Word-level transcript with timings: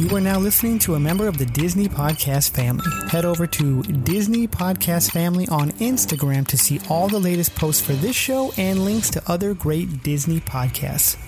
You 0.00 0.16
are 0.16 0.20
now 0.20 0.38
listening 0.38 0.78
to 0.78 0.94
a 0.94 0.98
member 0.98 1.28
of 1.28 1.36
the 1.36 1.44
Disney 1.44 1.86
Podcast 1.86 2.52
family. 2.52 2.86
Head 3.10 3.26
over 3.26 3.46
to 3.46 3.82
Disney 3.82 4.48
Podcast 4.48 5.10
Family 5.10 5.46
on 5.48 5.72
Instagram 5.72 6.46
to 6.46 6.56
see 6.56 6.80
all 6.88 7.08
the 7.08 7.18
latest 7.18 7.54
posts 7.54 7.84
for 7.84 7.92
this 7.92 8.16
show 8.16 8.50
and 8.56 8.82
links 8.86 9.10
to 9.10 9.22
other 9.26 9.52
great 9.52 10.02
Disney 10.02 10.40
podcasts. 10.40 11.18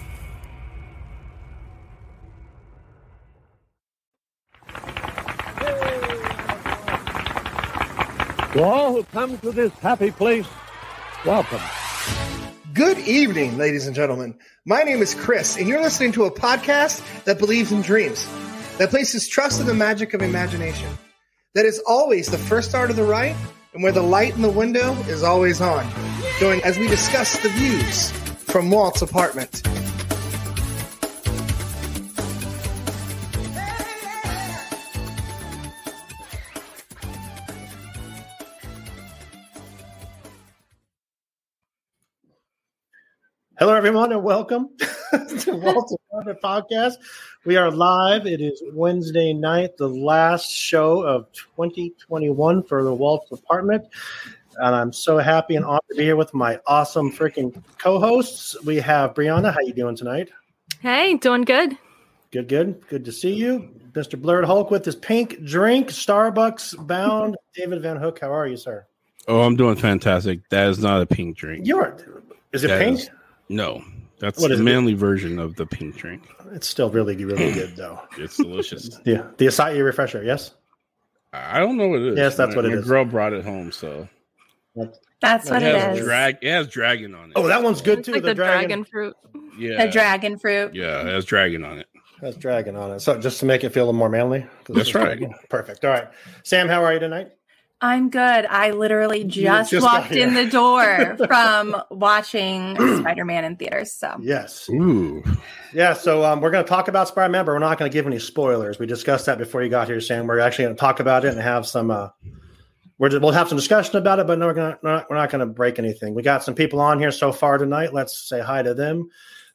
To 8.55 8.63
all 8.65 8.93
who 8.95 9.05
come 9.05 9.37
to 9.41 9.53
this 9.53 9.73
happy 9.81 10.11
place, 10.11 10.47
welcome. 11.27 11.61
Good 12.73 13.01
evening, 13.01 13.59
ladies 13.59 13.87
and 13.87 13.95
gentlemen. 13.95 14.39
My 14.65 14.83
name 14.83 15.03
is 15.03 15.15
Chris, 15.15 15.59
and 15.59 15.69
you're 15.69 15.83
listening 15.83 16.13
to 16.13 16.25
a 16.25 16.31
podcast 16.31 17.03
that 17.25 17.39
believes 17.39 17.71
in 17.71 17.83
dreams, 17.83 18.27
that 18.79 18.91
places 18.91 19.29
trust 19.29 19.61
in 19.61 19.67
the 19.67 19.75
magic 19.75 20.15
of 20.15 20.23
imagination, 20.23 20.89
that 21.55 21.67
is 21.67 21.81
always 21.87 22.29
the 22.29 22.39
first 22.39 22.71
star 22.71 22.87
to 22.87 22.93
the 22.93 23.05
right, 23.05 23.37
and 23.75 23.83
where 23.83 23.93
the 23.93 24.03
light 24.03 24.35
in 24.35 24.43
the 24.43 24.51
window 24.51 24.95
is 25.03 25.23
always 25.23 25.61
on. 25.61 25.87
Join 26.39 26.61
as 26.61 26.79
we 26.79 26.89
discuss 26.89 27.41
the 27.43 27.49
views 27.51 28.11
from 28.11 28.71
Walt's 28.71 29.03
apartment. 29.03 29.63
Hello, 43.59 43.75
everyone, 43.75 44.11
and 44.11 44.25
welcome 44.25 44.71
to 45.17 45.57
Walt's 45.57 45.95
Apartment 46.11 46.41
Podcast. 46.41 46.95
We 47.45 47.57
are 47.57 47.71
live. 47.71 48.27
It 48.27 48.41
is 48.41 48.63
Wednesday 48.73 49.35
night, 49.35 49.77
the 49.77 49.89
last 49.89 50.51
show 50.51 51.03
of 51.03 51.31
2021 51.33 52.63
for 52.63 52.83
the 52.83 52.95
Walt's 52.95 53.31
Apartment. 53.31 53.85
And 54.57 54.75
I'm 54.75 54.93
so 54.93 55.19
happy 55.19 55.57
and 55.57 55.65
honored 55.67 55.83
to 55.91 55.97
be 55.97 56.05
here 56.05 56.17
with 56.17 56.33
my 56.33 56.59
awesome 56.67 57.13
freaking 57.13 57.63
co-hosts. 57.79 58.57
We 58.65 58.77
have 58.77 59.13
Breanna. 59.13 59.53
How 59.53 59.61
you 59.61 59.75
doing 59.75 59.97
tonight? 59.97 60.31
Hey, 60.81 61.17
doing 61.19 61.43
good. 61.43 61.77
Good, 62.31 62.49
good. 62.49 62.87
Good 62.89 63.05
to 63.05 63.13
see 63.13 63.35
you. 63.35 63.69
Mr. 63.93 64.19
Blerd 64.19 64.47
Hulk 64.47 64.71
with 64.71 64.87
his 64.87 64.97
pink 64.97 65.45
drink, 65.45 65.89
Starbucks 65.89 66.87
bound. 66.87 67.37
David 67.55 67.83
Van 67.83 67.99
Hook, 67.99 68.19
how 68.21 68.33
are 68.33 68.47
you, 68.47 68.57
sir? 68.57 68.87
Oh, 69.29 69.43
I'm 69.43 69.57
doing 69.57 69.77
fantastic. 69.77 70.49
That 70.49 70.69
is 70.69 70.79
not 70.79 71.03
a 71.03 71.07
pink 71.07 71.37
drink. 71.37 71.67
You're 71.67 71.95
is 72.53 72.65
it 72.65 72.69
That 72.69 72.81
pink? 72.81 73.01
is- 73.01 73.11
no, 73.49 73.83
that's 74.23 74.41
What 74.41 74.49
the 74.49 74.55
is 74.55 74.61
it? 74.61 74.65
manly 74.65 74.95
version 74.95 75.39
of 75.39 75.57
the 75.57 75.67
pink 75.67 75.97
drink. 75.97 76.23
It's 76.53 76.67
still 76.67 76.89
really, 76.89 77.23
really 77.23 77.53
good 77.53 77.77
though. 77.77 78.01
It's 78.17 78.39
delicious. 78.39 78.99
Yeah. 79.05 79.27
The 79.37 79.47
acai 79.49 79.85
refresher, 79.85 80.23
yes? 80.23 80.53
I 81.35 81.59
don't 81.59 81.77
know 81.77 81.89
what 81.89 82.01
it 82.01 82.09
is. 82.13 82.17
Yes, 82.19 82.37
that's 82.37 82.51
My- 82.51 82.57
what 82.57 82.65
it 82.65 82.71
my 82.71 82.77
is. 82.77 82.87
girl 82.87 83.05
brought 83.05 83.33
it 83.35 83.45
home, 83.45 83.71
so 83.73 84.09
That's 85.21 85.51
what 85.51 85.63
it 85.63 85.75
it 85.75 85.81
has 85.81 85.99
drag. 86.01 86.39
It 86.41 86.51
has 86.51 86.69
dragon 86.69 87.15
on 87.15 87.27
it. 87.31 87.33
Oh, 87.37 87.47
that 87.49 87.63
one's 87.63 87.83
good 87.83 88.05
too. 88.05 88.13
like 88.13 88.23
the, 88.23 88.29
the 88.29 88.35
dragon. 88.35 88.69
dragon, 88.69 88.85
fruit. 88.85 89.17
yeah, 89.59 89.85
The 89.87 89.93
dragon 89.93 90.39
fruit. 90.39 90.75
Yeah, 90.75 91.01
it 91.03 91.07
has 91.07 91.25
dragon 91.25 91.65
on 91.65 91.79
it. 91.79 91.87
Has 92.21 92.37
dragon 92.37 92.77
on 92.77 92.93
it. 92.93 93.01
So 93.01 93.19
just 93.19 93.41
to 93.41 93.47
make 93.47 93.65
it 93.65 93.71
feel 93.71 93.83
a 93.85 93.87
little 93.87 93.99
more 93.99 94.09
manly. 94.09 94.47
That's 94.69 94.95
right. 94.95 95.19
dragon. 95.19 95.35
Perfect. 95.51 95.85
All 95.85 95.91
right. 95.91 96.09
Sam, 96.45 96.69
how 96.69 96.85
are 96.85 96.93
you 96.93 97.01
tonight? 97.01 97.33
I'm 97.83 98.11
good. 98.11 98.47
I 98.47 98.71
literally 98.71 99.25
just, 99.25 99.73
just 99.73 99.83
walked 99.83 100.13
in 100.13 100.35
the 100.35 100.47
door 100.47 101.17
from 101.27 101.77
watching 101.91 102.77
Spider 103.01 103.25
Man 103.25 103.45
in 103.45 103.57
theaters. 103.57 103.93
So 103.93 104.17
Yes. 104.23 104.69
Ooh, 104.71 105.25
Yeah. 105.75 105.93
So 105.95 106.25
um, 106.25 106.41
we're 106.41 106.53
going 106.53 106.65
to 106.65 106.69
talk 106.69 106.87
about 106.87 107.09
Spider 107.09 107.33
Man, 107.33 107.45
but 107.45 107.53
we're 107.53 107.59
not 107.59 107.79
going 107.79 107.91
to 107.91 107.93
give 107.93 108.07
any 108.07 108.21
spoilers. 108.21 108.79
We 108.79 108.87
discussed 108.87 109.27
that 109.27 109.37
before 109.37 109.65
you 109.65 109.69
got 109.69 109.89
here, 109.89 110.01
Sam. 110.01 110.29
We're 110.29 110.39
actually 110.39 110.67
going 110.67 110.77
to 110.77 110.81
talk 110.81 111.01
about 111.01 111.25
it 111.25 111.33
and 111.33 111.41
have 111.43 111.67
some. 111.67 111.91
Uh, 111.91 112.11
we're 112.99 113.09
just, 113.09 113.21
we'll 113.21 113.33
have 113.33 113.49
some 113.49 113.59
discussion 113.59 113.97
about 113.97 114.21
it, 114.21 114.29
but 114.29 114.39
no, 114.39 114.47
we're, 114.47 114.55
gonna, 114.55 114.79
we're 114.81 114.93
not, 114.93 115.11
we're 115.11 115.17
not 115.17 115.31
going 115.31 115.41
to 115.41 115.53
break 115.53 115.81
anything. 115.81 116.15
We 116.15 116.23
got 116.23 116.45
some 116.45 116.55
people 116.55 116.81
on 116.81 117.01
here 117.01 117.11
so 117.11 117.33
far 117.33 117.59
tonight. 117.59 117.93
Let's 117.93 118.17
say 118.29 118.41
hi 118.41 118.63
to 118.63 118.75
them. 118.75 119.09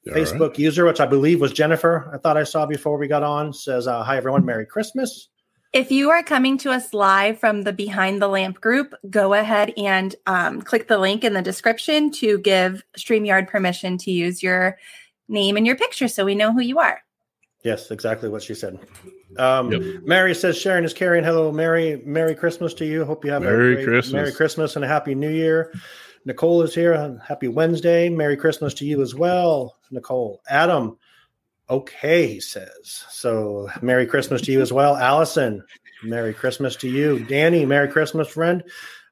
All 0.06 0.13
right. 0.13 0.28
Facebook 0.28 0.57
user, 0.57 0.85
which 0.85 1.00
I 1.00 1.06
believe 1.06 1.40
was 1.40 1.53
Jennifer, 1.53 2.12
I 2.13 2.18
thought 2.18 2.35
I 2.35 2.44
saw 2.44 2.66
before 2.66 2.97
we 2.97 3.07
got 3.07 3.23
on, 3.23 3.53
says, 3.53 3.88
uh, 3.88 4.03
Hi, 4.03 4.18
everyone. 4.18 4.44
Merry 4.44 4.66
Christmas. 4.66 5.29
If 5.73 5.91
you 5.91 6.09
are 6.09 6.23
coming 6.23 6.57
to 6.59 6.72
us 6.72 6.94
live 6.94 7.39
from 7.39 7.63
the 7.63 7.73
Behind 7.73 8.22
the 8.22 8.28
Lamp 8.28 8.61
group, 8.61 8.94
go 9.09 9.33
ahead 9.33 9.73
and 9.78 10.16
um, 10.25 10.61
click 10.61 10.88
the 10.88 10.97
link 10.97 11.23
in 11.23 11.33
the 11.33 11.41
description 11.41 12.11
to 12.13 12.39
give 12.39 12.83
StreamYard 12.97 13.47
permission 13.47 13.97
to 14.00 14.11
use 14.11 14.41
your 14.41 14.78
name 15.28 15.57
and 15.57 15.67
your 15.67 15.75
picture 15.75 16.07
so 16.07 16.25
we 16.25 16.35
know 16.35 16.53
who 16.53 16.61
you 16.61 16.79
are. 16.79 17.01
Yes, 17.63 17.91
exactly 17.91 18.29
what 18.29 18.44
she 18.44 18.55
said. 18.55 18.79
Um, 19.38 19.72
Yep. 19.72 20.03
Mary 20.03 20.33
says 20.33 20.57
Sharon 20.57 20.85
is 20.85 20.94
carrying. 20.94 21.23
Hello, 21.23 21.51
Mary. 21.51 22.01
Merry 22.05 22.34
Christmas 22.34 22.73
to 22.75 22.85
you. 22.85 23.03
Hope 23.03 23.25
you 23.25 23.31
have 23.31 23.41
Merry 23.41 23.73
a 23.73 23.75
great, 23.75 23.85
Christmas. 23.85 24.13
Merry 24.13 24.31
Christmas 24.31 24.75
and 24.75 24.85
a 24.85 24.88
happy 24.88 25.16
New 25.16 25.31
Year. 25.31 25.73
Nicole 26.23 26.61
is 26.61 26.73
here. 26.73 27.19
Happy 27.25 27.47
Wednesday. 27.47 28.09
Merry 28.09 28.38
Christmas 28.38 28.73
to 28.75 28.85
you 28.85 29.01
as 29.01 29.16
well, 29.16 29.78
Nicole. 29.91 30.41
Adam. 30.49 30.97
Okay, 31.69 32.28
he 32.28 32.39
says. 32.39 33.03
So 33.09 33.69
Merry 33.81 34.05
Christmas 34.05 34.41
to 34.44 34.51
you 34.51 34.61
as 34.61 34.72
well, 34.72 34.95
Allison. 34.95 35.63
Merry 36.03 36.33
Christmas 36.33 36.75
to 36.78 36.88
you, 36.89 37.19
Danny. 37.25 37.66
Merry 37.66 37.88
Christmas, 37.89 38.28
friend. 38.28 38.63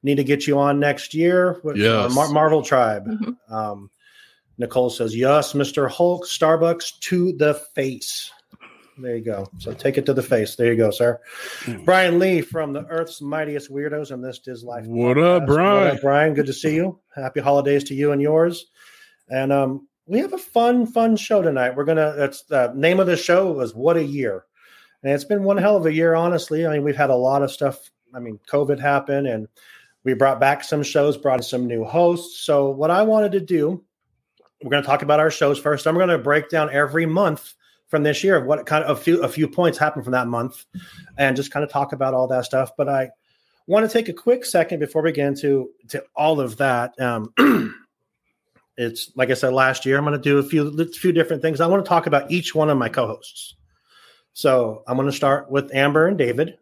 Need 0.03 0.15
to 0.15 0.23
get 0.23 0.45
you 0.47 0.57
on 0.59 0.79
next 0.79 1.13
year 1.13 1.59
with 1.63 1.81
uh, 1.81 2.09
Mar- 2.13 2.29
Marvel 2.29 2.61
Tribe. 2.61 3.07
Mhm. 3.07 3.35
Um, 3.51 3.89
Nicole 4.57 4.89
says, 4.89 5.15
Yes, 5.15 5.53
Mr. 5.53 5.89
Hulk, 5.89 6.25
Starbucks 6.25 6.99
to 7.01 7.33
the 7.33 7.55
face. 7.73 8.31
There 8.97 9.17
you 9.17 9.25
go. 9.25 9.49
So 9.57 9.73
take 9.73 9.97
it 9.97 10.05
to 10.05 10.13
the 10.13 10.21
face. 10.23 10.55
There 10.55 10.71
you 10.71 10.77
go, 10.77 10.89
sir. 10.91 11.19
Hmm. 11.63 11.83
Brian 11.83 12.19
Lee 12.19 12.39
from 12.39 12.71
the 12.71 12.85
Earth's 12.85 13.21
Mightiest 13.21 13.69
Weirdos 13.69 14.11
and 14.11 14.23
This 14.23 14.39
Is 14.47 14.63
Life. 14.63 14.85
What 14.85 15.17
up. 15.17 15.45
Brian? 15.45 15.83
What 15.87 15.95
up, 15.95 16.01
Brian? 16.01 16.33
Good 16.33 16.45
to 16.45 16.53
see 16.53 16.75
you. 16.75 16.99
Happy 17.13 17.41
holidays 17.41 17.83
to 17.85 17.93
you 17.95 18.13
and 18.13 18.21
yours. 18.21 18.67
And 19.27 19.51
um, 19.51 19.87
we 20.07 20.19
have 20.19 20.33
a 20.33 20.37
fun, 20.37 20.85
fun 20.85 21.15
show 21.15 21.41
tonight. 21.41 21.75
We're 21.75 21.85
gonna. 21.85 22.13
That's 22.15 22.43
the 22.43 22.71
name 22.75 22.99
of 22.99 23.07
the 23.07 23.17
show 23.17 23.51
was 23.51 23.73
"What 23.73 23.97
a 23.97 24.03
Year," 24.03 24.45
and 25.03 25.11
it's 25.11 25.23
been 25.23 25.43
one 25.43 25.57
hell 25.57 25.77
of 25.77 25.85
a 25.85 25.93
year. 25.93 26.15
Honestly, 26.15 26.65
I 26.65 26.73
mean, 26.73 26.83
we've 26.83 26.95
had 26.95 27.09
a 27.09 27.15
lot 27.15 27.41
of 27.41 27.51
stuff. 27.51 27.89
I 28.13 28.19
mean, 28.19 28.39
COVID 28.47 28.79
happened, 28.79 29.27
and 29.27 29.47
we 30.03 30.13
brought 30.13 30.39
back 30.39 30.63
some 30.63 30.83
shows, 30.83 31.17
brought 31.17 31.39
in 31.39 31.43
some 31.43 31.67
new 31.67 31.83
hosts. 31.83 32.39
So, 32.39 32.69
what 32.69 32.91
I 32.91 33.01
wanted 33.01 33.31
to 33.33 33.39
do, 33.39 33.83
we're 34.63 34.69
going 34.69 34.83
to 34.83 34.87
talk 34.87 35.01
about 35.01 35.19
our 35.19 35.31
shows 35.31 35.59
first. 35.59 35.87
I'm 35.87 35.95
going 35.95 36.09
to 36.09 36.17
break 36.17 36.49
down 36.49 36.69
every 36.71 37.05
month 37.05 37.55
from 37.87 38.03
this 38.03 38.23
year 38.23 38.35
of 38.35 38.45
what 38.45 38.65
kind 38.65 38.83
of 38.83 38.97
a 38.97 39.01
few 39.01 39.23
a 39.23 39.27
few 39.27 39.47
points 39.47 39.77
happened 39.77 40.03
from 40.03 40.13
that 40.13 40.27
month, 40.27 40.65
and 41.17 41.35
just 41.35 41.51
kind 41.51 41.63
of 41.63 41.71
talk 41.71 41.93
about 41.93 42.13
all 42.13 42.27
that 42.27 42.45
stuff. 42.45 42.71
But 42.77 42.89
I 42.89 43.09
want 43.67 43.89
to 43.89 43.91
take 43.91 44.07
a 44.07 44.13
quick 44.13 44.45
second 44.45 44.79
before 44.79 45.01
we 45.01 45.11
get 45.11 45.27
into 45.27 45.71
to 45.89 46.03
all 46.15 46.39
of 46.39 46.57
that. 46.57 46.99
Um, 47.01 47.33
it's 48.77 49.11
like 49.15 49.29
I 49.29 49.33
said 49.35 49.53
last 49.53 49.85
year. 49.85 49.97
I'm 49.97 50.03
going 50.03 50.19
to 50.19 50.21
do 50.21 50.37
a 50.37 50.43
few 50.43 50.85
few 50.93 51.11
different 51.11 51.41
things. 51.41 51.61
I 51.61 51.67
want 51.67 51.83
to 51.83 51.89
talk 51.89 52.07
about 52.07 52.31
each 52.31 52.53
one 52.53 52.69
of 52.69 52.77
my 52.77 52.89
co-hosts. 52.89 53.55
So 54.33 54.83
I'm 54.87 54.97
going 54.97 55.09
to 55.09 55.15
start 55.15 55.49
with 55.49 55.73
Amber 55.73 56.07
and 56.07 56.17
David, 56.17 56.57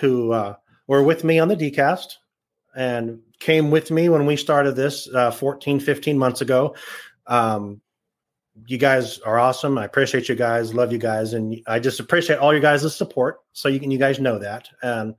who 0.00 0.32
uh, 0.32 0.54
were 0.86 1.02
with 1.02 1.24
me 1.24 1.38
on 1.38 1.48
the 1.48 1.56
DCast 1.56 2.14
and 2.76 3.20
came 3.40 3.70
with 3.70 3.90
me 3.90 4.08
when 4.08 4.26
we 4.26 4.36
started 4.36 4.76
this 4.76 5.08
uh, 5.12 5.32
14, 5.32 5.80
15 5.80 6.16
months 6.16 6.40
ago. 6.40 6.76
Um, 7.26 7.80
you 8.66 8.78
guys 8.78 9.18
are 9.20 9.38
awesome. 9.38 9.78
I 9.78 9.84
appreciate 9.84 10.28
you 10.28 10.34
guys. 10.34 10.74
Love 10.74 10.92
you 10.92 10.98
guys, 10.98 11.32
and 11.32 11.60
I 11.66 11.78
just 11.78 12.00
appreciate 12.00 12.38
all 12.38 12.54
you 12.54 12.60
guys' 12.60 12.94
support. 12.94 13.40
So 13.52 13.68
you 13.68 13.80
can 13.80 13.90
you 13.90 13.98
guys 13.98 14.20
know 14.20 14.38
that. 14.38 14.68
And 14.82 15.14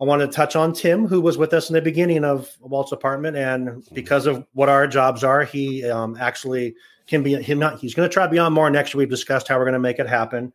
I 0.00 0.04
want 0.04 0.20
to 0.20 0.28
touch 0.28 0.56
on 0.56 0.74
Tim, 0.74 1.06
who 1.06 1.20
was 1.20 1.38
with 1.38 1.54
us 1.54 1.70
in 1.70 1.74
the 1.74 1.80
beginning 1.80 2.24
of 2.24 2.50
Walt's 2.60 2.92
apartment, 2.92 3.36
and 3.36 3.82
because 3.94 4.26
of 4.26 4.46
what 4.52 4.68
our 4.68 4.86
jobs 4.86 5.24
are, 5.24 5.44
he 5.44 5.88
um, 5.88 6.16
actually 6.20 6.74
can 7.06 7.22
be 7.22 7.34
him. 7.34 7.58
Not 7.58 7.78
he's 7.78 7.94
going 7.94 8.08
to 8.08 8.12
try 8.12 8.26
to 8.26 8.30
be 8.30 8.38
on 8.38 8.52
more 8.52 8.68
next 8.68 8.92
year. 8.92 8.98
We've 8.98 9.08
discussed 9.08 9.48
how 9.48 9.56
we're 9.56 9.64
going 9.64 9.72
to 9.72 9.78
make 9.78 9.98
it 9.98 10.08
happen. 10.08 10.52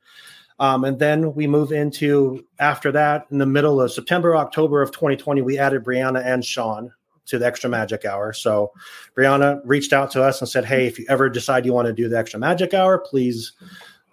Um, 0.59 0.83
and 0.83 0.99
then 0.99 1.33
we 1.33 1.47
move 1.47 1.71
into 1.71 2.45
after 2.59 2.91
that 2.91 3.25
in 3.31 3.39
the 3.39 3.47
middle 3.47 3.81
of 3.81 3.91
September, 3.91 4.35
October 4.35 4.83
of 4.83 4.91
2020, 4.91 5.41
we 5.41 5.57
added 5.57 5.83
Breanna 5.83 6.23
and 6.23 6.45
Sean 6.45 6.91
to 7.25 7.39
the 7.39 7.47
extra 7.47 7.67
magic 7.67 8.05
hour. 8.05 8.31
So 8.31 8.71
Breanna 9.17 9.59
reached 9.65 9.91
out 9.91 10.11
to 10.11 10.23
us 10.23 10.39
and 10.39 10.47
said, 10.47 10.65
Hey, 10.65 10.85
if 10.85 10.99
you 10.99 11.05
ever 11.09 11.29
decide 11.29 11.65
you 11.65 11.73
want 11.73 11.87
to 11.87 11.93
do 11.93 12.07
the 12.07 12.17
extra 12.17 12.39
magic 12.39 12.75
hour, 12.75 12.99
please 12.99 13.53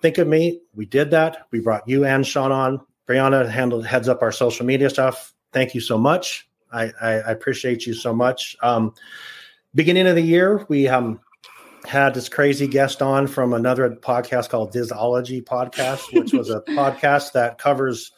think 0.01 0.17
of 0.17 0.27
me. 0.27 0.61
We 0.75 0.87
did 0.87 1.11
that. 1.11 1.47
We 1.51 1.61
brought 1.61 1.87
you 1.87 2.07
and 2.07 2.27
Sean 2.27 2.51
on. 2.51 2.81
Breanna 3.09 3.49
handled 3.49 3.87
heads 3.87 4.09
up 4.09 4.23
our 4.23 4.33
social 4.33 4.67
media 4.67 4.91
stuff. 4.91 5.33
Thank 5.53 5.75
you 5.75 5.81
so 5.81 5.97
much. 5.97 6.49
I, 6.71 6.93
I, 7.01 7.11
I 7.13 7.31
appreciate 7.31 7.87
you 7.87 7.95
so 7.95 8.13
much. 8.15 8.57
Um, 8.63 8.93
beginning 9.75 10.07
of 10.07 10.15
the 10.15 10.23
year, 10.23 10.67
we 10.69 10.89
um, 10.89 11.21
had 11.87 12.13
this 12.15 12.29
crazy 12.29 12.67
guest 12.67 13.01
on 13.01 13.27
from 13.27 13.55
another 13.55 13.89
podcast 13.91 14.51
called 14.51 14.75
Disology 14.75 15.43
Podcast, 15.43 16.13
which 16.13 16.33
was 16.33 16.51
a 16.51 16.61
podcast 16.69 17.33
that 17.33 17.57
covers 17.59 18.13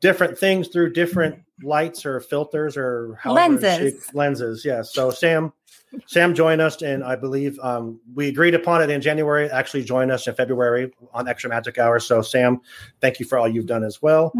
different 0.00 0.38
things 0.38 0.68
through 0.68 0.92
different 0.92 1.42
lights 1.62 2.06
or 2.06 2.20
filters 2.20 2.76
or 2.76 3.18
Lenses. 3.24 4.04
she- 4.04 4.16
lenses. 4.16 4.64
Yeah. 4.64 4.82
So 4.82 5.10
Sam, 5.10 5.52
Sam 6.06 6.34
joined 6.34 6.60
us, 6.60 6.82
and 6.82 7.02
I 7.02 7.16
believe 7.16 7.58
um, 7.60 8.00
we 8.14 8.28
agreed 8.28 8.54
upon 8.54 8.82
it 8.82 8.90
in 8.90 9.00
January. 9.00 9.48
Actually, 9.50 9.84
join 9.84 10.10
us 10.10 10.26
in 10.26 10.34
February 10.34 10.92
on 11.12 11.28
Extra 11.28 11.50
Magic 11.50 11.78
Hour. 11.78 11.98
So, 12.00 12.22
Sam, 12.22 12.60
thank 13.00 13.20
you 13.20 13.26
for 13.26 13.38
all 13.38 13.48
you've 13.48 13.66
done 13.66 13.84
as 13.84 14.00
well. 14.02 14.32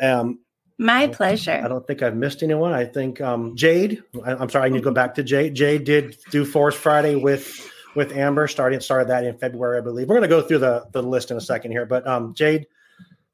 Um, 0.00 0.40
My 0.78 1.06
pleasure. 1.06 1.60
I 1.64 1.68
don't 1.68 1.86
think 1.86 2.02
I've 2.02 2.16
missed 2.16 2.42
anyone. 2.42 2.72
I 2.72 2.84
think 2.84 3.20
um, 3.20 3.56
Jade. 3.56 4.02
I, 4.24 4.34
I'm 4.34 4.48
sorry, 4.50 4.66
I 4.66 4.68
need 4.68 4.78
to 4.78 4.84
go 4.84 4.92
back 4.92 5.14
to 5.14 5.22
Jade. 5.22 5.54
Jade 5.54 5.84
did 5.84 6.16
do 6.30 6.44
Force 6.44 6.74
Friday 6.74 7.14
with 7.14 7.70
with 7.94 8.12
Amber. 8.12 8.46
Starting 8.46 8.80
started 8.80 9.08
that 9.08 9.24
in 9.24 9.38
February, 9.38 9.78
I 9.78 9.80
believe. 9.80 10.08
We're 10.08 10.16
going 10.16 10.28
to 10.28 10.36
go 10.36 10.42
through 10.42 10.58
the 10.58 10.86
the 10.92 11.02
list 11.02 11.30
in 11.30 11.36
a 11.36 11.40
second 11.40 11.70
here, 11.72 11.86
but 11.86 12.06
um, 12.06 12.34
Jade. 12.34 12.66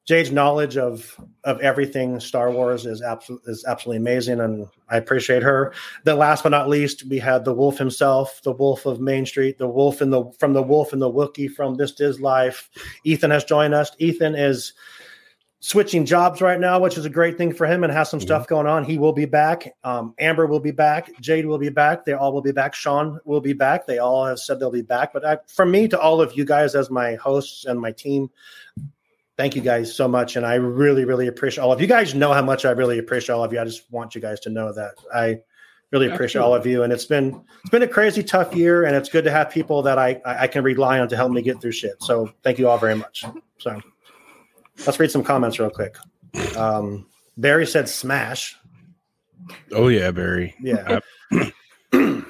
Jade's 0.05 0.33
knowledge 0.33 0.77
of 0.77 1.17
of 1.45 1.61
everything 1.61 2.19
Star 2.19 2.51
Wars 2.51 2.87
is 2.87 3.03
absolutely 3.03 3.53
is 3.53 3.65
absolutely 3.69 3.99
amazing, 3.99 4.41
and 4.41 4.67
I 4.89 4.97
appreciate 4.97 5.43
her. 5.43 5.73
Then, 6.05 6.19
last 6.19 6.43
but 6.43 6.49
not 6.49 6.69
least, 6.69 7.09
we 7.09 7.19
had 7.19 7.45
the 7.45 7.55
Wolf 7.55 7.79
himself, 7.79 8.41
the 8.43 8.53
Wolf 8.53 8.85
of 8.85 9.01
Main 9.01 9.27
Street, 9.27 9.59
the 9.59 9.69
Wolf 9.69 10.03
in 10.03 10.11
the 10.11 10.25
from 10.39 10.55
the 10.55 10.63
Wolf 10.63 10.93
and 10.93 11.01
the 11.01 11.13
Wookie 11.13 11.51
from 11.51 11.77
This 11.77 12.01
Is 12.01 12.21
Life. 12.21 12.69
Ethan 13.05 13.31
has 13.31 13.45
joined 13.45 13.75
us. 13.75 13.93
Ethan 13.99 14.35
is 14.35 14.73
switching 15.63 16.05
jobs 16.05 16.41
right 16.41 16.59
now, 16.59 16.81
which 16.81 16.99
is 16.99 17.05
a 17.05 17.11
great 17.11 17.39
thing 17.39 17.55
for 17.55 17.69
him 17.69 17.85
and 17.85 17.93
has 17.93 18.11
some 18.11 18.21
stuff 18.21 18.49
going 18.49 18.67
on. 18.67 18.83
He 18.83 18.99
will 18.99 19.13
be 19.13 19.27
back. 19.27 19.73
Um, 19.85 20.13
Amber 20.19 20.47
will 20.49 20.59
be 20.59 20.73
back. 20.73 21.13
Jade 21.21 21.47
will 21.47 21.59
be 21.59 21.69
back. 21.69 22.05
They 22.05 22.15
all 22.15 22.33
will 22.33 22.43
be 22.43 22.51
back. 22.51 22.75
Sean 22.75 23.21
will 23.25 23.41
be 23.41 23.53
back. 23.53 23.87
They 23.87 23.99
all 23.99 24.27
have 24.27 24.41
said 24.41 24.59
they'll 24.59 24.73
be 24.73 24.83
back. 24.83 25.13
But 25.13 25.25
I, 25.25 25.39
from 25.47 25.71
me 25.71 25.87
to 25.87 26.01
all 26.01 26.21
of 26.21 26.37
you 26.37 26.45
guys 26.45 26.75
as 26.75 26.91
my 26.91 27.15
hosts 27.15 27.65
and 27.65 27.81
my 27.81 27.93
team, 27.93 28.29
thank 29.43 29.57
you 29.57 29.61
guys 29.61 29.93
so 29.93 30.07
much. 30.07 30.37
And 30.37 30.47
I 30.47 30.55
really, 30.55 31.05
really 31.05 31.27
appreciate 31.27 31.65
all 31.65 31.73
of 31.73 31.81
you 31.81 31.89
guys 31.89 32.15
know 32.15 32.33
how 32.33 32.43
much 32.43 32.65
I 32.65 32.71
really 32.71 33.01
appreciate 33.01 33.35
all 33.35 33.43
of 33.43 33.53
you. 33.53 33.59
I 33.59 33.65
just 33.65 33.91
want 33.91 34.15
you 34.15 34.21
guys 34.21 34.39
to 34.41 34.51
know 34.51 34.73
that 34.73 34.93
I 35.13 35.41
really 35.91 36.09
appreciate 36.09 36.41
all 36.41 36.55
of 36.55 36.65
you. 36.65 36.85
And 36.85 36.93
it's 36.93 37.07
been 37.07 37.43
it's 37.63 37.71
been 37.71 37.83
a 37.83 37.89
crazy 37.89 38.23
tough 38.23 38.55
year, 38.55 38.85
and 38.85 38.95
it's 38.95 39.09
good 39.09 39.25
to 39.25 39.33
have 39.33 39.51
people 39.51 39.83
that 39.83 39.99
I 39.99 40.21
I 40.25 40.47
can 40.47 40.63
rely 40.63 41.01
on 41.01 41.09
to 41.09 41.17
help 41.17 41.33
me 41.33 41.43
get 41.43 41.61
through 41.61 41.73
shit. 41.73 42.01
So 42.05 42.31
thank 42.45 42.61
you 42.61 42.69
all 42.69 42.79
very 42.79 42.95
much. 42.95 43.25
So 43.59 43.81
let's 44.87 45.01
read 45.01 45.11
some 45.11 45.25
comments 45.25 45.59
real 45.59 45.71
quick. 45.71 45.97
Um, 46.57 47.09
Barry 47.37 47.67
said 47.67 47.89
smash. 47.89 48.57
Oh 49.73 49.89
yeah, 49.89 50.13
Barry. 50.13 50.55
Yeah. 50.63 51.01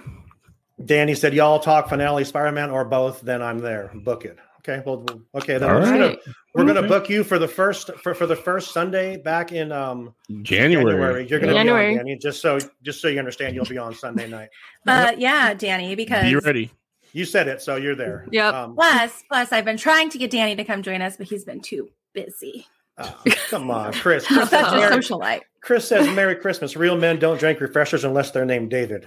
Danny 0.82 1.14
said, 1.14 1.34
"Y'all 1.34 1.60
talk 1.60 1.90
finale, 1.90 2.24
Spider-Man, 2.24 2.70
or 2.70 2.86
both? 2.86 3.20
Then 3.20 3.42
I'm 3.42 3.58
there. 3.58 3.90
Book 3.92 4.24
it." 4.24 4.38
Okay. 4.66 4.82
Well, 4.86 5.04
okay. 5.34 5.58
Then 5.58 5.68
All 5.68 5.76
we're, 5.76 5.80
just 5.80 5.92
gonna, 5.92 6.36
we're 6.54 6.64
gonna 6.64 6.86
book 6.86 7.08
you 7.08 7.24
for 7.24 7.38
the 7.38 7.48
first 7.48 7.90
for, 8.02 8.14
for 8.14 8.26
the 8.26 8.36
first 8.36 8.72
Sunday 8.72 9.16
back 9.16 9.50
in 9.50 9.72
um 9.72 10.14
January. 10.42 10.92
January. 10.92 11.26
You're 11.28 11.40
gonna 11.40 11.52
January. 11.52 11.94
be 11.94 11.98
on, 11.98 12.06
Danny. 12.06 12.18
Just 12.18 12.40
so 12.40 12.58
just 12.82 13.00
so 13.00 13.08
you 13.08 13.18
understand, 13.18 13.56
you'll 13.56 13.64
be 13.64 13.78
on 13.78 13.94
Sunday 13.94 14.28
night. 14.28 14.50
Uh, 14.86 15.12
yeah, 15.18 15.52
Danny, 15.54 15.94
because 15.96 16.22
Be 16.24 16.36
ready. 16.36 16.70
You 17.12 17.24
said 17.24 17.48
it, 17.48 17.60
so 17.60 17.76
you're 17.76 17.94
there. 17.94 18.26
Yep. 18.30 18.54
Um, 18.54 18.74
plus, 18.74 19.22
plus, 19.28 19.52
I've 19.52 19.64
been 19.66 19.76
trying 19.76 20.08
to 20.10 20.18
get 20.18 20.30
Danny 20.30 20.56
to 20.56 20.64
come 20.64 20.82
join 20.82 21.02
us, 21.02 21.16
but 21.16 21.26
he's 21.26 21.44
been 21.44 21.60
too 21.60 21.90
busy. 22.14 22.66
uh, 22.96 23.12
come 23.50 23.70
on, 23.70 23.92
Chris. 23.92 24.26
Chris 24.28 24.48
says, 24.48 24.50
such 24.50 24.72
a 24.72 24.76
Merry, 24.76 24.96
socialite. 24.96 25.40
Chris 25.60 25.88
says, 25.88 26.14
"Merry 26.14 26.36
Christmas." 26.36 26.76
Real 26.76 26.96
men 26.96 27.18
don't 27.18 27.38
drink 27.38 27.60
refreshers 27.60 28.04
unless 28.04 28.30
they're 28.30 28.46
named 28.46 28.70
David. 28.70 29.06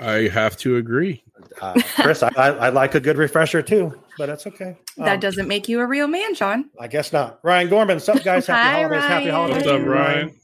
I 0.00 0.28
have 0.28 0.56
to 0.58 0.76
agree. 0.76 1.22
Uh, 1.60 1.74
Chris, 1.96 2.22
I, 2.22 2.30
I, 2.36 2.48
I 2.48 2.68
like 2.70 2.94
a 2.94 3.00
good 3.00 3.16
refresher 3.16 3.62
too, 3.62 3.98
but 4.16 4.26
that's 4.26 4.46
okay. 4.46 4.76
That 4.96 5.14
Um, 5.14 5.20
doesn't 5.20 5.48
make 5.48 5.68
you 5.68 5.80
a 5.80 5.86
real 5.86 6.06
man, 6.08 6.34
Sean. 6.34 6.66
I 6.78 6.88
guess 6.88 7.12
not. 7.12 7.38
Ryan 7.42 7.68
Gorman, 7.68 7.96
what's 7.96 8.08
up, 8.08 8.22
guys? 8.22 8.46
Happy 8.46 8.60
Hi, 8.76 8.82
holidays. 8.82 9.02
Happy 9.02 9.14
Ryan. 9.26 9.34
holidays. 9.34 9.56
What's 9.66 9.68
up, 9.82 9.86
Ryan? 9.88 10.34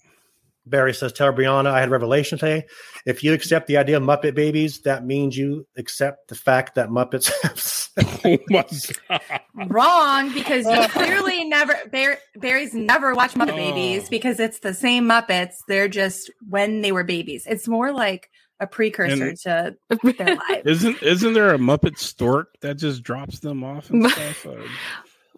Barry 0.66 0.94
says, 0.94 1.12
Tell 1.12 1.30
Breanna 1.32 1.66
I 1.66 1.80
had 1.80 1.88
a 1.88 1.92
revelation 1.92 2.38
today. 2.38 2.64
If 3.04 3.22
you 3.22 3.34
accept 3.34 3.66
the 3.66 3.76
idea 3.76 3.98
of 3.98 4.02
Muppet 4.02 4.34
babies, 4.34 4.80
that 4.80 5.04
means 5.04 5.36
you 5.36 5.66
accept 5.76 6.28
the 6.28 6.34
fact 6.34 6.74
that 6.76 6.88
Muppets 6.88 7.30
have. 7.42 7.80
Oh 8.26 8.38
my 8.48 8.64
god. 9.08 9.20
Wrong, 9.68 10.32
because 10.32 10.64
you 10.66 10.88
clearly 10.88 11.44
never 11.44 11.74
Bar- 11.92 12.18
Barry's 12.34 12.74
never 12.74 13.14
watched 13.14 13.36
Muppet 13.36 13.52
Oh. 13.52 13.56
Babies 13.56 14.08
because 14.08 14.40
it's 14.40 14.58
the 14.60 14.74
same 14.74 15.04
Muppets. 15.04 15.56
They're 15.68 15.86
just 15.88 16.30
when 16.48 16.80
they 16.80 16.90
were 16.90 17.04
babies. 17.04 17.46
It's 17.46 17.68
more 17.68 17.92
like 17.92 18.30
a 18.60 18.66
precursor 18.66 19.28
And- 19.28 19.38
to 19.40 19.76
their 20.16 20.36
lives. 20.48 20.62
Isn't 20.66 21.02
isn't 21.02 21.32
there 21.34 21.54
a 21.54 21.58
Muppet 21.58 21.98
stork 21.98 22.48
that 22.60 22.76
just 22.76 23.02
drops 23.02 23.40
them 23.40 23.62
off 23.64 23.90
and 23.90 24.08
stuff? 24.10 24.46
Uh, 24.46 24.62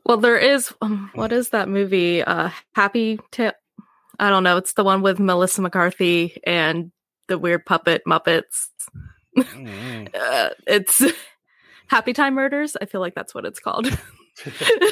Well, 0.05 0.19
there 0.19 0.39
is. 0.39 0.73
Um, 0.81 1.11
what 1.15 1.33
is 1.33 1.49
that 1.51 1.69
movie? 1.69 2.23
Uh, 2.23 2.51
Happy 2.75 3.19
Tail. 3.33 3.53
I 4.21 4.31
don't 4.31 4.45
know. 4.45 4.57
It's 4.57 4.73
the 4.75 4.85
one 4.85 5.03
with 5.03 5.19
Melissa 5.19 5.61
McCarthy 5.63 6.41
and 6.47 6.93
the 7.29 7.39
weird 7.39 7.67
puppet 7.67 8.03
Muppets. 8.07 8.69
I 9.37 9.43
don't 9.43 9.65
know. 9.65 10.05
Uh, 10.21 10.51
it's 10.67 11.03
Happy 11.89 12.13
Time 12.13 12.35
Murders. 12.35 12.77
I 12.81 12.85
feel 12.87 13.01
like 13.01 13.15
that's 13.15 13.35
what 13.35 13.45
it's 13.45 13.59
called. 13.61 13.89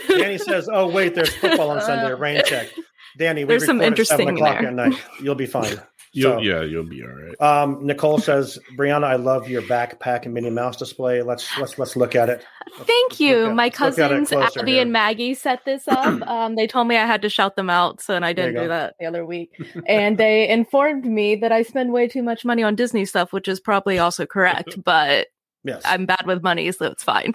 Danny 0.09 0.39
says, 0.39 0.69
Oh, 0.73 0.89
wait, 0.89 1.15
there's 1.15 1.33
football 1.35 1.71
on 1.71 1.81
Sunday. 1.81 2.13
Rain 2.15 2.43
check. 2.45 2.69
Danny, 3.17 3.45
we 3.45 3.49
There's 3.49 3.65
some 3.67 3.79
record 3.79 4.01
at 4.01 4.07
7 4.09 4.21
interesting 4.29 4.37
o'clock 4.37 4.59
there. 4.61 4.69
at 4.69 4.75
night. 4.75 5.01
You'll 5.23 5.35
be 5.37 5.47
fine. 5.47 5.81
You'll, 6.17 6.35
So- 6.35 6.39
yeah, 6.41 6.63
you'll 6.63 6.85
be 6.85 7.03
all 7.03 7.09
right. 7.09 7.41
Um, 7.41 7.85
Nicole 7.85 8.19
says, 8.19 8.59
Breanna, 8.77 9.05
I 9.05 9.17
love 9.17 9.49
your 9.49 9.63
backpack 9.63 10.25
and 10.25 10.33
Minnie 10.33 10.49
Mouse 10.51 10.77
display. 10.77 11.23
Let's 11.23 11.47
let's 11.59 11.77
let's 11.79 11.97
look 11.97 12.15
at 12.15 12.29
it. 12.29 12.45
Thank 12.83 13.19
you. 13.19 13.47
At- 13.47 13.55
My 13.55 13.65
let's 13.65 13.81
look 13.81 13.99
at 13.99 14.13
it 14.13 14.29
cousins 14.29 14.57
Abby 14.57 14.73
here. 14.73 14.83
and 14.83 14.93
Maggie 14.93 15.35
set 15.35 15.65
this 15.65 15.89
up. 15.89 16.23
um, 16.29 16.55
they 16.55 16.67
told 16.69 16.87
me 16.87 16.97
I 16.97 17.05
had 17.07 17.23
to 17.23 17.29
shout 17.29 17.57
them 17.57 17.69
out, 17.69 18.01
so 18.01 18.15
and 18.15 18.25
I 18.25 18.33
didn't 18.33 18.55
do 18.63 18.69
that 18.69 18.95
the 19.01 19.07
other 19.07 19.27
week. 19.27 19.51
and 19.87 20.17
they 20.17 20.49
informed 20.49 21.05
me 21.05 21.35
that 21.37 21.51
I 21.51 21.63
spend 21.63 21.93
way 21.93 22.07
too 22.07 22.23
much 22.23 22.45
money 22.45 22.63
on 22.63 22.77
Disney 22.77 23.05
stuff, 23.05 23.33
which 23.33 23.49
is 23.49 23.59
probably 23.59 23.99
also 23.99 24.25
correct. 24.25 24.77
But 24.85 25.27
Yes. 25.67 25.81
I'm 25.87 26.05
bad 26.05 26.27
with 26.27 26.43
money, 26.43 26.71
so 26.73 26.87
it's 26.87 27.03
fine. 27.03 27.35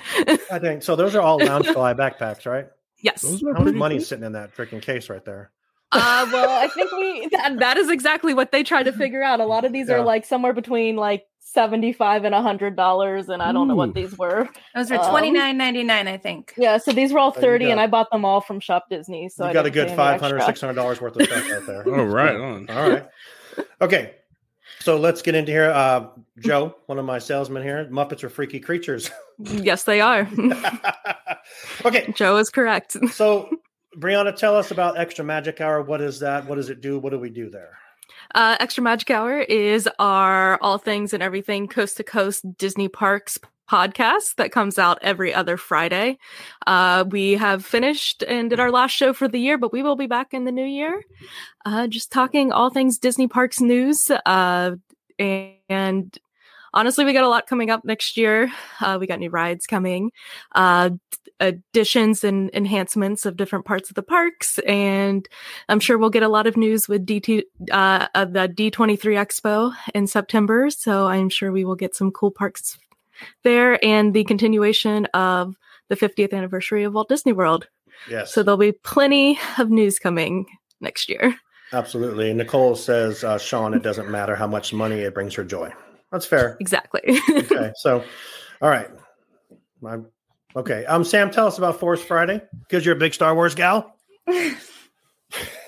I 0.51 0.59
think 0.59 0.83
so. 0.83 0.95
Those 0.95 1.15
are 1.15 1.21
all 1.21 1.39
Loungefly 1.39 1.95
backpacks, 1.97 2.45
right? 2.45 2.67
yes. 3.01 3.23
How 3.23 3.31
much 3.31 3.61
pretty 3.63 3.77
money's 3.77 4.05
sitting 4.07 4.23
in 4.23 4.33
that 4.33 4.55
freaking 4.55 4.81
case 4.83 5.09
right 5.09 5.25
there? 5.25 5.51
Uh, 5.91 6.30
well, 6.31 6.50
I 6.50 6.68
think 6.68 6.91
we 6.91 7.27
that, 7.31 7.57
that 7.59 7.77
is 7.77 7.89
exactly 7.89 8.33
what 8.33 8.51
they 8.51 8.63
try 8.63 8.83
to 8.83 8.91
figure 8.91 9.24
out. 9.24 9.39
A 9.39 9.45
lot 9.45 9.65
of 9.65 9.74
these 9.74 9.89
Yeah. 9.89 9.95
are 9.95 10.03
like 10.03 10.25
somewhere 10.25 10.53
between 10.53 10.95
like 10.95 11.25
seventy-five 11.39 12.25
and 12.25 12.36
a 12.36 12.41
hundred 12.44 12.75
dollars, 12.75 13.27
and 13.27 13.41
I 13.41 13.51
don't 13.51 13.68
know 13.68 13.75
what 13.75 13.95
these 13.95 14.15
were. 14.18 14.47
Those 14.75 14.91
are 14.91 15.00
Um, 15.00 15.09
twenty 15.09 15.31
nine 15.31 15.57
ninety 15.57 15.83
nine, 15.83 16.07
I 16.07 16.18
think. 16.18 16.53
Yeah, 16.57 16.77
so 16.77 16.91
these 16.91 17.12
were 17.12 17.18
all 17.19 17.31
There 17.31 17.41
thirty, 17.41 17.71
and. 17.71 17.80
I 17.80 17.88
bought 17.88 18.12
them 18.12 18.24
all 18.24 18.39
from 18.41 18.59
Shop 18.59 18.86
Disney. 18.89 19.30
So 19.30 19.45
you 19.45 19.50
I 19.50 19.53
got 19.53 19.65
a 19.65 19.71
good 19.71 19.88
pay 19.88 19.95
500 19.95 20.36
extra. 20.38 20.53
600 20.53 20.74
dollars 20.75 21.01
worth 21.01 21.15
of 21.15 21.24
stuff 21.25 21.50
right 21.51 21.65
there. 21.65 21.83
Oh, 21.88 22.03
right 22.03 22.35
on. 22.35 22.69
All 22.69 22.89
right. 22.89 23.07
Okay. 23.81 24.13
So 24.81 24.97
let's 24.97 25.21
get 25.24 25.33
into 25.35 25.51
here. 25.51 25.71
Uh, 25.71 26.07
Joe, 26.38 26.75
one 26.85 27.00
of 27.00 27.06
my 27.06 27.18
salesmen 27.19 27.63
here. 27.63 27.85
Muppets 27.92 28.24
are 28.24 28.30
freaky 28.30 28.59
creatures. 28.59 29.09
Yes, 29.39 29.83
they 29.83 30.00
are. 30.01 30.30
okay. 31.85 32.13
Joe 32.15 32.38
is 32.38 32.50
correct. 32.50 32.95
So, 33.12 33.50
Breanna, 33.97 34.35
tell 34.35 34.56
us 34.56 34.71
about 34.71 34.97
Extra 34.97 35.25
Magic 35.25 35.61
Hour. 35.61 35.81
What 35.81 36.02
is 36.02 36.19
that? 36.19 36.45
What 36.45 36.56
does 36.56 36.69
it 36.69 36.81
do? 36.81 36.99
What 36.99 37.09
do 37.11 37.19
we 37.19 37.30
do 37.30 37.49
there? 37.49 37.78
Uh, 38.35 38.57
Extra 38.59 38.83
Magic 38.83 39.09
Hour 39.09 39.40
is 39.40 39.90
our 39.97 40.57
all 40.61 40.78
things 40.78 41.13
and 41.13 41.23
everything 41.23 41.68
coast 41.68 41.97
to 41.97 42.04
coast 42.04 42.45
Disney 42.57 42.87
Parks 42.87 43.40
podcast 43.69 44.35
that 44.37 44.52
comes 44.52 44.80
out 44.80 44.97
every 45.02 45.33
other 45.33 45.56
Friday. 45.57 46.18
Uh, 46.66 47.06
we 47.09 47.33
have 47.33 47.63
finished 47.66 48.23
and 48.23 48.49
did 48.49 48.59
our 48.59 48.71
last 48.71 48.92
show 48.92 49.13
for 49.13 49.28
the 49.28 49.40
year, 49.40 49.57
but 49.57 49.71
we 49.71 49.83
will 49.83 49.95
be 49.95 50.07
back 50.07 50.33
in 50.33 50.45
the 50.45 50.52
new 50.52 50.66
year. 50.66 51.04
Uh, 51.66 51.87
just 51.87 52.11
talking 52.11 52.52
all 52.52 52.69
things 52.69 52.97
Disney 52.97 53.28
Parks 53.28 53.61
news. 53.61 54.09
Uh, 54.25 54.75
and 55.19 56.18
honestly, 56.73 57.06
we 57.06 57.14
got 57.14 57.23
a 57.23 57.30
lot 57.30 57.47
coming 57.47 57.69
up 57.69 57.85
next 57.85 58.18
year. 58.18 58.52
Uh, 58.81 58.97
we 58.99 59.07
got 59.07 59.19
new 59.19 59.30
rides 59.30 59.68
coming, 59.68 60.11
uh, 60.56 60.92
additions 61.40 62.23
and 62.23 62.49
enhancements 62.54 63.26
of 63.26 63.38
different 63.38 63.66
parts 63.66 63.90
of 63.90 63.95
the 63.95 64.04
parks. 64.04 64.59
And 64.59 65.28
I'm 65.69 65.80
sure 65.80 65.97
we'll 65.97 66.09
get 66.09 66.23
a 66.23 66.28
lot 66.28 66.47
of 66.47 66.57
news 66.57 66.88
with 66.88 67.06
DT, 67.06 67.44
uh, 67.71 68.07
of 68.14 68.33
the 68.33 68.49
D23 68.49 68.97
Expo 68.97 69.73
in 69.94 70.07
September. 70.07 70.69
So 70.69 71.07
I'm 71.07 71.30
sure 71.30 71.52
we 71.52 71.66
will 71.66 71.76
get 71.76 71.95
some 71.95 72.11
cool 72.11 72.31
parks 72.31 72.78
there 73.44 73.83
and 73.83 74.14
the 74.14 74.23
continuation 74.26 75.06
of 75.07 75.56
the 75.90 75.95
50th 75.95 76.33
anniversary 76.33 76.83
of 76.83 76.94
Walt 76.94 77.09
Disney 77.09 77.33
World. 77.33 77.68
Yes. 78.09 78.33
So 78.33 78.44
there'll 78.44 78.57
be 78.57 78.71
plenty 78.71 79.40
of 79.57 79.69
news 79.69 79.99
coming 79.99 80.45
next 80.80 81.09
year. 81.09 81.35
Absolutely. 81.71 82.33
Nicole 82.33 82.76
says, 82.76 83.23
uh, 83.23 83.38
Sean, 83.38 83.73
it 83.73 83.83
doesn't 83.83 84.09
matter 84.09 84.35
how 84.35 84.47
much 84.47 84.73
money 84.73 85.02
it 85.02 85.14
brings 85.14 85.35
her 85.35 85.44
joy. 85.44 85.71
That's 86.11 86.25
fair. 86.25 86.57
Exactly. 86.59 87.01
Okay. 87.30 87.71
So, 87.78 88.04
all 88.61 88.69
right. 88.69 88.89
I'm, 89.85 90.07
okay. 90.56 90.85
Um, 90.85 91.04
Sam, 91.04 91.31
tell 91.31 91.47
us 91.47 91.57
about 91.57 91.80
Force 91.80 92.04
Friday 92.04 92.42
because 92.68 92.85
you're 92.85 92.95
a 92.95 92.99
big 92.99 93.13
Star 93.13 93.35
Wars 93.35 93.56
gal. 93.56 93.95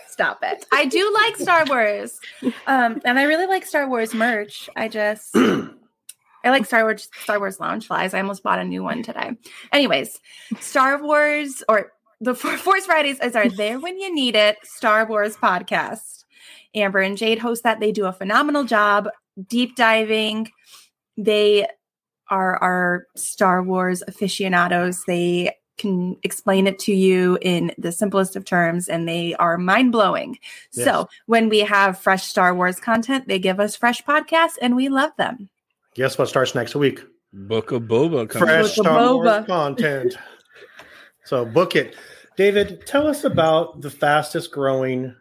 Stop 0.09 0.39
it. 0.43 0.65
I 0.71 0.85
do 0.85 1.11
like 1.13 1.37
Star 1.37 1.65
Wars. 1.67 2.19
Um, 2.67 3.01
and 3.05 3.17
I 3.17 3.23
really 3.23 3.47
like 3.47 3.65
Star 3.65 3.87
Wars 3.87 4.13
merch. 4.13 4.69
I 4.75 4.87
just 4.87 5.31
I 5.35 6.49
like 6.49 6.65
Star 6.65 6.83
Wars 6.83 7.09
Star 7.23 7.39
Wars 7.39 7.57
Loungeflies. 7.57 8.13
I 8.13 8.19
almost 8.19 8.43
bought 8.43 8.59
a 8.59 8.63
new 8.63 8.83
one 8.83 9.03
today. 9.03 9.31
Anyways, 9.71 10.19
Star 10.59 11.01
Wars 11.01 11.63
or 11.69 11.91
the 12.19 12.35
Force 12.35 12.85
Fridays 12.85 13.19
is 13.19 13.35
our 13.35 13.49
there 13.49 13.79
when 13.79 13.97
you 13.99 14.13
need 14.13 14.35
it 14.35 14.57
Star 14.63 15.07
Wars 15.07 15.37
podcast. 15.37 16.20
Amber 16.75 16.99
and 16.99 17.17
Jade 17.17 17.39
host 17.39 17.63
that. 17.63 17.79
They 17.79 17.91
do 17.91 18.05
a 18.05 18.13
phenomenal 18.13 18.63
job 18.63 19.09
deep 19.47 19.75
diving 19.75 20.49
they 21.17 21.67
are 22.29 22.57
our 22.57 23.07
Star 23.15 23.61
Wars 23.61 24.03
aficionados. 24.07 25.03
They 25.05 25.55
can 25.77 26.17
explain 26.23 26.67
it 26.67 26.79
to 26.79 26.93
you 26.93 27.37
in 27.41 27.73
the 27.77 27.91
simplest 27.91 28.35
of 28.35 28.45
terms 28.45 28.87
and 28.87 29.07
they 29.07 29.33
are 29.35 29.57
mind 29.57 29.91
blowing. 29.91 30.37
Yes. 30.73 30.85
So 30.85 31.09
when 31.25 31.49
we 31.49 31.59
have 31.59 31.99
fresh 31.99 32.25
Star 32.25 32.53
Wars 32.53 32.79
content, 32.79 33.27
they 33.27 33.39
give 33.39 33.59
us 33.59 33.75
fresh 33.75 34.01
podcasts 34.03 34.57
and 34.61 34.75
we 34.75 34.89
love 34.89 35.11
them. 35.17 35.49
Guess 35.95 36.17
what 36.17 36.29
starts 36.29 36.55
next 36.55 36.75
week? 36.75 37.01
Book 37.33 37.71
of 37.71 37.83
Boba 37.83 38.29
coming. 38.29 38.47
Fresh 38.47 38.75
Book 38.75 38.85
of 38.85 38.91
Star 38.91 39.15
Wars 39.15 39.45
content. 39.45 40.17
so 41.25 41.45
book 41.45 41.75
it. 41.75 41.95
David, 42.37 42.85
tell 42.85 43.07
us 43.07 43.23
about 43.23 43.81
the 43.81 43.89
fastest 43.89 44.51
growing 44.51 45.13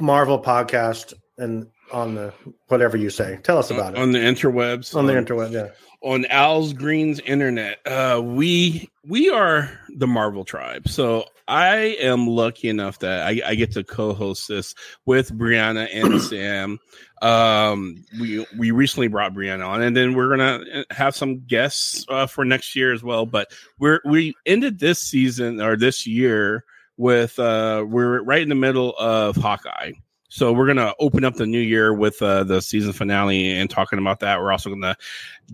Marvel 0.00 0.40
podcast 0.40 1.14
and 1.38 1.66
on 1.92 2.14
the 2.14 2.32
whatever 2.68 2.96
you 2.96 3.10
say. 3.10 3.38
Tell 3.42 3.58
us 3.58 3.70
about 3.70 3.94
it. 3.94 4.00
on 4.00 4.12
the 4.12 4.18
interwebs. 4.18 4.94
On 4.94 5.06
the 5.06 5.16
um, 5.16 5.24
interweb, 5.24 5.52
yeah. 5.52 5.68
on 6.02 6.26
Al's 6.26 6.72
Green's 6.72 7.20
internet. 7.20 7.78
Uh, 7.86 8.20
we 8.22 8.88
we 9.04 9.30
are 9.30 9.70
the 9.96 10.06
Marvel 10.06 10.44
tribe. 10.44 10.88
So 10.88 11.24
I 11.46 11.96
am 12.00 12.26
lucky 12.26 12.68
enough 12.68 12.98
that 12.98 13.26
I, 13.26 13.40
I 13.44 13.54
get 13.54 13.72
to 13.72 13.84
co-host 13.84 14.48
this 14.48 14.74
with 15.06 15.32
Breanna 15.36 15.88
and 15.92 16.20
Sam. 16.22 16.78
Um, 17.22 18.04
we 18.20 18.46
we 18.58 18.70
recently 18.70 19.08
brought 19.08 19.32
Breanna 19.32 19.66
on, 19.66 19.82
and 19.82 19.96
then 19.96 20.14
we're 20.14 20.36
gonna 20.36 20.84
have 20.90 21.16
some 21.16 21.40
guests 21.46 22.04
uh, 22.08 22.26
for 22.26 22.44
next 22.44 22.76
year 22.76 22.92
as 22.92 23.02
well. 23.02 23.26
But 23.26 23.50
we're 23.78 24.00
we 24.04 24.34
ended 24.46 24.78
this 24.78 24.98
season 24.98 25.60
or 25.60 25.76
this 25.76 26.06
year 26.06 26.64
with 26.98 27.38
uh, 27.38 27.86
we're 27.88 28.22
right 28.22 28.42
in 28.42 28.50
the 28.50 28.54
middle 28.54 28.94
of 28.98 29.36
Hawkeye. 29.36 29.92
So 30.30 30.52
we're 30.52 30.66
gonna 30.66 30.92
open 31.00 31.24
up 31.24 31.36
the 31.36 31.46
new 31.46 31.58
year 31.60 31.94
with 31.94 32.20
uh, 32.20 32.44
the 32.44 32.60
season 32.60 32.92
finale 32.92 33.50
and 33.58 33.70
talking 33.70 33.98
about 33.98 34.20
that. 34.20 34.38
We're 34.38 34.52
also 34.52 34.68
gonna 34.68 34.94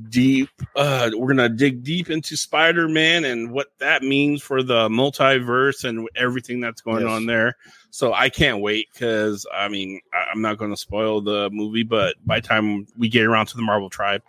deep 0.08 0.48
uh 0.74 1.10
we're 1.14 1.28
gonna 1.28 1.48
dig 1.48 1.84
deep 1.84 2.10
into 2.10 2.36
spider-man 2.36 3.24
and 3.24 3.52
what 3.52 3.68
that 3.78 4.02
means 4.02 4.42
for 4.42 4.60
the 4.64 4.88
multiverse 4.88 5.84
and 5.88 6.08
everything 6.16 6.58
that's 6.58 6.80
going 6.80 7.02
Yes. 7.04 7.10
on 7.12 7.26
there 7.26 7.56
so 7.90 8.12
i 8.12 8.28
can't 8.28 8.60
wait 8.60 8.88
because 8.92 9.46
i 9.54 9.68
mean 9.68 10.00
I- 10.12 10.26
i'm 10.32 10.42
not 10.42 10.58
gonna 10.58 10.76
spoil 10.76 11.20
the 11.20 11.48
movie 11.52 11.84
but 11.84 12.16
by 12.26 12.40
the 12.40 12.48
time 12.48 12.88
we 12.98 13.08
get 13.08 13.24
around 13.24 13.46
to 13.46 13.56
the 13.56 13.62
marvel 13.62 13.88
tribe 13.88 14.22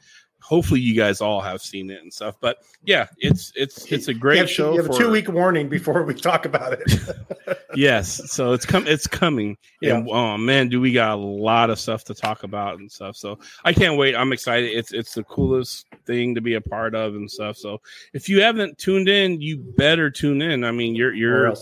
hopefully 0.45 0.79
you 0.79 0.93
guys 0.93 1.21
all 1.21 1.41
have 1.41 1.59
seen 1.59 1.89
it 1.89 2.03
and 2.03 2.13
stuff 2.13 2.35
but 2.39 2.59
yeah 2.83 3.07
it's 3.17 3.51
it's 3.55 3.91
it's 3.91 4.07
a 4.09 4.13
great 4.13 4.35
you 4.35 4.41
have, 4.41 4.49
show 4.49 4.73
You 4.73 4.83
have 4.83 4.91
a 4.91 4.97
two 4.97 5.09
week 5.09 5.27
warning 5.27 5.69
before 5.69 6.03
we 6.03 6.13
talk 6.13 6.45
about 6.45 6.73
it. 6.73 7.59
yes 7.75 8.31
so 8.31 8.53
it's 8.53 8.65
come 8.65 8.85
it's 8.85 9.07
coming. 9.07 9.57
Yeah. 9.81 9.95
and 9.95 10.09
oh 10.09 10.37
man 10.37 10.69
do 10.69 10.79
we 10.79 10.91
got 10.91 11.13
a 11.13 11.15
lot 11.15 11.71
of 11.71 11.79
stuff 11.79 12.03
to 12.05 12.13
talk 12.13 12.43
about 12.43 12.77
and 12.77 12.91
stuff 12.91 13.15
so 13.15 13.39
i 13.63 13.73
can't 13.73 13.97
wait. 13.97 14.15
I'm 14.15 14.31
excited. 14.31 14.69
It's 14.69 14.93
it's 14.93 15.15
the 15.15 15.23
coolest 15.23 15.87
thing 16.05 16.35
to 16.35 16.41
be 16.41 16.53
a 16.53 16.61
part 16.61 16.93
of 16.93 17.15
and 17.15 17.29
stuff 17.29 17.57
so 17.57 17.81
if 18.13 18.29
you 18.29 18.41
haven't 18.41 18.77
tuned 18.77 19.09
in 19.09 19.41
you 19.41 19.57
better 19.57 20.11
tune 20.11 20.43
in. 20.43 20.63
I 20.63 20.71
mean 20.71 20.95
you're 20.95 21.13
you're 21.13 21.55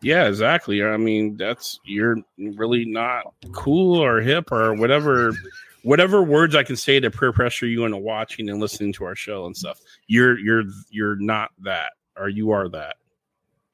yeah 0.00 0.28
exactly. 0.28 0.84
I 0.84 0.96
mean 0.96 1.36
that's 1.36 1.80
you're 1.84 2.18
really 2.38 2.84
not 2.84 3.34
cool 3.52 3.98
or 3.98 4.20
hip 4.20 4.52
or 4.52 4.74
whatever 4.74 5.32
whatever 5.82 6.22
words 6.22 6.54
i 6.56 6.62
can 6.62 6.76
say 6.76 6.98
to 7.00 7.10
peer 7.10 7.32
pressure 7.32 7.66
you 7.66 7.84
into 7.84 7.96
watching 7.96 8.48
and 8.48 8.60
listening 8.60 8.92
to 8.92 9.04
our 9.04 9.14
show 9.14 9.46
and 9.46 9.56
stuff 9.56 9.78
you're 10.06 10.38
you're 10.38 10.64
you're 10.90 11.16
not 11.16 11.50
that 11.60 11.92
or 12.16 12.28
you 12.28 12.50
are 12.50 12.68
that 12.68 12.96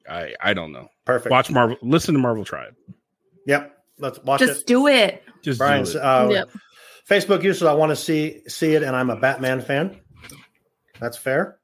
i 0.09 0.33
i 0.41 0.53
don't 0.53 0.71
know 0.71 0.87
Perfect. 1.05 1.31
watch 1.31 1.49
Marvel, 1.51 1.77
listen 1.81 2.13
to 2.15 2.19
Marvel 2.19 2.43
Tribe. 2.45 2.75
Yep. 3.47 3.77
Let's 3.99 4.19
watch 4.23 4.39
Just 4.39 4.61
it. 4.61 4.67
do 4.67 4.87
it. 4.87 5.23
Just 5.43 5.59
Brian's 5.59 5.91
do 5.93 5.99
it. 5.99 6.03
uh, 6.03 6.27
Yep. 6.31 6.49
Facebook 7.07 7.43
users. 7.43 7.61
I 7.67 7.73
want 7.73 7.91
to 7.91 7.95
see 7.95 8.41
see 8.47 8.73
it, 8.73 8.81
and 8.81 8.95
I'm 8.95 9.11
a 9.11 9.15
Batman 9.15 9.61
fan. 9.61 9.99
That's 10.99 11.15
fair. 11.15 11.59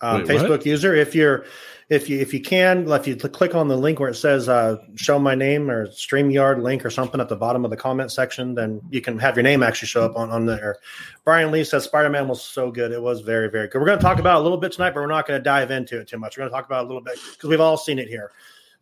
Um, 0.00 0.24
Wait, 0.24 0.34
what? 0.34 0.46
Facebook 0.46 0.64
user, 0.64 0.94
if 0.94 1.14
you're 1.14 1.46
if 1.88 2.10
you 2.10 2.18
if 2.18 2.34
you 2.34 2.40
can, 2.40 2.90
if 2.90 3.06
you 3.06 3.14
click 3.14 3.54
on 3.54 3.68
the 3.68 3.76
link 3.76 4.00
where 4.00 4.10
it 4.10 4.16
says 4.16 4.48
uh, 4.48 4.76
"Show 4.96 5.20
my 5.20 5.36
name" 5.36 5.70
or 5.70 5.86
Streamyard 5.86 6.60
link 6.60 6.84
or 6.84 6.90
something 6.90 7.20
at 7.20 7.28
the 7.28 7.36
bottom 7.36 7.64
of 7.64 7.70
the 7.70 7.76
comment 7.76 8.10
section, 8.10 8.54
then 8.54 8.80
you 8.90 9.00
can 9.00 9.18
have 9.20 9.36
your 9.36 9.44
name 9.44 9.62
actually 9.62 9.88
show 9.88 10.04
up 10.04 10.16
on 10.16 10.30
on 10.30 10.46
there. 10.46 10.78
Brian 11.24 11.52
Lee 11.52 11.62
says 11.62 11.84
Spider 11.84 12.10
Man 12.10 12.26
was 12.26 12.42
so 12.42 12.72
good; 12.72 12.90
it 12.90 13.00
was 13.00 13.20
very 13.20 13.48
very 13.48 13.68
good. 13.68 13.78
We're 13.78 13.86
going 13.86 13.98
to 13.98 14.04
talk 14.04 14.18
about 14.18 14.38
it 14.38 14.40
a 14.40 14.42
little 14.42 14.58
bit 14.58 14.72
tonight, 14.72 14.90
but 14.90 15.00
we're 15.00 15.06
not 15.06 15.28
going 15.28 15.38
to 15.38 15.44
dive 15.44 15.70
into 15.70 16.00
it 16.00 16.08
too 16.08 16.18
much. 16.18 16.36
We're 16.36 16.42
going 16.42 16.50
to 16.50 16.56
talk 16.56 16.66
about 16.66 16.82
it 16.82 16.84
a 16.84 16.88
little 16.88 17.02
bit 17.02 17.18
because 17.32 17.48
we've 17.48 17.60
all 17.60 17.76
seen 17.76 18.00
it 18.00 18.08
here. 18.08 18.32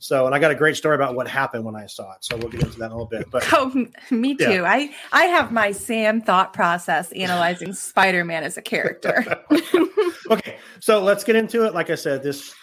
So, 0.05 0.27
and 0.27 0.35
I 0.35 0.39
got 0.39 0.51
a 0.51 0.55
great 0.55 0.77
story 0.77 0.95
about 0.97 1.15
what 1.15 1.27
happened 1.27 1.65
when 1.65 1.75
I 1.75 1.87
saw 1.87 2.13
it. 2.13 2.19
So 2.23 2.37
we'll 2.37 2.51
get 2.51 2.63
into 2.63 2.79
that 2.79 2.87
in 2.87 2.93
a 2.93 2.95
little 2.95 3.07
bit. 3.09 3.31
But 3.31 3.43
Oh, 3.53 3.87
me 4.11 4.37
Yeah. 4.39 4.57
too. 4.57 4.65
I 4.67 4.95
I 5.13 5.25
have 5.25 5.51
my 5.51 5.73
Sam 5.73 6.21
thought 6.21 6.53
process 6.53 7.11
analyzing 7.13 7.73
Spider-Man 7.73 8.45
as 8.45 8.59
a 8.59 8.63
character. 8.63 9.25
okay 10.31 10.57
so 10.81 11.03
let's 11.03 11.23
get 11.25 11.37
into 11.37 11.67
it 11.67 11.75
like 11.75 11.91
i 11.91 11.95
said 11.95 12.23
this 12.23 12.55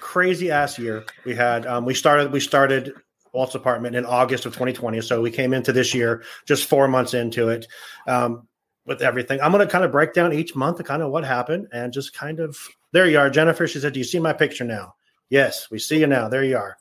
crazy 0.00 0.50
ass 0.50 0.78
year 0.78 1.04
we 1.24 1.34
had 1.34 1.64
um, 1.66 1.84
we 1.84 1.94
started 1.94 2.32
we 2.32 2.40
started 2.40 2.92
walt's 3.32 3.54
apartment 3.54 3.94
in 3.94 4.04
august 4.04 4.46
of 4.46 4.52
2020 4.52 5.00
so 5.00 5.20
we 5.20 5.30
came 5.30 5.54
into 5.54 5.72
this 5.72 5.94
year 5.94 6.24
just 6.46 6.64
four 6.68 6.88
months 6.88 7.14
into 7.14 7.48
it 7.50 7.66
um, 8.08 8.48
with 8.86 9.00
everything 9.00 9.40
i'm 9.40 9.52
going 9.52 9.64
to 9.64 9.70
kind 9.70 9.84
of 9.84 9.92
break 9.92 10.12
down 10.12 10.32
each 10.32 10.56
month 10.56 10.82
kind 10.84 11.02
of 11.02 11.10
what 11.10 11.24
happened 11.24 11.68
and 11.72 11.92
just 11.92 12.12
kind 12.14 12.40
of 12.40 12.58
there 12.92 13.06
you 13.06 13.18
are 13.18 13.30
jennifer 13.30 13.66
she 13.68 13.78
said 13.78 13.92
do 13.92 14.00
you 14.00 14.04
see 14.04 14.18
my 14.18 14.32
picture 14.32 14.64
now 14.64 14.94
yes 15.30 15.70
we 15.70 15.78
see 15.78 16.00
you 16.00 16.06
now 16.08 16.28
there 16.28 16.44
you 16.44 16.56
are 16.56 16.76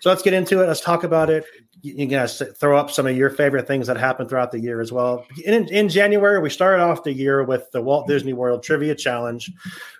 so 0.00 0.08
let's 0.08 0.22
get 0.22 0.32
into 0.32 0.62
it 0.62 0.66
let's 0.66 0.80
talk 0.80 1.04
about 1.04 1.30
it 1.30 1.44
you 1.82 2.06
guys 2.06 2.40
throw 2.56 2.78
up 2.78 2.90
some 2.90 3.06
of 3.06 3.16
your 3.16 3.28
favorite 3.28 3.66
things 3.66 3.88
that 3.88 3.96
happened 3.96 4.28
throughout 4.28 4.52
the 4.52 4.60
year 4.60 4.80
as 4.80 4.92
well. 4.92 5.26
In, 5.44 5.66
in 5.68 5.88
January, 5.88 6.38
we 6.38 6.48
started 6.48 6.80
off 6.80 7.02
the 7.02 7.12
year 7.12 7.42
with 7.42 7.70
the 7.72 7.82
Walt 7.82 8.04
mm-hmm. 8.04 8.12
Disney 8.12 8.32
World 8.32 8.62
Trivia 8.62 8.94
Challenge. 8.94 9.50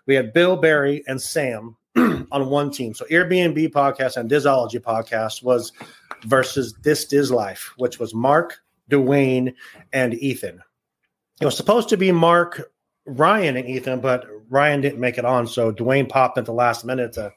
We 0.07 0.15
had 0.15 0.33
Bill 0.33 0.57
Barry 0.57 1.03
and 1.09 1.21
Sam 1.21 1.77
on 1.97 2.49
one 2.49 2.71
team. 2.71 2.95
So 2.95 3.05
Airbnb 3.07 3.71
podcast 3.73 4.17
and 4.17 4.31
Disology 4.31 4.81
podcast 4.81 5.43
was 5.43 5.73
versus 6.25 6.73
This 6.83 7.05
Diz 7.05 7.33
Life, 7.33 7.73
which 7.79 7.99
was 7.99 8.15
Mark, 8.15 8.61
Dwayne, 8.89 9.53
and 9.93 10.15
Ethan. 10.15 10.63
It 11.41 11.45
was 11.45 11.57
supposed 11.57 11.89
to 11.89 11.97
be 11.97 12.13
Mark, 12.13 12.71
Ryan, 13.07 13.57
and 13.57 13.69
Ethan, 13.69 13.99
but 13.99 14.25
Ryan 14.49 14.81
didn't 14.81 15.01
make 15.01 15.19
it 15.19 15.25
on. 15.25 15.49
So 15.49 15.73
Dwayne 15.73 16.09
popped 16.09 16.39
at 16.39 16.45
the 16.45 16.53
last 16.53 16.85
minute 16.85 17.13
to 17.15 17.33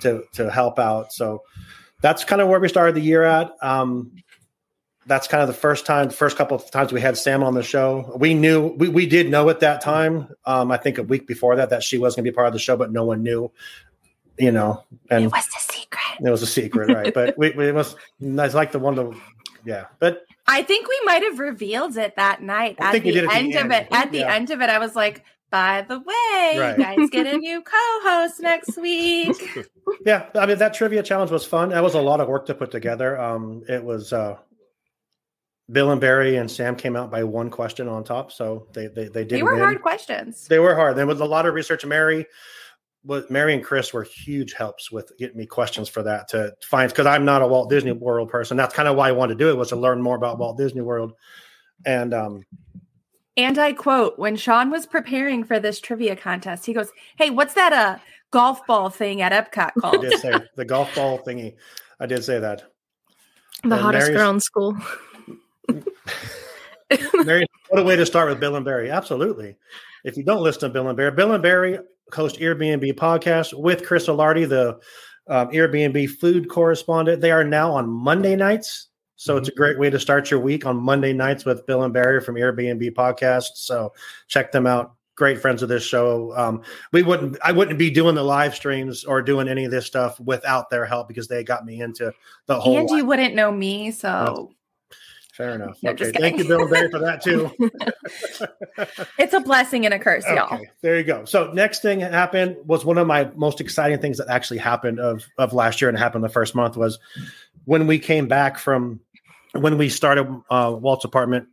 to 0.00 0.24
to 0.32 0.50
help 0.50 0.80
out. 0.80 1.12
So 1.12 1.44
that's 2.04 2.22
kind 2.22 2.42
of 2.42 2.48
where 2.48 2.60
we 2.60 2.68
started 2.68 2.94
the 2.94 3.00
year 3.00 3.22
at. 3.22 3.50
Um, 3.62 4.12
that's 5.06 5.26
kind 5.26 5.40
of 5.40 5.48
the 5.48 5.54
first 5.54 5.86
time, 5.86 6.08
the 6.08 6.14
first 6.14 6.36
couple 6.36 6.54
of 6.54 6.70
times 6.70 6.92
we 6.92 7.00
had 7.00 7.16
Sam 7.16 7.42
on 7.42 7.54
the 7.54 7.62
show. 7.62 8.12
We 8.14 8.34
knew, 8.34 8.74
we, 8.76 8.90
we 8.90 9.06
did 9.06 9.30
know 9.30 9.48
at 9.48 9.60
that 9.60 9.80
time. 9.80 10.28
Um, 10.44 10.70
I 10.70 10.76
think 10.76 10.98
a 10.98 11.02
week 11.02 11.26
before 11.26 11.56
that, 11.56 11.70
that 11.70 11.82
she 11.82 11.96
was 11.96 12.14
going 12.14 12.26
to 12.26 12.30
be 12.30 12.34
part 12.34 12.46
of 12.46 12.52
the 12.52 12.58
show, 12.58 12.76
but 12.76 12.92
no 12.92 13.06
one 13.06 13.22
knew, 13.22 13.50
you 14.38 14.52
know, 14.52 14.84
and 15.08 15.24
it 15.24 15.32
was 15.32 15.46
a 15.46 15.72
secret. 15.72 16.20
it 16.20 16.30
was 16.30 16.42
a 16.42 16.46
secret, 16.46 16.90
right? 16.94 17.14
But 17.14 17.38
we, 17.38 17.52
we 17.52 17.68
it 17.68 17.74
was, 17.74 17.96
it's 18.20 18.54
like 18.54 18.72
the 18.72 18.78
one 18.78 18.96
to, 18.96 19.16
yeah. 19.64 19.86
But 19.98 20.26
I 20.46 20.62
think 20.62 20.86
we 20.86 21.00
might 21.06 21.22
have 21.22 21.38
revealed 21.38 21.96
it 21.96 22.16
that 22.16 22.42
night. 22.42 22.76
I 22.80 22.88
At 22.88 22.92
think 22.92 23.04
the 23.04 23.12
did 23.12 23.24
at 23.24 23.30
the 23.30 23.36
end 23.36 23.54
of 23.54 23.70
it, 23.70 23.88
at 23.90 24.12
the 24.12 24.18
Yeah. 24.18 24.34
end 24.34 24.50
of 24.50 24.60
it, 24.60 24.68
I 24.68 24.78
was 24.78 24.94
like, 24.94 25.24
by 25.54 25.82
the 25.88 26.00
way, 26.00 26.58
Right. 26.58 26.76
you 26.76 26.84
guys 26.84 27.10
get 27.10 27.32
a 27.32 27.38
new 27.38 27.62
co-host 27.62 28.40
next 28.40 28.76
week. 28.76 29.36
yeah, 30.04 30.26
I 30.34 30.46
mean, 30.46 30.58
that 30.58 30.74
trivia 30.74 31.00
challenge 31.00 31.30
was 31.30 31.46
fun. 31.46 31.68
That 31.68 31.82
was 31.82 31.94
a 31.94 32.00
lot 32.00 32.20
of 32.20 32.26
work 32.26 32.46
to 32.46 32.54
put 32.54 32.72
together. 32.72 33.20
Um, 33.20 33.62
it 33.68 33.82
was, 33.84 34.12
uh, 34.12 34.36
Bill 35.70 35.92
and 35.92 36.00
Barry 36.00 36.36
and 36.38 36.50
Sam 36.50 36.74
came 36.74 36.96
out 36.96 37.08
by 37.08 37.22
one 37.22 37.50
question 37.50 37.86
on 37.86 38.02
top, 38.02 38.32
so 38.32 38.66
they 38.74 38.88
they, 38.88 39.04
they 39.06 39.24
did 39.24 39.38
they 39.38 39.42
were 39.44 39.52
win. 39.54 39.62
hard 39.62 39.80
questions. 39.80 40.48
They 40.48 40.58
were 40.58 40.74
hard. 40.74 40.96
There 40.96 41.06
was 41.06 41.20
a 41.20 41.24
lot 41.24 41.46
of 41.46 41.54
research. 41.54 41.86
Mary, 41.86 42.26
was 43.04 43.30
Mary 43.30 43.54
and 43.54 43.62
Chris 43.64 43.92
were 43.92 44.02
huge 44.02 44.54
helps 44.54 44.90
with 44.90 45.12
getting 45.18 45.36
me 45.38 45.46
questions 45.46 45.88
for 45.88 46.02
that 46.02 46.26
to 46.30 46.52
find 46.64 46.90
because 46.90 47.06
I'm 47.06 47.24
not 47.24 47.42
a 47.42 47.46
Walt 47.46 47.70
Disney 47.70 47.92
World 47.92 48.28
person. 48.28 48.56
That's 48.56 48.74
kind 48.74 48.88
of 48.88 48.96
why 48.96 49.08
I 49.08 49.12
wanted 49.12 49.38
to 49.38 49.44
do 49.44 49.50
it 49.50 49.56
was 49.56 49.68
to 49.68 49.76
learn 49.76 50.02
more 50.02 50.16
about 50.16 50.38
Walt 50.38 50.58
Disney 50.58 50.82
World. 50.82 51.12
And 51.86 52.12
um, 52.12 52.42
And 53.36 53.58
I 53.58 53.72
quote, 53.72 54.18
when 54.18 54.36
Sean 54.36 54.70
was 54.70 54.86
preparing 54.86 55.42
for 55.44 55.58
this 55.58 55.80
trivia 55.80 56.14
contest, 56.16 56.66
he 56.66 56.72
goes, 56.72 56.90
Hey, 57.16 57.30
what's 57.30 57.54
that 57.54 57.72
uh 57.72 57.98
golf 58.30 58.66
ball 58.66 58.90
thing 58.90 59.22
at 59.22 59.32
Epcot 59.32 59.72
called? 59.80 59.96
I 60.04 60.08
did 60.08 60.18
say 60.20 60.32
the 60.56 60.64
golf 60.64 60.94
ball 60.94 61.18
thingy. 61.18 61.54
I 62.00 62.06
did 62.06 62.24
say 62.24 62.38
that. 62.38 62.62
The 63.62 63.72
And 63.72 63.80
hottest 63.80 64.06
Mary's- 64.08 64.16
girl 64.20 64.30
in 64.30 64.40
school. 64.40 64.76
Mary, 67.24 67.46
what 67.70 67.80
a 67.80 67.84
way 67.84 67.96
to 67.96 68.06
start 68.06 68.28
with 68.28 68.38
Bill 68.40 68.56
and 68.56 68.64
Barry. 68.64 68.90
Absolutely. 68.90 69.56
If 70.04 70.16
you 70.16 70.22
don't 70.22 70.42
listen 70.42 70.60
to 70.62 70.68
Bill 70.68 70.88
and 70.88 70.96
Barry, 70.96 71.10
Bill 71.12 71.32
and 71.32 71.42
Barry 71.42 71.78
host 72.12 72.38
Airbnb 72.38 72.92
podcast 72.94 73.54
with 73.58 73.84
Chris 73.84 74.06
Alardi, 74.06 74.48
the 74.48 74.78
um, 75.28 75.48
Airbnb 75.48 76.08
food 76.10 76.48
correspondent. 76.48 77.20
They 77.20 77.32
are 77.32 77.42
now 77.44 77.72
on 77.72 77.88
Monday 77.88 78.36
nights. 78.36 78.88
So 79.24 79.38
it's 79.38 79.48
a 79.48 79.52
great 79.52 79.78
way 79.78 79.88
to 79.88 79.98
start 79.98 80.30
your 80.30 80.38
week 80.38 80.66
on 80.66 80.76
Monday 80.76 81.14
nights 81.14 81.46
with 81.46 81.64
Bill 81.64 81.82
and 81.82 81.94
Barry 81.94 82.20
from 82.20 82.34
Airbnb 82.34 82.92
podcast. 82.92 83.52
So 83.54 83.94
check 84.28 84.52
them 84.52 84.66
out. 84.66 84.96
Great 85.14 85.40
friends 85.40 85.62
of 85.62 85.70
this 85.70 85.82
show. 85.82 86.36
Um, 86.36 86.60
we 86.92 87.02
wouldn't, 87.02 87.38
I 87.42 87.52
wouldn't 87.52 87.78
be 87.78 87.88
doing 87.88 88.16
the 88.16 88.22
live 88.22 88.54
streams 88.54 89.02
or 89.02 89.22
doing 89.22 89.48
any 89.48 89.64
of 89.64 89.70
this 89.70 89.86
stuff 89.86 90.20
without 90.20 90.68
their 90.68 90.84
help 90.84 91.08
because 91.08 91.26
they 91.26 91.42
got 91.42 91.64
me 91.64 91.80
into 91.80 92.12
the 92.44 92.60
whole. 92.60 92.76
and 92.76 92.90
you 92.90 93.06
wouldn't 93.06 93.34
know 93.34 93.50
me, 93.50 93.92
so 93.92 94.52
Fair 95.32 95.54
enough. 95.54 95.78
No, 95.82 95.92
okay, 95.92 96.12
thank 96.12 96.36
you. 96.36 96.46
Bill 96.46 96.60
and 96.60 96.70
Barry, 96.70 96.90
for 96.90 96.98
that 96.98 97.22
too. 97.22 97.50
It's 99.18 99.32
a 99.32 99.40
blessing 99.40 99.86
and 99.86 99.94
a 99.94 99.98
curse, 99.98 100.24
y'all. 100.28 100.60
There 100.82 100.98
you 100.98 101.02
go. 101.02 101.24
So 101.24 101.50
next 101.50 101.80
thing 101.80 102.00
that 102.00 102.12
happened 102.12 102.56
was 102.66 102.84
one 102.84 102.98
of 102.98 103.06
my 103.06 103.30
most 103.34 103.60
exciting 103.60 104.00
things 104.00 104.18
that 104.18 104.28
actually 104.28 104.58
happened 104.58 105.00
of 105.00 105.24
of 105.38 105.54
last 105.54 105.80
year 105.80 105.88
and 105.88 105.98
happened 105.98 106.22
the 106.22 106.28
first 106.28 106.54
month 106.54 106.76
was 106.76 106.98
when 107.64 107.86
we 107.86 107.98
came 107.98 108.28
back 108.28 108.58
from 108.58 109.00
when 109.54 109.78
we 109.78 109.88
started 109.88 110.26
uh, 110.50 110.74
Walt's 110.78 111.04
apartment. 111.04 111.48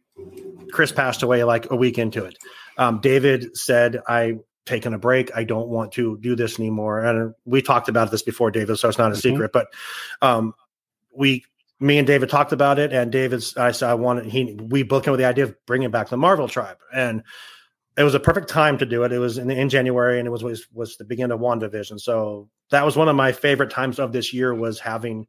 Chris 0.72 0.92
passed 0.92 1.22
away 1.22 1.44
like 1.44 1.70
a 1.70 1.76
week 1.76 1.98
into 1.98 2.24
it. 2.24 2.38
Um, 2.78 3.00
David 3.02 3.58
said, 3.58 4.02
"I 4.08 4.36
taken 4.66 4.94
a 4.94 4.98
break. 4.98 5.30
I 5.36 5.44
don't 5.44 5.68
want 5.68 5.92
to 5.94 6.18
do 6.22 6.36
this 6.36 6.60
anymore." 6.60 7.04
And 7.04 7.34
we 7.46 7.62
talked 7.62 7.90
about 7.90 8.10
this 8.12 8.22
before, 8.22 8.52
David, 8.52 8.78
so 8.78 8.88
it's 8.88 8.98
not 8.98 9.12
a 9.12 9.16
Mhm. 9.16 9.22
secret. 9.22 9.52
But 9.52 9.68
um, 10.22 10.54
we, 11.14 11.44
me 11.80 11.98
and 11.98 12.08
David 12.08 12.30
talked 12.30 12.54
about 12.54 12.80
it, 12.80 12.94
and 12.94 13.12
David's. 13.12 13.58
I 13.58 13.72
said, 13.72 13.90
"I 13.90 13.96
wanted." 13.96 14.26
He, 14.28 14.54
we 14.62 14.84
both 14.84 15.04
came 15.04 15.12
with 15.12 15.20
the 15.20 15.26
idea 15.26 15.46
of 15.46 15.56
bringing 15.66 15.92
back 15.92 16.10
the 16.10 16.18
Marvel 16.18 16.48
Tribe, 16.48 16.78
and 16.94 17.24
it 17.98 18.04
was 18.04 18.16
a 18.16 18.20
perfect 18.20 18.48
time 18.48 18.78
to 18.78 18.86
do 18.86 19.04
it. 19.04 19.12
It 19.12 19.20
was 19.20 19.38
in, 19.38 19.52
in 19.52 19.68
January, 19.68 20.20
and 20.20 20.28
it 20.28 20.32
was, 20.32 20.44
was 20.44 20.68
was 20.74 20.96
the 20.96 21.04
beginning 21.04 21.32
of 21.34 21.42
WandaVision. 21.42 22.00
So 22.00 22.50
that 22.70 22.86
was 22.86 22.96
one 22.96 23.10
of 23.10 23.16
my 23.18 23.34
favorite 23.34 23.72
times 23.72 24.00
of 24.00 24.14
this 24.14 24.34
year 24.34 24.54
was 24.54 24.80
having 24.80 25.28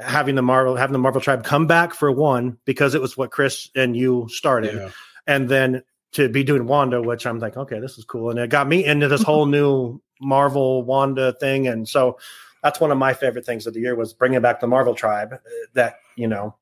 having 0.00 0.34
the 0.34 0.42
Marvel 0.42 0.76
having 0.76 0.92
the 0.92 0.98
Marvel 0.98 1.20
Tribe 1.20 1.44
come 1.44 1.66
back 1.66 1.94
for 1.94 2.10
one 2.12 2.58
because 2.64 2.94
it 2.94 3.00
was 3.00 3.16
what 3.16 3.30
Chris 3.30 3.68
and 3.74 3.96
you 3.96 4.26
started, 4.30 4.74
Yeah. 4.74 4.90
and 5.26 5.48
then 5.48 5.82
to 6.12 6.28
be 6.28 6.42
doing 6.42 6.66
Wanda, 6.66 7.02
which 7.02 7.26
I'm 7.26 7.38
like, 7.38 7.56
okay, 7.56 7.80
this 7.80 7.98
is 7.98 8.04
cool, 8.04 8.30
and 8.30 8.38
it 8.38 8.48
got 8.50 8.66
me 8.68 8.84
into 8.84 9.08
this 9.08 9.22
whole 9.22 9.46
new 9.58 10.00
Marvel 10.20 10.82
Wanda 10.84 11.32
thing, 11.34 11.66
and 11.68 11.88
so 11.88 12.18
that's 12.62 12.80
one 12.80 12.90
of 12.90 12.98
my 12.98 13.14
favorite 13.14 13.46
things 13.46 13.66
of 13.66 13.74
the 13.74 13.80
year 13.80 13.94
was 13.94 14.12
bringing 14.12 14.40
back 14.40 14.60
the 14.60 14.66
Marvel 14.66 14.94
Tribe. 14.94 15.32
uh, 15.34 15.38
That 15.74 15.96
you 16.16 16.26
know, 16.26 16.56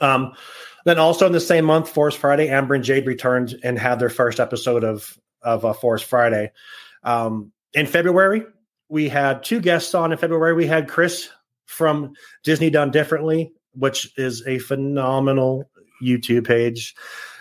um, 0.00 0.34
then 0.84 0.98
also 0.98 1.26
in 1.26 1.32
the 1.32 1.40
same 1.40 1.64
month, 1.64 1.88
Force 1.88 2.14
Friday, 2.14 2.48
Amber 2.48 2.74
and 2.74 2.84
Jade 2.84 3.06
returned 3.06 3.54
and 3.64 3.78
had 3.78 3.98
their 3.98 4.10
first 4.10 4.38
episode 4.40 4.84
of 4.84 5.18
of 5.42 5.64
uh, 5.64 5.72
Force 5.72 6.02
Friday. 6.02 6.52
Um, 7.02 7.52
in 7.72 7.86
February, 7.86 8.44
we 8.88 9.08
had 9.08 9.42
two 9.42 9.60
guests 9.60 9.94
on. 9.94 10.12
In 10.12 10.18
February, 10.18 10.54
we 10.54 10.66
had 10.66 10.88
Chris 10.88 11.28
from 11.66 12.12
Disney 12.42 12.70
Done 12.70 12.90
Differently, 12.90 13.52
which 13.72 14.12
is 14.16 14.46
a 14.46 14.58
phenomenal 14.58 15.70
YouTube 16.02 16.46
page. 16.46 16.94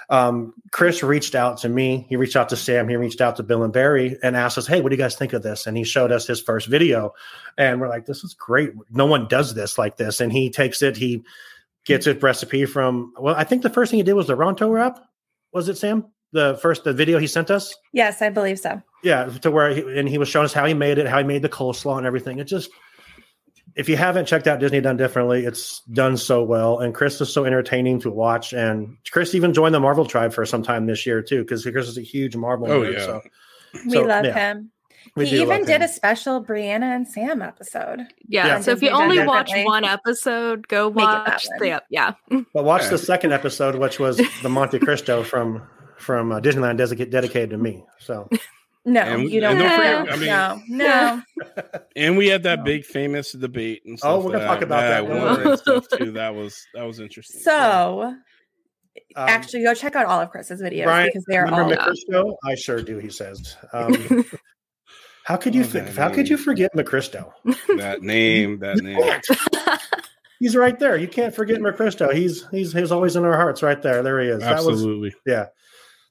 Um, 0.09 0.53
Chris 0.71 1.01
reached 1.01 1.33
out 1.33 1.57
to 1.59 1.69
me. 1.69 2.05
He 2.09 2.17
reached 2.17 2.35
out 2.35 2.49
to 2.49 2.55
Sam. 2.55 2.89
He 2.89 2.95
reached 2.97 3.21
out 3.21 3.37
to 3.37 3.43
Bill 3.43 3.63
and 3.63 3.73
Barry 3.73 4.17
and 4.21 4.35
asked 4.35 4.57
us, 4.57 4.67
"Hey, 4.67 4.81
what 4.81 4.89
do 4.89 4.95
you 4.95 5.01
guys 5.01 5.15
think 5.15 5.33
of 5.33 5.43
this?" 5.43 5.65
And 5.65 5.77
he 5.77 5.83
showed 5.83 6.11
us 6.11 6.27
his 6.27 6.41
first 6.41 6.67
video, 6.67 7.13
and 7.57 7.79
we're 7.79 7.89
like, 7.89 8.05
"This 8.05 8.23
is 8.23 8.33
great. 8.33 8.71
No 8.91 9.05
one 9.05 9.27
does 9.27 9.53
this 9.53 9.77
like 9.77 9.97
this." 9.97 10.19
And 10.19 10.31
he 10.31 10.49
takes 10.49 10.81
it. 10.81 10.97
He 10.97 11.23
gets 11.85 12.05
a 12.05 12.13
recipe 12.13 12.65
from. 12.65 13.13
Well, 13.17 13.35
I 13.35 13.43
think 13.43 13.63
the 13.63 13.69
first 13.69 13.91
thing 13.91 13.97
he 13.97 14.03
did 14.03 14.13
was 14.13 14.27
the 14.27 14.35
Ronto 14.35 14.71
wrap. 14.71 14.99
Was 15.53 15.69
it 15.69 15.77
Sam? 15.77 16.05
The 16.33 16.57
first 16.61 16.83
the 16.83 16.93
video 16.93 17.17
he 17.17 17.27
sent 17.27 17.49
us. 17.49 17.73
Yes, 17.93 18.21
I 18.21 18.29
believe 18.29 18.59
so. 18.59 18.81
Yeah, 19.03 19.25
to 19.41 19.51
where 19.51 19.73
he, 19.73 19.99
and 19.99 20.09
he 20.09 20.17
was 20.17 20.27
showing 20.27 20.45
us 20.45 20.53
how 20.53 20.65
he 20.65 20.73
made 20.73 20.97
it, 20.97 21.07
how 21.07 21.19
he 21.19 21.23
made 21.23 21.43
the 21.43 21.49
coleslaw 21.49 21.97
and 21.97 22.07
everything. 22.07 22.39
It 22.39 22.45
just, 22.45 22.71
if 23.75 23.89
you 23.89 23.97
haven't 23.97 24.25
checked 24.25 24.47
out 24.47 24.59
Disney 24.59 24.81
Done 24.81 24.97
Differently, 24.97 25.45
it's 25.45 25.81
done 25.91 26.17
so 26.17 26.43
well, 26.43 26.79
and 26.79 26.93
Chris 26.93 27.19
is 27.21 27.31
so 27.33 27.45
entertaining 27.45 27.99
to 28.01 28.11
watch. 28.11 28.53
And 28.53 28.97
Chris 29.11 29.33
even 29.35 29.53
joined 29.53 29.73
the 29.73 29.79
Marvel 29.79 30.05
tribe 30.05 30.33
for 30.33 30.45
some 30.45 30.63
time 30.63 30.85
this 30.85 31.05
year 31.05 31.21
too, 31.21 31.43
because 31.43 31.63
Chris 31.63 31.87
is 31.87 31.97
a 31.97 32.01
huge 32.01 32.35
Marvel. 32.35 32.71
Oh, 32.71 32.81
nerd, 32.81 32.93
yeah. 32.93 32.99
So 33.05 33.21
We 33.85 33.91
So, 33.91 34.01
love 34.03 34.25
yeah, 34.25 34.33
him. 34.53 34.71
we 35.15 35.25
he 35.25 35.41
even 35.41 35.65
did 35.65 35.77
him. 35.77 35.81
a 35.83 35.87
special 35.87 36.43
Breanna 36.43 36.95
and 36.95 37.07
Sam 37.07 37.41
episode. 37.41 38.01
Yeah. 38.27 38.45
Yeah. 38.47 38.59
So 38.61 38.71
if 38.71 38.81
you 38.83 38.89
Disney 38.89 39.03
only 39.03 39.15
Done 39.17 39.27
watch 39.27 39.51
one 39.65 39.83
episode, 39.85 40.67
go 40.67 40.89
Make 40.91 41.03
it 41.03 41.07
that 41.07 41.27
watch 41.27 41.47
the 41.59 41.81
yeah. 41.89 42.13
But 42.53 42.63
watch 42.63 42.81
Okay. 42.83 42.91
the 42.91 42.97
second 42.99 43.31
episode, 43.33 43.75
which 43.75 43.99
was 43.99 44.21
the 44.43 44.49
Monte 44.49 44.79
Cristo 44.85 45.23
from 45.23 45.63
from 45.97 46.31
uh, 46.31 46.39
Disneyland, 46.41 46.77
dedicated 46.77 47.11
dedicated 47.11 47.49
to 47.51 47.57
me. 47.57 47.83
So 47.99 48.29
No, 48.85 48.99
And- 49.01 49.29
you 49.29 49.39
don't. 49.39 49.51
and 49.51 49.59
don't 49.61 49.69
no, 49.69 50.11
forget- 50.11 50.13
I 50.13 50.61
mean- 50.65 50.77
no, 50.77 51.21
no. 51.55 51.83
And 51.95 52.17
we 52.17 52.27
had 52.27 52.43
that 52.43 52.63
big 52.65 52.83
famous 52.83 53.31
debate 53.31 53.83
and 53.85 53.97
stuff. 53.97 54.11
Oh, 54.11 54.19
we're 54.25 54.33
gonna 54.33 54.45
talk 54.45 54.61
about 54.61 54.81
that, 54.81 55.01
don't 55.07 55.09
won 55.09 55.37
worry. 55.37 55.49
and 55.51 55.59
stuff 55.59 55.85
too. 55.97 56.11
That 56.11 56.35
was 56.35 56.61
that 56.73 56.83
was 56.83 56.99
interesting. 56.99 57.39
So, 57.41 58.13
um, 59.15 59.27
actually, 59.29 59.63
go 59.63 59.73
check 59.73 59.95
out 59.95 60.05
all 60.07 60.19
of 60.19 60.29
Chris's 60.31 60.61
videos 60.61 60.83
Brian, 60.83 61.07
because 61.07 61.23
they 61.29 61.37
are 61.37 61.45
remember 61.45 61.79
all. 61.79 61.87
McCristo? 61.87 62.33
I 62.45 62.55
sure 62.55 62.81
do. 62.81 62.97
He 62.97 63.09
says. 63.09 63.55
Um, 63.71 64.25
how 65.23 65.37
could 65.37 65.55
you? 65.55 65.61
Oh, 65.61 65.65
fi- 65.65 65.79
that 65.79 65.95
how 65.95 66.09
could 66.09 66.27
you 66.27 66.35
forget 66.35 66.71
McCristo? 66.75 67.31
that 67.77 68.01
name, 68.01 68.59
that 68.59 68.77
name. 68.77 68.99
He's 70.39 70.57
right 70.57 70.77
there. 70.77 70.97
You 70.97 71.07
can't 71.07 71.33
forget 71.33 71.59
McCristo. 71.61 72.13
He's 72.13 72.45
he's 72.49 72.73
he's 72.73 72.91
always 72.91 73.15
in 73.15 73.23
our 73.23 73.37
hearts. 73.37 73.63
Right 73.63 73.81
there. 73.81 74.03
There 74.03 74.19
he 74.19 74.27
is. 74.27 74.41
That 74.41 74.57
was 74.57 74.67
Absolutely. 74.67 75.13
yeah. 75.25 75.45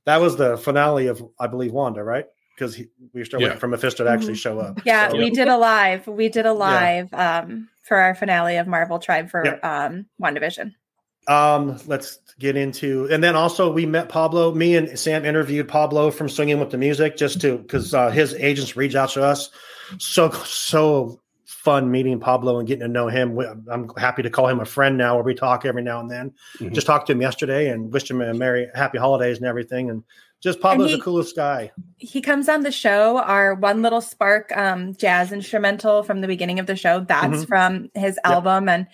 That 0.06 0.20
was 0.22 0.36
the 0.36 0.56
finale 0.56 1.08
of 1.08 1.22
I 1.38 1.48
believe 1.48 1.72
Wanda, 1.72 2.02
right? 2.02 2.24
Because 2.54 2.78
we 2.78 2.88
were 3.14 3.24
still 3.24 3.40
Yeah. 3.40 3.48
waiting 3.48 3.60
for 3.60 3.68
Mephisto 3.68 4.04
to 4.04 4.10
actually 4.10 4.34
show 4.34 4.58
up. 4.58 4.80
Yeah, 4.84 5.08
So- 5.08 5.16
we 5.18 5.30
did 5.30 5.48
a 5.48 5.56
live. 5.56 6.06
We 6.06 6.28
did 6.28 6.46
a 6.46 6.52
live 6.52 7.12
um, 7.14 7.68
for 7.82 7.96
our 7.96 8.14
finale 8.14 8.56
of 8.56 8.66
Marvel 8.66 8.98
Tribe 8.98 9.30
for 9.30 9.44
Yep. 9.44 9.64
um, 9.64 10.06
WandaVision. 10.20 10.74
Um, 11.28 11.78
let's 11.86 12.18
get 12.40 12.56
into, 12.56 13.08
and 13.12 13.22
then 13.22 13.36
also 13.36 13.72
we 13.72 13.86
met 13.86 14.08
Pablo. 14.08 14.52
Me 14.52 14.74
and 14.76 14.98
Sam 14.98 15.24
interviewed 15.24 15.68
Pablo 15.68 16.10
from 16.10 16.28
Swinging 16.28 16.58
with 16.58 16.70
the 16.70 16.78
Music 16.78 17.16
just 17.16 17.40
to 17.42 17.58
because 17.58 17.94
uh, 17.94 18.10
his 18.10 18.34
agents 18.34 18.76
reached 18.76 18.96
out 18.96 19.10
to 19.10 19.22
us. 19.22 19.50
So 19.98 20.30
so 20.30 21.20
fun 21.46 21.92
meeting 21.92 22.18
Pablo 22.18 22.58
and 22.58 22.66
getting 22.66 22.80
to 22.82 22.88
know 22.88 23.06
him. 23.06 23.38
I'm 23.70 23.88
happy 23.96 24.22
to 24.24 24.30
call 24.30 24.48
him 24.48 24.58
a 24.58 24.64
friend 24.64 24.98
now, 24.98 25.14
where 25.14 25.22
we 25.22 25.32
talk 25.32 25.64
every 25.64 25.82
now 25.82 26.00
and 26.00 26.10
then. 26.10 26.32
Mhm. 26.58 26.72
Just 26.72 26.88
talked 26.88 27.06
to 27.06 27.12
him 27.12 27.20
yesterday 27.22 27.68
and 27.68 27.92
wished 27.92 28.10
him 28.10 28.20
a 28.20 28.34
merry, 28.34 28.68
happy 28.74 28.98
holidays 28.98 29.38
and 29.38 29.46
everything. 29.46 29.90
And 29.90 30.02
just 30.42 30.60
Pablo's 30.60 30.90
he- 30.90 30.96
the 30.96 31.02
coolest 31.02 31.36
guy. 31.36 31.70
He 31.98 32.20
comes 32.20 32.48
on 32.48 32.62
the 32.62 32.72
show. 32.72 33.18
Our 33.18 33.54
one 33.54 33.80
little 33.80 34.00
spark 34.00 34.50
um, 34.56 34.94
jazz 34.96 35.30
instrumental 35.32 36.02
from 36.02 36.20
the 36.20 36.26
beginning 36.26 36.58
of 36.58 36.66
the 36.66 36.74
show. 36.76 37.00
That's 37.00 37.44
Mhm. 37.44 37.48
from 37.48 37.90
his 37.94 38.18
Yep. 38.24 38.34
album, 38.34 38.68
and 38.68 38.88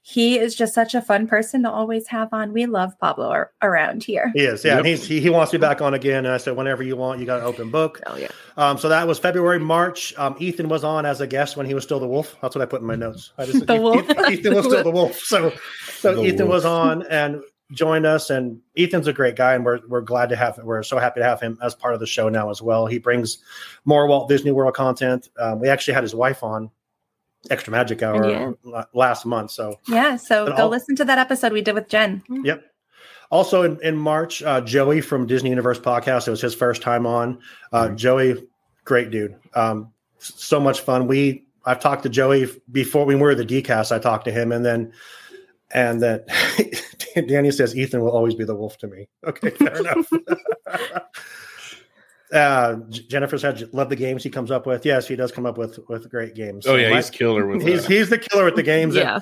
he 0.00 0.38
is 0.38 0.54
just 0.54 0.72
such 0.74 0.94
a 0.94 1.02
fun 1.02 1.26
person 1.26 1.62
to 1.64 1.70
always 1.70 2.08
have 2.08 2.28
on. 2.32 2.52
We 2.54 2.64
love 2.66 2.98
Pablo 3.00 3.28
ar- 3.28 3.50
around 3.62 4.04
here. 4.04 4.30
He 4.34 4.44
is, 4.44 4.64
yeah. 4.64 4.78
And 4.78 4.86
Yep. 4.86 4.98
he's 4.98 5.06
he, 5.06 5.20
he 5.20 5.28
wants 5.30 5.52
me 5.52 5.58
back 5.58 5.82
on 5.82 5.92
again. 5.94 6.24
And 6.24 6.32
I 6.34 6.38
said, 6.38 6.56
whenever 6.56 6.82
you 6.82 6.96
want, 6.96 7.20
you 7.20 7.26
got 7.26 7.40
an 7.40 7.46
open 7.46 7.70
book. 7.70 8.00
Oh 8.06 8.16
yeah. 8.16 8.28
Um, 8.56 8.78
so 8.78 8.88
that 8.88 9.06
was 9.06 9.18
February, 9.18 9.58
March. 9.58 10.14
Um, 10.16 10.36
Ethan 10.38 10.68
was 10.68 10.84
on 10.84 11.04
as 11.04 11.20
a 11.20 11.26
guest 11.26 11.56
when 11.58 11.66
he 11.66 11.74
was 11.74 11.84
still 11.84 12.00
the 12.00 12.06
wolf. 12.08 12.36
That's 12.40 12.54
what 12.54 12.62
I 12.62 12.66
put 12.66 12.80
in 12.80 12.86
my 12.86 12.96
notes. 12.96 13.32
I 13.36 13.44
just 13.46 13.66
The 13.66 13.76
wolf. 13.80 14.08
Ethan 14.30 14.54
was 14.54 14.64
still 14.66 14.82
the 14.84 14.90
wolf. 14.90 15.18
So, 15.18 15.52
so 15.98 16.14
The 16.14 16.22
Ethan 16.22 16.48
was 16.48 16.64
on 16.64 17.02
and 17.08 17.42
joined 17.72 18.06
us. 18.06 18.30
And 18.30 18.60
Ethan's 18.76 19.06
a 19.06 19.12
great 19.12 19.36
guy, 19.36 19.54
and 19.54 19.64
we're 19.64 19.80
we're 19.88 20.00
glad 20.00 20.28
to 20.30 20.36
have. 20.36 20.58
We're 20.62 20.82
so 20.82 20.98
happy 20.98 21.20
to 21.20 21.24
have 21.26 21.40
him 21.40 21.58
as 21.62 21.74
part 21.74 21.94
of 21.94 22.00
the 22.00 22.06
show 22.06 22.28
now 22.28 22.50
as 22.50 22.60
well. 22.62 22.86
He 22.86 22.98
brings 22.98 23.38
more 23.84 24.06
Walt 24.06 24.28
Disney 24.28 24.50
World 24.52 24.74
content. 24.74 25.28
Um, 25.38 25.60
we 25.60 25.68
actually 25.68 25.94
had 25.94 26.02
his 26.02 26.14
wife 26.14 26.42
on 26.42 26.70
Extra 27.50 27.70
Magic 27.70 28.02
Hour 28.02 28.28
Yeah. 28.64 28.84
last 28.94 29.26
month. 29.26 29.50
So 29.50 29.78
Yeah, 29.88 30.16
so 30.16 30.46
And 30.46 30.56
go 30.56 30.64
all- 30.64 30.68
listen 30.70 30.96
to 30.96 31.04
that 31.04 31.18
episode 31.18 31.52
we 31.52 31.62
did 31.62 31.74
with 31.74 31.88
Jen. 31.88 32.22
Yep. 32.28 32.62
Also 33.30 33.62
in, 33.62 33.80
in 33.82 33.96
March, 33.96 34.42
uh, 34.42 34.60
Joey 34.60 35.00
from 35.00 35.26
Disney 35.26 35.50
Universe 35.50 35.78
Podcast. 35.80 36.28
It 36.28 36.30
was 36.30 36.40
his 36.40 36.54
first 36.54 36.82
time 36.82 37.06
on. 37.06 37.38
Uh, 37.72 37.88
Joey, 37.90 38.46
great 38.84 39.10
dude. 39.10 39.34
Um, 39.54 39.92
so 40.18 40.60
much 40.60 40.80
fun. 40.80 41.06
We 41.06 41.46
I've 41.66 41.80
talked 41.80 42.02
to 42.02 42.10
Joey 42.10 42.46
before 42.70 43.06
we 43.06 43.14
were 43.14 43.34
the 43.34 43.44
DCast. 43.44 43.90
I 43.90 43.98
talked 43.98 44.26
to 44.26 44.30
him, 44.30 44.52
and 44.52 44.64
then 44.64 44.92
and 45.72 46.02
that 46.02 46.26
Danny 47.28 47.50
says 47.50 47.76
Ethan 47.76 48.00
will 48.00 48.10
always 48.10 48.34
be 48.34 48.44
the 48.44 48.54
wolf 48.54 48.76
to 48.78 48.86
me. 48.86 49.08
Okay, 49.26 49.50
fair 49.50 49.76
enough. 49.78 50.08
uh, 52.32 52.76
J- 52.88 53.02
Jennifer 53.08 53.38
said 53.38 53.68
love 53.72 53.88
the 53.88 53.96
games 53.96 54.22
he 54.24 54.30
comes 54.30 54.50
up 54.50 54.66
with. 54.66 54.84
Yes, 54.84 55.06
he 55.06 55.16
does 55.16 55.32
come 55.32 55.46
up 55.46 55.58
with 55.58 55.78
with 55.88 56.10
great 56.10 56.34
games. 56.34 56.66
Oh 56.66 56.74
yeah, 56.76 56.90
my- 56.90 56.96
he's 56.96 57.10
killer 57.10 57.46
with 57.46 57.62
he's 57.62 57.82
that. 57.86 57.92
he's 57.92 58.10
the 58.10 58.18
killer 58.18 58.44
with 58.44 58.56
the 58.56 58.62
games. 58.62 58.96
and- 58.96 59.04
Yeah. 59.04 59.20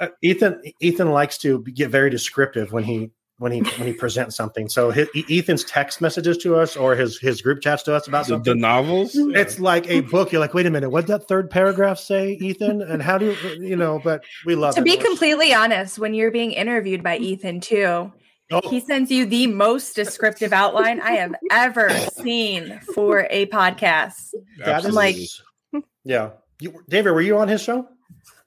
uh, 0.00 0.08
Ethan 0.22 0.60
Ethan 0.80 1.10
likes 1.10 1.38
to 1.38 1.62
get 1.62 1.90
very 1.90 2.10
descriptive 2.10 2.72
when 2.72 2.84
he 2.84 3.10
when 3.38 3.52
he 3.52 3.60
when 3.60 3.86
he 3.86 3.92
presents 3.92 4.34
something. 4.36 4.68
So 4.68 4.90
his, 4.90 5.08
Ethan's 5.30 5.62
text 5.64 6.00
messages 6.00 6.38
to 6.38 6.56
us 6.56 6.76
or 6.76 6.96
his 6.96 7.18
his 7.18 7.42
group 7.42 7.60
chats 7.60 7.82
to 7.84 7.94
us 7.94 8.08
about 8.08 8.26
the, 8.28 8.38
the 8.38 8.54
novels. 8.54 9.12
it's 9.14 9.60
like 9.60 9.88
a 9.88 10.00
book. 10.00 10.32
You're 10.32 10.40
like, 10.40 10.54
wait 10.54 10.66
a 10.66 10.70
minute, 10.70 10.90
what 10.90 11.06
that 11.08 11.28
third 11.28 11.50
paragraph 11.50 11.98
say, 11.98 12.32
Ethan? 12.40 12.80
And 12.82 13.02
how 13.02 13.18
do 13.18 13.26
you 13.26 13.66
you 13.68 13.76
know? 13.76 14.00
But 14.02 14.24
we 14.46 14.54
love 14.54 14.74
To 14.76 14.80
it. 14.80 14.84
be 14.84 14.92
We're- 14.96 15.04
completely 15.04 15.52
honest, 15.54 15.98
when 15.98 16.14
you're 16.14 16.30
being 16.30 16.52
interviewed 16.52 17.02
by 17.02 17.18
Ethan 17.18 17.60
too, 17.60 18.12
Oh, 18.52 18.60
he 18.70 18.78
sends 18.78 19.10
you 19.10 19.26
the 19.26 19.48
most 19.48 19.96
descriptive 19.96 20.52
outline 20.52 21.00
I 21.00 21.12
have 21.16 21.34
ever 21.50 21.90
seen 21.90 22.78
for 22.94 23.26
a 23.28 23.46
podcast. 23.46 24.32
that 24.64 24.84
is 24.84 24.94
like- 24.94 25.16
yeah. 26.04 26.30
You, 26.60 26.82
David, 26.88 27.10
were 27.10 27.20
you 27.20 27.36
on 27.38 27.48
his 27.48 27.60
show? 27.60 27.88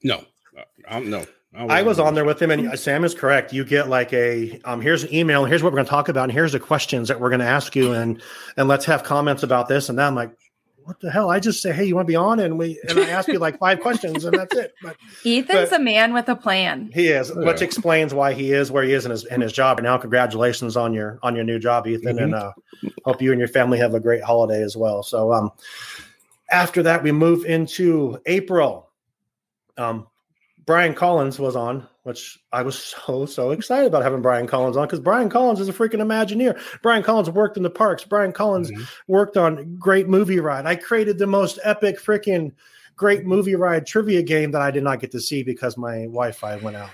no, 0.04 0.24
Uh, 0.58 0.64
I'm, 0.88 1.10
no. 1.10 1.26
I 1.56 1.82
was 1.82 2.00
on 2.00 2.14
there 2.14 2.26
with 2.26 2.42
him, 2.42 2.52
and 2.52 2.78
Sam 2.78 3.04
is 3.04 3.16
correct. 3.16 3.52
You 3.54 3.66
get 3.66 3.90
like 3.90 4.14
a 4.14 4.60
um, 4.66 4.82
here's 4.82 5.04
an 5.04 5.14
email, 5.14 5.46
here's 5.46 5.64
what 5.64 5.72
we're 5.72 5.78
going 5.78 5.86
to 5.86 5.90
talk 5.90 6.08
about, 6.08 6.26
and 6.26 6.32
here's 6.32 6.52
the 6.52 6.60
questions 6.60 7.08
that 7.08 7.20
we're 7.20 7.30
going 7.30 7.40
to 7.40 7.46
ask 7.48 7.76
you, 7.76 7.94
and 7.94 8.22
and 8.56 8.68
let's 8.68 8.86
have 8.86 9.04
comments 9.04 9.42
about 9.42 9.68
this 9.68 9.90
and 9.90 9.98
that. 9.98 10.08
I'm 10.08 10.16
like, 10.16 10.32
what 10.84 11.00
the 11.00 11.10
hell? 11.10 11.32
I 11.32 11.40
just 11.40 11.62
say, 11.62 11.72
hey, 11.72 11.86
you 11.86 11.96
want 11.96 12.08
to 12.08 12.12
be 12.12 12.16
on, 12.16 12.40
and 12.40 12.60
we 12.60 12.80
and 12.88 13.00
I 13.00 13.10
ask 13.10 13.28
you 13.28 13.40
like 13.40 13.58
five 13.58 13.80
questions, 13.82 14.26
and 14.26 14.38
that's 14.38 14.56
it. 14.56 14.74
But 14.84 14.96
Ethan's 15.26 15.72
But- 15.72 15.80
a 15.80 15.84
man 15.84 16.14
with 16.14 16.30
a 16.30 16.36
plan. 16.36 16.92
he 16.94 17.08
is, 17.08 17.32
which 17.34 17.64
explains 17.64 18.14
why 18.14 18.34
he 18.34 18.52
is 18.52 18.72
where 18.72 18.84
he 18.84 18.94
is 18.94 19.06
in 19.06 19.12
his 19.12 19.26
in 19.26 19.42
his 19.42 19.52
job. 19.52 19.80
And 19.80 19.86
now, 19.86 19.98
congratulations 19.98 20.78
on 20.78 20.94
your 20.94 21.18
on 21.24 21.36
your 21.36 21.46
new 21.46 21.58
job, 21.58 21.88
Ethan, 21.88 22.20
and 22.20 22.36
uh, 22.36 22.52
hope 23.06 23.24
you 23.24 23.32
and 23.32 23.40
your 23.40 23.48
family 23.48 23.80
have 23.80 23.96
a 23.96 24.00
great 24.00 24.22
holiday 24.22 24.62
as 24.62 24.78
well. 24.78 25.02
So, 25.02 25.34
um, 25.34 25.50
after 26.52 26.84
that, 26.84 27.02
we 27.02 27.12
move 27.12 27.46
into 27.46 28.20
April. 28.28 28.90
Um, 29.78 30.06
Brian 30.70 30.94
Collins 30.94 31.40
was 31.40 31.56
on, 31.56 31.88
which 32.04 32.38
I 32.54 32.62
was 32.62 32.78
so 33.08 33.26
so 33.26 33.50
excited 33.50 33.88
about 33.88 34.04
having 34.04 34.22
Brian 34.22 34.46
Collins 34.46 34.78
on 34.78 34.86
because 34.86 35.00
Brian 35.00 35.28
Collins 35.28 35.60
is 35.60 35.68
a 35.68 35.74
freaking 35.74 35.96
Imagineer. 36.00 36.62
Brian 36.84 37.02
Collins 37.02 37.28
worked 37.28 37.58
in 37.58 37.64
the 37.64 37.72
parks. 37.72 38.04
Brian 38.04 38.32
Collins 38.32 38.70
Mhm. 38.70 38.88
worked 39.08 39.36
on 39.36 39.76
Great 39.80 40.08
Movie 40.08 40.40
Ride. 40.40 40.68
I 40.68 40.76
created 40.76 41.18
the 41.18 41.26
most 41.26 41.58
epic 41.64 42.00
freaking 42.00 42.52
Great 42.96 43.26
Movie 43.26 43.56
Ride 43.56 43.88
trivia 43.88 44.22
game 44.22 44.52
that 44.52 44.62
I 44.62 44.70
did 44.70 44.84
not 44.84 45.00
get 45.00 45.10
to 45.14 45.20
see 45.20 45.42
because 45.42 45.76
my 45.76 46.02
Wi-Fi 46.04 46.58
went 46.58 46.78
out. 46.78 46.90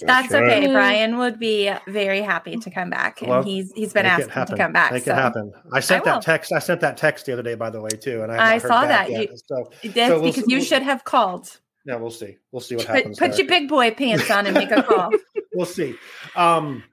That's, 0.00 0.30
right. 0.32 0.42
okay. 0.42 0.72
Brian 0.72 1.16
would 1.16 1.38
be 1.38 1.70
very 1.86 2.20
happy 2.20 2.56
to 2.56 2.70
come 2.70 2.90
back, 2.90 3.22
and 3.22 3.30
Well, 3.30 3.42
he's 3.42 3.72
he's 3.72 3.92
been 3.94 4.02
Make 4.04 4.12
asking 4.28 4.46
to 4.46 4.56
come 4.62 4.72
back. 4.72 4.92
Make 4.92 5.04
so 5.04 5.12
it 5.12 5.14
happen. 5.14 5.52
I 5.72 5.80
sent 5.80 6.04
will. 6.04 6.12
that 6.14 6.22
text. 6.22 6.52
I 6.52 6.58
sent 6.58 6.80
that 6.82 6.96
text 6.98 7.24
the 7.26 7.32
other 7.32 7.42
day, 7.42 7.54
by 7.54 7.70
the 7.70 7.80
way, 7.80 7.90
too, 7.90 8.22
and 8.22 8.30
I, 8.32 8.54
I 8.54 8.58
saw 8.58 8.82
that. 8.86 9.10
yet. 9.10 9.30
You- 9.30 9.36
so 9.46 9.70
that's 9.84 9.94
So 10.08 10.20
we'll- 10.20 10.32
because 10.32 10.44
you 10.48 10.56
we'll- 10.58 10.64
should 10.66 10.82
have 10.82 11.04
called. 11.04 11.60
Yeah, 11.90 11.96
we'll 11.96 12.12
see. 12.12 12.36
We'll 12.52 12.60
see 12.60 12.76
what 12.76 12.86
Put, 12.86 12.94
happens. 12.94 13.18
put 13.18 13.30
there. 13.32 13.38
your 13.40 13.48
big 13.48 13.68
boy 13.68 13.90
pants 13.90 14.30
on 14.30 14.46
and 14.46 14.54
make 14.54 14.70
a 14.70 14.80
call. 14.80 15.10
we'll 15.54 15.66
see. 15.66 15.96
Um, 16.36 16.84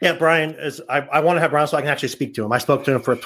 yeah, 0.00 0.14
Brian 0.14 0.54
is. 0.54 0.80
I, 0.88 1.00
I 1.00 1.20
want 1.20 1.36
to 1.36 1.40
have 1.42 1.50
Brian 1.50 1.68
so 1.68 1.76
I 1.76 1.82
can 1.82 1.90
actually 1.90 2.08
speak 2.08 2.32
to 2.34 2.44
him. 2.44 2.52
I 2.52 2.58
spoke 2.58 2.84
to 2.84 2.94
him 2.94 3.02
for 3.02 3.16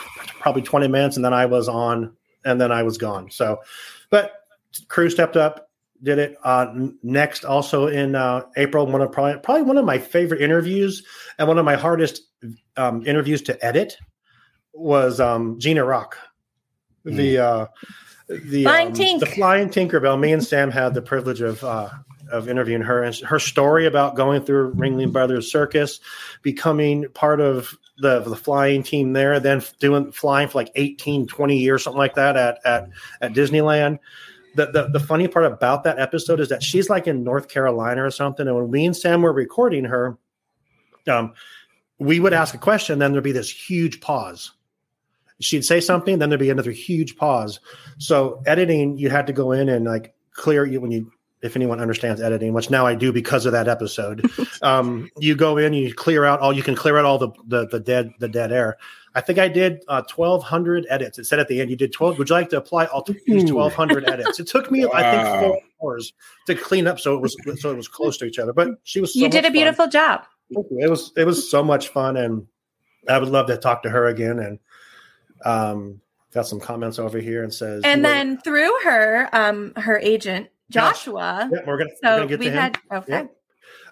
probably 0.40 0.62
twenty 0.62 0.88
minutes, 0.88 1.14
and 1.14 1.24
then 1.24 1.32
I 1.32 1.46
was 1.46 1.68
on, 1.68 2.16
and 2.44 2.60
then 2.60 2.72
I 2.72 2.82
was 2.82 2.98
gone. 2.98 3.30
So, 3.30 3.60
but 4.10 4.32
crew 4.88 5.08
stepped 5.08 5.36
up, 5.36 5.70
did 6.02 6.18
it. 6.18 6.36
Uh, 6.42 6.74
next, 7.04 7.44
also 7.44 7.86
in 7.86 8.16
uh, 8.16 8.42
April, 8.56 8.84
one 8.88 9.00
of 9.00 9.12
probably 9.12 9.40
probably 9.40 9.62
one 9.62 9.78
of 9.78 9.84
my 9.84 9.98
favorite 9.98 10.42
interviews 10.42 11.04
and 11.38 11.46
one 11.46 11.58
of 11.58 11.64
my 11.64 11.76
hardest 11.76 12.22
um, 12.76 13.06
interviews 13.06 13.42
to 13.42 13.64
edit 13.64 13.96
was 14.72 15.20
um, 15.20 15.60
Gina 15.60 15.84
Rock, 15.84 16.16
the 17.04 17.38
uh, 17.38 17.66
the 18.30 18.62
Flying 18.62 18.88
um, 18.88 18.94
Tink. 18.94 19.20
the 19.20 19.26
flying 19.26 19.68
Tinkerbell. 19.68 20.18
Me 20.18 20.32
and 20.32 20.44
Sam 20.44 20.70
had 20.70 20.94
the 20.94 21.02
privilege 21.02 21.40
of 21.40 21.62
uh, 21.64 21.90
of 22.30 22.48
interviewing 22.48 22.82
her 22.82 23.02
and 23.02 23.14
her 23.16 23.40
story 23.40 23.86
about 23.86 24.14
going 24.14 24.42
through 24.42 24.74
Ringling 24.74 25.12
Brothers 25.12 25.50
Circus, 25.50 26.00
becoming 26.42 27.08
part 27.08 27.40
of 27.40 27.76
the 27.98 28.20
the 28.20 28.36
flying 28.36 28.82
team 28.82 29.12
there, 29.12 29.40
then 29.40 29.62
doing 29.80 30.12
flying 30.12 30.48
for 30.48 30.58
like 30.58 30.70
18, 30.76 31.26
20 31.26 31.56
years, 31.56 31.82
something 31.82 31.98
like 31.98 32.14
that 32.14 32.36
at 32.36 32.58
at 32.64 32.88
at 33.20 33.32
Disneyland. 33.32 33.98
The, 34.54 34.66
the 34.66 34.88
the 34.92 35.00
funny 35.00 35.28
part 35.28 35.46
about 35.46 35.84
that 35.84 35.98
episode 35.98 36.40
is 36.40 36.48
that 36.48 36.62
she's 36.62 36.88
like 36.88 37.06
in 37.06 37.24
North 37.24 37.48
Carolina 37.48 38.04
or 38.04 38.10
something, 38.10 38.46
and 38.46 38.56
when 38.56 38.70
me 38.70 38.86
and 38.86 38.96
Sam 38.96 39.22
were 39.22 39.32
recording 39.32 39.84
her, 39.84 40.16
um, 41.08 41.34
we 41.98 42.20
would 42.20 42.32
ask 42.32 42.54
a 42.54 42.58
question, 42.58 42.98
then 42.98 43.12
there'd 43.12 43.24
be 43.24 43.32
this 43.32 43.50
huge 43.50 44.00
pause. 44.00 44.52
She'd 45.40 45.64
say 45.64 45.80
something, 45.80 46.18
then 46.18 46.28
there'd 46.28 46.40
be 46.40 46.50
another 46.50 46.70
huge 46.70 47.16
pause. 47.16 47.60
So 47.98 48.42
editing, 48.46 48.98
you 48.98 49.10
had 49.10 49.26
to 49.26 49.32
go 49.32 49.52
in 49.52 49.68
and 49.68 49.84
like 49.84 50.14
clear 50.32 50.64
you 50.64 50.80
when 50.80 50.90
you 50.90 51.10
if 51.42 51.56
anyone 51.56 51.80
understands 51.80 52.20
editing, 52.20 52.52
which 52.52 52.70
now 52.70 52.86
I 52.86 52.94
do 52.94 53.12
because 53.12 53.46
of 53.46 53.52
that 53.52 53.66
episode. 53.66 54.30
um, 54.62 55.10
you 55.18 55.34
go 55.34 55.56
in, 55.56 55.72
you 55.72 55.94
clear 55.94 56.24
out 56.24 56.40
all 56.40 56.52
you 56.52 56.62
can 56.62 56.74
clear 56.74 56.98
out 56.98 57.04
all 57.04 57.18
the 57.18 57.30
the, 57.46 57.66
the 57.66 57.80
dead 57.80 58.12
the 58.18 58.28
dead 58.28 58.52
air. 58.52 58.76
I 59.14 59.20
think 59.20 59.38
I 59.38 59.48
did 59.48 59.82
uh, 59.88 60.02
twelve 60.02 60.42
hundred 60.42 60.86
edits. 60.88 61.18
It 61.18 61.24
said 61.24 61.38
at 61.38 61.48
the 61.48 61.60
end 61.60 61.70
you 61.70 61.76
did 61.76 61.92
twelve. 61.92 62.18
Would 62.18 62.28
you 62.28 62.34
like 62.34 62.50
to 62.50 62.58
apply 62.58 62.86
all 62.86 63.04
these 63.26 63.50
twelve 63.50 63.74
hundred 63.74 64.08
edits? 64.08 64.38
It 64.38 64.46
took 64.46 64.70
me 64.70 64.86
I 64.92 65.10
think 65.10 65.40
four 65.40 65.60
hours 65.82 66.12
to 66.46 66.54
clean 66.54 66.86
up 66.86 67.00
so 67.00 67.14
it 67.14 67.20
was 67.20 67.36
so 67.60 67.70
it 67.70 67.76
was 67.76 67.88
close 67.88 68.16
to 68.18 68.26
each 68.26 68.38
other. 68.38 68.52
But 68.52 68.68
she 68.84 69.00
was 69.00 69.14
so 69.14 69.20
you 69.20 69.28
did 69.28 69.38
much 69.38 69.44
a 69.44 69.46
fun. 69.46 69.52
beautiful 69.52 69.88
job. 69.88 70.24
It 70.50 70.90
was 70.90 71.12
it 71.16 71.24
was 71.24 71.50
so 71.50 71.62
much 71.62 71.88
fun, 71.88 72.16
and 72.16 72.46
I 73.08 73.18
would 73.18 73.28
love 73.28 73.46
to 73.46 73.56
talk 73.56 73.82
to 73.84 73.90
her 73.90 74.06
again. 74.06 74.38
And 74.38 74.58
um, 75.44 76.00
got 76.32 76.46
some 76.46 76.60
comments 76.60 76.98
over 76.98 77.18
here 77.18 77.42
and 77.42 77.52
says, 77.52 77.82
And 77.84 78.02
were- 78.02 78.08
then 78.08 78.38
through 78.40 78.72
her, 78.84 79.28
um, 79.32 79.72
her 79.76 79.98
agent 79.98 80.48
Joshua. 80.70 81.48
yeah, 81.52 81.60
we're 81.66 81.78
gonna, 81.78 81.90
we're 82.02 82.08
So 82.08 82.16
gonna 82.18 82.26
get 82.26 82.38
we 82.38 82.44
to 82.46 82.50
him. 82.52 82.58
had 82.58 82.78
okay. 82.92 83.12
Yeah. 83.12 83.26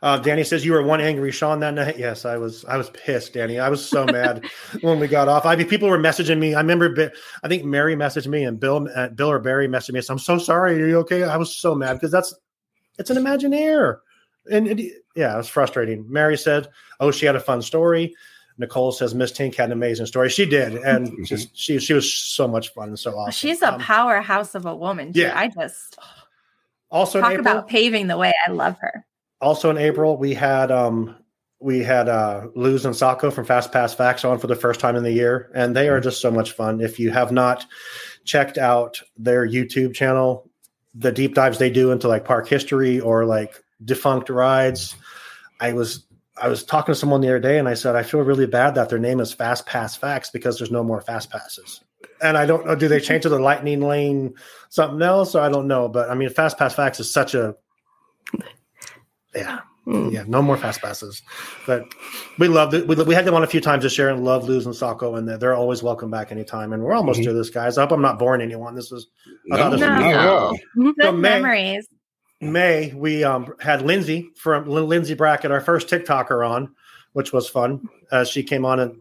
Uh, 0.00 0.16
Danny 0.16 0.44
says 0.44 0.64
you 0.64 0.70
were 0.72 0.82
one 0.84 1.00
angry 1.00 1.32
Sean 1.32 1.58
that 1.58 1.74
night. 1.74 1.98
Yes, 1.98 2.24
I 2.24 2.36
was. 2.36 2.64
I 2.66 2.76
was 2.76 2.88
pissed, 2.90 3.32
Danny. 3.32 3.58
I 3.58 3.68
was 3.68 3.84
so 3.84 4.04
mad 4.04 4.44
when 4.82 5.00
we 5.00 5.08
got 5.08 5.26
off. 5.26 5.44
I 5.44 5.56
mean, 5.56 5.66
people 5.66 5.88
were 5.88 5.98
messaging 5.98 6.38
me. 6.38 6.54
I 6.54 6.60
remember. 6.60 7.10
I 7.42 7.48
think 7.48 7.64
Mary 7.64 7.96
messaged 7.96 8.28
me 8.28 8.44
and 8.44 8.60
Bill, 8.60 8.86
uh, 8.94 9.08
Bill 9.08 9.28
or 9.28 9.40
Barry 9.40 9.66
messaged 9.66 9.94
me. 9.94 10.00
So 10.00 10.12
I'm 10.12 10.20
so 10.20 10.38
sorry. 10.38 10.80
Are 10.80 10.86
you 10.86 10.98
okay? 10.98 11.24
I 11.24 11.36
was 11.36 11.56
so 11.56 11.74
mad 11.74 11.94
because 11.94 12.12
that's 12.12 12.32
it's 13.00 13.10
an 13.10 13.16
Imagineer, 13.16 13.96
and 14.52 14.68
it, 14.68 14.92
yeah, 15.16 15.34
it 15.34 15.36
was 15.36 15.48
frustrating. 15.48 16.06
Mary 16.08 16.36
said, 16.38 16.68
"Oh, 17.00 17.10
she 17.10 17.26
had 17.26 17.34
a 17.34 17.40
fun 17.40 17.60
story." 17.60 18.14
Nicole 18.58 18.90
says 18.92 19.14
Miss 19.14 19.32
Tink 19.32 19.54
had 19.54 19.66
an 19.66 19.72
amazing 19.72 20.06
story. 20.06 20.28
She 20.28 20.44
did, 20.44 20.74
and 20.74 21.24
just 21.26 21.56
she 21.56 21.78
she 21.78 21.94
was 21.94 22.12
so 22.12 22.46
much 22.48 22.72
fun 22.74 22.88
and 22.88 22.98
so 22.98 23.16
awesome. 23.16 23.32
She's 23.32 23.62
a 23.62 23.74
Um, 23.74 23.80
powerhouse 23.80 24.54
of 24.54 24.66
a 24.66 24.74
woman. 24.74 25.12
Too. 25.12 25.20
yeah. 25.20 25.38
I 25.38 25.48
just 25.48 25.98
also 26.90 27.20
talk 27.20 27.32
April, 27.32 27.40
about 27.46 27.68
paving 27.68 28.06
the 28.08 28.16
way. 28.16 28.32
I 28.46 28.50
love 28.50 28.76
her. 28.80 29.04
also 29.40 29.70
in 29.70 29.78
April, 29.78 30.16
we 30.16 30.34
had 30.34 30.70
um 30.72 31.14
we 31.60 31.82
had 31.82 32.08
uh 32.08 32.46
Luz 32.54 32.84
and 32.84 32.94
Sako 32.96 33.30
from 33.30 33.44
Fast 33.44 33.72
Pass 33.72 33.94
Facts 33.94 34.24
on 34.24 34.38
for 34.38 34.46
the 34.48 34.56
first 34.56 34.80
time 34.80 34.96
in 34.96 35.02
the 35.02 35.12
year, 35.12 35.50
and 35.54 35.74
they 35.76 35.88
are 35.88 36.00
just 36.00 36.20
so 36.20 36.30
much 36.30 36.52
fun. 36.52 36.80
If 36.80 36.98
you 36.98 37.10
have 37.10 37.30
not 37.32 37.64
checked 38.24 38.58
out 38.58 39.00
their 39.16 39.46
YouTube 39.46 39.94
channel, 39.94 40.50
the 40.94 41.12
deep 41.12 41.34
dives 41.34 41.58
they 41.58 41.70
do 41.70 41.92
into 41.92 42.08
like 42.08 42.24
park 42.24 42.48
history 42.48 42.98
or 43.00 43.24
like 43.24 43.62
defunct 43.84 44.28
rides, 44.30 44.96
I 45.60 45.72
was 45.72 46.04
I 46.40 46.48
was 46.48 46.62
talking 46.64 46.92
to 46.94 46.98
someone 46.98 47.20
the 47.20 47.28
other 47.28 47.40
day 47.40 47.58
and 47.58 47.68
I 47.68 47.74
said 47.74 47.96
I 47.96 48.02
feel 48.02 48.20
really 48.20 48.46
bad 48.46 48.74
that 48.76 48.88
their 48.88 48.98
name 48.98 49.20
is 49.20 49.32
Fast 49.32 49.66
Pass 49.66 49.96
Facts 49.96 50.30
because 50.30 50.58
there's 50.58 50.70
no 50.70 50.82
more 50.84 51.00
Fast 51.00 51.30
Passes. 51.30 51.82
And 52.22 52.36
I 52.36 52.46
don't 52.46 52.66
know, 52.66 52.74
do 52.74 52.88
they 52.88 53.00
change 53.00 53.22
to 53.24 53.28
the 53.28 53.38
Lightning 53.38 53.80
Lane 53.80 54.34
something 54.68 55.02
else? 55.02 55.34
Or 55.34 55.40
I 55.42 55.48
don't 55.48 55.66
know, 55.68 55.88
but 55.88 56.10
I 56.10 56.14
mean, 56.14 56.30
Fast 56.30 56.58
Pass 56.58 56.74
Facts 56.74 57.00
is 57.00 57.10
such 57.12 57.34
a 57.34 57.54
yeah, 59.34 59.60
Mm. 59.86 60.12
yeah, 60.12 60.24
no 60.26 60.42
more 60.42 60.56
fast 60.58 60.82
passes. 60.82 61.22
But 61.66 61.84
we 62.38 62.46
loved 62.48 62.74
it. 62.74 62.86
We, 62.86 62.94
we 62.96 63.14
had 63.14 63.24
them 63.24 63.34
on 63.34 63.42
a 63.42 63.46
few 63.46 63.60
times 63.60 63.84
this 63.84 63.96
year 63.96 64.10
and 64.10 64.22
love 64.22 64.46
Luz 64.46 64.66
and 64.66 64.74
Sako, 64.76 65.14
and 65.14 65.26
they're, 65.26 65.38
they're 65.38 65.54
always 65.54 65.82
welcome 65.82 66.10
back 66.10 66.30
anytime. 66.30 66.74
And 66.74 66.82
we're 66.82 66.92
almost 66.94 67.20
Mhm. 67.20 67.24
through 67.24 67.32
this, 67.34 67.48
guys. 67.48 67.78
I 67.78 67.82
hope 67.82 67.92
I'm 67.92 68.02
not 68.02 68.18
boring 68.18 68.42
anyone. 68.42 68.74
This 68.74 68.92
is 68.92 69.06
I 69.50 69.56
No, 69.56 69.62
thought 69.62 69.70
this 69.70 69.80
was- 69.80 69.88
not 69.88 70.02
at 70.02 70.26
all. 70.28 70.58
Good 70.76 70.94
So, 71.00 71.12
memories. 71.12 71.86
May. 72.40 72.92
We 72.94 73.24
um, 73.24 73.54
had 73.60 73.82
Lindsay 73.82 74.30
from 74.36 74.68
Lindsay 74.68 75.14
Brackett, 75.14 75.50
our 75.50 75.60
first 75.60 75.88
TikToker 75.88 76.48
on, 76.48 76.74
which 77.12 77.32
was 77.32 77.48
fun. 77.48 77.88
Uh, 78.10 78.24
she 78.24 78.42
came 78.42 78.64
on 78.64 78.80
and 78.80 79.00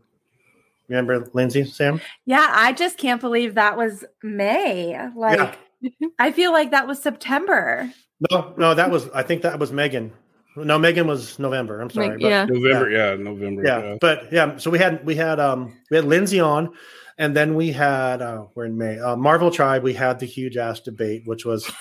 remember 0.88 1.30
Lindsay, 1.34 1.64
Sam? 1.66 2.02
Yeah, 2.26 2.48
I 2.52 2.74
just 2.74 2.98
can't 2.98 3.22
believe 3.22 3.56
that 3.56 3.78
was 3.78 4.04
May. 4.24 4.98
Like 5.16 5.58
I 6.20 6.32
feel 6.32 6.52
like 6.52 6.72
that 6.72 6.88
was 6.88 7.02
September. 7.02 7.92
No, 8.32 8.54
no, 8.58 8.74
that 8.74 8.90
was 8.90 9.10
I 9.14 9.24
think 9.24 9.44
that 9.44 9.60
was 9.60 9.72
Megan. 9.72 10.12
No, 10.56 10.80
Megan 10.80 11.06
was 11.06 11.38
November. 11.38 11.80
I'm 11.82 11.90
sorry. 11.92 12.10
Like, 12.10 12.22
but- 12.22 12.28
yeah. 12.30 12.46
November, 12.46 12.90
yeah, 12.90 13.16
November. 13.16 13.64
yeah, 13.64 13.98
but 14.02 14.32
yeah 14.32 14.58
so 14.58 14.72
we 14.72 14.80
had 14.80 15.06
we 15.06 15.16
had 15.16 15.40
um 15.40 15.74
we 15.92 15.98
had 15.98 16.06
lindsay 16.06 16.40
on 16.40 16.74
and 17.20 17.36
then 17.36 17.54
we 17.54 17.72
had 17.72 18.22
uh 18.24 18.46
we're 18.56 18.66
in 18.66 18.78
may 18.78 18.98
uh, 19.00 19.16
marvel 19.16 19.52
tribe 19.52 19.84
we 19.84 19.94
had 19.94 20.20
the 20.20 20.26
huge 20.26 20.58
ass 20.58 20.80
debate 20.80 21.22
which 21.26 21.46
was 21.46 21.72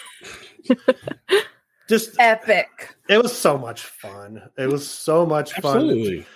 just 1.88 2.16
Epic. 2.18 2.96
it 3.08 3.22
was 3.22 3.36
so 3.36 3.56
much 3.56 3.82
fun 3.82 4.42
it 4.58 4.68
was 4.68 4.86
so 4.88 5.24
much 5.24 5.52
fun 5.54 5.76
Absolutely. 5.76 6.26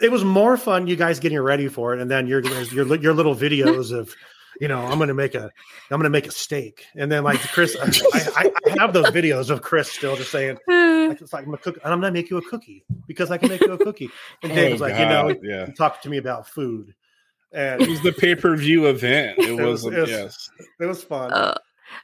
it 0.00 0.10
was 0.10 0.24
more 0.24 0.56
fun 0.56 0.86
you 0.86 0.96
guys 0.96 1.18
getting 1.20 1.40
ready 1.40 1.68
for 1.68 1.94
it 1.94 2.00
and 2.00 2.10
then 2.10 2.26
your 2.26 2.40
your 2.40 2.96
your 2.96 3.14
little 3.14 3.34
videos 3.34 3.92
of 3.96 4.14
you 4.60 4.68
know 4.68 4.80
i'm 4.86 4.98
gonna 4.98 5.12
make 5.14 5.34
a 5.34 5.50
i'm 5.90 5.98
gonna 5.98 6.08
make 6.08 6.26
a 6.26 6.30
steak 6.30 6.84
and 6.94 7.10
then 7.10 7.24
like 7.24 7.40
chris 7.52 7.76
I, 7.80 7.90
I, 8.36 8.52
I 8.66 8.80
have 8.80 8.92
those 8.92 9.06
videos 9.06 9.50
of 9.50 9.60
chris 9.62 9.90
still 9.92 10.16
just 10.16 10.30
saying 10.30 10.56
like, 10.68 11.20
it's 11.20 11.32
like 11.32 11.46
I'm, 11.46 11.54
a 11.54 11.58
cook- 11.58 11.78
and 11.84 11.92
I'm 11.92 12.00
gonna 12.00 12.12
make 12.12 12.30
you 12.30 12.36
a 12.38 12.42
cookie 12.42 12.84
because 13.06 13.30
I 13.30 13.38
can 13.38 13.48
make 13.48 13.60
you 13.60 13.72
a 13.72 13.78
cookie. 13.78 14.10
And 14.42 14.52
Dave 14.52 14.72
was 14.72 14.82
Oh, 14.82 14.86
like, 14.86 14.98
you 14.98 15.06
know, 15.06 15.28
God, 15.34 15.38
yeah. 15.42 15.66
he 15.66 15.72
talked 15.72 16.02
to 16.02 16.08
me 16.10 16.16
about 16.16 16.48
food, 16.48 16.94
and 17.52 17.80
It 17.80 17.88
was 17.88 18.02
the 18.02 18.10
pay 18.10 18.34
per 18.34 18.56
view 18.56 18.86
event. 18.86 19.38
It, 19.38 19.50
It 19.60 19.62
was, 19.62 19.84
was- 19.84 19.94
it 19.94 20.00
was- 20.00 20.10
yes. 20.10 20.50
it 20.80 20.84
was 20.86 21.04
fun. 21.04 21.32
Uh, 21.32 21.54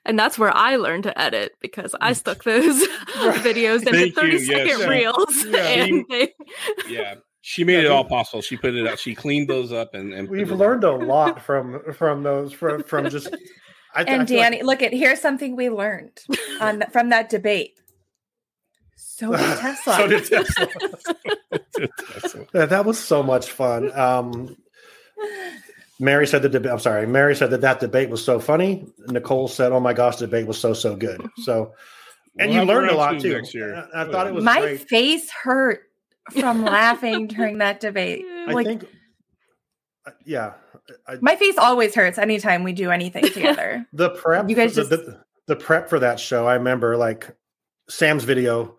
and 0.05 0.19
that's 0.19 0.39
where 0.39 0.55
I 0.55 0.77
learned 0.77 1.05
to 1.05 1.19
edit 1.21 1.53
because 1.61 1.95
I 2.01 2.13
stuck 2.13 2.45
those 2.45 2.87
videos 3.43 3.81
into 3.81 3.93
Thank 3.93 4.17
you, 4.17 4.23
30 4.23 4.39
second 4.45 4.67
yes. 4.67 4.89
reels. 4.89 5.45
Yeah. 5.47 5.59
And 5.85 6.05
they, 6.11 6.33
Yeah. 6.89 7.15
She 7.45 7.65
made 7.65 7.83
it 7.85 7.91
all 7.91 8.05
possible. 8.05 8.41
She 8.41 8.57
put 8.57 8.75
it 8.75 8.87
out. 8.87 9.01
She 9.01 9.17
cleaned 9.17 9.49
those 9.49 9.73
up 9.73 9.95
and, 9.95 10.13
and 10.15 10.29
We've 10.29 10.51
it- 10.53 10.55
learned 10.55 10.85
a 10.85 10.93
lot 10.93 11.43
from 11.43 11.81
from 11.93 12.23
those 12.23 12.53
from 12.53 12.85
from 12.85 13.11
just. 13.11 13.35
I, 13.95 14.01
I 14.01 14.05
And 14.05 14.19
like- 14.21 14.29
Danny, 14.29 14.63
look 14.63 14.81
at 14.81 14.93
here's 14.93 15.21
something 15.21 15.57
we 15.57 15.69
learned 15.69 16.19
on 16.61 16.79
th- 16.81 16.91
from 16.93 17.09
that 17.11 17.29
debate. 17.31 17.73
So 18.97 19.33
did 19.33 19.59
Tesla. 19.59 19.97
so 19.97 20.07
did 20.07 20.25
Tesla. 20.25 20.69
That's 21.51 22.35
what- 22.35 22.49
Yeah, 22.55 22.67
that 22.67 22.85
was 22.85 22.99
so 22.99 23.23
much 23.25 23.51
fun. 23.51 23.91
Um, 23.99 24.57
Mary 26.03 26.27
said 26.27 26.43
the 26.43 26.49
debate. 26.49 26.73
I'm 26.73 26.81
sorry. 26.81 27.07
Mary 27.07 27.37
said 27.37 27.51
that 27.51 27.61
that 27.61 27.79
debate 27.79 28.11
was 28.11 28.25
so 28.25 28.41
funny. 28.41 28.85
Nicole 29.07 29.47
said, 29.47 29.71
"Oh 29.71 29.79
my 29.79 29.93
gosh, 29.93 30.17
the 30.17 30.27
debate 30.27 30.49
was 30.49 30.59
so 30.59 30.75
so 30.75 30.97
good." 30.97 31.25
So, 31.45 31.75
and 32.39 32.49
We'll 32.49 32.53
you 32.53 32.59
have 32.59 32.69
learned 32.69 32.91
a 32.91 32.97
lot 32.97 33.21
too. 33.21 33.35
next 33.35 33.55
year. 33.55 33.89
I, 33.95 34.03
I 34.03 34.11
thought 34.11 34.27
it 34.27 34.35
was 34.35 34.43
My 34.43 34.61
great. 34.61 34.89
face 34.89 35.31
hurt 35.31 35.83
from 36.33 36.65
laughing 36.65 37.29
during 37.29 37.59
that 37.59 37.79
debate. 37.79 38.25
I 38.49 38.53
like 38.53 38.67
think, 38.67 38.85
uh, 40.05 40.11
yeah, 40.25 40.55
I, 41.07 41.19
my 41.21 41.37
face 41.37 41.57
always 41.57 41.95
hurts 41.95 42.19
anytime 42.19 42.65
we 42.65 42.73
do 42.73 42.91
anything 42.91 43.25
together. 43.29 43.87
the 43.93 44.11
prep. 44.11 44.49
You 44.51 44.57
guys 44.57 44.75
the, 44.75 44.85
the, 44.85 45.25
the 45.47 45.57
prep 45.57 45.89
for 45.89 46.01
that 46.01 46.19
show. 46.19 46.49
I 46.49 46.55
remember 46.55 46.97
like 46.97 47.31
Sam's 47.89 48.25
video. 48.25 48.77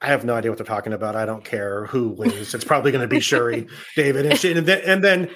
I 0.00 0.06
have 0.06 0.24
no 0.24 0.34
idea 0.34 0.50
what 0.50 0.58
they're 0.58 0.66
talking 0.66 0.92
about. 0.92 1.16
I 1.16 1.26
don't 1.26 1.44
care 1.44 1.86
who 1.86 2.10
wins. 2.10 2.54
It's 2.54 2.64
probably 2.64 2.92
going 2.92 3.02
to 3.02 3.08
be 3.08 3.20
Shuri, 3.20 3.66
David, 3.96 4.26
and, 4.26 4.38
she, 4.38 4.52
and 4.52 4.66
then 4.66 4.80
and 4.84 5.02
then 5.02 5.30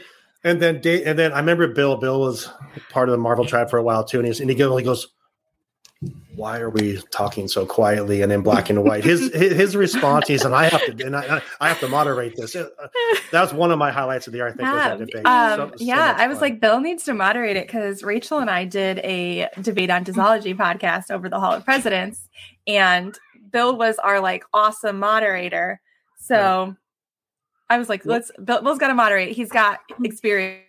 and 0.44 0.61
then 0.61 0.81
Da- 0.81 1.05
and 1.05 1.18
then 1.18 1.33
I 1.33 1.38
remember 1.38 1.68
Bill. 1.68 1.96
Bill 1.96 2.20
was 2.20 2.49
part 2.90 3.09
of 3.09 3.12
the 3.12 3.18
Marvel 3.18 3.44
tribe 3.44 3.70
for 3.70 3.79
a 3.79 3.83
while 3.83 4.05
too, 4.05 4.18
and, 4.18 4.27
he's, 4.27 4.40
and 4.40 4.49
he 4.51 4.57
goes, 4.57 4.79
he 4.79 4.85
goes, 4.85 5.09
"Why 6.35 6.61
are 6.61 6.70
we 6.70 7.01
talking 7.11 7.49
so 7.49 7.64
quietly 7.66 8.22
and 8.22 8.31
in 8.31 8.42
black 8.42 8.68
and 8.70 8.85
white?" 8.85 9.05
His 9.05 9.33
his, 9.35 9.53
his 9.53 9.77
response 9.77 10.29
is, 10.31 10.44
"And 10.44 10.55
I 10.55 10.66
have 10.68 10.85
to 10.96 11.05
and 11.07 11.16
I, 11.16 11.40
I 11.61 11.68
have 11.68 11.81
to 11.81 11.88
moderate 11.88 12.37
this." 12.37 12.55
Uh, 12.55 12.68
That 13.33 13.40
was 13.42 13.53
one 13.55 13.70
of 13.72 13.79
my 13.79 13.90
highlights 13.90 14.27
of 14.27 14.33
the 14.33 14.38
year. 14.38 14.46
I 14.49 14.51
think 14.51 14.62
was 14.62 14.68
Yeah, 14.75 14.88
that 14.96 14.99
debate. 15.07 15.27
um, 15.27 15.57
So- 15.70 15.77
so 15.79 15.85
yeah, 15.85 15.96
much 16.12 16.16
I 16.20 16.27
was 16.29 16.37
fun. 16.38 16.42
like, 16.51 16.61
Bill 16.61 16.81
needs 16.81 17.05
to 17.05 17.14
moderate 17.14 17.57
it 17.57 17.66
because 17.66 18.03
Rachel 18.05 18.38
and 18.38 18.49
I 18.51 18.64
did 18.66 18.99
a 18.99 19.49
debate 19.62 19.90
on 19.90 20.05
Disology 20.05 20.57
podcast 20.57 21.11
over 21.11 21.29
the 21.29 21.40
Hall 21.40 21.53
of 21.55 21.64
Presidents, 21.64 22.29
and 22.66 23.18
Bill 23.51 23.77
was 23.77 23.99
our 23.99 24.20
like 24.20 24.44
awesome 24.53 24.99
moderator. 24.99 25.81
So 26.18 26.77
I 27.68 27.79
was 27.79 27.88
like, 27.88 28.05
let's 28.07 28.31
Bill, 28.42 28.62
Bill's 28.62 28.79
got 28.79 28.88
to 28.88 28.94
moderate. 28.94 29.33
He's 29.35 29.50
got 29.50 29.81
experience. 30.05 30.62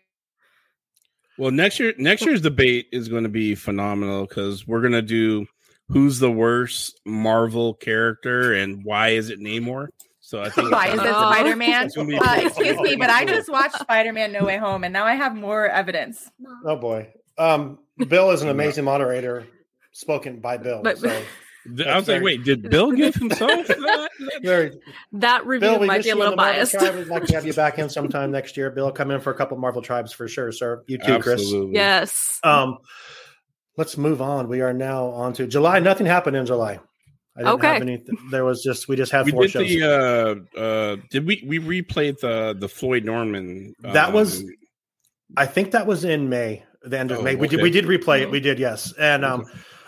Well, 1.38 1.52
next 1.52 1.80
year, 1.80 1.94
next 1.98 2.26
year's 2.26 2.42
debate 2.42 2.88
is 2.92 3.08
going 3.10 3.24
to 3.24 3.30
be 3.30 3.54
phenomenal 3.54 4.26
because 4.26 4.68
we're 4.68 4.82
going 4.82 4.94
to 4.94 5.04
do 5.04 5.46
who's 5.90 6.18
the 6.20 6.32
worst 6.32 7.00
Marvel 7.06 7.76
character 7.76 8.54
and 8.54 8.84
why 8.84 9.10
is 9.10 9.30
it 9.30 9.40
Namor. 9.40 9.90
So 10.20 10.42
I 10.42 10.50
think 10.50 10.72
Why 10.72 10.88
is 10.88 10.96
it. 10.96 11.00
Spider 11.00 11.56
Man? 11.56 11.86
It's 11.86 11.96
gonna 11.96 12.10
be- 12.10 12.18
Uh, 12.18 12.42
excuse 12.42 12.78
me, 12.82 12.96
but 12.98 13.10
I 13.10 13.24
just 13.24 13.50
watched 13.50 13.78
Spider 13.80 14.12
Man 14.12 14.32
No 14.34 14.44
Way 14.44 14.58
Home, 14.58 14.84
and 14.84 14.92
now 14.92 15.06
I 15.06 15.14
have 15.14 15.36
more 15.36 15.68
evidence. 15.68 16.30
Oh 16.66 16.76
boy. 16.76 17.14
Um, 17.38 17.80
Bill 18.10 18.32
is 18.32 18.42
an 18.42 18.50
amazing 18.58 18.84
moderator, 18.84 19.48
spoken 19.94 20.40
by 20.40 20.58
Bill. 20.58 20.82
But- 20.84 20.98
so 20.98 21.22
I 21.86 21.96
was 21.98 22.08
like, 22.08 22.22
wait, 22.22 22.44
did 22.44 22.70
Bill 22.70 22.92
give 22.92 23.16
himself 23.16 23.68
that? 23.68 24.10
very 24.42 24.72
That 25.14 25.46
review 25.46 25.70
Bill, 25.70 25.80
we 25.80 25.88
might 25.88 26.04
be 26.04 26.10
a 26.10 26.16
little 26.16 26.32
the 26.32 26.38
Marvel 26.38 26.56
biased. 26.56 26.72
Tribe. 26.74 26.96
We'd 26.96 27.08
like 27.08 27.26
to 27.26 27.36
have 27.36 27.46
you 27.46 27.54
back 27.54 27.80
in 27.80 27.90
sometime 27.90 28.32
next 28.32 28.58
year. 28.58 28.70
Bill, 28.72 28.92
come 28.92 29.12
in 29.12 29.20
for 29.22 29.32
a 29.32 29.36
couple 29.36 29.58
Marvel 29.58 29.82
tribes 29.82 30.12
for 30.14 30.28
sure, 30.28 30.52
sir. 30.52 30.84
You 30.88 30.98
too, 30.98 31.20
Chris. 31.20 31.52
Yes. 31.72 32.40
Um, 32.44 32.78
let's 33.78 33.98
move 33.98 34.22
on. 34.22 34.48
We 34.48 34.62
are 34.62 34.74
now 34.74 35.08
on 35.08 35.34
to 35.34 35.48
July. 35.48 35.80
Nothing 35.80 36.06
happened 36.08 36.36
in 36.36 36.46
July. 36.46 36.80
I 37.36 37.42
didn't 37.42 37.54
Okay. 37.56 37.68
have 37.74 37.82
anything. 37.84 38.18
There 38.32 38.44
was 38.46 38.64
just 38.64 38.88
we 38.88 38.96
just 38.96 39.12
had 39.12 39.26
We 39.26 39.32
four 39.32 39.44
did 39.44 39.52
shows. 39.52 39.68
the 39.70 40.48
uh 40.58 40.60
uh 40.60 40.96
did 41.12 41.28
we 41.28 41.44
we 41.46 41.60
replayed 41.60 42.20
the 42.20 42.56
the 42.60 42.68
Floyd 42.68 43.06
Norman 43.06 43.76
That 43.82 44.12
was- 44.12 44.42
um, 44.42 44.50
I 45.36 45.46
think 45.46 45.72
that 45.72 45.86
was 45.86 46.04
in 46.06 46.30
May, 46.30 46.64
the 46.84 46.98
end 46.98 47.12
of 47.12 47.20
Oh, 47.20 47.22
May. 47.22 47.36
We 47.36 47.48
did 47.48 47.62
we 47.62 47.70
did 47.70 47.86
replay 47.86 48.22
it. 48.22 48.32
We 48.32 48.40
did, 48.40 48.58
yes. 48.60 48.92
And 48.98 49.24
um, 49.26 49.46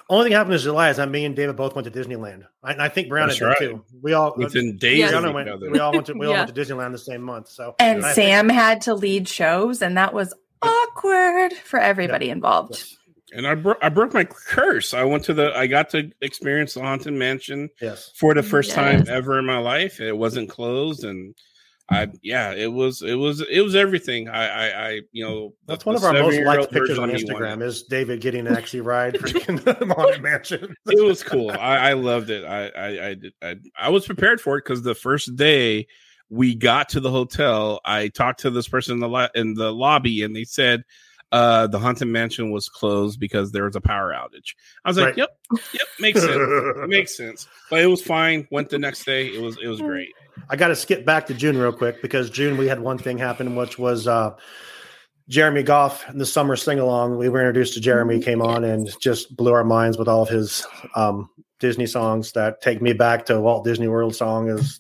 only 0.10 0.26
thing 0.26 0.34
happened 0.34 0.56
in 0.56 0.60
July 0.60 0.89
is 0.89 0.98
that 0.98 1.10
me 1.10 1.24
and 1.26 1.36
David 1.36 1.56
both 1.56 1.76
went 1.76 1.86
to 1.86 1.91
Disneyland. 1.91 2.43
I, 2.63 2.72
and 2.74 2.82
I 2.82 2.89
think 2.89 3.08
Breanna 3.10 3.28
That's 3.28 3.39
did 3.39 3.45
right. 3.45 3.58
too. 3.60 3.86
We 4.02 4.13
all 4.13 4.32
uh, 4.32 4.38
within 4.38 4.78
days 4.78 4.98
Yes. 5.00 5.13
Breanna 5.13 5.34
went, 5.34 5.72
we 5.72 5.80
all 5.80 5.91
went 5.93 6.08
to 6.08 6.13
we 6.13 6.26
all 6.26 6.32
Yeah. 6.34 6.43
went 6.45 6.56
to 6.56 6.62
Disneyland 6.62 6.91
the 6.91 6.98
same 6.98 7.22
month. 7.22 7.50
So 7.50 7.76
And 7.80 8.00
I 8.04 8.13
think- 8.13 8.15
Sam 8.28 8.50
had 8.50 8.82
to 8.82 8.93
lead 8.95 9.28
shows, 9.28 9.82
and 9.82 9.98
that 9.98 10.13
was 10.13 10.34
awkward 10.62 11.54
for 11.54 11.80
everybody 11.80 12.30
involved. 12.30 12.72
yes, 12.76 12.98
and 13.32 13.45
I 13.48 13.56
broke 13.56 13.78
I 13.82 13.89
broke 13.89 14.13
my 14.13 14.24
curse. 14.26 14.93
I 14.93 15.04
went 15.04 15.24
to 15.26 15.34
the 15.34 15.56
I 15.56 15.67
got 15.67 15.89
to 15.91 16.12
experience 16.22 16.74
the 16.74 16.82
haunted 16.82 17.13
mansion 17.13 17.69
yes. 17.80 18.12
for 18.15 18.34
the 18.34 18.41
mm, 18.41 18.45
first 18.45 18.72
time 18.72 19.06
ever 19.08 19.38
in 19.39 19.45
my 19.45 19.60
life. 19.60 20.00
It 20.02 20.17
wasn't 20.17 20.50
closed, 20.50 21.04
and 21.04 21.36
I 21.91 22.08
yeah, 22.21 22.54
it 22.54 22.71
was 22.71 23.02
it 23.02 23.15
was 23.15 23.41
it 23.41 23.62
was 23.62 23.75
everything. 23.75 24.30
I 24.30 24.47
I, 24.47 24.88
I 24.88 25.02
you 25.12 25.25
know 25.25 25.54
That's 25.65 25.86
one 25.86 25.95
of 25.95 26.04
our 26.04 26.13
most 26.13 26.39
liked 26.41 26.71
pictures 26.71 26.99
on 26.99 27.10
Instagram 27.10 27.63
is 27.63 27.84
David 27.84 28.21
getting 28.21 28.45
to 28.45 28.52
actually 28.52 28.82
ride 28.82 29.15
freaking 29.15 29.63
the 29.88 29.93
Haunted 29.93 30.21
Mansion. 30.21 30.75
It 30.86 31.04
was 31.04 31.23
cool. 31.23 31.52
I, 31.52 31.89
I 31.89 31.93
loved 31.93 32.30
it. 32.30 32.45
I 32.45 32.67
I 32.69 33.08
I, 33.08 33.13
did, 33.15 33.34
I 33.41 33.56
I 33.80 33.89
was 33.89 34.06
prepared 34.06 34.39
for 34.39 34.58
it 34.58 34.65
because 34.65 34.84
the 34.84 34.95
first 34.95 35.36
day 35.36 35.88
we 36.30 36.54
got 36.54 36.89
to 36.89 36.99
the 36.99 37.10
hotel, 37.10 37.80
I 37.84 38.10
talked 38.10 38.41
to 38.41 38.52
this 38.52 38.67
person 38.67 38.93
in 38.93 38.99
the 38.99 39.10
lo- 39.10 39.30
in 39.34 39.56
the 39.56 39.73
lobby, 39.73 40.23
and 40.23 40.36
they 40.36 40.43
said. 40.43 40.84
Uh, 41.32 41.68
the 41.68 41.78
haunted 41.78 42.08
mansion 42.08 42.50
was 42.52 42.68
closed 42.70 43.20
because 43.20 43.52
there 43.52 43.65
was 43.65 43.76
a 43.76 43.82
power 43.82 44.12
outage. 44.12 44.56
I 44.84 44.89
was 44.89 44.98
like, 44.98 45.06
Right. 45.08 45.18
"Yep, 45.18 45.30
yep, 45.74 45.88
makes 46.00 46.22
sense, 46.22 46.78
makes 46.88 47.15
sense." 47.18 47.48
But 47.70 47.82
it 47.82 47.86
was 47.86 48.02
fine. 48.02 48.48
Went 48.52 48.70
the 48.70 48.80
next 48.80 49.06
day. 49.06 49.28
It 49.28 49.42
was 49.42 49.58
it 49.62 49.68
was 49.68 49.80
great. 49.80 50.10
I 50.50 50.56
got 50.56 50.70
to 50.70 50.76
skip 50.76 51.06
back 51.06 51.28
to 51.28 51.34
June 51.36 51.58
real 51.58 51.72
quick 51.74 52.02
because 52.02 52.30
June 52.30 52.58
we 52.58 52.68
had 52.68 52.80
one 52.80 52.98
thing 52.98 53.18
happen, 53.20 53.56
which 53.56 53.78
was 53.78 54.08
uh, 54.08 54.32
Jeremy 55.28 55.62
Goff 55.62 56.10
in 56.10 56.18
the 56.18 56.26
summer 56.26 56.56
sing 56.56 56.80
along. 56.80 57.18
We 57.18 57.30
were 57.30 57.39
introduced 57.42 57.76
to 57.76 57.80
Jeremy, 57.80 58.20
came 58.20 58.42
on 58.42 58.63
and 58.63 58.89
just 59.00 59.36
blew 59.38 59.54
our 59.54 59.63
minds 59.63 59.98
with 59.98 60.08
all 60.08 60.24
of 60.24 60.30
his 60.30 60.65
um, 60.96 61.30
Disney 61.60 61.86
songs 61.86 62.32
that 62.32 62.62
take 62.62 62.82
me 62.82 62.94
back 62.94 63.26
to 63.28 63.39
Walt 63.39 63.65
Disney 63.65 63.88
World 63.88 64.15
song 64.15 64.50
is 64.50 64.80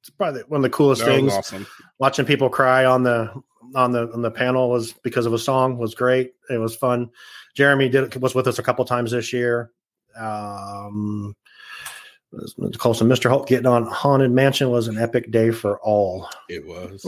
it's 0.00 0.10
probably 0.10 0.42
one 0.48 0.58
of 0.58 0.62
the 0.62 0.70
coolest 0.70 1.02
That 1.04 1.10
things. 1.10 1.32
awesome. 1.32 1.66
Watching 2.00 2.24
people 2.24 2.48
cry 2.48 2.84
on 2.84 3.04
the 3.04 3.30
on 3.74 3.92
the 3.92 4.12
on 4.12 4.22
the 4.22 4.30
panel 4.30 4.70
was 4.70 4.92
because 4.92 5.26
of 5.26 5.32
a 5.32 5.38
song 5.38 5.78
was 5.78 5.94
great. 5.94 6.34
It 6.50 6.58
was 6.58 6.76
fun. 6.76 7.10
Jeremy 7.54 7.88
did 7.88 8.14
was 8.16 8.34
with 8.34 8.46
us 8.46 8.58
a 8.58 8.62
couple 8.62 8.84
times 8.84 9.10
this 9.10 9.32
year. 9.32 9.70
Um, 10.18 11.34
close 12.78 12.98
to 12.98 13.04
Mr. 13.04 13.28
Hulk 13.28 13.48
getting 13.48 13.66
on 13.66 13.86
Haunted 13.86 14.30
Mansion 14.30 14.70
was 14.70 14.88
an 14.88 14.98
epic 14.98 15.30
day 15.30 15.50
for 15.50 15.78
all. 15.80 16.28
It 16.48 16.66
was. 16.66 17.06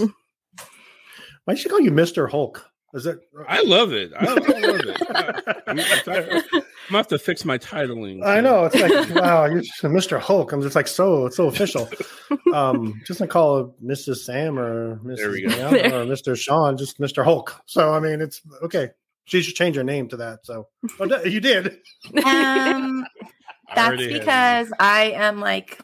Why 1.44 1.54
should 1.54 1.70
call 1.70 1.80
you 1.80 1.90
Mr. 1.90 2.30
Hulk? 2.30 2.64
Is 2.94 3.06
it? 3.06 3.20
I 3.46 3.62
love 3.62 3.92
it. 3.92 4.12
I, 4.18 4.26
I 4.26 4.34
love 4.34 4.80
it. 4.80 5.02
I, 5.10 5.62
I'm, 6.54 6.62
I'm 6.88 6.92
gonna 6.92 6.98
have 7.00 7.08
to 7.08 7.18
fix 7.18 7.44
my 7.44 7.58
titling. 7.58 8.24
I 8.24 8.40
know 8.40 8.64
it's 8.64 8.74
like 8.74 9.14
wow, 9.14 9.44
you're 9.44 9.60
Mr. 9.82 10.18
Hulk. 10.18 10.52
I'm 10.52 10.62
just 10.62 10.74
like 10.74 10.88
so 10.88 11.26
it's 11.26 11.36
so 11.36 11.46
official. 11.46 11.88
Um, 12.54 13.00
just 13.06 13.18
to 13.18 13.26
call 13.26 13.74
Mrs. 13.84 14.18
Sam 14.18 14.58
or 14.58 14.96
Mrs. 15.00 15.16
There 15.16 15.30
we 15.30 15.42
go. 15.42 15.48
Deanna 15.50 15.92
or 15.92 16.06
Mr. 16.12 16.36
Sean, 16.36 16.78
just 16.78 16.98
Mr. 16.98 17.22
Hulk. 17.22 17.60
So 17.66 17.92
I 17.92 18.00
mean, 18.00 18.22
it's 18.22 18.40
okay. 18.62 18.88
She 19.26 19.42
should 19.42 19.54
change 19.54 19.76
her 19.76 19.84
name 19.84 20.08
to 20.08 20.16
that. 20.18 20.46
So 20.46 20.68
oh, 20.98 21.24
you 21.24 21.40
did. 21.40 21.78
Um, 22.24 23.04
that's 23.74 23.88
already 23.88 24.12
because 24.12 24.72
I 24.80 25.12
am 25.14 25.40
like 25.40 25.78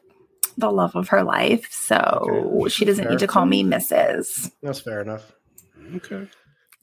the 0.56 0.70
love 0.70 0.96
of 0.96 1.08
her 1.08 1.22
life, 1.22 1.68
so 1.70 1.96
Okay. 1.96 2.68
she 2.70 2.84
doesn't 2.86 3.04
Fair. 3.04 3.12
need 3.12 3.18
to 3.20 3.26
call 3.26 3.44
me 3.44 3.62
Mrs. 3.62 4.50
That's 4.62 4.80
fair 4.80 5.02
enough. 5.02 5.32
Okay. 5.96 6.26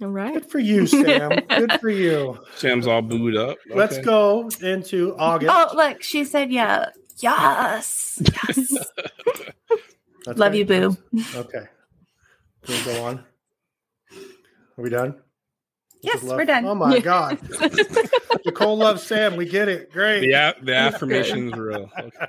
All 0.02 0.08
right. 0.10 0.34
Good 0.34 0.50
for 0.50 0.60
you, 0.60 0.88
Sam. 0.88 1.30
Good 1.50 1.74
for 1.80 1.90
you. 1.90 2.40
Sam's 2.56 2.88
all 2.88 3.02
booed 3.02 3.36
up. 3.36 3.58
Let's 3.70 4.00
go 4.00 4.50
into 4.62 5.16
August. 5.18 5.54
Oh, 5.54 5.76
look, 5.76 6.02
she 6.02 6.24
said, 6.26 6.52
"Yeah, 6.52 6.90
yes, 7.18 8.22
yes." 8.48 8.72
Love 10.28 10.38
right. 10.40 10.54
you, 10.56 10.66
boo. 10.66 10.98
Okay. 11.36 11.64
Can 12.64 12.76
we 12.76 12.84
go 12.94 13.04
on? 13.06 13.24
Are 14.78 14.82
we 14.84 14.90
done? 14.90 15.16
Yes, 16.04 16.24
love- 16.24 16.38
we're 16.38 16.46
done. 16.46 16.66
Oh 16.66 16.76
my 16.76 17.00
God. 17.02 17.40
Nicole 18.46 18.78
loves 18.78 19.04
Sam. 19.04 19.36
We 19.36 19.46
get 19.48 19.68
it. 19.68 19.92
Great. 19.92 20.22
The, 20.22 20.32
a- 20.34 20.56
the 20.64 20.76
affirmation's 20.76 21.54
are 21.54 21.62
real. 21.64 21.92
Okay. 21.98 22.28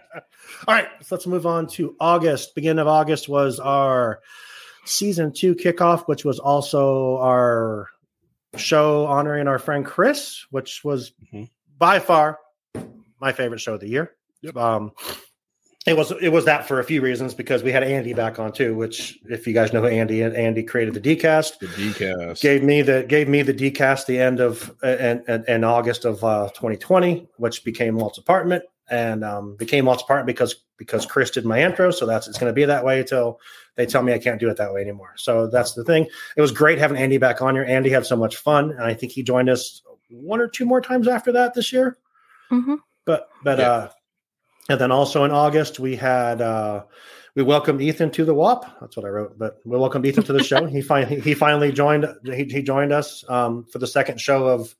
All 0.68 0.74
right. 0.74 0.88
So 1.02 1.14
let's 1.14 1.26
move 1.26 1.46
on 1.46 1.66
to 1.68 1.96
August. 2.00 2.54
Beginning 2.54 2.80
of 2.80 2.88
August 2.88 3.28
was 3.28 3.60
our 3.60 4.20
season 4.84 5.32
two 5.32 5.54
kickoff, 5.54 6.04
which 6.08 6.24
was 6.24 6.38
also 6.38 7.16
our 7.18 7.88
show 8.56 9.06
honoring 9.06 9.48
our 9.48 9.58
friend 9.58 9.84
Chris, 9.84 10.44
which 10.50 10.82
was 10.84 11.12
Mhm. 11.32 11.48
by 11.78 11.98
far 11.98 12.38
my 13.20 13.32
favorite 13.32 13.60
show 13.60 13.74
of 13.74 13.80
the 13.80 13.88
year. 13.88 14.12
Yep. 14.42 14.56
Um, 14.56 14.92
it 15.86 15.96
was 15.96 16.12
it 16.20 16.28
was 16.28 16.44
that 16.44 16.66
for 16.66 16.78
a 16.80 16.84
few 16.84 17.00
reasons 17.00 17.34
because 17.34 17.62
we 17.62 17.72
had 17.72 17.82
Andy 17.82 18.12
back 18.14 18.38
on 18.38 18.52
too, 18.52 18.74
which 18.74 19.18
if 19.28 19.46
you 19.46 19.52
guys 19.52 19.72
know 19.72 19.80
who 19.80 19.88
Andy 19.88 20.22
Andy 20.22 20.62
created 20.62 20.94
the 20.94 21.00
DCast 21.00 21.58
The 21.58 21.66
decast. 21.66 22.40
gave 22.40 22.62
me 22.62 22.82
the 22.82 23.04
gave 23.08 23.28
me 23.28 23.42
the 23.42 23.54
decast 23.54 24.06
the 24.06 24.18
end 24.20 24.38
of 24.40 24.72
and 24.82 25.22
in, 25.28 25.34
in, 25.34 25.44
in 25.48 25.64
August 25.64 26.04
of 26.04 26.22
uh, 26.22 26.48
2020, 26.54 27.26
which 27.36 27.64
became 27.64 27.96
Walt's 27.96 28.18
apartment 28.18 28.62
and 28.90 29.24
um, 29.24 29.56
became 29.56 29.84
Walt's 29.86 30.02
apartment 30.02 30.26
because 30.26 30.56
because 30.76 31.06
Chris 31.06 31.30
did 31.30 31.44
my 31.44 31.62
intro, 31.62 31.90
so 31.90 32.06
that's 32.06 32.26
it's 32.28 32.38
going 32.38 32.50
to 32.50 32.54
be 32.54 32.64
that 32.64 32.84
way 32.84 33.00
until 33.00 33.38
they 33.76 33.86
tell 33.86 34.02
me 34.02 34.12
I 34.12 34.18
can't 34.18 34.40
do 34.40 34.48
it 34.50 34.56
that 34.56 34.72
way 34.74 34.80
anymore. 34.80 35.12
So 35.16 35.46
that's 35.46 35.74
the 35.74 35.84
thing. 35.84 36.06
It 36.36 36.40
was 36.40 36.50
great 36.50 36.78
having 36.78 36.96
Andy 36.96 37.18
back 37.18 37.40
on 37.40 37.54
here. 37.54 37.64
Andy 37.64 37.90
had 37.90 38.04
so 38.06 38.16
much 38.16 38.36
fun, 38.36 38.70
and 38.72 38.82
I 38.82 38.94
think 38.94 39.12
he 39.12 39.22
joined 39.22 39.48
us 39.48 39.82
one 40.10 40.40
or 40.40 40.48
two 40.48 40.64
more 40.66 40.80
times 40.80 41.08
after 41.08 41.32
that 41.32 41.54
this 41.54 41.72
year. 41.72 41.96
Mhm. 42.50 42.78
But 43.04 43.28
but 43.42 43.58
Yeah. 43.58 43.70
uh, 43.70 43.88
and 44.68 44.80
then 44.80 44.92
also 44.92 45.24
in 45.24 45.30
August 45.30 45.78
we 45.80 45.96
had 45.96 46.40
uh, 46.40 46.84
we 47.34 47.42
welcomed 47.42 47.80
Ethan 47.80 48.10
to 48.12 48.24
the 48.24 48.34
WAP. 48.34 48.64
That's 48.80 48.96
what 48.96 49.06
I 49.06 49.08
wrote, 49.08 49.38
but 49.38 49.58
we 49.64 49.78
welcomed 49.78 50.04
Ethan 50.04 50.24
to 50.24 50.32
the 50.32 50.42
show. 50.44 50.66
he 50.66 50.82
finally 50.82 51.20
he 51.20 51.34
finally 51.34 51.72
joined 51.72 52.06
he, 52.24 52.44
he 52.44 52.62
joined 52.62 52.92
us 52.92 53.24
um, 53.28 53.64
for 53.64 53.78
the 53.78 53.86
second 53.86 54.20
show 54.20 54.46
of 54.48 54.74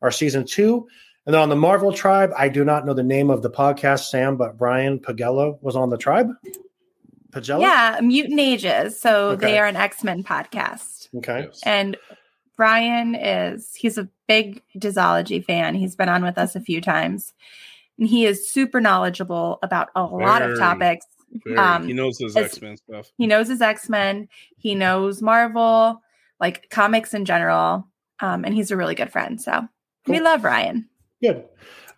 our 0.00 0.10
season 0.10 0.46
two. 0.46 0.88
And 1.30 1.34
then 1.36 1.42
on 1.42 1.48
the 1.48 1.54
Marvel 1.54 1.92
Tribe, 1.92 2.32
I 2.36 2.48
do 2.48 2.64
not 2.64 2.84
know 2.84 2.92
the 2.92 3.04
name 3.04 3.30
of 3.30 3.40
the 3.42 3.50
podcast, 3.50 4.10
Sam, 4.10 4.36
but 4.36 4.58
Brian 4.58 4.98
Pagello 4.98 5.62
was 5.62 5.76
on 5.76 5.88
the 5.88 5.96
tribe. 5.96 6.32
Pagello? 7.30 7.60
Yeah, 7.60 8.00
Mutant 8.02 8.40
Ages. 8.40 9.00
So 9.00 9.28
okay. 9.28 9.46
they 9.46 9.58
are 9.60 9.66
an 9.66 9.76
X 9.76 10.02
Men 10.02 10.24
podcast. 10.24 11.06
Okay. 11.18 11.46
And 11.64 11.96
Brian 12.56 13.14
is 13.14 13.72
he's 13.76 13.96
a 13.96 14.08
big 14.26 14.60
Disology 14.76 15.44
fan. 15.44 15.76
He's 15.76 15.94
been 15.94 16.08
on 16.08 16.24
with 16.24 16.36
us 16.36 16.56
a 16.56 16.60
few 16.60 16.80
times. 16.80 17.32
And 17.96 18.08
he 18.08 18.26
is 18.26 18.50
super 18.50 18.80
knowledgeable 18.80 19.60
about 19.62 19.90
a 19.94 20.08
very, 20.08 20.26
lot 20.26 20.42
of 20.42 20.58
topics. 20.58 21.06
Um, 21.56 21.86
he 21.86 21.92
knows 21.92 22.18
his 22.18 22.36
X 22.36 22.60
Men 22.60 22.76
stuff. 22.76 23.12
He 23.18 23.28
knows 23.28 23.46
his 23.46 23.60
X 23.60 23.88
Men. 23.88 24.28
He 24.56 24.74
knows 24.74 25.22
Marvel, 25.22 26.02
like 26.40 26.70
comics 26.70 27.14
in 27.14 27.24
general. 27.24 27.86
Um, 28.18 28.44
and 28.44 28.52
he's 28.52 28.72
a 28.72 28.76
really 28.76 28.96
good 28.96 29.12
friend. 29.12 29.40
So 29.40 29.52
cool. 29.52 29.68
we 30.12 30.18
love 30.18 30.42
Ryan. 30.42 30.88
Good. 31.22 31.44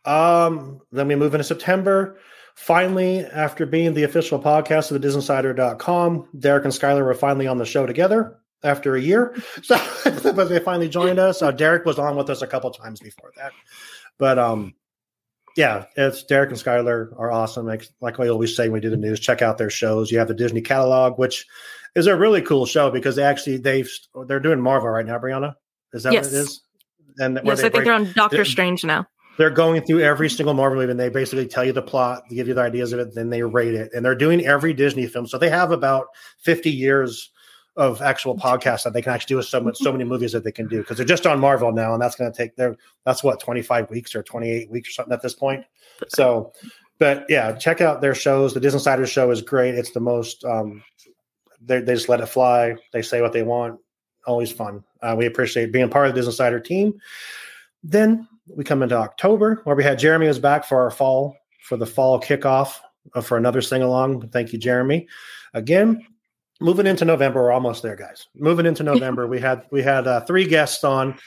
Um, 0.05 0.81
then 0.91 1.09
we 1.09 1.15
move 1.15 1.35
into 1.35 1.45
September. 1.45 2.19
Finally, 2.55 3.21
after 3.21 3.65
being 3.65 3.95
the 3.95 4.03
official 4.03 4.39
podcast 4.39 4.91
of 4.91 5.01
the 5.01 5.09
DisInsider.com, 5.09 6.29
Derek 6.39 6.65
and 6.65 6.73
Skylar 6.73 7.05
were 7.05 7.15
finally 7.15 7.47
on 7.47 7.59
the 7.59 7.65
show 7.65 7.87
together 7.87 8.39
after 8.63 8.95
a 8.95 9.01
year. 9.01 9.35
So, 9.63 9.79
but 10.33 10.49
they 10.49 10.59
finally 10.59 10.89
joined 10.89 11.19
us. 11.19 11.41
Uh, 11.41 11.51
Derek 11.51 11.85
was 11.85 11.99
on 11.99 12.17
with 12.17 12.29
us 12.31 12.43
a 12.43 12.47
couple 12.47 12.71
times 12.71 13.01
before 13.01 13.33
that. 13.37 13.53
But 14.19 14.39
um, 14.39 14.75
yeah, 15.57 15.87
it's 15.97 16.25
Derek 16.25 16.51
and 16.51 16.59
Skylar 16.59 17.19
are 17.19 17.31
awesome. 17.31 17.67
Like, 17.67 17.87
like 18.01 18.19
we 18.19 18.29
always 18.29 18.57
say, 18.57 18.65
when 18.65 18.75
we 18.75 18.81
do 18.81 18.91
the 18.91 18.97
news, 18.97 19.21
check 19.21 19.43
out 19.43 19.59
their 19.59 19.71
shows. 19.71 20.11
You 20.11 20.19
have 20.19 20.29
the 20.29 20.35
Disney 20.35 20.61
catalog, 20.61 21.19
which 21.19 21.47
is 21.95 22.07
a 22.07 22.17
really 22.17 22.43
cool 22.43 22.67
show 22.67 22.91
because 22.91 23.17
they 23.17 23.23
actually 23.23 23.59
they've 23.59 23.91
they're 24.27 24.41
doing 24.41 24.61
Marvel 24.61 24.89
right 24.89 25.07
now. 25.07 25.19
Breanna, 25.19 25.55
is 25.93 26.03
that 26.05 26.13
yes. 26.13 26.27
what 26.27 26.35
it 26.35 26.37
is? 26.39 26.63
And 27.19 27.41
yes, 27.45 27.59
I 27.59 27.63
think 27.63 27.75
break, 27.75 27.85
they're 27.85 27.95
on 27.95 28.13
Doctor 28.13 28.45
Strange 28.45 28.85
now 28.85 29.07
they're 29.39 29.51
going 29.51 29.83
through 29.83 30.01
every 30.01 30.29
single 30.29 30.55
Marvel 30.55 30.79
movie 30.79 30.91
and 30.91 31.01
they 31.01 31.09
basically 31.09 31.47
tell 31.47 31.65
you 31.65 31.73
the 31.73 31.83
plot, 31.83 32.23
they 32.29 32.37
give 32.37 32.49
you 32.49 32.55
the 32.55 32.61
ideas 32.61 32.93
of 32.93 33.01
it, 33.01 33.15
then 33.15 33.31
they 33.31 33.43
rate 33.43 33.75
it. 33.75 33.91
And 33.95 34.05
they're 34.05 34.15
doing 34.15 34.45
every 34.45 34.75
Disney 34.75 35.07
film. 35.07 35.27
So 35.27 35.39
they 35.39 35.49
have 35.49 35.73
about 35.73 36.09
50 36.41 36.71
years 36.71 37.31
of 37.77 38.03
actual 38.03 38.37
podcasts 38.37 38.85
that 38.85 38.93
they 38.93 39.01
can 39.01 39.13
actually 39.13 39.35
do 39.35 39.37
with 39.39 39.47
so 39.47 39.61
much, 39.61 39.79
so 39.79 39.91
many 39.91 40.05
movies 40.05 40.33
that 40.33 40.45
they 40.45 40.53
can 40.53 40.69
do 40.69 40.79
because 40.79 40.99
they're 40.99 41.07
just 41.07 41.27
on 41.27 41.41
Marvel 41.41 41.73
now, 41.73 41.95
and 41.95 42.03
that's 42.03 42.17
going 42.17 42.31
to 42.31 42.37
take 42.37 42.55
their 42.57 42.77
that's 43.07 43.25
what 43.25 43.41
25 43.41 43.89
weeks 43.89 44.15
or 44.15 44.23
28 44.23 44.71
weeks 44.71 44.91
or 44.91 44.93
something 44.93 45.15
at 45.15 45.23
this 45.23 45.35
point. 45.35 45.65
So, 46.09 46.53
but 46.99 47.25
yeah, 47.31 47.53
check 47.53 47.81
out 47.81 48.03
their 48.03 48.15
shows. 48.15 48.53
The 48.53 48.61
Disney 48.61 48.77
Insider 48.77 49.07
show 49.07 49.31
is 49.31 49.41
great. 49.41 49.75
It's 49.75 49.93
the 49.93 50.01
most 50.01 50.45
um, 50.45 50.83
they 51.63 51.81
they 51.81 51.95
just 51.95 52.11
let 52.11 52.21
it 52.21 52.27
fly. 52.27 52.77
They 52.93 53.01
say 53.01 53.23
what 53.23 53.33
they 53.33 53.43
want. 53.43 53.81
Always 54.27 54.53
fun. 54.53 54.85
Uh, 55.01 55.15
we 55.19 55.27
appreciate 55.27 55.73
being 55.73 55.89
part 55.89 56.07
of 56.07 56.15
the 56.15 56.19
Disney 56.19 56.31
Insider 56.31 56.61
team. 56.61 56.95
Then 57.83 58.29
we 58.47 58.65
come 58.65 58.83
into 58.83 58.97
October 58.97 59.61
where 59.65 59.77
we 59.77 59.85
had 59.85 59.99
Jeremy 59.99 60.29
was 60.29 60.39
back 60.39 60.65
for 60.65 60.81
our 60.81 60.91
fall 60.91 61.37
for 61.63 61.77
the 61.77 61.87
fall 61.87 62.21
kickoff 62.21 62.79
uh, 63.15 63.21
for 63.21 63.37
another 63.37 63.63
sing 63.63 63.83
along. 63.83 64.29
Thank 64.29 64.53
you, 64.53 64.59
Jeremy. 64.59 65.09
Again, 65.55 66.05
moving 66.61 66.87
into 66.87 67.05
November, 67.05 67.43
we're 67.43 67.53
almost 67.53 67.83
there, 67.83 67.97
guys. 67.97 68.29
Moving 68.35 68.67
into 68.67 68.83
November, 68.83 69.27
we 69.27 69.41
had 69.41 69.65
we 69.71 69.83
had 69.83 70.07
uh, 70.07 70.21
three 70.21 70.47
guests 70.47 70.85
on. 70.85 71.19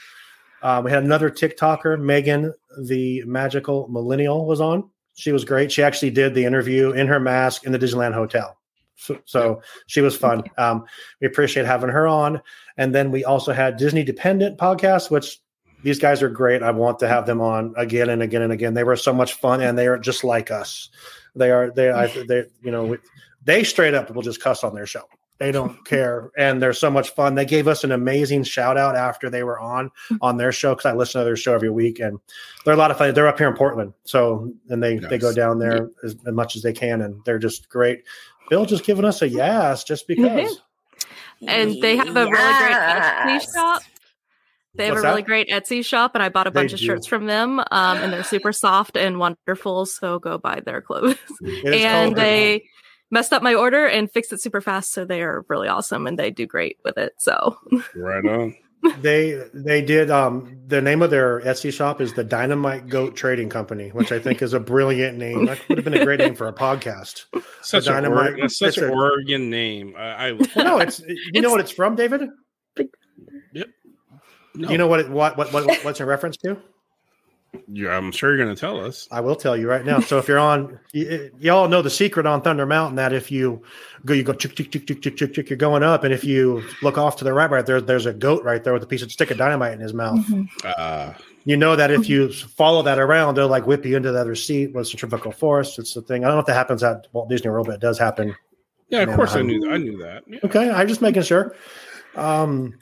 Uh, 0.62 0.82
we 0.84 0.90
had 0.90 1.04
another 1.04 1.30
TikToker, 1.30 2.00
Megan, 2.00 2.52
the 2.84 3.22
magical 3.24 3.88
millennial, 3.88 4.46
was 4.46 4.60
on. 4.60 4.88
She 5.14 5.32
was 5.32 5.44
great. 5.44 5.70
She 5.70 5.82
actually 5.82 6.10
did 6.10 6.34
the 6.34 6.44
interview 6.44 6.92
in 6.92 7.06
her 7.06 7.20
mask 7.20 7.64
in 7.64 7.72
the 7.72 7.78
Disneyland 7.78 8.14
Hotel. 8.14 8.55
So, 8.96 9.18
so 9.24 9.62
she 9.86 10.00
was 10.00 10.16
fun. 10.16 10.42
Um, 10.58 10.84
we 11.20 11.26
appreciate 11.26 11.66
having 11.66 11.90
her 11.90 12.06
on. 12.06 12.40
And 12.76 12.94
then 12.94 13.10
we 13.10 13.24
also 13.24 13.52
had 13.52 13.76
Disney 13.76 14.02
Dependent 14.02 14.58
podcast, 14.58 15.10
which 15.10 15.40
these 15.82 15.98
guys 15.98 16.22
are 16.22 16.28
great. 16.28 16.62
I 16.62 16.70
want 16.70 16.98
to 17.00 17.08
have 17.08 17.26
them 17.26 17.40
on 17.40 17.74
again 17.76 18.08
and 18.08 18.22
again 18.22 18.42
and 18.42 18.52
again. 18.52 18.74
They 18.74 18.84
were 18.84 18.96
so 18.96 19.12
much 19.12 19.34
fun, 19.34 19.60
and 19.60 19.78
they 19.78 19.86
are 19.86 19.98
just 19.98 20.24
like 20.24 20.50
us. 20.50 20.88
They 21.34 21.50
are 21.50 21.70
they 21.70 21.90
I, 21.90 22.06
they 22.28 22.44
you 22.62 22.70
know 22.70 22.96
they 23.44 23.62
straight 23.64 23.94
up 23.94 24.12
will 24.12 24.22
just 24.22 24.40
cuss 24.40 24.64
on 24.64 24.74
their 24.74 24.86
show. 24.86 25.04
They 25.38 25.52
don't 25.52 25.84
care, 25.84 26.30
and 26.36 26.60
they're 26.60 26.72
so 26.72 26.90
much 26.90 27.10
fun. 27.10 27.34
They 27.34 27.44
gave 27.44 27.68
us 27.68 27.84
an 27.84 27.92
amazing 27.92 28.44
shout 28.44 28.76
out 28.76 28.96
after 28.96 29.28
they 29.30 29.42
were 29.42 29.60
on 29.60 29.90
on 30.20 30.36
their 30.38 30.52
show 30.52 30.74
because 30.74 30.86
I 30.86 30.94
listen 30.94 31.20
to 31.20 31.24
their 31.24 31.36
show 31.36 31.54
every 31.54 31.70
week, 31.70 32.00
and 32.00 32.18
they're 32.64 32.74
a 32.74 32.78
lot 32.78 32.90
of 32.90 32.98
fun. 32.98 33.12
They're 33.14 33.28
up 33.28 33.38
here 33.38 33.48
in 33.48 33.54
Portland, 33.54 33.92
so 34.04 34.52
and 34.68 34.82
they 34.82 34.96
nice. 34.96 35.10
they 35.10 35.18
go 35.18 35.32
down 35.32 35.58
there 35.58 35.88
as, 36.02 36.16
as, 36.26 36.32
much 36.32 36.56
as 36.56 36.62
they 36.62 36.72
can, 36.72 37.02
and 37.02 37.22
they're 37.24 37.38
just 37.38 37.68
great. 37.68 38.02
Bill 38.48 38.64
just 38.64 38.84
giving 38.84 39.04
us 39.04 39.22
a 39.22 39.28
yes 39.28 39.84
just 39.84 40.06
because. 40.08 40.26
Mm-hmm. 40.26 41.48
And 41.48 41.82
they 41.82 41.96
have 41.96 42.16
a 42.16 42.24
yes. 42.24 42.30
really 42.30 42.58
great 42.64 43.40
Etsy 43.40 43.54
shop 43.54 43.82
they 44.76 44.86
have 44.86 44.94
What's 44.94 45.04
a 45.04 45.08
really 45.08 45.22
that? 45.22 45.26
great 45.26 45.48
Etsy 45.48 45.84
shop, 45.84 46.14
and 46.14 46.22
I 46.22 46.28
bought 46.28 46.46
a 46.46 46.50
bunch 46.50 46.72
of 46.72 46.78
shirts 46.78 47.06
from 47.06 47.26
them. 47.26 47.60
Um, 47.70 47.98
and 47.98 48.12
they're 48.12 48.22
super 48.22 48.52
soft 48.52 48.96
and 48.96 49.18
wonderful. 49.18 49.86
So 49.86 50.18
go 50.18 50.38
buy 50.38 50.60
their 50.60 50.82
clothes. 50.82 51.16
and 51.64 52.14
they 52.14 52.64
messed 53.10 53.32
up 53.32 53.42
my 53.42 53.54
order 53.54 53.86
and 53.86 54.10
fixed 54.10 54.32
it 54.32 54.40
super 54.40 54.60
fast. 54.60 54.92
So 54.92 55.04
they 55.04 55.22
are 55.22 55.44
really 55.48 55.68
awesome, 55.68 56.06
and 56.06 56.18
they 56.18 56.30
do 56.30 56.46
great 56.46 56.78
with 56.84 56.98
it. 56.98 57.14
So 57.18 57.56
right 57.94 58.24
on. 58.24 58.54
They 59.00 59.42
they 59.52 59.82
did 59.82 60.10
um 60.10 60.60
the 60.66 60.80
name 60.80 61.02
of 61.02 61.10
their 61.10 61.40
Etsy 61.40 61.72
shop 61.72 62.00
is 62.00 62.14
the 62.14 62.24
Dynamite 62.24 62.88
Goat 62.88 63.16
Trading 63.16 63.48
Company, 63.48 63.90
which 63.90 64.12
I 64.12 64.18
think 64.18 64.42
is 64.42 64.52
a 64.52 64.60
brilliant 64.60 65.16
name. 65.16 65.46
That 65.46 65.60
would 65.68 65.78
have 65.78 65.84
been 65.84 65.94
a 65.94 66.04
great 66.04 66.18
name 66.18 66.34
for 66.34 66.48
a 66.48 66.52
podcast. 66.52 67.24
Such, 67.62 67.84
Dynamite, 67.84 68.42
a, 68.42 68.48
such 68.48 68.78
an 68.78 68.90
Oregon 68.90 69.50
name. 69.50 69.94
I, 69.96 70.28
I 70.28 70.32
well, 70.32 70.64
no, 70.64 70.78
it's 70.78 71.00
you 71.00 71.16
it's, 71.34 71.42
know 71.42 71.50
what 71.50 71.60
it's 71.60 71.70
from, 71.70 71.94
David. 71.94 72.28
Yep. 73.52 73.68
No. 74.54 74.70
You 74.70 74.78
know 74.78 74.86
what, 74.86 75.00
it, 75.00 75.10
what 75.10 75.36
what 75.36 75.52
what 75.52 75.84
what's 75.84 76.00
in 76.00 76.06
reference 76.06 76.36
to? 76.38 76.56
Yeah, 77.68 77.96
I'm 77.96 78.12
sure 78.12 78.34
you're 78.34 78.44
going 78.44 78.54
to 78.54 78.60
tell 78.60 78.84
us. 78.84 79.08
I 79.10 79.20
will 79.20 79.36
tell 79.36 79.56
you 79.56 79.68
right 79.68 79.84
now. 79.84 80.00
So 80.00 80.18
if 80.18 80.28
you're 80.28 80.38
on, 80.38 80.78
you, 80.92 81.30
you, 81.38 81.52
all 81.52 81.68
know 81.68 81.82
the 81.82 81.90
secret 81.90 82.26
on 82.26 82.42
Thunder 82.42 82.66
Mountain 82.66 82.96
that 82.96 83.12
if 83.12 83.30
you 83.30 83.62
go, 84.04 84.14
you 84.14 84.22
go 84.22 84.32
chick 84.32 84.54
chick 84.54 84.70
chick 84.70 84.86
chick 84.86 85.02
chick 85.02 85.16
chick 85.16 85.34
chick, 85.34 85.50
you're 85.50 85.56
going 85.56 85.82
up, 85.82 86.04
and 86.04 86.12
if 86.12 86.22
you 86.22 86.62
look 86.82 86.98
off 86.98 87.16
to 87.16 87.24
the 87.24 87.32
right, 87.32 87.50
right 87.50 87.66
there, 87.66 87.80
there's 87.80 88.06
a 88.06 88.12
goat 88.12 88.44
right 88.44 88.62
there 88.62 88.72
with 88.72 88.82
a 88.82 88.86
piece 88.86 89.02
of 89.02 89.10
stick 89.10 89.30
of 89.30 89.38
dynamite 89.38 89.72
in 89.72 89.80
his 89.80 89.94
mouth. 89.94 90.18
Mm-hmm. 90.26 90.68
Uh, 90.76 91.14
you 91.44 91.56
know 91.56 91.76
that 91.76 91.90
if 91.90 92.08
you 92.08 92.32
follow 92.32 92.82
that 92.82 92.98
around, 92.98 93.36
they'll 93.36 93.48
like 93.48 93.66
whip 93.66 93.84
you 93.86 93.96
into 93.96 94.12
the 94.12 94.20
other 94.20 94.34
seat 94.34 94.74
with 94.74 94.88
centrifugal 94.88 95.32
force. 95.32 95.78
It's 95.78 95.94
the 95.94 96.02
thing. 96.02 96.24
I 96.24 96.28
don't 96.28 96.36
know 96.36 96.40
if 96.40 96.46
that 96.46 96.54
happens 96.54 96.82
at 96.82 97.06
Walt 97.12 97.28
Disney 97.28 97.50
World, 97.50 97.66
but 97.66 97.76
it 97.76 97.80
does 97.80 97.98
happen. 97.98 98.34
Yeah, 98.88 99.00
of 99.00 99.14
course 99.16 99.34
I 99.34 99.42
knew. 99.42 99.70
I 99.70 99.76
knew 99.78 99.96
that. 99.98 100.24
Yeah. 100.26 100.40
Okay, 100.44 100.70
I'm 100.70 100.86
just 100.88 101.02
making 101.02 101.22
sure. 101.22 101.54
Um, 102.14 102.74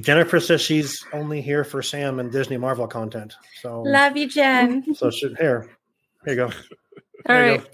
Jennifer 0.00 0.40
says 0.40 0.60
she's 0.60 1.04
only 1.12 1.40
here 1.40 1.64
for 1.64 1.82
Sam 1.82 2.20
and 2.20 2.30
Disney 2.30 2.56
Marvel 2.56 2.86
content. 2.86 3.34
So 3.62 3.82
love 3.82 4.16
you, 4.16 4.28
Jen. 4.28 4.94
So 4.94 5.10
she, 5.10 5.28
here, 5.38 5.68
here 6.24 6.34
you 6.34 6.36
go. 6.36 6.44
All 6.46 6.52
there 7.26 7.50
right. 7.52 7.62
Go. 7.62 7.68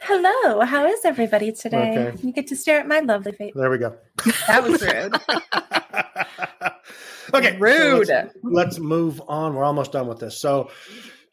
Hello, 0.00 0.60
how 0.62 0.86
is 0.86 1.04
everybody 1.04 1.52
today? 1.52 2.08
Okay. 2.08 2.26
You 2.26 2.32
get 2.32 2.46
to 2.48 2.56
stare 2.56 2.80
at 2.80 2.88
my 2.88 3.00
lovely 3.00 3.32
face. 3.32 3.52
There 3.54 3.70
we 3.70 3.78
go. 3.78 3.94
That 4.48 4.64
was 4.64 4.80
rude. 4.82 5.14
okay, 7.34 7.58
rude. 7.58 8.06
So 8.06 8.14
let's, 8.14 8.34
let's, 8.42 8.78
move 8.78 9.20
on. 9.28 9.54
We're 9.54 9.64
almost 9.64 9.92
done 9.92 10.06
with 10.06 10.18
this. 10.18 10.38
So 10.38 10.70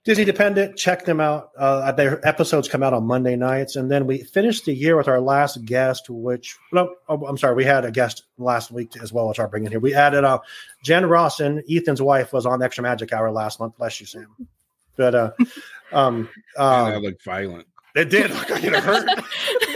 Disney 0.07 0.23
Dependent, 0.23 0.77
check 0.77 1.03
them 1.03 1.19
out. 1.19 1.51
Uh, 1.57 1.91
their 1.91 2.25
episodes 2.25 2.69
come 2.69 2.81
out 2.81 2.93
on 2.93 3.05
Monday 3.05 3.35
nights, 3.35 3.75
and 3.75 3.91
then 3.91 4.07
we 4.07 4.19
finished 4.19 4.63
the 4.63 4.73
year 4.73 4.95
with 4.95 5.09
our 5.09 5.19
last 5.19 5.65
guest, 5.65 6.09
which 6.09 6.57
no, 6.71 6.95
oh, 7.09 7.25
I'm 7.25 7.37
sorry, 7.37 7.55
we 7.55 7.65
had 7.65 7.83
a 7.83 7.91
guest 7.91 8.23
last 8.37 8.71
week 8.71 8.93
as 9.01 9.11
well, 9.11 9.27
which 9.27 9.37
I'll 9.37 9.49
bring 9.49 9.65
in 9.65 9.71
here. 9.71 9.81
We 9.81 9.93
added 9.93 10.23
uh, 10.23 10.39
Jen 10.81 11.07
Rawson, 11.07 11.61
Ethan's 11.69 12.01
wife, 12.01 12.31
was 12.31 12.45
on 12.45 12.63
Extra 12.63 12.83
Magic 12.83 13.11
Hour 13.11 13.33
last 13.33 13.59
month. 13.59 13.75
Bless 13.77 13.99
you, 13.99 14.05
Sam. 14.05 14.47
But 14.95 15.13
uh, 15.13 15.31
um, 15.91 16.29
uh, 16.55 16.91
that 16.91 17.01
looked 17.01 17.25
violent. 17.25 17.67
It 17.93 18.09
did. 18.09 18.31
Look 18.31 18.49
like 18.49 18.63
it 18.63 18.75
hurt. 18.75 19.09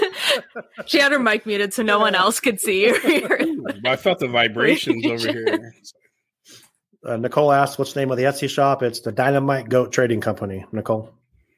she 0.86 1.00
had 1.00 1.12
her 1.12 1.20
mic 1.20 1.46
muted 1.46 1.74
so 1.74 1.84
no 1.84 2.00
one 2.00 2.16
else 2.16 2.40
could 2.40 2.62
see 2.62 2.88
her. 2.88 3.40
I 3.84 3.98
felt 3.98 4.20
the 4.20 4.30
vibrations 4.30 5.06
over 5.08 5.30
here. 5.30 5.74
Uh, 7.04 7.18
Nicole 7.18 7.52
asked, 7.52 7.80
"What's 7.80 7.94
the 7.94 8.00
name 8.00 8.12
of 8.12 8.18
the 8.18 8.24
Etsy 8.24 8.50
shop?" 8.50 8.84
It's 8.84 9.00
the 9.00 9.12
Dynamite 9.12 9.70
Goat 9.70 9.92
Trading 9.92 10.22
Company. 10.22 10.66
Nicole, 10.72 11.12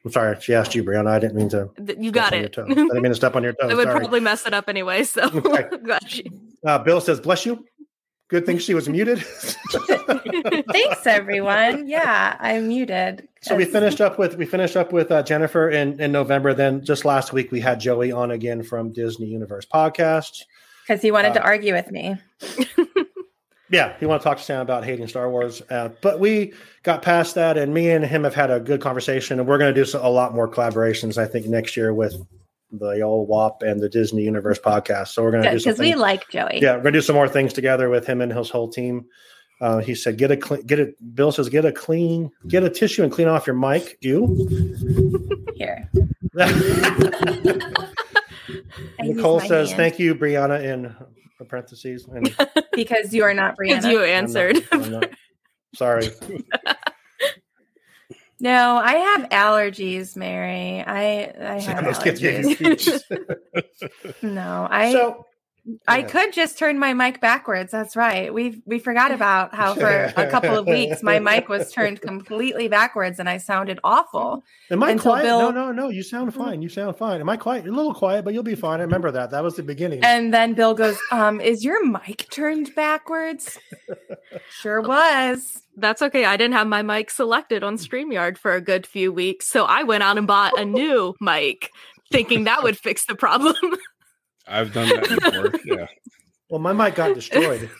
I'm 0.04 0.12
sorry, 0.12 0.36
she 0.40 0.54
asked 0.54 0.74
you, 0.74 0.84
Breanna. 0.84 1.08
I 1.08 1.18
didn't 1.18 1.36
mean 1.36 1.48
to. 1.50 1.70
You 1.98 2.10
got 2.10 2.32
it. 2.32 2.58
I 2.58 2.66
didn't 2.66 2.94
mean 2.94 3.04
to 3.04 3.14
step 3.14 3.36
on 3.36 3.42
your 3.42 3.52
toes. 3.52 3.72
I 3.72 3.74
would 3.74 3.84
sorry. 3.84 4.00
probably 4.00 4.20
mess 4.20 4.46
it 4.46 4.52
up 4.54 4.68
anyway. 4.68 5.04
So, 5.04 5.22
okay. 5.34 5.68
uh, 6.66 6.78
Bill 6.78 7.00
says, 7.00 7.20
"Bless 7.20 7.46
you." 7.46 7.64
Good 8.28 8.46
thing 8.46 8.58
she 8.58 8.72
was 8.72 8.88
muted. 8.88 9.18
Thanks, 9.22 11.06
everyone. 11.06 11.86
Yeah, 11.86 12.36
I'm 12.40 12.68
muted. 12.68 13.28
So 13.42 13.54
we 13.54 13.66
finished 13.66 14.00
up 14.00 14.18
with 14.18 14.36
we 14.36 14.46
finished 14.46 14.76
up 14.76 14.92
with 14.92 15.10
uh, 15.10 15.22
Jennifer 15.22 15.68
in 15.68 16.00
in 16.00 16.10
November. 16.10 16.54
Then 16.54 16.84
just 16.84 17.04
last 17.04 17.32
week 17.34 17.52
we 17.52 17.60
had 17.60 17.80
Joey 17.80 18.12
on 18.12 18.30
again 18.30 18.62
from 18.62 18.92
Disney 18.92 19.26
Universe 19.26 19.66
podcast 19.66 20.44
because 20.86 21.02
he 21.02 21.10
wanted 21.10 21.32
uh, 21.32 21.34
to 21.34 21.42
argue 21.42 21.74
with 21.74 21.90
me. 21.90 22.16
Yeah, 23.70 23.96
he 23.98 24.06
wanted 24.06 24.20
to 24.20 24.24
talk 24.24 24.38
to 24.38 24.44
Sam 24.44 24.60
about 24.60 24.84
hating 24.84 25.08
Star 25.08 25.30
Wars, 25.30 25.62
uh, 25.70 25.88
but 26.02 26.20
we 26.20 26.52
got 26.82 27.00
past 27.00 27.34
that, 27.36 27.56
and 27.56 27.72
me 27.72 27.90
and 27.90 28.04
him 28.04 28.24
have 28.24 28.34
had 28.34 28.50
a 28.50 28.60
good 28.60 28.80
conversation, 28.80 29.38
and 29.38 29.48
we're 29.48 29.58
going 29.58 29.74
to 29.74 29.84
do 29.84 29.98
a 29.98 30.10
lot 30.10 30.34
more 30.34 30.48
collaborations. 30.48 31.16
I 31.16 31.26
think 31.26 31.46
next 31.46 31.76
year 31.76 31.94
with 31.94 32.14
the 32.78 33.00
old 33.00 33.28
WAP 33.28 33.62
and 33.62 33.80
the 33.80 33.88
Disney 33.88 34.22
Universe 34.22 34.58
podcast. 34.58 35.08
So 35.08 35.22
we're 35.22 35.32
gonna 35.32 35.50
do 35.50 35.58
Because 35.58 35.78
we 35.78 35.94
like 35.94 36.28
Joey. 36.28 36.60
Yeah, 36.60 36.76
we're 36.76 36.82
gonna 36.82 36.92
do 36.92 37.00
some 37.00 37.16
more 37.16 37.28
things 37.28 37.52
together 37.52 37.88
with 37.88 38.06
him 38.06 38.20
and 38.20 38.32
his 38.32 38.50
whole 38.50 38.68
team. 38.68 39.06
Uh, 39.60 39.78
he 39.78 39.94
said, 39.94 40.18
"Get 40.18 40.30
a 40.30 40.36
clean, 40.36 40.66
get 40.66 40.80
it." 40.80 41.14
Bill 41.14 41.32
says, 41.32 41.48
"Get 41.48 41.64
a 41.64 41.72
clean, 41.72 42.30
get 42.48 42.64
a 42.64 42.70
tissue 42.70 43.02
and 43.02 43.12
clean 43.12 43.28
off 43.28 43.46
your 43.46 43.56
mic." 43.56 43.98
You. 44.00 45.36
Here. 45.54 45.90
Nicole 48.98 49.40
says, 49.40 49.70
hand 49.70 49.78
"Thank 49.78 49.98
you, 49.98 50.14
Breanna." 50.14 50.62
In 50.62 50.94
parentheses, 51.46 52.06
and 52.06 52.34
Because 52.72 53.12
you 53.14 53.22
are 53.24 53.34
not 53.34 53.56
Because 53.58 53.84
Breanna. 53.84 53.90
you 53.92 53.98
I'm 54.00 54.06
not- 54.06 54.14
answered. 54.16 54.68
I'm 54.72 54.90
not- 54.90 55.10
sorry. 55.74 56.08
No, 58.40 58.76
I 58.76 58.94
have 58.94 59.28
allergies, 59.30 60.16
Mary. 60.16 60.82
I 60.84 61.32
I 61.40 61.60
have 61.60 61.84
Let's 61.86 62.00
allergies. 62.00 63.00
No, 64.22 64.66
I 64.70 64.92
so 64.92 65.24
I 65.88 66.02
could 66.02 66.32
just 66.34 66.58
turn 66.58 66.78
my 66.78 66.92
mic 66.92 67.20
backwards. 67.20 67.72
That's 67.72 67.96
right. 67.96 68.32
We 68.32 68.62
we 68.66 68.78
forgot 68.78 69.12
about 69.12 69.54
how 69.54 69.74
for 69.74 70.12
a 70.16 70.28
couple 70.30 70.56
of 70.56 70.66
weeks 70.66 71.02
my 71.02 71.18
mic 71.30 71.48
was 71.48 71.72
turned 71.72 72.02
completely 72.02 72.68
backwards 72.68 73.18
and 73.18 73.28
I 73.28 73.38
sounded 73.38 73.78
awful. 73.82 74.44
Am 74.70 74.82
I 74.82 74.94
quiet? 74.96 75.22
Bill- 75.22 75.38
No, 75.38 75.50
no, 75.50 75.72
no. 75.72 75.88
You 75.88 76.02
sound 76.02 76.34
fine. 76.34 76.60
You 76.60 76.68
sound 76.68 76.96
fine. 76.98 77.20
Am 77.20 77.28
I 77.30 77.38
quiet? 77.38 77.64
You're 77.64 77.72
a 77.72 77.76
little 77.76 77.94
quiet, 77.94 78.24
but 78.26 78.34
you'll 78.34 78.42
be 78.42 78.54
fine. 78.54 78.80
I 78.80 78.82
remember 78.82 79.10
that. 79.12 79.30
That 79.30 79.42
was 79.42 79.56
the 79.56 79.62
beginning. 79.62 80.04
And 80.04 80.34
then 80.34 80.52
Bill 80.52 80.74
goes, 80.74 80.98
"Um, 81.10 81.40
is 81.40 81.64
your 81.64 81.84
mic 81.86 82.26
turned 82.30 82.74
backwards?" 82.74 83.58
sure 84.60 84.82
was. 84.82 85.62
That's 85.76 86.02
okay. 86.02 86.24
I 86.24 86.36
didn't 86.36 86.54
have 86.54 86.66
my 86.66 86.82
mic 86.82 87.10
selected 87.10 87.64
on 87.64 87.78
StreamYard 87.78 88.36
for 88.38 88.52
a 88.54 88.60
good 88.60 88.86
few 88.86 89.12
weeks. 89.12 89.48
So 89.48 89.64
I 89.64 89.82
went 89.82 90.02
out 90.02 90.18
and 90.18 90.26
bought 90.26 90.58
a 90.58 90.64
new 90.64 91.14
mic, 91.20 91.70
thinking 92.12 92.44
that 92.44 92.62
would 92.62 92.76
fix 92.78 93.06
the 93.06 93.14
problem. 93.14 93.56
I've 94.46 94.72
done 94.72 94.88
that 94.88 95.08
before. 95.08 95.52
Yeah. 95.64 95.86
well, 96.50 96.60
my 96.60 96.72
mic 96.72 96.94
got 96.94 97.14
destroyed, 97.14 97.70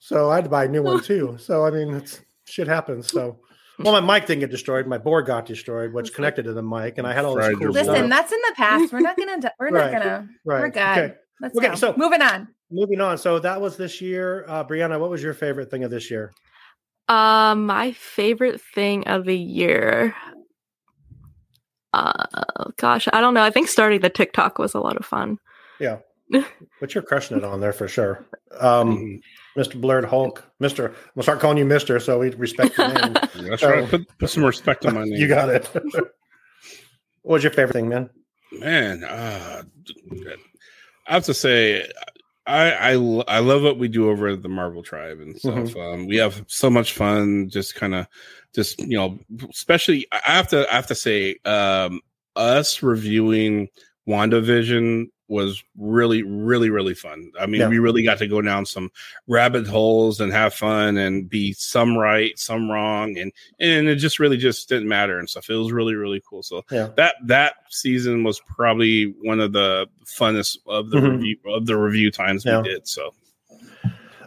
so 0.00 0.30
I 0.30 0.36
had 0.36 0.44
to 0.44 0.50
buy 0.50 0.64
a 0.64 0.68
new 0.68 0.82
one 0.82 1.02
too. 1.02 1.36
So 1.38 1.64
I 1.64 1.70
mean, 1.70 1.94
it's 1.94 2.20
shit 2.46 2.66
happens. 2.68 3.10
So. 3.10 3.38
Well, 3.78 4.00
my 4.00 4.14
mic 4.18 4.26
didn't 4.26 4.40
get 4.40 4.50
destroyed. 4.50 4.86
My 4.86 4.96
board 4.96 5.26
got 5.26 5.44
destroyed, 5.44 5.92
which 5.92 6.14
connected 6.14 6.44
to 6.44 6.54
the 6.54 6.62
mic, 6.62 6.96
and 6.96 7.06
I 7.06 7.12
had 7.12 7.26
all 7.26 7.34
this 7.34 7.50
cool 7.50 7.60
your 7.60 7.72
Listen, 7.72 7.94
stuff. 7.94 8.08
that's 8.08 8.32
in 8.32 8.38
the 8.48 8.54
past. 8.56 8.90
We're 8.92 9.00
not 9.00 9.18
gonna. 9.18 9.52
We're 9.60 9.70
Right. 9.70 9.92
not 9.92 10.02
gonna. 10.02 10.28
Right. 10.46 10.60
We're 10.60 10.70
good. 10.70 10.80
Okay. 10.82 11.14
Let's 11.42 11.58
Okay, 11.58 11.68
go. 11.68 11.74
so- 11.74 11.94
Moving 11.98 12.22
on. 12.22 12.48
Moving 12.70 13.02
on. 13.02 13.18
So 13.18 13.38
that 13.38 13.60
was 13.60 13.76
this 13.76 14.00
year. 14.00 14.46
Uh, 14.48 14.64
Breanna, 14.64 14.98
what 14.98 15.10
was 15.10 15.22
your 15.22 15.34
favorite 15.34 15.70
thing 15.70 15.84
of 15.84 15.90
this 15.90 16.10
year? 16.10 16.32
Um, 17.08 17.66
my 17.66 17.92
favorite 17.92 18.62
thing 18.74 19.06
of 19.06 19.26
the 19.26 19.36
year. 19.38 20.14
Uh, 21.92 22.24
gosh, 22.78 23.08
I 23.12 23.20
don't 23.20 23.34
know. 23.34 23.42
I 23.42 23.50
think 23.50 23.68
starting 23.68 24.00
the 24.00 24.08
TikTok 24.10 24.58
was 24.58 24.74
a 24.74 24.80
lot 24.80 24.96
of 24.96 25.04
fun. 25.04 25.38
Yeah, 25.80 25.98
but 26.80 26.94
you're 26.94 27.02
crushing 27.02 27.36
it 27.38 27.44
on 27.44 27.60
there 27.60 27.72
for 27.72 27.88
sure. 27.88 28.24
Um. 28.60 29.20
Mr. 29.58 29.78
Blerd 29.80 30.04
Hulk, 30.06 30.44
Mister. 30.60 30.94
We'll 31.14 31.22
start 31.22 31.40
calling 31.40 31.58
you 31.58 31.64
Mister, 31.66 31.98
so 32.00 32.18
we 32.18 32.30
respect 32.30 32.76
the 32.76 32.88
name. 32.88 33.12
That's 33.50 33.60
So- 33.62 33.70
right. 33.70 33.88
Put, 33.88 34.18
put 34.18 34.30
some 34.30 34.44
respect 34.44 34.86
on 34.86 34.94
my 34.94 35.04
name. 35.04 35.12
you 35.14 35.28
got 35.28 35.48
it. 35.50 35.66
what 35.74 36.04
was 37.22 37.42
your 37.42 37.52
favorite 37.52 37.72
thing, 37.74 37.88
man? 37.88 38.08
man 38.52 39.02
uh, 39.04 39.62
i 41.08 41.12
have 41.12 41.24
to 41.24 41.34
say 41.34 41.86
I, 42.46 42.70
I 42.70 42.90
I 42.92 43.38
love 43.40 43.62
what 43.64 43.76
we 43.76 43.88
do 43.88 44.08
over 44.08 44.28
at 44.28 44.40
the 44.40 44.48
marvel 44.48 44.84
tribe 44.84 45.18
and 45.20 45.36
stuff 45.36 45.74
um, 45.76 46.06
we 46.06 46.16
have 46.18 46.44
so 46.46 46.70
much 46.70 46.92
fun 46.94 47.48
just 47.50 47.74
kind 47.74 47.94
of 47.94 48.06
just 48.54 48.78
you 48.78 48.96
know 48.96 49.18
especially 49.50 50.06
i 50.12 50.20
have 50.32 50.46
to 50.48 50.66
i 50.72 50.76
have 50.76 50.86
to 50.86 50.94
say 50.94 51.36
um 51.44 52.00
us 52.36 52.82
reviewing 52.84 53.68
wandavision 54.08 55.06
was 55.28 55.62
really 55.76 56.22
really 56.22 56.70
really 56.70 56.94
fun 56.94 57.30
i 57.40 57.46
mean 57.46 57.60
Yeah. 57.60 57.68
we 57.68 57.78
really 57.78 58.02
got 58.04 58.18
to 58.18 58.28
go 58.28 58.40
down 58.40 58.64
some 58.64 58.90
rabbit 59.26 59.66
holes 59.66 60.20
and 60.20 60.32
have 60.32 60.54
fun 60.54 60.96
and 60.96 61.28
be 61.28 61.52
some 61.52 61.96
right 61.98 62.38
some 62.38 62.70
wrong 62.70 63.18
and 63.18 63.32
and 63.58 63.88
it 63.88 63.96
just 63.96 64.20
really 64.20 64.36
just 64.36 64.68
didn't 64.68 64.88
matter 64.88 65.18
and 65.18 65.28
stuff 65.28 65.50
it 65.50 65.54
was 65.54 65.72
really 65.72 65.94
really 65.94 66.22
cool 66.28 66.42
so 66.42 66.64
Yeah. 66.70 66.90
that 66.96 67.16
that 67.24 67.54
season 67.70 68.22
was 68.22 68.38
probably 68.40 69.14
one 69.22 69.40
of 69.40 69.52
the 69.52 69.86
funnest 70.04 70.58
of 70.66 70.90
the 70.90 70.98
Mhm. 70.98 71.10
review 71.16 71.36
of 71.46 71.66
the 71.66 71.76
review 71.76 72.10
times 72.10 72.44
Yeah. 72.44 72.62
we 72.62 72.68
did. 72.68 72.86
So 72.86 73.12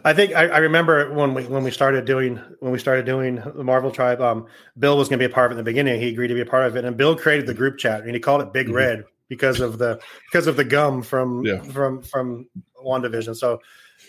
I 0.04 0.14
think 0.14 0.34
I, 0.34 0.48
I 0.48 0.58
remember 0.58 1.12
when 1.12 1.34
we 1.34 1.44
when 1.44 1.62
we 1.62 1.70
started 1.70 2.04
doing 2.06 2.40
when 2.60 2.72
we 2.72 2.78
started 2.78 3.04
doing 3.04 3.42
the 3.54 3.64
Marvel 3.64 3.90
Tribe. 3.90 4.20
Um, 4.22 4.46
Bill 4.78 4.96
was 4.96 5.08
going 5.08 5.18
to 5.18 5.26
be 5.28 5.30
a 5.30 5.34
part 5.34 5.52
of 5.52 5.58
it 5.58 5.60
in 5.60 5.64
the 5.64 5.70
beginning. 5.70 6.00
He 6.00 6.08
agreed 6.08 6.28
to 6.28 6.34
be 6.34 6.40
a 6.40 6.46
part 6.46 6.66
of 6.66 6.76
it, 6.76 6.84
and 6.86 6.96
Bill 6.96 7.14
created 7.16 7.46
the 7.46 7.52
group 7.54 7.76
chat, 7.76 8.02
and 8.04 8.14
he 8.14 8.18
called 8.20 8.40
it 8.40 8.52
Big 8.52 8.68
Mhm. 8.68 8.74
Red 8.74 9.04
because 9.30 9.60
of 9.60 9.78
the 9.78 9.98
because 10.30 10.46
of 10.46 10.56
the 10.56 10.64
gum 10.64 11.00
from 11.00 11.42
Yeah. 11.46 11.62
from 11.62 12.02
from 12.02 12.46
Wandavision. 12.84 13.34
So, 13.34 13.62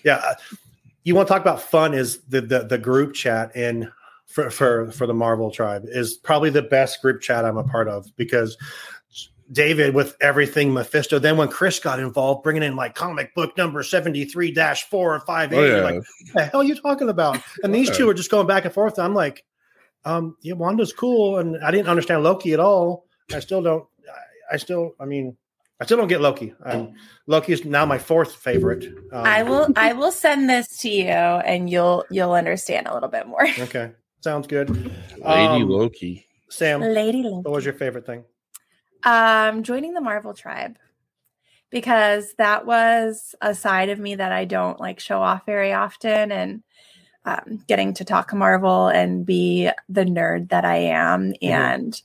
yeah, 0.03 0.15
uh, 0.15 0.33
you 1.03 1.15
want 1.15 1.29
to 1.29 1.33
talk 1.33 1.41
about 1.41 1.61
fun? 1.61 1.93
Is 1.93 2.21
the 2.23 2.41
the, 2.41 2.65
the 2.65 2.77
group 2.77 3.13
chat 3.13 3.55
in 3.55 3.89
for, 4.25 4.49
for 4.49 4.91
for 4.91 5.07
the 5.07 5.13
Marvel 5.13 5.51
Tribe 5.51 5.83
is 5.85 6.15
probably 6.17 6.49
the 6.49 6.63
best 6.63 7.01
group 7.01 7.21
chat 7.21 7.45
I'm 7.45 7.57
a 7.57 7.63
part 7.63 7.87
of 7.87 8.05
because 8.17 8.57
David 9.51 9.93
with 9.93 10.15
everything 10.21 10.73
Mephisto. 10.73 11.19
Then 11.19 11.37
when 11.37 11.49
Chris 11.49 11.79
got 11.79 11.99
involved, 11.99 12.41
bringing 12.43 12.63
in 12.63 12.75
like 12.75 12.95
comic 12.95 13.35
book 13.35 13.55
number 13.57 13.83
seventy 13.83 14.25
three 14.25 14.51
dash 14.51 14.89
four 14.89 15.13
or 15.13 15.19
five 15.21 15.53
eight, 15.53 15.57
oh 15.57 15.75
yeah, 15.77 15.83
like 15.83 15.95
what 15.95 16.05
the 16.33 16.45
hell 16.45 16.61
are 16.61 16.63
you 16.63 16.75
talking 16.75 17.09
about? 17.09 17.39
And 17.63 17.73
these 17.73 17.89
two 17.91 18.09
are 18.09 18.13
just 18.13 18.31
going 18.31 18.47
back 18.47 18.65
and 18.65 18.73
forth. 18.73 18.97
I'm 18.97 19.13
like, 19.13 19.43
um, 20.05 20.35
yeah, 20.41 20.53
Wanda's 20.53 20.93
cool, 20.93 21.37
and 21.37 21.63
I 21.63 21.69
didn't 21.69 21.89
understand 21.89 22.23
Loki 22.23 22.53
at 22.53 22.59
all. 22.59 23.05
I 23.33 23.39
still 23.39 23.61
don't. 23.61 23.85
I, 24.51 24.55
I 24.55 24.57
still, 24.57 24.91
I 24.99 25.05
mean, 25.05 25.37
I 25.79 25.85
still 25.85 25.97
don't 25.97 26.07
get 26.07 26.21
Loki. 26.21 26.53
Um, 26.63 26.93
Loki 27.25 27.53
is 27.53 27.65
now 27.65 27.85
my 27.85 27.97
fourth 27.97 28.35
favorite. 28.35 28.83
Um, 29.11 29.25
I 29.25 29.41
will. 29.43 29.67
I 29.75 29.93
will 29.93 30.11
send 30.11 30.47
this 30.49 30.77
to 30.79 30.89
you, 30.89 31.05
and 31.09 31.69
you'll 31.69 32.05
you'll 32.11 32.33
understand 32.33 32.87
a 32.87 32.93
little 32.93 33.09
bit 33.09 33.25
more. 33.27 33.47
Okay, 33.59 33.91
sounds 34.21 34.45
good. 34.47 34.69
Lady 34.69 35.63
Um, 35.63 35.69
Loki. 35.69 36.27
Sam, 36.49 36.81
Lady 36.81 37.23
Loki. 37.23 37.43
what 37.43 37.53
was 37.53 37.65
your 37.65 37.73
favorite 37.73 38.05
thing? 38.05 38.25
Um, 39.03 39.63
joining 39.63 39.93
the 39.95 40.01
Marvel 40.01 40.33
tribe 40.35 40.77
because 41.71 42.33
that 42.37 42.65
was 42.67 43.33
a 43.41 43.55
side 43.55 43.89
of 43.89 43.97
me 43.97 44.15
that 44.15 44.31
I 44.31 44.45
don't 44.45 44.79
like 44.79 44.99
show 44.99 45.21
off 45.21 45.45
very 45.47 45.73
often, 45.73 46.31
and 46.31 46.63
um, 47.25 47.63
getting 47.67 47.93
to 47.95 48.05
talk 48.05 48.33
Marvel 48.35 48.87
and 48.87 49.25
be 49.25 49.69
the 49.89 50.03
nerd 50.05 50.49
that 50.49 50.65
I 50.65 50.75
am, 50.77 51.33
and 51.41 51.99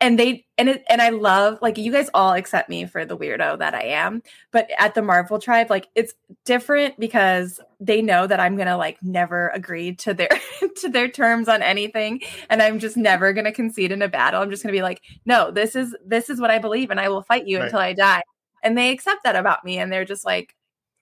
and 0.00 0.18
they 0.18 0.44
and 0.58 0.68
it 0.68 0.84
and 0.88 1.00
I 1.00 1.08
love 1.10 1.58
like 1.62 1.78
you 1.78 1.90
guys 1.90 2.10
all 2.12 2.34
accept 2.34 2.68
me 2.68 2.84
for 2.86 3.04
the 3.06 3.16
weirdo 3.16 3.58
that 3.58 3.74
I 3.74 3.82
am, 3.84 4.22
but 4.52 4.68
at 4.78 4.94
the 4.94 5.02
Marvel 5.02 5.38
tribe, 5.38 5.70
like 5.70 5.88
it's 5.94 6.14
different 6.44 6.98
because 7.00 7.60
they 7.80 8.02
know 8.02 8.26
that 8.26 8.40
I'm 8.40 8.56
gonna 8.56 8.76
like 8.76 9.02
never 9.02 9.48
agree 9.50 9.94
to 9.96 10.12
their 10.14 10.28
to 10.76 10.88
their 10.88 11.08
terms 11.08 11.48
on 11.48 11.62
anything, 11.62 12.20
and 12.50 12.62
I'm 12.62 12.78
just 12.78 12.96
never 12.96 13.32
gonna 13.32 13.52
concede 13.52 13.92
in 13.92 14.02
a 14.02 14.08
battle. 14.08 14.42
I'm 14.42 14.50
just 14.50 14.62
gonna 14.62 14.72
be 14.72 14.82
like, 14.82 15.00
no, 15.24 15.50
this 15.50 15.74
is 15.76 15.96
this 16.04 16.28
is 16.30 16.40
what 16.40 16.50
I 16.50 16.58
believe, 16.58 16.90
and 16.90 17.00
I 17.00 17.08
will 17.08 17.22
fight 17.22 17.46
you 17.46 17.58
Right. 17.58 17.64
until 17.64 17.80
I 17.80 17.92
die. 17.94 18.22
And 18.62 18.76
they 18.76 18.90
accept 18.90 19.24
that 19.24 19.36
about 19.36 19.64
me, 19.64 19.78
and 19.78 19.92
they're 19.92 20.04
just 20.04 20.24
like, 20.26 20.54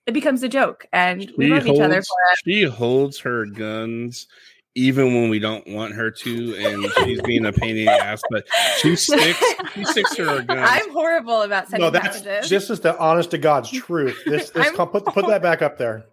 it 0.05 0.13
becomes 0.13 0.43
a 0.43 0.49
joke, 0.49 0.85
and 0.93 1.31
we 1.37 1.47
She 1.47 1.51
love 1.51 1.67
each 1.67 1.79
other 1.81 2.01
for 2.01 2.17
it. 2.31 2.39
she 2.45 2.63
holds 2.63 3.19
her 3.19 3.45
guns 3.45 4.27
even 4.75 5.13
when 5.15 5.29
we 5.29 5.39
don't 5.39 5.65
want 5.67 5.93
her 5.93 6.11
to, 6.11 6.55
and 6.57 6.85
she's 7.05 7.21
being 7.21 7.45
a 7.45 7.51
pain 7.53 7.77
in 7.77 7.85
the 7.85 7.91
ass. 7.91 8.21
But 8.29 8.45
she 8.79 8.95
sticks. 8.95 9.39
She 9.73 9.85
sticks 9.85 10.15
to 10.15 10.25
her 10.25 10.41
guns. 10.43 10.59
I'm 10.69 10.91
horrible 10.91 11.41
about 11.43 11.69
sending 11.69 11.85
No, 11.85 11.89
that's 11.89 12.23
messages. 12.23 12.49
this 12.49 12.69
is 12.69 12.79
the 12.81 12.97
honest 12.99 13.31
to 13.31 13.37
God's 13.37 13.71
truth. 13.71 14.21
This 14.25 14.49
this 14.51 14.67
I'm- 14.67 14.75
put 14.75 15.05
put 15.05 15.27
that 15.27 15.41
back 15.41 15.61
up 15.61 15.77
there. 15.77 16.05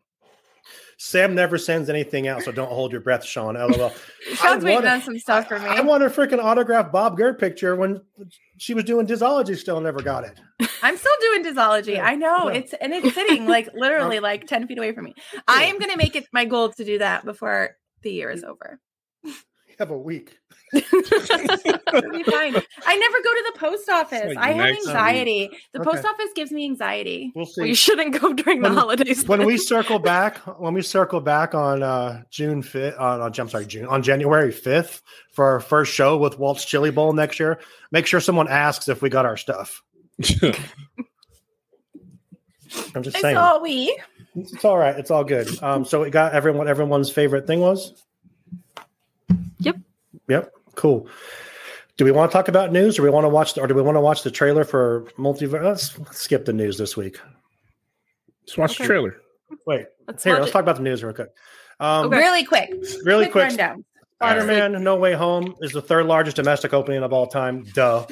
Sam 0.98 1.34
never 1.34 1.58
sends 1.58 1.90
anything 1.90 2.28
out, 2.28 2.44
so 2.44 2.52
don't 2.52 2.68
hold 2.70 2.92
your 2.92 3.00
breath, 3.00 3.24
Sean. 3.24 3.54
LOL. 3.56 3.90
Sean's 4.34 4.42
I 4.42 4.54
waiting 4.58 4.74
wanna- 4.74 4.88
on 4.90 5.02
some 5.02 5.18
stuff 5.18 5.48
for 5.48 5.58
me. 5.58 5.66
I 5.66 5.80
want 5.80 6.04
a 6.04 6.06
freaking 6.06 6.38
autograph 6.42 6.92
Bob 6.92 7.16
Gerd 7.16 7.40
picture 7.40 7.74
when 7.74 8.00
she 8.58 8.72
was 8.72 8.84
doing 8.84 9.04
Disology. 9.04 9.56
Still 9.56 9.80
never 9.80 10.00
got 10.00 10.22
it. 10.22 10.38
I'm 10.80 10.96
still 10.96 11.12
doing 11.20 11.44
disology. 11.44 11.94
Yeah, 11.96 12.06
I 12.06 12.14
know 12.14 12.48
yeah. 12.50 12.58
it's 12.58 12.72
and 12.74 12.92
it's 12.92 13.14
sitting 13.14 13.46
like 13.48 13.68
literally 13.74 14.20
like 14.30 14.46
10 14.46 14.68
feet 14.68 14.78
away 14.78 14.92
from 14.92 15.04
me. 15.06 15.14
I 15.48 15.64
am 15.64 15.78
gonna 15.80 15.96
make 15.96 16.14
it 16.14 16.26
my 16.32 16.44
goal 16.44 16.68
to 16.70 16.84
do 16.84 16.98
that 16.98 17.24
before 17.24 17.70
the 18.02 18.10
year 18.12 18.30
is 18.30 18.44
over. 18.44 18.78
You 19.24 19.32
have 19.78 19.90
a 19.90 19.98
week. 19.98 20.36
It'll 20.74 20.82
be 20.82 22.22
fine. 22.24 22.54
I 22.86 22.96
never 22.96 23.18
go 23.22 23.34
to 23.34 23.44
the 23.52 23.58
post 23.58 23.88
office. 23.88 24.34
like 24.34 24.38
I 24.38 24.52
have 24.52 24.66
anxiety. 24.76 25.50
The 25.72 25.80
Okay. 25.80 25.90
post 25.90 26.04
office 26.04 26.28
gives 26.34 26.50
me 26.52 26.64
anxiety. 26.64 27.32
We'll 27.34 27.46
see. 27.46 27.62
Well, 27.62 27.68
you 27.68 27.74
shouldn't 27.74 28.20
go 28.20 28.32
during 28.34 28.60
the 28.62 28.70
holidays. 28.70 29.26
when 29.26 29.44
we 29.46 29.56
circle 29.56 29.98
back, 29.98 30.36
when 30.60 30.74
we 30.74 30.82
circle 30.82 31.20
back 31.20 31.54
on 31.54 31.82
uh, 31.82 32.22
June 32.30 32.62
fifth, 32.62 32.98
on, 32.98 33.20
on 33.22 33.32
I'm 33.38 33.48
sorry, 33.48 33.64
June 33.66 33.86
on 33.86 34.02
January 34.02 34.52
fifth 34.52 35.02
for 35.32 35.46
our 35.46 35.60
first 35.60 35.92
show 35.92 36.18
with 36.18 36.38
Walt's 36.38 36.64
Chili 36.66 36.90
Bowl 36.90 37.12
next 37.14 37.40
year, 37.40 37.58
make 37.90 38.06
sure 38.06 38.20
someone 38.20 38.48
asks 38.48 38.88
if 38.88 39.00
we 39.02 39.08
got 39.08 39.24
our 39.24 39.36
stuff. 39.38 39.82
I'm 42.94 43.02
just 43.02 43.16
I 43.16 43.20
saying, 43.20 43.36
saw 43.36 43.60
we. 43.60 43.98
It's 44.34 44.64
all 44.64 44.78
right. 44.78 44.96
It's 44.98 45.10
all 45.10 45.24
good. 45.24 45.48
Um, 45.62 45.84
so 45.84 46.02
we 46.02 46.10
got 46.10 46.32
everyone. 46.32 46.68
Everyone's 46.68 47.10
favorite 47.10 47.46
thing 47.46 47.60
was. 47.60 48.02
Yep. 49.58 49.76
Yep. 50.28 50.52
Cool. 50.74 51.08
Do 51.98 52.04
we 52.04 52.10
want 52.12 52.30
to 52.30 52.36
talk 52.36 52.48
about 52.48 52.72
news, 52.72 52.98
or 52.98 53.02
we 53.02 53.10
want 53.10 53.24
to 53.24 53.28
watch, 53.28 53.56
or 53.58 53.66
do 53.66 53.74
we 53.74 53.82
want 53.82 53.96
to 53.96 54.00
watch 54.00 54.22
the 54.22 54.30
trailer 54.30 54.64
for 54.64 55.04
multiverse? 55.18 55.62
Let's, 55.62 55.98
let's 55.98 56.18
skip 56.18 56.44
the 56.46 56.52
news 56.52 56.78
this 56.78 56.96
week. 56.96 57.20
Let's 58.44 58.56
watch 58.56 58.70
Okay. 58.72 58.84
the 58.84 58.88
trailer. 58.88 59.16
Wait, 59.66 59.86
Let's 60.08 60.24
here, 60.24 60.34
let's 60.36 60.48
it. 60.48 60.52
talk 60.52 60.62
about 60.62 60.76
the 60.76 60.82
news 60.82 61.04
real 61.04 61.12
quick. 61.12 61.28
Um, 61.78 62.06
Okay. 62.06 62.16
Really 62.16 62.44
quick. 62.44 62.72
Really 63.04 63.28
quick. 63.28 63.44
rundown. 63.48 63.84
Spider-Man: 64.16 64.82
No 64.82 64.96
Way 64.96 65.12
Home 65.14 65.54
is 65.60 65.72
the 65.72 65.82
third 65.82 66.06
largest 66.06 66.36
domestic 66.36 66.72
opening 66.72 67.02
of 67.02 67.12
all 67.12 67.26
time. 67.26 67.64
Duh. 67.74 68.06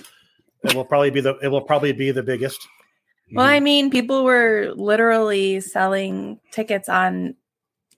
It 0.65 0.75
will 0.75 0.85
probably 0.85 1.11
be 1.11 1.21
the. 1.23 1.37
It 1.39 1.49
will 1.49 1.63
probably 1.63 1.93
be 1.93 2.11
the 2.11 2.23
biggest. 2.23 2.61
Well, 3.33 3.47
I 3.47 3.61
mean, 3.61 3.91
people 3.91 4.25
were 4.25 4.73
literally 4.75 5.61
selling 5.61 6.41
tickets 6.51 6.89
on 6.89 7.35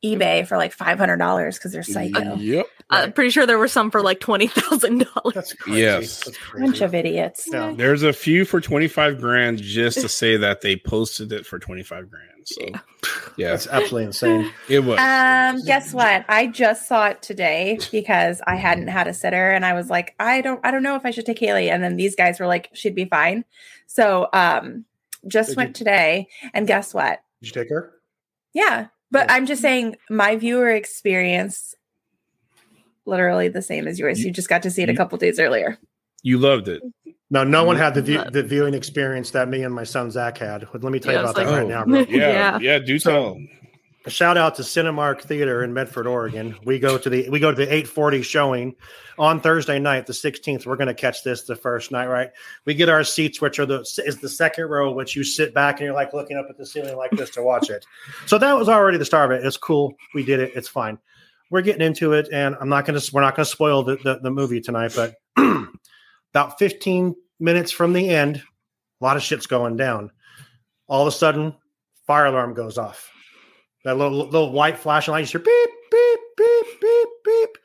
eBay 0.05 0.47
for 0.47 0.57
like 0.57 0.73
five 0.73 0.99
hundred 0.99 1.19
dollars 1.19 1.57
because 1.59 1.73
they're 1.73 1.83
psycho. 1.83 2.35
Yep. 2.35 2.67
I'm 2.91 3.13
pretty 3.13 3.31
sure 3.31 3.47
there 3.47 3.59
were 3.59 3.69
some 3.69 3.91
for 3.91 4.03
like 4.03 4.19
twenty 4.21 4.49
thousand 4.49 5.07
dollars. 5.15 5.35
That's 5.35 5.53
crazy. 5.55 5.81
Yes. 5.81 6.25
That's 6.25 6.37
crazy. 6.39 6.67
Bunch 6.67 6.81
of 6.81 6.95
idiots. 6.95 7.49
Yeah. 7.51 7.73
There's 7.77 8.03
a 8.03 8.13
few 8.13 8.45
for 8.45 8.61
25 8.61 9.21
grand 9.21 9.63
just 9.63 10.01
to 10.01 10.09
say 10.11 10.37
that 10.37 10.61
they 10.61 10.77
posted 10.77 11.33
it 11.33 11.47
for 11.47 11.59
25 11.59 12.11
grand. 12.11 12.29
So, 12.45 12.61
yeah, 13.37 13.55
it's 13.55 13.69
absolutely 13.69 14.07
insane. 14.07 14.51
it 14.69 14.81
was. 14.81 14.99
Um, 14.99 15.65
guess 15.65 15.95
what? 15.95 16.25
I 16.29 16.49
just 16.49 16.89
saw 16.89 17.07
it 17.07 17.23
today 17.23 17.79
because 17.93 18.43
I 18.45 18.57
hadn't 18.57 18.89
had 18.89 19.07
a 19.07 19.15
sitter, 19.15 19.53
and 19.53 19.65
I 19.65 19.75
was 19.75 19.89
like, 19.89 20.17
I 20.19 20.41
don't, 20.41 20.59
I 20.65 20.73
don't 20.73 20.83
know 20.83 20.97
if 20.97 21.07
I 21.07 21.13
should 21.13 21.25
take 21.25 21.39
Haley. 21.39 21.71
And 21.71 21.85
then 21.85 21.95
these 21.95 22.17
guys 22.17 22.41
were 22.41 22.49
like, 22.49 22.71
she'd 22.73 22.97
be 22.97 23.05
fine. 23.05 23.45
So, 23.87 24.29
um, 24.33 24.85
just 25.29 25.51
Did 25.51 25.57
went 25.57 25.69
you- 25.71 25.75
today, 25.75 26.29
and 26.55 26.67
guess 26.67 26.93
what? 26.95 27.21
Did 27.41 27.49
you 27.49 27.63
take 27.63 27.71
her? 27.71 27.93
Yeah, 28.55 28.89
but 29.11 29.27
Yeah. 29.29 29.35
I'm 29.35 29.47
just 29.47 29.63
saying, 29.63 29.97
my 30.11 30.37
viewer 30.37 30.71
experience 30.71 31.75
literally 33.07 33.49
the 33.49 33.63
same 33.63 33.89
as 33.89 33.99
yours. 33.99 34.25
You 34.25 34.31
just 34.31 34.49
got 34.49 34.63
to 34.63 34.71
see 34.71 34.83
it 34.83 34.89
a 34.89 34.95
couple 34.97 35.19
days 35.19 35.39
earlier. 35.41 35.79
you 36.25 36.39
loved 36.39 36.69
it. 36.69 36.81
No, 37.31 37.43
no 37.43 37.65
one 37.65 37.75
had 37.77 37.95
the 37.95 38.03
view, 38.03 38.23
the 38.31 38.43
viewing 38.45 38.75
experience 38.75 39.33
that 39.33 39.49
me 39.49 39.65
and 39.65 39.75
my 39.75 39.83
son 39.83 40.11
Zach 40.13 40.39
had. 40.39 40.69
Let 40.73 40.85
me 40.93 41.01
tell 41.01 41.13
Yeah, 41.13 41.21
you 41.21 41.25
about 41.25 41.35
that 41.37 41.47
like- 41.47 41.57
right 41.61 41.67
now. 41.69 41.83
Oh, 41.83 41.87
Bro. 41.87 42.01
Yeah, 42.01 42.07
Yeah. 42.17 42.59
yeah, 42.61 42.79
do 42.79 42.99
So- 42.99 43.11
tell. 43.11 43.39
A 44.05 44.11
shout 44.11 44.37
out 44.37 44.57
to 44.57 44.63
Cinemark 44.63 45.21
Theater 45.21 45.63
in 45.63 45.73
Medford, 45.73 46.09
Oregon. 46.09 46.57
We 46.65 46.81
go 46.81 46.99
to 46.99 47.09
the 47.09 47.29
we 47.31 47.39
go 47.39 47.53
to 47.53 47.57
the 47.57 47.73
840 47.73 48.23
showing 48.23 48.75
on 49.17 49.41
Thursday 49.41 49.79
night, 49.79 50.07
the 50.07 50.13
16th. 50.13 50.67
We're 50.67 50.77
going 50.77 50.89
to 50.89 50.95
catch 50.95 51.23
this 51.23 51.43
the 51.43 51.55
first 51.55 51.93
night, 51.93 52.07
right? 52.07 52.31
We 52.65 52.75
get 52.75 52.89
our 52.89 53.05
seats, 53.05 53.41
which 53.41 53.61
are 53.61 53.67
the 53.67 53.81
is 54.05 54.19
the 54.19 54.29
second 54.29 54.65
row, 54.65 54.91
which 54.93 55.15
you 55.15 55.23
sit 55.23 55.55
back 55.55 55.77
and 55.79 55.87
you're 55.87 55.95
like 55.95 56.13
looking 56.13 56.37
up 56.37 56.47
at 56.51 56.59
the 56.59 56.67
ceiling 56.67 56.97
like 56.97 57.13
this 57.13 57.31
to 57.31 57.45
watch 57.45 57.71
it. 57.71 57.87
So 58.27 58.39
that 58.39 58.55
was 58.55 58.69
already 58.69 58.99
the 58.99 59.05
start 59.05 59.31
of 59.31 59.39
it. 59.39 59.47
It's 59.47 59.57
cool. 59.57 59.95
We 60.15 60.25
did 60.25 60.41
it. 60.41 60.51
It's 60.57 60.69
fine. 60.69 60.99
We're 61.51 61.63
getting 61.63 61.87
into 61.87 62.13
it, 62.13 62.29
and 62.33 62.57
I'm 62.61 62.69
not 62.69 62.87
going 62.87 62.99
to. 62.99 63.11
We're 63.15 63.21
not 63.21 63.37
going 63.37 63.45
to 63.45 63.51
spoil 63.51 63.85
the, 63.85 63.97
the 63.97 64.19
the 64.21 64.31
movie 64.33 64.61
tonight, 64.61 64.95
but 64.97 65.15
about 66.35 66.59
15 66.59 67.15
minutes 67.39 67.71
from 67.71 67.93
the 67.93 68.09
end, 68.09 68.43
a 69.01 69.05
lot 69.05 69.17
of 69.17 69.23
shit's 69.23 69.47
going 69.47 69.77
down. 69.77 70.11
All 70.89 71.07
of 71.07 71.15
a 71.15 71.17
sudden, 71.17 71.55
fire 72.05 72.27
alarm 72.27 72.55
goes 72.55 72.79
off. 72.79 73.12
That 73.85 73.99
little 73.99 74.19
little 74.19 74.53
white 74.53 74.79
flashing 74.79 75.13
light, 75.13 75.21
you 75.21 75.27
hear 75.27 75.41
beep, 75.41 75.71
beep, 75.91 76.21
beep, 76.37 76.81
beep, 76.81 77.09
beep. 77.25 77.59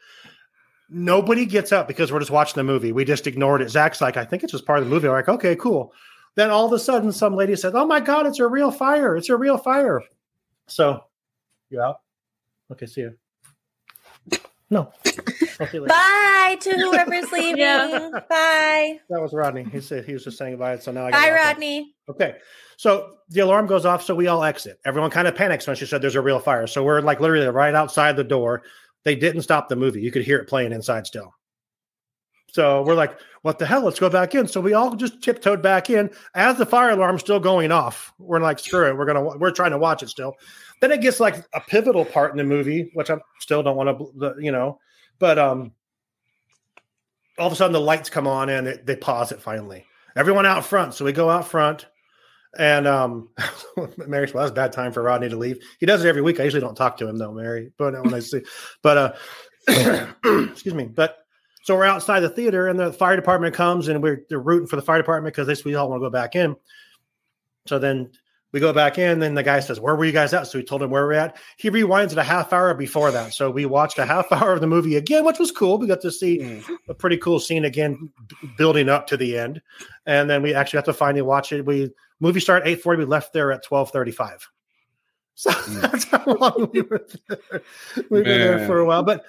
Nobody 0.90 1.46
gets 1.46 1.72
up 1.72 1.88
because 1.88 2.12
we're 2.12 2.20
just 2.20 2.32
watching 2.32 2.56
the 2.56 2.64
movie. 2.64 2.92
We 2.92 3.06
just 3.06 3.28
ignored 3.28 3.62
it. 3.62 3.70
Zach's 3.70 4.02
like, 4.02 4.18
I 4.18 4.24
think 4.26 4.44
it's 4.44 4.54
just 4.54 4.66
part 4.66 4.80
of 4.80 4.86
the 4.86 4.90
movie. 4.90 5.08
I'm 5.08 5.14
like, 5.14 5.30
okay, 5.30 5.56
cool. 5.56 5.94
Then 6.36 6.50
all 6.50 6.66
of 6.66 6.72
a 6.72 6.80
sudden, 6.80 7.12
some 7.12 7.36
lady 7.36 7.56
says, 7.56 7.74
Oh 7.76 7.86
my 7.86 8.00
God, 8.00 8.26
it's 8.26 8.40
a 8.40 8.48
real 8.48 8.72
fire. 8.72 9.16
It's 9.16 9.30
a 9.30 9.36
real 9.36 9.58
fire. 9.58 10.02
So, 10.68 11.04
you 11.70 11.82
out? 11.82 12.02
Okay, 12.72 12.86
see 12.86 13.02
you. 13.02 13.16
No. 14.70 14.92
I'll 15.60 15.68
see 15.68 15.78
you 15.78 15.82
later. 15.82 15.94
Bye 15.94 16.58
to 16.62 16.72
whoever's 16.78 17.32
leaving. 17.32 17.58
Yeah. 17.58 18.10
Bye. 18.30 19.00
That 19.10 19.22
was 19.22 19.34
Rodney. 19.34 19.64
He 19.64 19.82
said 19.82 20.06
he 20.06 20.14
was 20.14 20.24
just 20.24 20.38
saying 20.38 20.58
bye. 20.58 20.78
So 20.78 20.92
now 20.92 21.08
I 21.08 21.12
got 21.12 21.18
Bye, 21.22 21.26
to 21.28 21.32
walk 21.32 21.40
out. 21.40 21.48
Rodney. 21.48 21.96
Okay. 22.10 22.36
So 22.78 23.16
the 23.30 23.40
alarm 23.42 23.66
goes 23.68 23.86
off, 23.86 24.04
so 24.04 24.14
we 24.14 24.28
all 24.28 24.44
exit. 24.44 24.80
Everyone 24.86 25.10
kind 25.10 25.28
of 25.28 25.36
panics 25.36 25.66
when 25.66 25.76
she 25.76 25.86
said 25.86 26.02
there's 26.02 26.16
a 26.16 26.22
real 26.22 26.40
fire. 26.40 26.68
So 26.68 26.84
we're 26.84 27.02
like 27.02 27.20
literally 27.20 27.48
right 27.48 27.74
outside 27.74 28.16
the 28.16 28.24
door. 28.24 28.64
They 29.04 29.16
didn't 29.16 29.42
stop 29.42 29.70
the 29.70 29.76
movie. 29.76 30.02
You 30.02 30.12
could 30.12 30.24
hear 30.24 30.38
it 30.38 30.48
playing 30.48 30.72
inside 30.74 31.08
still. 31.08 31.34
So 32.52 32.82
we're 32.84 32.96
like, 32.96 33.20
what 33.42 33.60
the 33.60 33.66
hell? 33.66 33.82
Let's 33.82 34.00
go 34.00 34.10
back 34.10 34.34
in. 34.34 34.48
So 34.48 34.62
we 34.62 34.74
all 34.74 34.96
just 34.96 35.22
tiptoed 35.22 35.62
back 35.62 35.90
in 35.90 36.10
as 36.34 36.58
the 36.58 36.66
fire 36.66 36.92
alarm's 36.92 37.22
still 37.22 37.40
going 37.40 37.72
off. 37.72 38.14
We're 38.20 38.40
like, 38.40 38.60
screw 38.60 38.88
it. 38.88 38.98
We're 38.98 39.06
gonna 39.06 39.38
we're 39.38 39.52
trying 39.52 39.72
to 39.72 39.78
watch 39.78 40.02
it 40.04 40.10
still. 40.10 40.34
Then 40.82 40.92
it 40.92 41.02
gets 41.02 41.20
like 41.20 41.36
a 41.54 41.62
pivotal 41.62 42.06
part 42.06 42.32
in 42.32 42.38
the 42.38 42.44
movie, 42.44 42.90
which 42.94 43.10
I 43.10 43.18
still 43.40 43.64
don't 43.64 43.76
want 43.76 44.00
to, 44.20 44.36
you 44.40 44.52
know, 44.52 44.80
but 45.20 45.40
um, 45.40 45.72
all 47.38 47.48
of 47.48 47.54
a 47.54 47.56
sudden 47.56 47.74
the 47.74 47.80
lights 47.80 48.10
come 48.10 48.28
on 48.28 48.50
and 48.50 48.68
it, 48.68 48.86
they 48.86 48.96
pause 48.96 49.32
it 49.32 49.42
finally. 49.42 49.86
Everyone 50.16 50.46
out 50.46 50.66
front. 50.66 50.94
So 50.94 51.06
we 51.06 51.12
go 51.12 51.30
out 51.30 51.48
front 51.48 51.86
and 52.58 52.88
um, 52.88 53.30
Mary, 53.98 54.30
well, 54.34 54.44
that's 54.44 54.52
a 54.52 54.56
bad 54.56 54.72
time 54.72 54.92
for 54.92 55.04
Rodney 55.04 55.30
to 55.30 55.38
leave. 55.38 55.60
He 55.80 55.86
does 55.86 56.04
it 56.04 56.08
every 56.08 56.22
week. 56.22 56.40
I 56.40 56.44
usually 56.44 56.62
don't 56.62 56.76
talk 56.76 56.98
to 56.98 57.08
him 57.08 57.18
though, 57.18 57.34
Mary, 57.34 57.72
but 57.78 57.94
when 58.04 58.14
I 58.14 58.20
see, 58.20 58.42
but 58.82 59.20
uh, 59.68 60.08
excuse 60.52 60.74
me. 60.74 60.86
But 60.86 61.18
so 61.64 61.76
we're 61.76 61.86
outside 61.86 62.22
the 62.22 62.30
theater 62.30 62.68
and 62.68 62.80
the 62.80 62.94
fire 62.94 63.16
department 63.16 63.54
comes 63.54 63.88
and 63.88 64.02
we're 64.02 64.24
they're 64.30 64.40
rooting 64.40 64.68
for 64.68 64.78
the 64.78 64.82
fire 64.82 64.98
department 64.98 65.36
because 65.36 65.48
they 65.48 65.70
we 65.70 65.76
all 65.76 65.90
want 65.90 66.02
to 66.02 66.06
go 66.06 66.10
back 66.10 66.36
in. 66.36 66.56
So 67.66 67.78
then 67.78 68.12
we 68.54 68.60
go 68.60 68.72
back 68.74 68.98
in. 68.98 69.20
Then 69.20 69.34
the 69.36 69.44
guy 69.44 69.60
says, 69.60 69.80
"Where 69.80 69.96
were 69.96 70.06
you 70.06 70.12
guys 70.12 70.34
at?" 70.34 70.48
So 70.48 70.58
we 70.58 70.64
told 70.64 70.82
him 70.82 70.90
where 70.90 71.06
we're 71.06 71.14
at. 71.14 71.38
He 71.58 71.70
rewinds 71.70 72.12
it 72.14 72.18
a 72.18 72.24
half 72.24 72.54
hour 72.54 72.74
before 72.74 73.12
that. 73.12 73.34
So 73.34 73.52
we 73.52 73.66
watched 73.66 73.98
a 74.00 74.06
half 74.06 74.26
hour 74.32 74.54
of 74.54 74.62
the 74.62 74.68
movie 74.68 74.96
again, 74.96 75.26
which 75.26 75.40
was 75.40 75.52
cool. 75.52 75.78
We 75.78 75.88
got 75.88 76.02
to 76.02 76.12
see 76.12 76.40
Mm. 76.40 76.64
a 76.90 76.94
pretty 76.94 77.18
cool 77.18 77.40
scene 77.40 77.66
again, 77.66 78.10
b- 78.28 78.36
building 78.58 78.90
up 78.90 79.08
to 79.08 79.18
the 79.18 79.38
end, 79.38 79.62
and 80.06 80.30
then 80.30 80.42
we 80.42 80.54
actually 80.54 80.78
got 80.78 80.86
to 80.86 80.94
finally 80.94 81.22
watch 81.24 81.52
it. 81.52 81.66
We 81.66 81.92
movie 82.20 82.40
started 82.40 82.68
eight 82.68 82.82
forty. 82.82 83.00
We 83.00 83.06
left 83.06 83.34
there 83.34 83.52
at 83.52 83.64
twelve 83.64 83.92
thirty 83.92 84.12
five. 84.12 84.48
So 85.40 85.52
that's 85.52 86.06
how 86.06 86.24
long 86.26 86.72
we 86.74 86.82
were 86.82 87.06
there. 87.30 87.62
We've 88.10 88.24
been 88.24 88.40
there 88.42 88.66
for 88.66 88.80
a 88.80 88.86
while, 88.86 89.04
but 89.04 89.24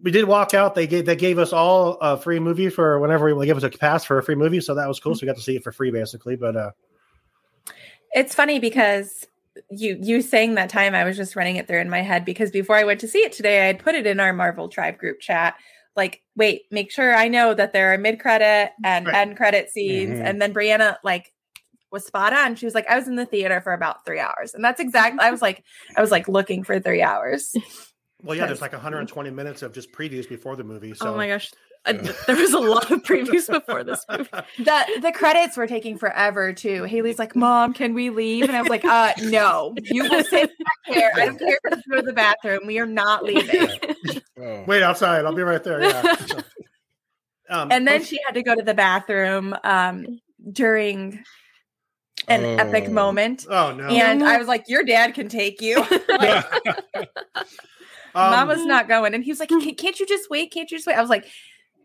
we 0.00 0.12
did 0.12 0.24
walk 0.26 0.54
out. 0.54 0.76
They 0.76 0.86
gave 0.86 1.04
they 1.04 1.16
gave 1.16 1.36
us 1.40 1.52
all 1.52 1.94
a 1.94 2.16
free 2.16 2.38
movie 2.38 2.68
for 2.68 3.00
whenever 3.00 3.34
we 3.34 3.44
gave 3.44 3.56
us 3.56 3.64
a 3.64 3.68
pass 3.68 4.04
for 4.04 4.18
a 4.18 4.22
free 4.22 4.36
movie, 4.36 4.60
so 4.60 4.76
that 4.76 4.86
was 4.86 5.00
cool. 5.00 5.16
So 5.16 5.22
we 5.22 5.26
got 5.26 5.34
to 5.34 5.42
see 5.42 5.56
it 5.56 5.64
for 5.64 5.72
free, 5.72 5.90
basically. 5.90 6.36
But 6.36 6.54
uh, 6.56 6.70
It's 8.12 8.34
funny 8.34 8.58
because 8.58 9.26
you 9.70 9.98
you 10.00 10.22
saying 10.22 10.54
that 10.54 10.70
time 10.70 10.94
I 10.94 11.04
was 11.04 11.16
just 11.16 11.34
running 11.36 11.56
it 11.56 11.66
through 11.66 11.80
in 11.80 11.90
my 11.90 12.00
head 12.02 12.24
because 12.24 12.50
before 12.50 12.76
I 12.76 12.84
went 12.84 13.00
to 13.00 13.08
see 13.08 13.18
it 13.20 13.32
today, 13.32 13.62
I 13.62 13.66
had 13.66 13.78
put 13.80 13.94
it 13.94 14.06
in 14.06 14.20
our 14.20 14.32
Marvel 14.32 14.68
Tribe 14.68 14.98
group 14.98 15.20
chat. 15.20 15.56
Like, 15.96 16.22
wait, 16.36 16.62
make 16.70 16.92
sure 16.92 17.14
I 17.14 17.26
know 17.28 17.54
that 17.54 17.72
there 17.72 17.92
are 17.92 17.98
mid 17.98 18.20
credit 18.20 18.72
and 18.84 19.06
Right. 19.06 19.16
end 19.16 19.36
credit 19.36 19.70
scenes. 19.70 20.18
Mhm. 20.20 20.24
And 20.24 20.40
then 20.40 20.54
Breanna 20.54 20.96
like 21.02 21.32
was 21.90 22.06
spot 22.06 22.32
on. 22.32 22.54
She 22.54 22.66
was 22.66 22.74
like, 22.74 22.88
I 22.88 22.96
was 22.96 23.08
in 23.08 23.16
the 23.16 23.26
theater 23.26 23.60
for 23.60 23.72
about 23.72 24.04
three 24.04 24.20
hours. 24.20 24.54
And 24.54 24.62
that's 24.64 24.80
exactly 24.80 25.20
I 25.20 25.30
was 25.30 25.42
like, 25.42 25.64
I 25.96 26.00
was 26.00 26.10
like 26.10 26.28
looking 26.28 26.62
for 26.62 26.78
three 26.78 27.02
hours. 27.02 27.54
well, 28.22 28.36
yeah, 28.36 28.46
there's 28.46 28.60
like 28.60 28.72
120 28.72 29.30
minutes 29.30 29.62
of 29.62 29.72
just 29.72 29.90
previews 29.92 30.28
before 30.28 30.54
the 30.54 30.64
movie. 30.64 30.94
So 30.94 31.12
Oh 31.12 31.16
my 31.16 31.26
gosh. 31.26 31.50
Uh, 31.88 31.92
Yeah. 32.02 32.12
there 32.26 32.36
was 32.36 32.52
a 32.52 32.58
lot 32.58 32.90
of 32.90 33.02
previews 33.02 33.48
before 33.50 33.82
this 33.82 34.04
movie. 34.10 34.28
The 34.58 34.84
the 35.02 35.12
credits 35.12 35.56
were 35.56 35.66
taking 35.66 35.96
forever 35.98 36.52
too. 36.52 36.84
Haley's 36.84 37.18
like, 37.18 37.34
Mom, 37.34 37.72
can 37.72 37.94
we 37.94 38.10
leave? 38.10 38.44
And 38.44 38.56
I 38.56 38.60
was 38.60 38.68
like, 38.70 38.84
uh 38.84 39.12
no, 39.22 39.74
you 39.84 40.02
will 40.08 40.22
sit 40.24 40.50
back 40.58 40.94
here. 40.94 41.10
I 41.14 41.26
don't 41.26 41.38
care 41.38 41.58
if 41.64 41.82
you 41.86 41.92
go 41.92 42.00
to 42.00 42.06
the 42.06 42.12
bathroom. 42.12 42.60
We 42.66 42.78
are 42.78 42.86
not 42.86 43.24
leaving. 43.24 43.68
Oh. 44.40 44.64
Wait 44.66 44.82
outside. 44.82 45.24
I'll 45.24 45.34
be 45.34 45.42
right 45.42 45.62
there. 45.64 45.82
Yeah. 45.82 46.16
Um, 47.50 47.72
and 47.72 47.88
then 47.88 48.04
she 48.04 48.18
had 48.26 48.34
to 48.34 48.42
go 48.42 48.54
to 48.54 48.60
the 48.62 48.74
bathroom 48.74 49.56
um 49.64 50.20
during 50.52 51.24
an 52.28 52.44
Oh. 52.44 52.56
epic 52.56 52.90
moment 52.90 53.46
oh 53.48 53.72
no, 53.72 53.84
and 53.88 54.22
i 54.22 54.36
was 54.36 54.46
like 54.46 54.64
your 54.68 54.84
dad 54.84 55.14
can 55.14 55.30
take 55.30 55.62
you 55.62 55.76
like, 56.10 56.44
Um, 58.14 58.30
mama's 58.32 58.66
not 58.66 58.86
going 58.86 59.14
and 59.14 59.24
he 59.24 59.30
was 59.30 59.40
like 59.40 59.48
can't 59.48 59.98
you 59.98 60.06
just 60.06 60.28
wait 60.28 60.50
can't 60.52 60.70
you 60.70 60.76
just 60.76 60.86
wait 60.86 60.96
i 60.96 61.00
was 61.00 61.08
like 61.08 61.24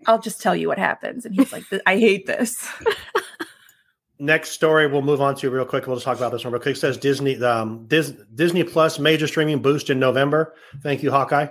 i'll 0.08 0.20
just 0.20 0.42
tell 0.42 0.56
you 0.56 0.68
what 0.68 0.78
happens 0.78 1.26
and 1.26 1.36
he's 1.36 1.52
like 1.52 1.64
i 1.86 1.98
hate 1.98 2.26
this 2.26 2.68
next 4.20 4.52
story 4.52 4.88
we'll 4.88 5.02
move 5.02 5.22
on 5.22 5.36
to 5.36 5.50
real 5.50 5.66
quick. 5.66 5.86
We'll 5.88 5.96
just 5.98 6.06
talk 6.06 6.18
about 6.18 6.32
this 6.32 6.44
one 6.46 6.54
real 6.54 6.62
quick. 6.62 6.76
It 6.78 6.80
says 6.80 6.98
Disney 6.98 7.42
um, 7.44 7.86
Dis- 7.88 8.14
Disney 8.34 8.64
Plus 8.64 9.00
major 9.00 9.28
streaming 9.28 9.62
boost 9.62 9.90
in 9.90 10.00
November. 10.00 10.54
Thank 10.82 11.04
you, 11.04 11.12
Hawkeye. 11.12 11.48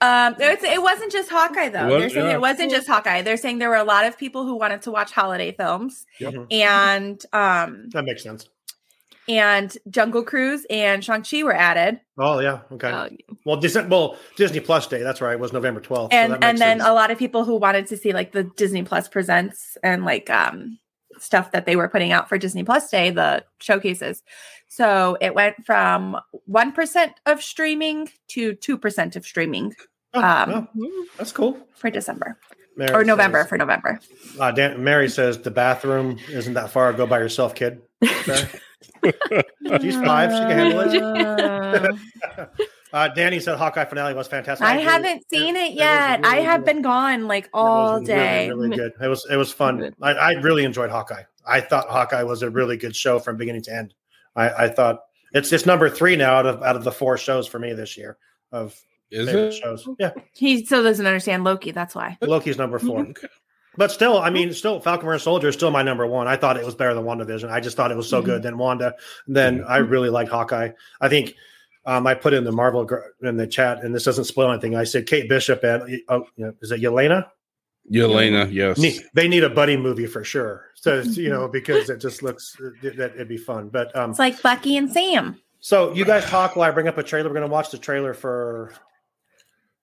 um 0.00 0.34
it's, 0.40 0.64
it 0.64 0.82
wasn't 0.82 1.12
just 1.12 1.30
hawkeye 1.30 1.68
though 1.68 1.86
It 1.86 1.90
was- 1.92 2.00
they're 2.00 2.10
saying 2.10 2.26
yeah. 2.26 2.34
it 2.34 2.40
wasn't 2.40 2.70
just 2.72 2.88
hawkeye 2.88 3.22
they're 3.22 3.36
saying 3.36 3.58
there 3.58 3.68
were 3.68 3.76
a 3.76 3.84
lot 3.84 4.04
of 4.06 4.18
people 4.18 4.44
who 4.44 4.56
wanted 4.56 4.82
to 4.82 4.90
watch 4.90 5.12
holiday 5.12 5.52
films 5.52 6.04
Mhm. 6.20 6.46
and 6.52 7.24
um 7.32 7.88
That 7.92 8.04
makes 8.04 8.24
sense. 8.24 8.48
And 9.28 9.76
jungle 9.88 10.24
cruise 10.24 10.66
and 10.68 11.04
shang-chi 11.04 11.42
were 11.42 11.54
added 11.54 12.00
Oh 12.18 12.40
yeah, 12.40 12.60
okay. 12.72 12.90
Uh, 12.90 13.08
well, 13.44 13.56
Disney, 13.56 13.84
well, 13.84 14.16
Disney 14.36 14.60
Plus 14.60 14.86
Day. 14.86 15.02
That's 15.02 15.20
right. 15.20 15.32
It 15.32 15.40
Was 15.40 15.52
November 15.52 15.80
twelfth. 15.80 16.12
and 16.12 16.42
and 16.44 16.58
then 16.58 16.80
a 16.80 16.92
lot 16.92 17.10
of 17.10 17.18
people 17.18 17.44
who 17.44 17.56
wanted 17.56 17.86
to 17.86 17.96
see 17.96 18.12
like 18.12 18.32
the 18.32 18.44
Disney 18.44 18.82
Plus 18.82 19.08
presents 19.08 19.76
and 19.82 20.04
like 20.04 20.28
um 20.30 20.78
stuff 21.18 21.52
that 21.52 21.66
they 21.66 21.74
were 21.76 21.88
putting 21.88 22.12
out 22.12 22.28
for 22.28 22.36
Disney 22.36 22.64
Plus 22.64 22.90
Day, 22.90 23.10
the 23.10 23.44
showcases. 23.60 24.22
So 24.68 25.16
it 25.20 25.34
went 25.34 25.64
from 25.64 26.16
one 26.44 26.72
percent 26.72 27.12
of 27.26 27.42
streaming 27.42 28.10
to 28.28 28.54
two 28.54 28.76
percent 28.76 29.16
of 29.16 29.24
streaming 29.24 29.74
oh, 30.14 30.22
um, 30.22 30.68
oh, 30.78 31.06
that's 31.16 31.32
cool. 31.32 31.58
for 31.74 31.90
December. 31.90 32.38
Mary 32.76 32.92
or 32.92 33.04
November 33.04 33.40
says- 33.42 33.48
for 33.48 33.58
November. 33.58 34.00
Uh, 34.38 34.52
Dan, 34.52 34.82
Mary 34.84 35.08
says 35.08 35.38
the 35.38 35.50
bathroom 35.50 36.18
isn't 36.30 36.54
that 36.54 36.70
far. 36.70 36.92
Go 36.92 37.06
by 37.06 37.18
yourself, 37.18 37.54
kid. 37.54 37.82
Okay. 39.04 39.42
She's 39.80 39.96
five. 39.96 40.30
She 40.30 40.38
can 40.38 40.50
handle 40.50 40.80
it. 41.84 42.00
Uh, 42.92 43.08
Danny 43.08 43.40
said 43.40 43.56
Hawkeye 43.56 43.86
finale 43.86 44.12
was 44.12 44.28
fantastic. 44.28 44.66
I 44.66 44.72
agree. 44.74 44.84
haven't 44.84 45.24
seen 45.30 45.56
it 45.56 45.70
was 45.70 45.78
yet. 45.78 46.26
I 46.26 46.32
really 46.34 46.44
have 46.44 46.60
good. 46.60 46.66
been 46.74 46.82
gone 46.82 47.26
like 47.26 47.44
It 47.46 47.50
all 47.54 48.00
was 48.00 48.06
day. 48.06 48.50
Really, 48.50 48.68
really 48.68 48.76
good. 48.82 48.92
It 49.02 49.08
was 49.08 49.26
it 49.30 49.36
was 49.36 49.50
fun. 49.50 49.94
I, 50.02 50.10
I 50.12 50.30
really 50.32 50.62
enjoyed 50.64 50.90
Hawkeye. 50.90 51.22
I 51.46 51.62
thought 51.62 51.88
Hawkeye 51.88 52.22
was 52.22 52.42
a 52.42 52.50
really 52.50 52.76
good 52.76 52.94
show 52.94 53.18
from 53.18 53.38
beginning 53.38 53.62
to 53.62 53.74
end. 53.74 53.94
I, 54.36 54.50
I 54.64 54.68
thought 54.68 55.00
it's 55.32 55.50
it's 55.54 55.64
number 55.64 55.88
three 55.88 56.16
now 56.16 56.34
out 56.34 56.44
of 56.44 56.62
out 56.62 56.76
of 56.76 56.84
the 56.84 56.92
four 56.92 57.16
shows 57.16 57.46
for 57.46 57.58
me 57.58 57.72
this 57.72 57.96
year 57.96 58.18
of 58.52 58.78
Is 59.10 59.24
favorite 59.26 59.44
it? 59.46 59.52
shows. 59.54 59.88
Yeah, 59.98 60.10
He 60.34 60.62
still 60.66 60.82
doesn't 60.82 61.06
understand 61.06 61.44
Loki. 61.44 61.70
That's 61.70 61.94
why. 61.94 62.18
Loki's 62.20 62.58
number 62.58 62.78
four. 62.78 63.06
Okay. 63.74 63.78
But 63.78 63.90
still, 63.90 64.18
I 64.18 64.30
mean, 64.30 64.52
still, 64.52 64.80
Falcon 64.80 65.06
Winter 65.06 65.18
Soldier 65.18 65.48
is 65.48 65.54
still 65.54 65.70
my 65.70 65.82
number 65.82 66.06
one. 66.06 66.28
I 66.28 66.36
thought 66.36 66.56
it 66.56 66.64
was 66.64 66.74
better 66.74 66.92
than 66.94 67.04
WandaVision. 67.04 67.50
I 67.50 67.60
just 67.60 67.76
thought 67.76 67.90
it 67.90 67.96
was 67.96 68.08
so 68.08 68.20
good. 68.20 68.42
Then 68.42 68.58
Wanda, 68.58 68.94
then 69.26 69.64
I 69.66 69.78
really 69.78 70.10
liked 70.10 70.30
Hawkeye. 70.30 70.70
I 71.00 71.08
think 71.08 71.34
um, 71.86 72.06
I 72.06 72.14
put 72.14 72.34
in 72.34 72.44
the 72.44 72.52
Marvel 72.52 72.84
gr- 72.84 72.98
in 73.22 73.36
the 73.38 73.46
chat, 73.46 73.82
and 73.82 73.94
this 73.94 74.04
doesn't 74.04 74.24
spoil 74.24 74.50
anything. 74.50 74.76
I 74.76 74.84
said 74.84 75.06
Kate 75.06 75.28
Bishop 75.28 75.64
and 75.64 76.00
oh, 76.08 76.26
you 76.36 76.46
know, 76.46 76.54
is 76.60 76.70
it 76.70 76.80
Yelena? 76.82 77.28
Yelena, 77.90 78.52
yes. 78.52 78.78
Ne- 78.78 79.00
They 79.14 79.26
need 79.26 79.42
a 79.42 79.50
buddy 79.50 79.76
movie 79.76 80.06
for 80.06 80.22
sure. 80.22 80.66
So 80.74 81.00
you 81.00 81.30
know, 81.30 81.48
because 81.48 81.90
it 81.90 81.98
just 81.98 82.22
looks 82.22 82.54
that 82.82 83.12
it'd 83.14 83.26
be 83.28 83.36
fun. 83.36 83.70
But 83.70 83.94
um, 83.96 84.10
It's 84.10 84.18
like 84.18 84.40
Bucky 84.42 84.76
and 84.76 84.92
Sam. 84.92 85.40
so 85.60 85.92
you 85.92 86.04
guys 86.04 86.24
talk 86.26 86.56
while 86.56 86.68
I 86.68 86.72
bring 86.72 86.88
up 86.88 86.98
a 86.98 87.02
trailer. 87.02 87.28
We're 87.28 87.34
going 87.34 87.48
to 87.48 87.52
watch 87.52 87.70
the 87.70 87.78
trailer 87.78 88.14
for. 88.14 88.72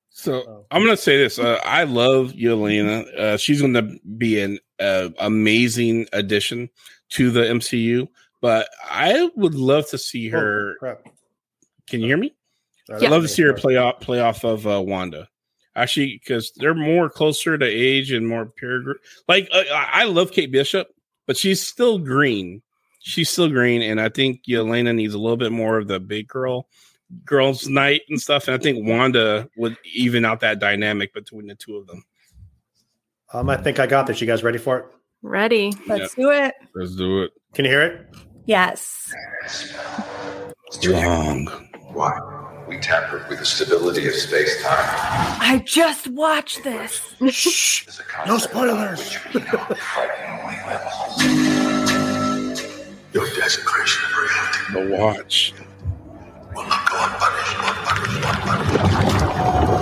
So 0.10 0.66
I'm 0.72 0.84
gonna 0.84 0.98
say 0.98 1.18
this. 1.18 1.40
Uh, 1.40 1.60
I 1.64 1.84
love 1.84 2.34
Yelena. 2.34 3.08
Uh, 3.18 3.38
she's 3.38 3.62
gonna 3.62 3.90
be 4.18 4.42
an 4.42 4.60
uh, 4.80 5.10
amazing 5.20 6.08
addition 6.14 6.70
to 7.10 7.32
the 7.32 7.42
MCU. 7.42 8.08
But 8.42 8.70
I 8.90 9.30
would 9.36 9.56
love 9.56 9.90
to 9.90 9.98
see 9.98 10.30
her. 10.30 10.76
Oh. 10.82 10.98
Can 11.88 12.02
you 12.02 12.08
hear 12.08 12.18
me? 12.18 12.34
I'd 12.92 13.10
love 13.10 13.22
to 13.22 13.28
see 13.28 13.44
her 13.44 13.54
play 13.54 13.78
off 13.78 14.00
play 14.00 14.20
off 14.20 14.44
of 14.44 14.66
uh, 14.66 14.82
Wanda. 14.82 15.28
Actually, 15.76 16.20
because 16.22 16.52
they're 16.56 16.74
more 16.74 17.10
closer 17.10 17.58
to 17.58 17.66
age 17.66 18.12
and 18.12 18.28
more 18.28 18.48
pure. 18.48 18.96
Like 19.28 19.48
uh, 19.52 19.64
I 19.72 20.06
love 20.06 20.32
Kate 20.32 20.52
Bishop, 20.52 20.88
but 21.28 21.38
she's 21.38 21.66
still 21.66 22.00
green. 22.00 22.62
She's 23.00 23.30
still 23.30 23.48
green, 23.48 23.82
and 23.82 24.02
I 24.02 24.10
think 24.10 24.42
Yelena 24.48 24.94
needs 24.94 25.14
a 25.14 25.20
little 25.20 25.38
bit 25.38 25.52
more 25.52 25.78
of 25.78 25.88
the 25.88 26.00
big 26.00 26.28
girl, 26.28 26.68
girls' 27.26 27.68
night 27.68 28.02
and 28.10 28.20
stuff. 28.22 28.48
And 28.48 28.56
I 28.56 28.58
think 28.58 28.88
Wanda 28.88 29.50
would 29.58 29.78
even 29.94 30.26
out 30.26 30.40
that 30.42 30.60
dynamic 30.60 31.14
between 31.14 31.48
the 31.48 31.56
two 31.56 31.78
of 31.78 31.88
them. 31.88 32.04
Um, 33.34 33.50
I 33.50 33.58
think 33.58 33.80
I 33.80 33.88
got 33.88 34.08
this. 34.08 34.20
You 34.22 34.28
guys 34.28 34.44
ready 34.44 34.58
for 34.58 34.80
it? 34.80 34.86
Ready. 35.22 35.74
Let's 35.88 36.16
do 36.16 36.32
it. 36.32 36.56
Let's 36.76 36.96
do 36.96 37.24
it. 37.24 37.32
Can 37.54 37.66
you 37.66 37.72
hear 37.72 37.82
it? 37.82 38.08
Yes. 38.46 39.14
Strong. 40.72 41.48
Why? 41.94 42.66
We 42.68 42.78
tampered 42.80 43.28
with 43.30 43.40
the 43.40 43.46
stability 43.46 44.08
of 44.08 44.14
space 44.14 44.62
time. 44.64 44.78
I 45.42 45.64
just 45.66 46.08
watched 46.08 46.64
this. 46.64 47.02
Shh. 47.30 47.88
No 48.28 48.38
spoilers. 48.38 49.16
Which 49.16 49.46
know. 49.54 49.68
Your 53.14 53.26
desecration 53.36 54.04
of 54.06 54.18
reality 54.18 54.74
The 54.74 54.98
watch. 54.98 55.54
Will 56.60 56.68
not 56.68 56.90
go 56.90 56.98
unpunished, 57.00 57.56
unpunished, 57.70 58.26
unpunished. 58.26 59.80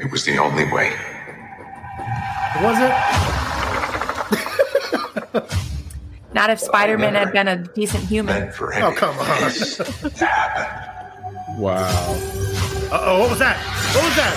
It 0.00 0.10
was 0.12 0.24
the 0.24 0.38
only 0.38 0.64
way. 0.72 0.92
Was 2.62 2.78
it? 2.80 2.92
Not 6.34 6.50
if 6.50 6.60
Spider 6.60 6.98
Man 6.98 7.14
had 7.14 7.32
been 7.32 7.48
a 7.48 7.56
decent 7.74 8.04
human. 8.04 8.50
For 8.52 8.74
Oh, 8.74 8.92
come 8.92 9.16
on. 9.18 9.26
this 9.42 9.76
to 9.76 9.84
happen. 10.26 11.58
Wow. 11.58 11.86
Uh 12.90 13.00
oh, 13.02 13.20
what 13.20 13.30
was 13.30 13.38
that? 13.38 13.56
What 13.94 14.04
was 14.04 14.16
that? 14.16 14.34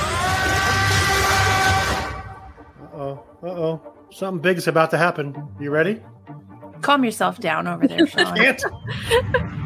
Uh 2.93 2.97
oh, 2.97 3.23
uh 3.43 3.47
oh. 3.47 3.81
Something 4.11 4.41
big 4.41 4.57
is 4.57 4.67
about 4.67 4.91
to 4.91 4.97
happen. 4.97 5.35
You 5.59 5.69
ready? 5.71 6.01
Calm 6.81 7.03
yourself 7.05 7.39
down 7.39 7.67
over 7.67 7.87
there, 7.87 8.05
Sean. 8.07 8.35
Can't. 8.35 8.61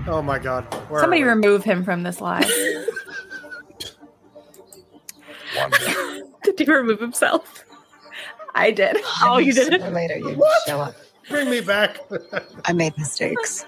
Oh 0.07 0.21
my 0.23 0.37
god. 0.39 0.63
Where 0.89 1.01
Somebody 1.01 1.23
remove 1.23 1.63
him 1.63 1.83
from 1.83 2.03
this 2.03 2.19
live. 2.21 2.45
Did 6.43 6.59
he 6.59 6.65
remove 6.71 6.99
himself? 6.99 7.63
I 8.53 8.71
did. 8.71 8.97
Oh, 9.23 9.37
you 9.37 9.51
did 9.53 9.65
Sooner 9.73 9.89
later, 9.89 10.17
you 10.17 10.35
What? 10.35 10.61
show 10.67 10.79
up. 10.79 10.95
Bring 11.29 11.49
me 11.49 11.59
back. 11.61 11.97
I 12.65 12.71
made 12.73 12.97
mistakes, 12.97 13.65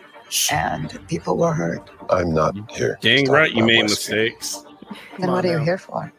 and 0.51 0.97
people 1.07 1.35
were 1.37 1.51
hurt. 1.53 1.89
I'm 2.09 2.33
not 2.33 2.55
here. 2.71 2.97
Dang 3.01 3.29
right, 3.29 3.51
you 3.51 3.63
made 3.65 3.79
Westview. 3.85 3.89
mistakes. 3.89 4.63
Then 5.19 5.29
on 5.29 5.35
what 5.35 5.45
are 5.45 5.51
you 5.51 5.57
here 5.59 5.77
for? 5.77 6.13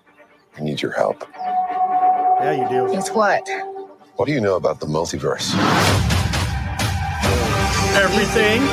I 0.56 0.60
need 0.60 0.82
your 0.82 0.92
help. 0.92 1.24
yeah, 1.36 2.52
you 2.52 2.68
do. 2.68 2.92
It's 2.92 3.10
what? 3.10 3.48
What 4.16 4.26
do 4.26 4.32
you 4.32 4.40
know 4.40 4.56
about 4.56 4.80
the 4.80 4.86
multiverse? 4.86 5.54
Everything. 7.98 8.62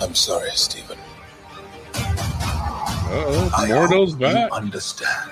I'm 0.00 0.14
sorry, 0.14 0.50
Stephen. 0.54 0.98
Uh-oh. 2.94 3.50
I 3.56 3.68
Mordo's 3.68 4.14
back. 4.14 4.50
You 4.50 4.56
understand. 4.56 5.30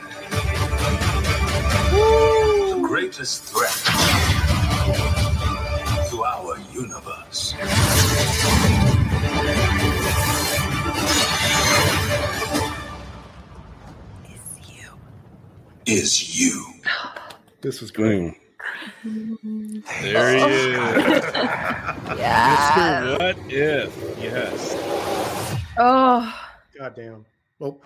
The 1.90 2.82
greatest 2.86 3.44
threat 3.44 3.74
to 6.10 6.24
our 6.24 6.58
universe 6.72 7.54
Is 14.24 14.68
you. 14.68 14.90
is 15.86 16.40
you. 16.40 16.64
Oh. 16.86 17.25
This 17.60 17.80
was 17.80 17.90
great. 17.90 18.18
Boom. 18.20 19.82
There 20.02 20.36
he 20.36 20.42
is. 20.42 21.24
Yeah. 22.16 23.02
Mr. 23.02 23.18
What 23.18 23.52
if? 23.52 24.18
Yes. 24.18 24.74
Oh, 25.78 26.48
God 26.78 26.94
damn. 26.96 27.26
Oh. 27.60 27.80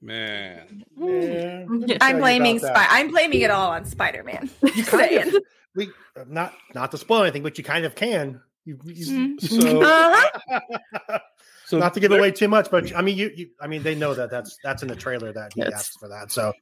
Man. 0.00 0.84
Man. 0.96 1.96
I'm 2.00 2.18
blaming 2.18 2.58
about 2.58 2.74
Spy. 2.74 2.86
I'm 2.90 3.08
blaming 3.08 3.40
it 3.40 3.50
all 3.50 3.70
on 3.70 3.84
Spider 3.84 4.24
Man. 4.24 4.50
Kind 5.76 5.88
of. 5.88 5.94
We 6.16 6.20
uh, 6.22 6.24
not 6.28 6.54
not 6.74 6.90
to 6.92 6.98
spoil 6.98 7.22
anything, 7.22 7.42
but 7.42 7.58
you 7.58 7.64
kind 7.64 7.84
of 7.84 7.94
can. 7.94 8.40
You, 8.64 8.78
you- 8.84 9.38
So, 9.40 9.82
Uh-huh. 9.82 11.18
so 11.66 11.78
not 11.78 11.94
to 11.94 12.00
give 12.00 12.12
away 12.12 12.30
too 12.30 12.48
much, 12.48 12.70
but 12.70 12.94
I 12.96 13.02
mean, 13.02 13.16
you, 13.16 13.30
you 13.34 13.48
I 13.60 13.66
mean, 13.66 13.82
they 13.82 13.94
know 13.94 14.14
that 14.14 14.30
that's 14.30 14.58
that's 14.62 14.82
in 14.82 14.88
the 14.88 14.96
trailer 14.96 15.32
that 15.32 15.52
he 15.54 15.62
Yes. 15.62 15.72
asked 15.72 15.98
for 15.98 16.08
that. 16.08 16.30
So, 16.30 16.52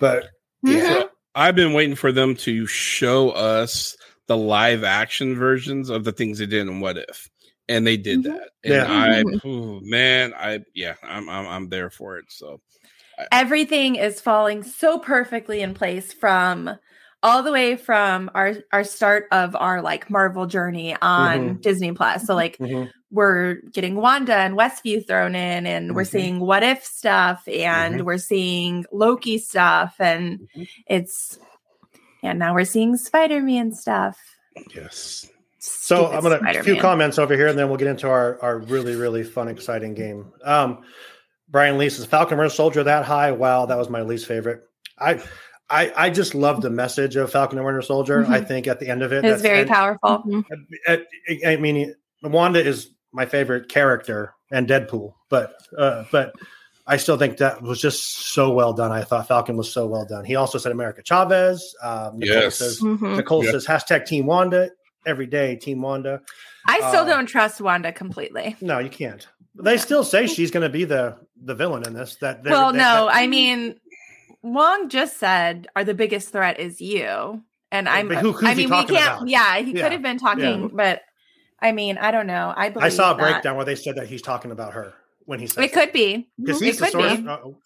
but 0.00 0.30
So 0.66 1.10
I've 1.34 1.54
been 1.56 1.72
waiting 1.72 1.96
for 1.96 2.12
them 2.12 2.34
to 2.36 2.66
show 2.66 3.30
us 3.30 3.96
the 4.28 4.36
live 4.36 4.84
action 4.84 5.34
versions 5.34 5.90
of 5.90 6.04
the 6.04 6.12
things 6.12 6.38
they 6.38 6.46
did 6.46 6.68
in 6.68 6.80
What 6.80 6.96
If, 6.98 7.28
and 7.68 7.86
they 7.86 7.96
did 7.96 8.22
that. 8.24 8.50
And 8.64 8.74
Yeah. 8.74 8.86
I, 8.90 9.24
ooh, 9.46 9.80
man, 9.82 10.32
I 10.34 10.60
yeah, 10.74 10.94
I'm, 11.02 11.28
I'm 11.28 11.46
I'm 11.46 11.68
there 11.68 11.90
for 11.90 12.18
it. 12.18 12.26
So 12.28 12.60
Everything 13.30 13.96
is 13.96 14.20
falling 14.20 14.62
so 14.62 14.98
perfectly 14.98 15.60
in 15.60 15.74
place 15.74 16.12
from 16.12 16.70
all 17.22 17.42
the 17.42 17.52
way 17.52 17.76
from 17.76 18.30
our 18.34 18.54
our 18.72 18.84
start 18.84 19.26
of 19.30 19.54
our 19.54 19.80
like 19.80 20.10
Marvel 20.10 20.46
journey 20.46 20.96
on 21.00 21.56
Disney 21.58 21.92
Plus. 21.92 22.26
So 22.26 22.34
like 22.34 22.58
mhm. 22.58 22.90
we're 23.10 23.56
getting 23.72 23.96
Wanda 23.96 24.34
and 24.34 24.56
Westview 24.56 25.06
thrown 25.06 25.34
in, 25.34 25.66
and 25.66 25.94
we're 25.94 26.02
Mhm. 26.02 26.10
seeing 26.10 26.40
what 26.40 26.62
if 26.62 26.84
stuff, 26.84 27.46
and 27.46 28.00
Mhm. 28.00 28.04
we're 28.04 28.18
seeing 28.18 28.84
Loki 28.90 29.38
stuff, 29.38 29.94
and 29.98 30.40
Mhm. 30.56 30.68
it's 30.86 31.38
and 32.22 32.38
now 32.38 32.54
we're 32.54 32.64
seeing 32.64 32.96
Spider 32.96 33.40
Man 33.40 33.72
stuff. 33.72 34.18
yes, 34.74 35.26
So 35.58 35.96
Stupid 35.96 36.14
I'm 36.16 36.22
gonna 36.42 36.60
a 36.60 36.62
few 36.62 36.76
comments 36.80 37.18
over 37.18 37.34
here, 37.34 37.46
and 37.46 37.58
then 37.58 37.68
we'll 37.68 37.78
get 37.78 37.88
into 37.88 38.08
our 38.08 38.38
our 38.42 38.58
really 38.58 38.96
really 38.96 39.22
fun 39.22 39.48
exciting 39.48 39.94
game. 39.94 40.32
Um, 40.44 40.82
Brian 41.48 41.78
Lee 41.78 41.88
says 41.90 42.06
Falcon 42.06 42.38
Winter 42.38 42.52
Soldier 42.52 42.82
that 42.82 43.04
high. 43.04 43.30
Wow, 43.30 43.66
that 43.66 43.78
was 43.78 43.88
my 43.88 44.02
least 44.02 44.26
favorite. 44.26 44.62
I 44.98 45.20
I 45.72 45.92
I 45.96 46.10
just 46.10 46.34
love 46.34 46.60
the 46.60 46.70
message 46.70 47.16
of 47.16 47.32
Falcon 47.32 47.58
and 47.58 47.64
Winter 47.64 47.82
Soldier. 47.82 48.24
I 48.28 48.40
think 48.42 48.66
at 48.68 48.78
the 48.78 48.88
end 48.88 49.02
of 49.02 49.12
it, 49.12 49.24
It's 49.24 49.42
very 49.42 49.60
and- 49.60 49.70
powerful. 49.70 50.24
I, 50.86 51.04
I 51.46 51.56
mean, 51.56 51.94
Wanda 52.22 52.64
is 52.64 52.90
my 53.12 53.26
favorite 53.26 53.68
character 53.68 54.34
and 54.50 54.68
Deadpool, 54.68 55.14
but 55.30 55.54
uh, 55.76 56.04
but 56.12 56.34
I 56.86 56.94
I 56.94 56.96
still 56.98 57.16
think 57.16 57.38
that 57.38 57.62
was 57.62 57.80
just 57.80 58.32
so 58.34 58.52
well 58.52 58.72
done. 58.72 58.90
I 58.92 59.02
thought 59.04 59.28
Falcon 59.28 59.56
was 59.56 59.72
so 59.72 59.86
well 59.86 60.04
done. 60.04 60.24
He 60.24 60.34
also 60.36 60.58
said 60.58 60.72
America 60.72 61.00
Chavez. 61.04 61.74
Um, 61.82 62.18
Nicole 62.18 62.36
Yes. 62.42 62.56
says 62.56 62.80
Mhm. 62.80 63.16
Nicole 63.16 63.44
Yeah. 63.44 63.52
says 63.52 63.66
hashtag 63.66 64.04
Team 64.06 64.26
Wanda 64.26 64.70
every 65.06 65.26
day. 65.26 65.56
Team 65.56 65.80
Wanda. 65.80 66.20
I 66.66 66.78
still 66.90 67.02
Uh, 67.02 67.06
don't 67.06 67.26
trust 67.26 67.60
Wanda 67.60 67.92
completely. 67.92 68.56
No, 68.60 68.78
you 68.78 68.90
can't. 68.90 69.26
They 69.62 69.76
still 69.78 70.02
say 70.04 70.26
she's 70.26 70.50
going 70.50 70.62
to 70.64 70.68
be 70.70 70.84
the 70.84 71.16
the 71.44 71.54
villain 71.54 71.82
in 71.86 71.92
this. 71.94 72.16
That 72.20 72.42
they're- 72.44 72.52
Well, 72.52 72.72
that- 72.72 72.78
no, 72.78 73.06
that- 73.06 73.14
I 73.16 73.26
mean, 73.26 73.76
Wong 74.42 74.88
just 74.88 75.18
said, 75.18 75.68
"Our 75.76 75.84
the 75.84 75.94
biggest 75.94 76.30
threat 76.30 76.58
is 76.60 76.80
you," 76.80 77.42
and 77.70 77.88
I'm. 77.88 78.08
But 78.08 78.18
who- 78.18 78.32
who's 78.32 78.48
I 78.48 78.52
he 78.54 78.62
mean, 78.62 78.70
we 78.70 78.76
talking 78.76 78.96
can't. 78.96 79.16
about? 79.18 79.28
Yeah, 79.28 79.56
he 79.58 79.72
Yeah. 79.72 79.82
could 79.82 79.92
have 79.92 80.02
been 80.02 80.18
talking, 80.18 80.62
Yeah. 80.62 80.68
but 80.72 81.02
I 81.60 81.72
mean, 81.72 81.96
I 81.98 82.10
don't 82.10 82.26
know. 82.26 82.52
I 82.56 82.70
believe 82.70 82.86
I 82.86 82.88
saw 82.88 83.12
a 83.12 83.16
that. 83.16 83.22
breakdown 83.22 83.56
where 83.56 83.64
they 83.64 83.76
said 83.76 83.96
that 83.96 84.08
he's 84.08 84.22
talking 84.22 84.50
about 84.50 84.72
her 84.74 84.94
when 85.26 85.38
he 85.38 85.46
said 85.46 85.62
It 85.64 85.72
could 85.72 85.92
be. 85.92 86.28
because 86.40 86.56
mm-hmm, 86.56 86.64
It 86.64 86.66
he's 86.66 86.78
the 86.78 86.84
could 86.86 86.92
source. 86.92 87.16
be. 87.18 87.28
Oh, 87.28 87.56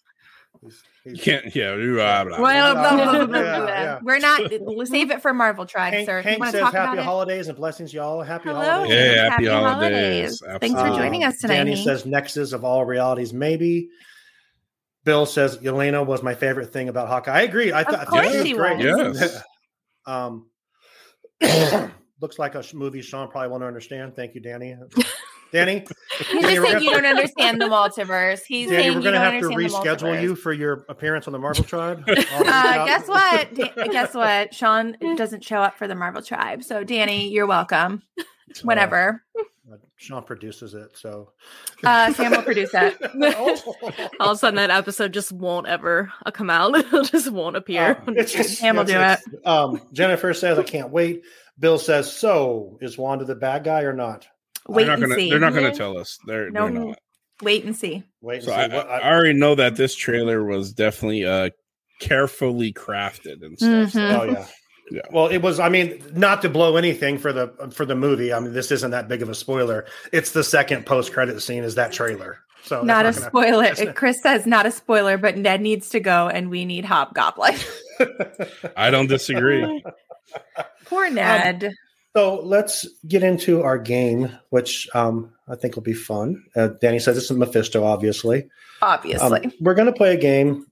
he's- 0.61 0.83
You 1.05 1.17
can't. 1.17 1.55
Yeah. 1.55 1.73
blah, 1.75 2.23
blah, 2.25 2.37
blah. 2.37 2.41
Well, 2.43 2.73
blah, 2.75 2.91
blah, 2.95 3.13
blah, 3.13 3.25
blah, 3.25 3.39
Yeah, 3.67 3.99
We're 4.03 4.19
not. 4.19 4.41
Let's 4.61 4.91
save 4.91 5.09
it 5.09 5.21
for 5.21 5.33
Marvel 5.33 5.65
Tribe, 5.65 5.93
Hank, 5.93 6.05
sir. 6.05 6.17
You 6.17 6.23
Hank 6.23 6.39
want 6.41 6.51
to 6.51 6.57
says 6.57 6.61
talk 6.65 6.73
happy 6.73 6.87
about 6.93 6.97
it? 6.99 7.05
holidays 7.05 7.47
and 7.47 7.57
blessings, 7.57 7.93
y'all. 7.93 8.21
Happy 8.21 8.49
Hello, 8.49 8.61
holidays. 8.61 8.93
Yeah, 9.15 9.29
happy 9.31 9.45
happy 9.45 9.63
holidays. 9.63 10.41
holidays. 10.41 10.59
Thanks 10.61 10.81
for 10.81 10.89
joining 10.89 11.23
us 11.23 11.33
um, 11.35 11.37
tonight. 11.39 11.55
Danny 11.55 11.71
Hank. 11.75 11.83
says 11.85 12.05
nexus 12.05 12.51
of 12.53 12.63
all 12.65 12.85
realities, 12.85 13.33
maybe. 13.33 13.89
Bill 15.07 15.25
says 15.25 15.57
Yelena 15.59 16.05
was 16.05 16.21
my 16.21 16.35
favorite 16.35 16.73
thing 16.73 16.89
about 16.89 17.07
Hawkeye. 17.07 17.31
I 17.31 17.41
agree. 17.43 17.71
I, 17.71 17.83
th- 17.85 17.97
Of 17.97 18.07
course 18.09 18.29
she 18.29 18.37
was 18.39 18.45
she 18.47 18.53
great. 18.53 18.77
was. 18.77 19.21
Yes. 19.21 19.41
um, 20.05 20.49
looks 22.21 22.37
like 22.37 22.55
a 22.55 22.63
movie 22.73 23.01
Sean 23.01 23.29
probably 23.29 23.47
won't 23.49 23.63
understand. 23.63 24.17
Thank 24.17 24.35
you, 24.35 24.41
Danny. 24.41 24.75
Danny, 25.53 25.85
He's 26.17 26.27
Danny, 26.27 26.41
just 26.41 26.43
we're 26.43 26.65
saying 26.65 26.73
gonna- 26.73 26.83
you 26.83 26.91
don't 26.91 27.05
understand 27.05 27.61
the 27.61 27.67
multiverse. 27.67 28.41
He's 28.45 28.69
Danny, 28.69 28.83
saying 28.83 28.95
we're 28.95 29.01
going 29.01 29.13
to 29.13 29.19
have 29.21 29.39
to 29.39 29.47
reschedule 29.47 30.21
you 30.21 30.35
for 30.35 30.51
your 30.51 30.85
appearance 30.89 31.25
on 31.25 31.31
the 31.31 31.39
Marvel 31.39 31.63
Tribe. 31.65 32.03
Uh, 32.05 32.85
guess 32.85 33.07
what? 33.07 33.53
Da- 33.55 33.87
guess 33.87 34.13
what? 34.13 34.53
Sean 34.53 34.97
doesn't 35.15 35.45
show 35.45 35.61
up 35.61 35.77
for 35.77 35.87
the 35.87 35.95
Marvel 35.95 36.21
Tribe. 36.21 36.63
So, 36.63 36.83
Danny, 36.83 37.29
you're 37.29 37.47
welcome. 37.47 38.03
Whenever. 38.63 39.23
Uh, 39.39 39.43
Sean 39.97 40.23
produces 40.23 40.73
it, 40.73 40.95
so 40.97 41.31
Uh, 41.83 42.13
Sam 42.13 42.31
will 42.31 42.41
produce 42.43 42.69
it. 42.73 42.95
All 44.19 44.29
of 44.31 44.35
a 44.35 44.37
sudden, 44.37 44.55
that 44.55 44.69
episode 44.69 45.13
just 45.13 45.31
won't 45.31 45.67
ever 45.67 46.11
uh, 46.25 46.31
come 46.31 46.49
out. 46.49 46.73
It 46.93 47.11
just 47.11 47.31
won't 47.31 47.55
appear. 47.57 48.01
Uh, 48.07 48.11
it's 48.13 48.31
just- 48.33 48.57
Sam 48.59 48.77
will 48.77 48.85
do 48.85 48.93
it's- 48.93 49.23
Um, 49.45 49.81
Jennifer 49.93 50.33
says, 50.33 50.57
"I 50.57 50.63
can't 50.63 50.89
wait." 50.91 51.23
Bill 51.59 51.77
says, 51.79 52.11
"So 52.11 52.77
is 52.81 52.97
Wanda 52.97 53.25
the 53.25 53.35
bad 53.35 53.63
guy 53.63 53.81
or 53.81 53.93
not?" 53.93 54.27
Wait 54.67 54.83
they're 54.85 54.95
not 54.97 55.03
and 55.03 55.11
gonna. 55.11 55.15
see. 55.21 55.29
They're 55.29 55.39
not 55.39 55.53
going 55.53 55.71
to 55.71 55.77
tell 55.77 55.97
us. 55.97 56.17
They're, 56.25 56.49
No, 56.51 56.69
they're 56.69 56.85
not. 56.85 56.99
Wait 57.41 57.63
and 57.65 57.75
see. 57.75 58.03
Wait 58.21 58.35
and 58.37 58.43
So 58.45 58.51
see. 58.51 58.57
I, 58.57 58.67
What- 58.67 58.89
I 58.89 59.09
already 59.11 59.33
know 59.33 59.55
that 59.55 59.75
this 59.75 59.95
trailer 59.95 60.43
was 60.43 60.73
definitely 60.73 61.25
uh 61.25 61.49
carefully 61.99 62.73
crafted 62.73 63.43
and 63.43 63.57
stuff. 63.57 63.91
so- 63.91 63.99
Mhm. 63.99 64.19
oh 64.19 64.23
yeah. 64.31 64.45
Yeah. 64.89 65.01
Well, 65.11 65.27
it 65.27 65.39
was. 65.39 65.59
I 65.59 65.69
mean, 65.69 66.01
not 66.13 66.41
to 66.43 66.49
blow 66.49 66.77
anything 66.77 67.17
for 67.17 67.33
the 67.33 67.47
for 67.71 67.85
the 67.85 67.95
movie. 67.95 68.31
I 68.31 68.39
mean, 68.39 68.53
this 68.53 68.71
isn't 68.71 68.91
that 68.91 69.07
big 69.07 69.21
of 69.21 69.29
a 69.29 69.35
spoiler. 69.35 69.85
It's 70.13 70.31
the 70.31 70.43
second 70.43 70.85
post 70.85 71.11
credit 71.11 71.41
scene 71.41 71.63
is 71.63 71.75
that 71.75 71.91
trailer. 71.91 72.39
So 72.63 72.83
not 72.83 73.05
a 73.05 73.09
Oh, 73.09 73.11
gonna- 73.11 73.25
spoiler. 73.75 73.93
Chris 73.93 74.21
says 74.21 74.45
not 74.45 74.65
a 74.65 74.71
spoiler, 74.71 75.17
but 75.17 75.37
Ned 75.37 75.61
needs 75.61 75.89
to 75.89 75.99
go 75.99 76.27
and 76.27 76.49
we 76.49 76.65
need 76.65 76.85
Hobgoblin. 76.85 77.55
I 78.77 78.89
don't 78.89 79.07
disagree. 79.07 79.83
Poor 80.85 81.09
Ned. 81.09 81.73
So 82.15 82.41
let's 82.43 82.87
get 83.07 83.23
into 83.23 83.61
our 83.63 83.77
game, 83.77 84.31
which 84.49 84.87
um, 84.95 85.31
I 85.47 85.55
think 85.55 85.75
will 85.75 85.83
be 85.83 85.93
fun. 85.93 86.43
Uh, 86.55 86.69
Danny 86.81 86.99
says 86.99 87.17
it's 87.17 87.29
Mephisto, 87.29 87.83
obviously. 87.83 88.49
obviously. 88.81 89.45
Um, 89.45 89.51
we're 89.61 89.75
going 89.75 89.85
to 89.85 89.93
play 89.93 90.13
a 90.15 90.17
game, 90.19 90.65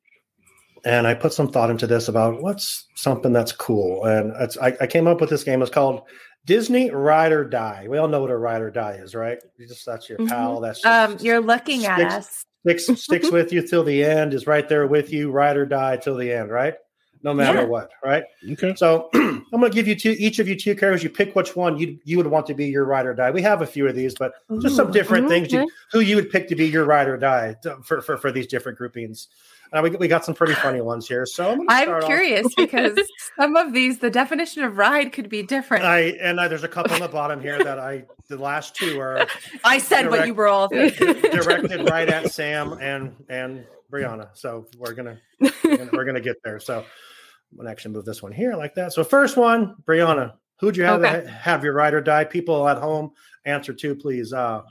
and 0.86 1.08
I 1.08 1.14
put 1.14 1.34
some 1.34 1.52
thought 1.52 1.70
into 1.70 1.88
this 1.88 2.08
about 2.08 2.42
what's 2.42 2.86
something 2.96 3.34
that's 3.34 3.52
cool. 3.52 4.06
And 4.06 4.34
it's, 4.40 4.58
I, 4.58 4.78
I 4.80 4.88
came 4.88 5.08
up 5.08 5.20
with 5.20 5.30
this 5.30 5.44
game. 5.44 5.62
It's 5.62 5.72
called 5.72 6.04
Disney 6.46 6.92
Ride 6.92 7.32
or 7.32 7.44
Die. 7.44 7.88
We 7.90 7.98
all 7.98 8.08
know 8.08 8.22
what 8.22 8.30
a 8.30 8.38
ride 8.38 8.62
or 8.62 8.70
die 8.72 9.00
is, 9.04 9.16
right? 9.16 9.40
You 9.58 9.68
just 9.68 9.86
that's 9.86 10.08
your 10.08 10.20
Mhm. 10.20 10.30
pal. 10.30 10.60
That's 10.62 10.86
um, 10.86 11.18
you're 11.20 11.42
looking 11.42 11.86
at 11.86 11.98
sticks- 11.98 12.14
us. 12.14 12.88
sticks 12.88 13.04
sticks 13.04 13.32
with 13.38 13.52
you 13.52 13.66
till 13.68 13.84
the 13.84 14.04
end. 14.04 14.34
Is 14.34 14.46
right 14.48 14.68
there 14.70 14.86
with 14.88 15.12
you. 15.12 15.32
Ride 15.32 15.58
or 15.58 15.66
die 15.66 15.98
till 15.98 16.16
the 16.18 16.32
end, 16.32 16.52
right? 16.52 16.76
No 17.24 17.34
matter 17.34 17.62
Yeah. 17.62 17.66
what, 17.66 17.90
right? 18.04 18.24
Okay. 18.52 18.76
So 18.76 19.10
I'm 19.16 19.44
going 19.52 19.64
to 19.64 19.70
give 19.72 19.88
you 19.88 19.96
two, 19.96 20.16
each 20.20 20.38
of 20.38 20.48
you 20.48 20.56
two 20.56 20.76
characters. 20.76 21.02
You 21.02 21.10
pick 21.10 21.36
which 21.36 21.56
one 21.56 21.80
you 21.80 21.98
you 22.04 22.18
would 22.18 22.28
want 22.28 22.46
to 22.48 22.54
be 22.54 22.68
your 22.68 22.86
ride 22.86 23.08
or 23.08 23.16
die. 23.16 23.32
We 23.32 23.42
have 23.42 23.64
a 23.64 23.66
few 23.66 23.88
of 23.88 23.96
these, 23.96 24.14
but 24.14 24.34
just 24.62 24.76
some 24.76 24.90
Ooh, 24.90 24.94
different 24.94 25.26
Ooh, 25.26 25.30
things. 25.30 25.52
You, 25.52 25.68
who 25.92 26.02
you 26.02 26.18
would 26.18 26.30
pick 26.30 26.48
to 26.50 26.56
be 26.56 26.68
your 26.68 26.86
ride 26.86 27.08
or 27.08 27.18
die 27.18 27.56
to- 27.64 27.78
for 27.84 28.02
for, 28.04 28.18
for 28.18 28.32
these 28.32 28.46
different 28.46 28.78
groupings. 28.78 29.30
Uh, 29.76 29.82
we, 29.82 29.90
we 29.92 30.08
got 30.08 30.24
some 30.24 30.34
pretty 30.34 30.54
funny 30.54 30.82
ones 30.82 31.08
here. 31.08 31.26
So 31.26 31.52
I'm, 31.52 31.66
I'm 31.68 32.02
curious 32.04 32.48
because 32.58 32.98
some 33.38 33.56
of 33.56 33.74
these, 33.74 34.00
the 34.00 34.10
definition 34.10 34.64
of 34.64 34.78
ride 34.78 35.12
could 35.12 35.30
be 35.30 35.44
different. 35.44 35.84
I, 35.84 36.00
and 36.22 36.40
I, 36.40 36.48
there's 36.48 36.64
a 36.64 36.68
couple 36.68 36.94
on 36.94 37.02
the 37.02 37.08
bottom 37.08 37.42
here 37.42 37.62
that 37.64 37.80
I 37.80 38.06
the 38.28 38.38
last 38.38 38.76
two 38.76 39.00
are 39.00 39.28
I 39.64 39.78
said 39.78 40.10
what 40.10 40.26
you 40.26 40.34
were 40.34 40.48
all 40.48 40.68
thinking. 40.68 41.14
directed 41.32 41.90
right 41.90 42.08
at 42.08 42.32
Sam 42.32 42.74
and 42.80 43.16
and 43.30 43.66
Breanna. 43.92 44.30
So 44.34 44.68
we're 44.78 44.94
gonna 44.94 45.20
we're 45.40 45.78
gonna, 45.78 45.90
we're 45.94 46.06
gonna 46.06 46.22
get 46.22 46.38
there. 46.44 46.60
So 46.60 46.80
I'm 46.80 47.58
gonna 47.58 47.70
actually 47.70 47.94
move 47.94 48.06
this 48.06 48.24
one 48.24 48.32
here 48.32 48.56
like 48.56 48.76
that. 48.76 48.94
So 48.94 49.04
first 49.04 49.38
one, 49.38 49.76
Breanna, 49.84 50.34
who'd 50.60 50.78
you 50.78 50.84
have 50.86 51.04
Okay. 51.04 51.30
have 51.30 51.64
your 51.64 51.74
ride 51.74 51.94
or 51.94 52.02
die? 52.02 52.24
People 52.24 52.68
at 52.68 52.78
home, 52.78 53.12
answer 53.46 53.74
two, 53.74 53.96
please. 53.96 54.34
Uh, 54.34 54.62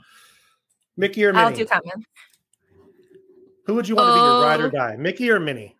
Mickey 0.97 1.25
or 1.25 1.33
Minnie? 1.33 1.45
I'll 1.45 1.53
do 1.53 1.65
comment. 1.65 2.05
Who 3.65 3.73
would 3.75 3.87
you 3.87 3.95
want 3.95 4.07
to 4.09 4.13
be 4.13 4.19
your 4.19 4.41
ride 4.41 4.59
or 4.61 4.67
Oh. 4.67 4.69
die? 4.69 4.95
Mickey 4.97 5.29
or 5.31 5.39
Minnie? 5.39 5.75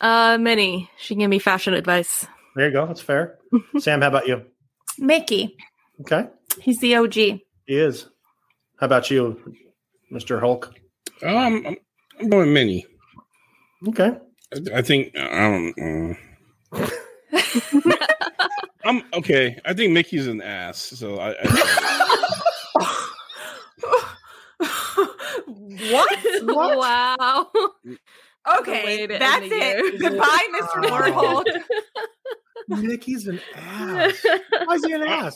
Uh, 0.00 0.36
Minnie. 0.38 0.90
She 0.98 1.14
can 1.14 1.20
give 1.20 1.30
me 1.30 1.38
fashion 1.38 1.72
advice. 1.74 2.26
There 2.54 2.66
you 2.66 2.72
go. 2.72 2.86
That's 2.86 3.00
fair. 3.00 3.38
Sam, 3.78 4.00
how 4.02 4.08
about 4.08 4.26
you? 4.26 4.42
Mickey. 4.98 5.56
Okay, 6.02 6.28
He's 6.60 6.78
the 6.80 6.94
OG. 6.96 7.14
he 7.14 7.40
is. 7.68 8.06
How 8.78 8.84
about 8.86 9.10
you, 9.10 9.54
Mister 10.10 10.38
Hulk? 10.40 10.74
Um, 11.22 11.64
I'm, 11.66 11.76
I'm 12.20 12.28
going 12.28 12.52
mini. 12.52 12.84
Okay. 13.88 14.12
I, 14.54 14.78
I 14.78 14.82
think 14.82 15.16
I 15.16 15.72
don't. 15.72 16.16
Uh, 16.72 16.86
I'm 18.84 19.02
okay. 19.14 19.58
I 19.64 19.72
think 19.72 19.92
Mickey's 19.92 20.26
an 20.26 20.42
ass. 20.42 20.78
So 20.78 21.16
I. 21.18 21.34
I 21.42 22.40
what? 25.90 26.18
What? 26.44 26.78
Wow. 26.78 27.46
Okay, 28.60 29.06
that's 29.06 29.42
end 29.42 29.50
the 29.50 29.56
year. 29.56 29.86
it. 29.86 30.00
Goodbye, 30.00 30.46
Mr. 30.54 30.88
Wow. 30.88 31.42
Warhol. 31.44 31.62
Mickey's 32.80 33.26
an 33.26 33.40
ass. 33.56 34.24
Why 34.66 34.74
is 34.74 34.84
he 34.84 34.92
an 34.92 35.02
ass? 35.02 35.34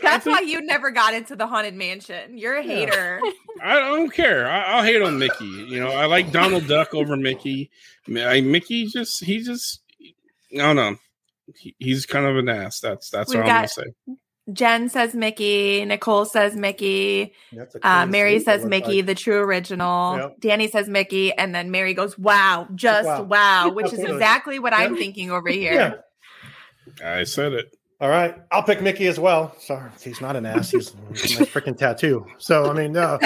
That's 0.00 0.24
why 0.26 0.42
you 0.42 0.64
never 0.64 0.92
got 0.92 1.12
into 1.12 1.34
the 1.34 1.48
haunted 1.48 1.74
mansion. 1.74 2.38
You're 2.38 2.54
a 2.54 2.64
Yeah. 2.64 2.72
hater. 2.72 3.20
I 3.60 3.80
don't 3.80 4.10
care. 4.12 4.48
I, 4.48 4.62
I'll 4.74 4.84
hate 4.84 5.02
on 5.02 5.18
Mickey. 5.18 5.44
You 5.44 5.80
know, 5.80 5.88
I 5.90 6.06
like 6.06 6.30
Donald 6.30 6.68
Duck 6.68 6.94
over 6.94 7.16
Mickey. 7.16 7.68
I, 8.16 8.40
Mickey 8.42 8.86
just 8.86 9.24
he 9.24 9.42
just 9.42 9.82
no 10.52 10.72
no. 10.72 10.94
He, 11.56 11.74
he's 11.80 12.06
kind 12.06 12.26
of 12.26 12.36
an 12.36 12.48
ass. 12.48 12.78
That's 12.78 13.10
that's 13.10 13.30
We've 13.30 13.40
what 13.40 13.48
I'm 13.50 13.56
gonna 13.56 13.66
say. 13.68 13.86
Jen 14.52 14.88
says 14.88 15.14
Mickey. 15.14 15.84
Nicole 15.84 16.24
says 16.24 16.56
Mickey. 16.56 17.32
Uh, 17.82 18.06
Mary 18.06 18.38
sweep, 18.38 18.44
says 18.44 18.64
Mickey, 18.64 18.96
like. 18.96 19.06
the 19.06 19.14
true 19.14 19.38
original. 19.38 20.16
Yep. 20.16 20.40
Danny 20.40 20.68
says 20.68 20.88
Mickey, 20.88 21.32
and 21.32 21.54
then 21.54 21.70
Mary 21.70 21.94
goes, 21.94 22.18
"Wow, 22.18 22.66
just 22.74 23.06
Wow. 23.06 23.22
wow," 23.22 23.68
which 23.74 23.92
is 23.92 24.00
exactly 24.00 24.58
what 24.58 24.72
I'm 24.72 24.96
thinking 24.96 25.30
over 25.30 25.48
here. 25.50 25.72
Yeah. 25.74 25.94
I 27.06 27.24
said 27.24 27.52
it. 27.52 27.76
All 28.00 28.08
right, 28.08 28.34
I'll 28.50 28.64
pick 28.64 28.82
Mickey 28.82 29.06
as 29.06 29.20
well. 29.20 29.54
Sorry, 29.60 29.88
he's 30.02 30.20
not 30.20 30.34
an 30.34 30.44
ass. 30.44 30.72
He's 30.72 30.88
a 31.40 31.46
freaking 31.46 31.78
tattoo. 31.78 32.26
So 32.38 32.68
I 32.68 32.72
mean, 32.72 32.90
no. 32.92 33.20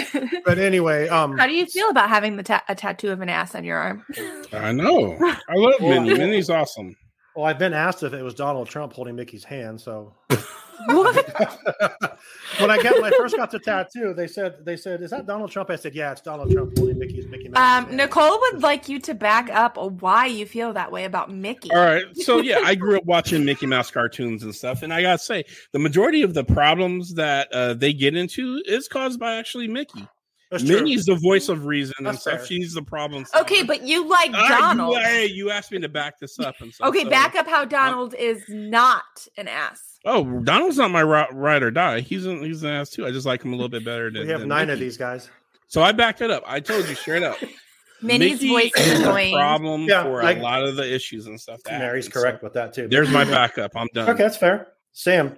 But 0.44 0.58
anyway, 0.58 1.08
um, 1.08 1.38
How 1.38 1.46
do 1.46 1.54
you 1.54 1.64
feel 1.64 1.88
about 1.88 2.10
having 2.10 2.36
the 2.36 2.42
ta- 2.42 2.62
a 2.68 2.74
tattoo 2.74 3.10
of 3.10 3.22
an 3.22 3.30
ass 3.30 3.54
on 3.54 3.64
your 3.64 3.78
arm? 3.78 4.04
I 4.52 4.72
know. 4.72 5.16
I 5.48 5.54
love 5.54 5.76
Well, 5.80 6.02
Minnie. 6.02 6.18
Minnie's 6.18 6.50
awesome. 6.50 6.94
Well, 7.36 7.46
I've 7.46 7.58
been 7.58 7.74
asked 7.74 8.02
if 8.02 8.12
it 8.12 8.22
was 8.22 8.34
Donald 8.34 8.68
Trump 8.68 8.92
holding 8.92 9.16
Mickey's 9.16 9.44
hand. 9.44 9.80
So 9.80 10.12
when 10.86 12.70
I 12.70 12.78
got 12.82 13.00
when 13.00 13.04
I 13.04 13.16
first 13.16 13.36
got 13.36 13.50
the 13.50 13.58
tattoo, 13.58 14.12
they 14.14 14.26
said 14.26 14.64
they 14.64 14.76
said, 14.76 15.02
"Is 15.02 15.10
that 15.10 15.26
Donald 15.26 15.50
Trump?" 15.50 15.70
I 15.70 15.76
said, 15.76 15.94
"Yeah, 15.94 16.12
it's 16.12 16.20
Donald 16.20 16.50
Trump 16.52 16.76
holding 16.76 16.98
Mickey's 16.98 17.26
Mickey 17.26 17.48
Mouse." 17.48 17.88
Um, 17.88 17.96
Nicole 17.96 18.38
would 18.40 18.62
like 18.62 18.88
you 18.88 18.98
to 19.00 19.14
back 19.14 19.48
up 19.50 19.76
why 19.78 20.26
you 20.26 20.44
feel 20.44 20.72
that 20.74 20.92
way 20.92 21.04
about 21.04 21.30
Mickey. 21.30 21.70
All 21.70 21.78
right. 21.78 22.04
So 22.16 22.38
yeah, 22.38 22.60
I 22.62 22.74
grew 22.74 22.98
up 22.98 23.04
watching 23.04 23.44
Mickey 23.44 23.66
Mouse 23.66 23.90
cartoons 23.90 24.42
and 24.42 24.54
stuff, 24.54 24.82
and 24.82 24.92
I 24.92 25.02
gotta 25.02 25.18
say, 25.18 25.44
the 25.72 25.78
majority 25.78 26.22
of 26.22 26.34
the 26.34 26.44
problems 26.44 27.14
that 27.14 27.50
uh, 27.52 27.74
they 27.74 27.92
get 27.92 28.14
into 28.14 28.62
is 28.66 28.86
caused 28.86 29.18
by 29.18 29.36
actually 29.36 29.68
Mickey. 29.68 30.06
That's 30.50 30.62
true. 30.62 30.76
Minnie's 30.76 31.04
the 31.06 31.16
voice 31.16 31.48
of 31.48 31.66
reason 31.66 31.94
and 32.06 32.16
stuff. 32.18 32.38
fair. 32.38 32.46
She's 32.46 32.72
the 32.74 32.82
problem. 32.82 33.24
Okay, 33.36 33.62
but 33.64 33.82
you 33.82 34.08
like 34.08 34.30
Ah, 34.32 34.46
Donald. 34.48 34.94
You, 34.94 35.00
hey, 35.02 35.26
you 35.26 35.50
asked 35.50 35.72
me 35.72 35.80
to 35.80 35.88
back 35.88 36.18
this 36.20 36.38
up 36.38 36.54
and 36.60 36.72
stuff. 36.72 36.88
Okay, 36.88 37.02
so- 37.04 37.10
back 37.10 37.34
up 37.34 37.46
how 37.48 37.64
Donald 37.64 38.14
is 38.14 38.42
not 38.48 39.02
an 39.36 39.48
ass. 39.48 39.80
Oh, 40.04 40.40
Donald's 40.40 40.76
not 40.76 40.92
my 40.92 41.00
ri- 41.00 41.26
ride 41.32 41.64
or 41.64 41.72
die. 41.72 41.98
He's 42.00 42.26
an, 42.26 42.40
he's 42.44 42.62
an 42.62 42.70
ass 42.70 42.90
too. 42.90 43.04
I 43.04 43.10
just 43.10 43.26
like 43.26 43.42
him 43.44 43.52
a 43.52 43.56
little 43.56 43.68
bit 43.68 43.84
better 43.84 44.08
than. 44.08 44.22
we 44.22 44.28
have 44.30 44.40
than 44.40 44.48
nine 44.48 44.70
of 44.70 44.78
these 44.78 44.96
guys. 44.96 45.28
So 45.66 45.82
I 45.82 45.90
backed 45.90 46.20
it 46.20 46.30
up. 46.30 46.44
I 46.46 46.60
told 46.60 46.88
you 46.88 46.94
straight 46.94 47.24
up. 47.24 47.36
Minnie's 48.02 48.40
Mickey 48.42 48.48
voice 48.50 48.72
is 48.76 48.86
is 48.92 49.00
a 49.00 49.02
annoying. 49.02 49.34
problem 49.34 49.82
Yeah, 49.84 50.04
for 50.04 50.20
a 50.20 50.34
lot 50.34 50.62
of 50.62 50.76
the 50.76 50.94
issues 50.94 51.26
and 51.26 51.40
stuff. 51.40 51.60
That 51.64 51.80
Mary's 51.80 52.04
happen, 52.06 52.12
so 52.14 52.20
correct 52.22 52.42
with 52.44 52.52
that 52.52 52.72
too. 52.74 52.86
There's 52.88 53.10
my 53.10 53.24
backup. 53.30 53.72
I'm 53.74 53.88
done. 53.94 54.08
Okay, 54.10 54.22
that's 54.22 54.36
fair. 54.36 54.68
Sam, 54.92 55.36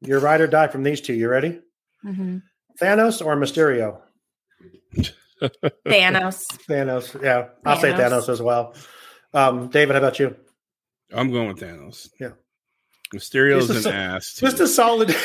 your 0.00 0.18
ride 0.18 0.40
or 0.40 0.46
die 0.48 0.66
from 0.68 0.82
these 0.82 1.00
two. 1.00 1.12
You 1.12 1.28
ready? 1.28 1.60
Mhm. 2.04 2.42
Thanos 2.80 3.24
or 3.24 3.36
Mysterio? 3.36 4.00
Thanos. 5.86 6.44
Thanos. 6.68 7.22
Yeah, 7.22 7.48
I'll 7.64 7.78
say 7.78 7.92
Thanos. 7.92 8.22
Thanos 8.22 8.28
as 8.28 8.42
well. 8.42 8.74
Um, 9.34 9.68
David, 9.68 9.94
how 9.94 9.98
about 10.00 10.18
you? 10.18 10.34
I'm 11.12 11.30
going 11.30 11.48
with 11.48 11.58
Thanos. 11.58 12.08
Yeah. 12.20 12.30
Mysterio's 13.14 13.68
Just 13.68 13.86
an 13.86 13.92
a- 13.92 13.96
ass. 13.96 14.34
too. 14.34 14.46
Just 14.46 14.60
a 14.60 14.68
solid. 14.68 15.14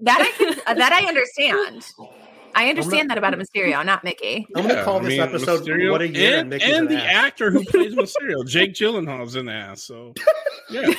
That 0.00 0.20
I 0.20 0.30
can, 0.36 0.60
uh, 0.66 0.74
that 0.74 0.92
I 0.92 1.06
understand. 1.06 1.82
I 2.54 2.68
understand 2.68 3.08
that 3.10 3.16
about 3.18 3.32
a 3.32 3.36
Mysterio, 3.36 3.84
not 3.86 4.04
Mickey. 4.04 4.46
I'm 4.54 4.62
going 4.64 4.68
to 4.68 4.74
Yeah, 4.74 4.84
call 4.84 4.96
I 4.98 5.02
this 5.02 5.08
mean, 5.08 5.20
episode 5.20 5.60
Mysterio 5.62 5.90
"What 5.92 6.02
a 6.02 6.08
Year" 6.08 6.30
and, 6.32 6.40
and, 6.40 6.50
Mickey's 6.50 6.68
and 6.76 6.88
an 6.90 6.96
the 6.96 7.02
ass. 7.02 7.24
actor 7.26 7.50
who 7.50 7.64
plays 7.64 7.94
Mysterio, 7.96 8.46
Jake 8.46 8.74
Gyllenhaal's 8.74 9.34
an 9.36 9.48
ass. 9.48 9.82
So 9.84 10.12
yeah, 10.70 10.92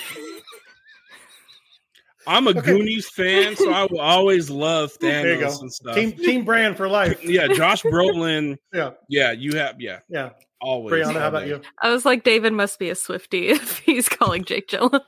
I'm 2.27 2.47
a 2.47 2.53
Goonies 2.53 3.07
fan, 3.09 3.55
so 3.55 3.71
I 3.71 3.83
will 3.89 3.99
always 4.01 4.49
love 4.49 4.91
There 4.99 5.31
you 5.35 5.37
Thanos 5.45 5.55
go. 5.55 5.61
and 5.61 5.73
stuff. 5.73 5.95
Team 5.95 6.11
Team 6.13 6.45
Brand 6.45 6.75
for 6.77 6.87
life. 6.87 7.23
yeah, 7.23 7.47
Josh 7.47 7.83
Brolin. 7.83 8.57
Yeah, 8.73 8.91
Yeah, 9.09 9.31
you 9.31 9.55
have 9.57 9.79
yeah, 9.79 9.99
yeah. 10.09 10.29
always. 10.61 10.93
Breanna, 10.93 11.19
how 11.19 11.27
about 11.29 11.47
you? 11.47 11.61
I 11.81 11.89
was 11.89 12.05
like, 12.05 12.23
David 12.23 12.53
must 12.53 12.79
be 12.79 12.89
a 12.89 12.95
Swifty 12.95 13.47
if 13.49 13.79
he's 13.79 14.09
calling 14.09 14.43
Jake 14.43 14.67
Gyllenhaal 14.69 15.01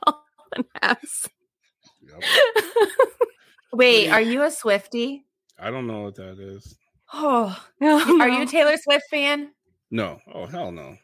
an 0.56 0.64
ass. 0.82 1.28
Wait, 3.72 4.08
are 4.10 4.20
you 4.20 4.42
a 4.42 4.50
Swifty? 4.50 5.24
I 5.58 5.70
don't 5.70 5.86
know 5.86 6.02
what 6.02 6.14
that 6.16 6.38
is. 6.38 6.76
Oh, 7.12 7.58
No, 7.80 7.98
are 8.20 8.28
you 8.28 8.42
a 8.42 8.46
Taylor 8.46 8.76
Swift 8.76 9.04
fan? 9.10 9.50
No, 9.90 10.18
oh 10.32 10.46
hell 10.46 10.70
no. 10.72 10.96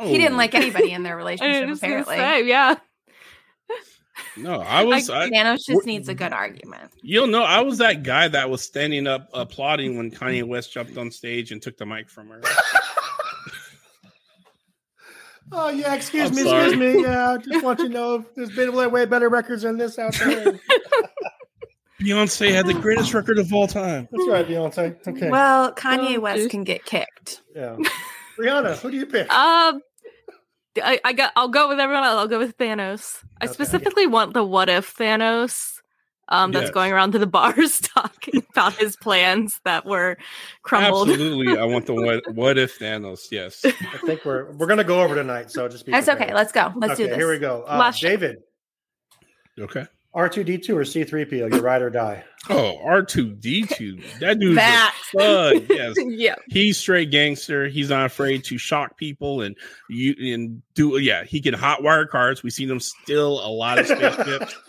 He 0.00 0.18
didn't 0.18 0.36
like 0.36 0.54
anybody 0.54 0.90
in 0.92 1.02
their 1.04 1.16
relationship, 1.16 1.76
apparently. 1.76 2.16
say, 2.16 2.44
yeah. 2.46 2.76
No, 4.36 4.60
I 4.60 4.82
was. 4.82 5.10
I, 5.10 5.28
Thanos 5.30 5.64
just 5.66 5.86
needs 5.86 6.08
a 6.08 6.14
good 6.14 6.32
argument. 6.32 6.90
You'll 7.02 7.26
know 7.26 7.42
I 7.42 7.60
was 7.60 7.78
that 7.78 8.02
guy 8.02 8.28
that 8.28 8.48
was 8.48 8.62
standing 8.62 9.06
up 9.06 9.28
applauding 9.34 9.96
when 9.96 10.10
Kanye 10.10 10.42
West 10.44 10.72
jumped 10.72 10.96
on 10.96 11.10
stage 11.10 11.52
and 11.52 11.60
took 11.60 11.76
the 11.76 11.86
mic 11.86 12.08
from 12.08 12.28
her. 12.28 12.42
Oh 15.52 15.68
yeah, 15.68 15.94
excuse 15.94 16.30
I'm 16.30 16.34
me, 16.34 16.42
sorry. 16.42 16.68
excuse 16.70 16.96
me. 16.96 17.02
Yeah, 17.06 17.36
just 17.40 17.64
want 17.64 17.78
you 17.78 17.88
to 17.88 17.94
know 17.94 18.14
if 18.16 18.34
there's 18.34 18.50
been 18.50 18.74
way, 18.74 18.86
way 18.88 19.06
better 19.06 19.28
records 19.28 19.62
than 19.62 19.76
this 19.78 19.98
out 19.98 20.14
there. 20.14 20.58
Beyonce 22.00 22.52
had 22.52 22.66
the 22.66 22.74
greatest 22.74 23.14
record 23.14 23.38
of 23.38 23.52
all 23.52 23.66
time. 23.66 24.08
That's 24.10 24.28
right, 24.28 24.46
Beyonce. 24.46 24.96
Okay. 25.06 25.30
Well, 25.30 25.72
Kanye 25.72 26.18
West 26.18 26.50
can 26.50 26.64
get 26.64 26.84
kicked. 26.84 27.42
yeah. 27.54 27.76
Rihanna, 28.38 28.76
who 28.78 28.90
do 28.90 28.96
you 28.98 29.06
pick? 29.06 29.32
Um, 29.32 29.80
I, 30.82 31.00
I 31.04 31.12
got. 31.12 31.32
I'll 31.36 31.48
go 31.48 31.68
with 31.68 31.78
everyone. 31.80 32.04
else. 32.04 32.18
I'll 32.18 32.28
go 32.28 32.38
with 32.38 32.56
Thanos. 32.58 33.22
I 33.40 33.44
Okay. 33.44 33.52
specifically 33.52 34.06
want 34.06 34.34
the 34.34 34.44
what 34.44 34.68
if 34.68 34.94
Thanos. 34.96 35.72
Um, 36.28 36.50
that's 36.50 36.64
Yes. 36.64 36.70
going 36.72 36.92
around 36.92 37.12
to 37.12 37.20
the 37.20 37.26
bars 37.38 37.78
talking 37.94 38.44
about 38.50 38.74
his 38.74 38.96
plans 38.96 39.60
that 39.64 39.86
were 39.86 40.16
crumbled. 40.62 41.08
Absolutely, 41.08 41.56
I 41.56 41.64
want 41.64 41.86
the 41.86 41.94
what. 42.24 42.34
What 42.34 42.58
if 42.58 42.78
Thanos? 42.78 43.28
Yes. 43.30 43.64
I 43.64 43.70
think 44.04 44.24
we're 44.24 44.50
we're 44.52 44.66
gonna 44.66 44.82
go 44.82 45.02
over 45.02 45.14
tonight, 45.14 45.50
so 45.52 45.68
just 45.68 45.86
be. 45.86 45.92
That's 45.92 46.06
prepared. 46.06 46.30
okay. 46.30 46.34
Let's 46.34 46.50
go. 46.52 46.72
Let's 46.74 46.94
okay, 46.94 47.04
do 47.04 47.08
this. 47.10 47.16
Here 47.18 47.30
we 47.30 47.38
go. 47.38 47.62
Uh, 47.62 47.92
David, 47.92 48.38
Okay. 49.58 49.86
R 50.16 50.30
two 50.30 50.42
D 50.42 50.56
two 50.56 50.76
or 50.76 50.84
C 50.84 51.04
three 51.04 51.26
PO? 51.26 51.46
You 51.54 51.60
ride 51.60 51.82
or 51.82 51.90
die? 51.90 52.24
Oh, 52.48 52.78
R 52.84 53.02
two 53.02 53.30
D 53.32 53.64
two. 53.66 54.00
That 54.20 54.38
dude's 54.38 54.54
That. 54.54 54.94
a 55.14 55.18
thug. 55.18 55.64
Yes. 55.68 55.96
yeah. 55.98 56.36
He's 56.46 56.78
straight 56.78 57.10
gangster. 57.10 57.66
He's 57.66 57.90
not 57.90 58.06
afraid 58.06 58.44
to 58.44 58.56
shock 58.56 58.96
people 58.96 59.40
and 59.40 59.56
you 59.90 60.14
and 60.32 60.62
do. 60.74 60.96
Yeah, 60.98 61.24
he 61.24 61.40
can 61.40 61.54
hotwire 61.54 62.08
cars. 62.08 62.44
We 62.44 62.50
seen 62.50 62.70
him 62.70 62.78
steal 62.78 63.44
a 63.44 63.50
lot 63.50 63.78
of 63.78 63.86
spaceships. 63.88 64.54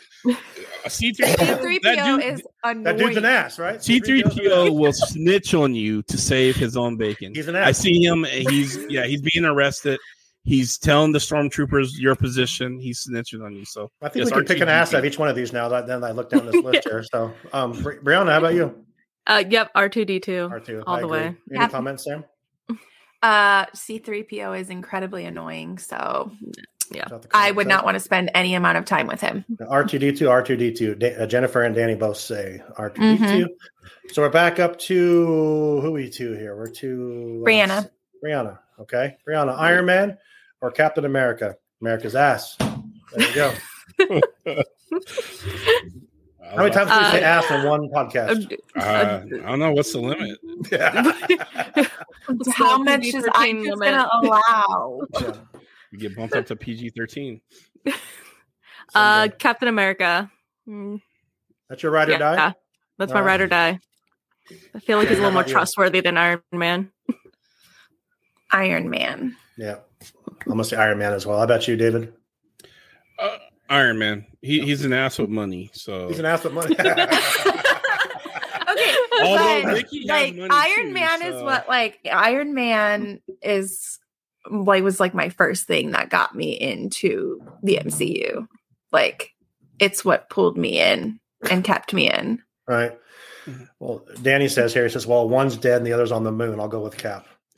Uh, 0.84 0.90
C 0.90 1.14
three 1.14 1.28
C3PO 1.28 1.82
that 1.84 2.06
dude, 2.06 2.24
is 2.24 2.44
annoying. 2.64 2.84
That 2.84 2.98
dude's 2.98 3.18
an 3.18 3.26
ass, 3.26 3.60
right? 3.60 3.82
C 3.82 4.00
three 4.00 4.24
C-3PO 4.24 4.34
's 4.34 4.38
an 4.38 4.68
PO 4.68 4.72
will 4.74 4.94
snitch 4.94 5.54
on 5.54 5.76
you 5.76 6.02
to 6.04 6.18
save 6.18 6.56
his 6.56 6.76
own 6.76 6.98
bacon. 6.98 7.34
He's 7.36 7.48
an 7.48 7.56
ass. 7.56 7.68
I 7.68 7.72
see 7.72 8.04
him. 8.04 8.24
He's 8.26 8.78
yeah. 8.90 9.06
He's 9.06 9.22
being 9.22 9.46
arrested. 9.46 10.00
He's 10.48 10.78
telling 10.78 11.12
the 11.12 11.20
stormtroopers 11.20 11.90
your 12.00 12.16
position. 12.16 12.80
He's 12.80 13.06
snitching 13.06 13.44
on 13.46 13.54
you. 13.54 13.66
So 13.66 13.92
I 14.02 14.08
think 14.08 14.24
Yes, 14.24 14.26
we 14.28 14.32
can 14.32 14.46
pick 14.46 14.62
an 14.62 14.70
ass 14.70 14.94
out 14.94 15.00
of 15.00 15.06
each 15.06 15.20
one 15.20 15.28
of 15.28 15.36
these 15.36 15.52
now. 15.52 15.68
That 15.68 15.88
then 15.88 16.06
I 16.06 16.12
look 16.12 16.30
down 16.30 16.46
this 16.46 16.56
list 16.64 16.88
here. 16.88 17.04
So, 17.04 17.34
um, 17.52 17.74
Bri- 17.74 17.98
Breanna, 17.98 18.32
how 18.32 18.38
about 18.38 18.54
you? 18.54 18.86
Uh, 19.28 19.44
yep. 19.50 19.70
R 19.76 19.90
two 19.90 20.06
D 20.06 20.22
two. 20.22 20.48
R 20.50 20.62
two, 20.62 20.82
All 20.88 20.96
I 20.96 21.00
the 21.02 21.06
agree. 21.08 21.18
way. 21.20 21.26
Any 21.52 21.60
Yep. 21.60 21.72
comments, 21.72 22.06
Sam? 22.06 22.24
Uh, 23.24 23.66
C3PO 23.76 24.60
is 24.60 24.70
incredibly 24.70 25.26
annoying, 25.26 25.80
so 25.80 26.32
Yeah. 26.92 27.08
I 27.34 27.50
would 27.50 27.66
not 27.66 27.84
want 27.84 27.96
to 27.96 28.00
spend 28.00 28.30
any 28.36 28.54
amount 28.54 28.78
of 28.78 28.86
time 28.86 29.08
with 29.08 29.20
him. 29.20 29.44
R 29.68 29.84
two 29.84 29.98
D 29.98 30.12
two, 30.14 30.30
R 30.30 30.44
two 30.44 30.56
D 30.56 30.72
two. 30.72 30.94
Jennifer 31.26 31.64
and 31.64 31.74
Danny 31.74 31.96
both 31.96 32.18
say 32.18 32.62
R 32.78 32.92
two 32.92 33.18
D 33.18 33.18
two. 33.18 33.50
So 34.14 34.22
we're 34.22 34.30
back 34.30 34.60
up 34.60 34.78
to 34.82 35.82
who 35.82 35.92
we 35.92 36.12
to 36.12 36.34
here? 36.34 36.56
We're 36.56 36.68
to 36.68 37.42
uh, 37.44 37.50
Breanna. 37.50 37.90
Breanna. 38.24 38.60
Okay, 38.82 39.18
Breanna. 39.28 39.58
Iron 39.58 39.86
Man 39.88 40.18
or 40.62 40.72
Captain 40.72 41.06
America? 41.06 41.56
America's 41.82 42.16
ass. 42.16 42.56
There 42.58 43.28
you 43.28 43.36
go. 43.36 43.54
How 46.50 46.58
many 46.58 46.72
times 46.74 46.90
can 46.90 47.04
we 47.04 47.10
say 47.12 47.24
Uh, 47.24 47.28
ass 47.28 47.52
in 47.52 47.64
one 47.68 47.90
podcast? 47.90 48.52
Uh, 48.76 49.22
I 49.44 49.50
don't 49.50 49.60
know 49.60 49.72
what's 49.74 49.92
the 49.92 50.00
limit. 50.00 50.40
How 52.56 52.78
much 52.78 53.06
is 53.06 53.28
I 53.34 53.52
PG-13 53.52 53.66
just 53.66 53.82
gonna 53.82 54.10
allow? 54.14 55.02
Yeah. 55.22 55.34
You 55.92 56.00
get 56.00 56.16
bumped 56.18 56.36
up 56.36 56.46
to 56.48 56.56
PG 56.58 56.90
thirteen. 56.98 57.40
Uh, 58.94 59.30
Captain 59.40 59.70
America. 59.70 60.30
Mm, 60.68 61.02
That's 61.70 61.82
your 61.82 61.94
ride 61.94 62.10
or 62.10 62.14
yeah, 62.14 62.18
die. 62.18 62.36
yeah. 62.36 62.52
that's 62.98 63.14
my 63.14 63.20
All 63.22 63.26
ride 63.26 63.40
or 63.40 63.48
die. 63.48 63.80
I 64.76 64.80
feel 64.80 64.98
like 64.98 65.08
he's 65.08 65.18
a 65.18 65.22
little 65.22 65.34
more 65.34 65.46
trustworthy 65.46 66.02
than 66.02 66.18
Iron 66.18 66.42
Man. 66.52 66.92
Iron 68.52 68.90
Man. 68.90 69.38
Yeah, 69.58 69.78
I'm 70.46 70.52
gonna 70.52 70.64
say 70.64 70.78
Iron 70.78 70.98
Man 71.00 71.14
as 71.14 71.26
well. 71.26 71.38
How 71.38 71.44
about 71.44 71.68
you, 71.68 71.76
David? 71.76 72.14
Uh, 73.20 73.38
Iron 73.70 73.98
Man. 73.98 74.26
He, 74.42 74.62
he's 74.62 74.86
an 74.86 74.94
ass 74.94 75.18
with 75.20 75.30
money. 75.30 75.70
So 75.74 76.08
He's 76.08 76.20
an 76.20 76.26
ass 76.26 76.44
with 76.44 76.54
money. 76.54 76.76
Okay, 78.70 78.96
Although 79.24 79.64
but 79.64 79.74
Mickey 79.74 80.06
like 80.06 80.36
money 80.36 80.50
Iron 80.52 80.88
too, 80.88 80.94
Man 80.94 81.22
is 81.24 81.42
what 81.42 81.68
like 81.68 82.00
Iron 82.12 82.54
Man 82.54 83.22
is 83.42 83.98
like 84.50 84.84
was 84.84 85.00
like 85.00 85.14
my 85.14 85.30
first 85.30 85.66
thing 85.66 85.92
that 85.92 86.10
got 86.10 86.36
me 86.36 86.52
into 86.52 87.42
the 87.64 87.80
MCU. 87.84 88.46
Like 88.92 89.32
it's 89.80 90.04
what 90.06 90.30
pulled 90.30 90.58
me 90.58 90.80
in 90.80 91.20
and 91.50 91.64
kept 91.64 91.94
me 91.94 92.12
in. 92.12 92.42
right. 92.68 92.98
Well, 93.80 94.06
Danny 94.22 94.50
says 94.50 94.74
here. 94.74 94.84
He 94.84 94.90
says, 94.90 95.08
"Well, 95.08 95.30
one's 95.30 95.56
dead 95.56 95.78
and 95.78 95.86
the 95.88 95.94
other's 95.94 96.12
on 96.12 96.24
the 96.26 96.32
moon. 96.34 96.60
I'll 96.60 96.68
go 96.68 96.82
with 96.82 96.98
Cap." 96.98 97.26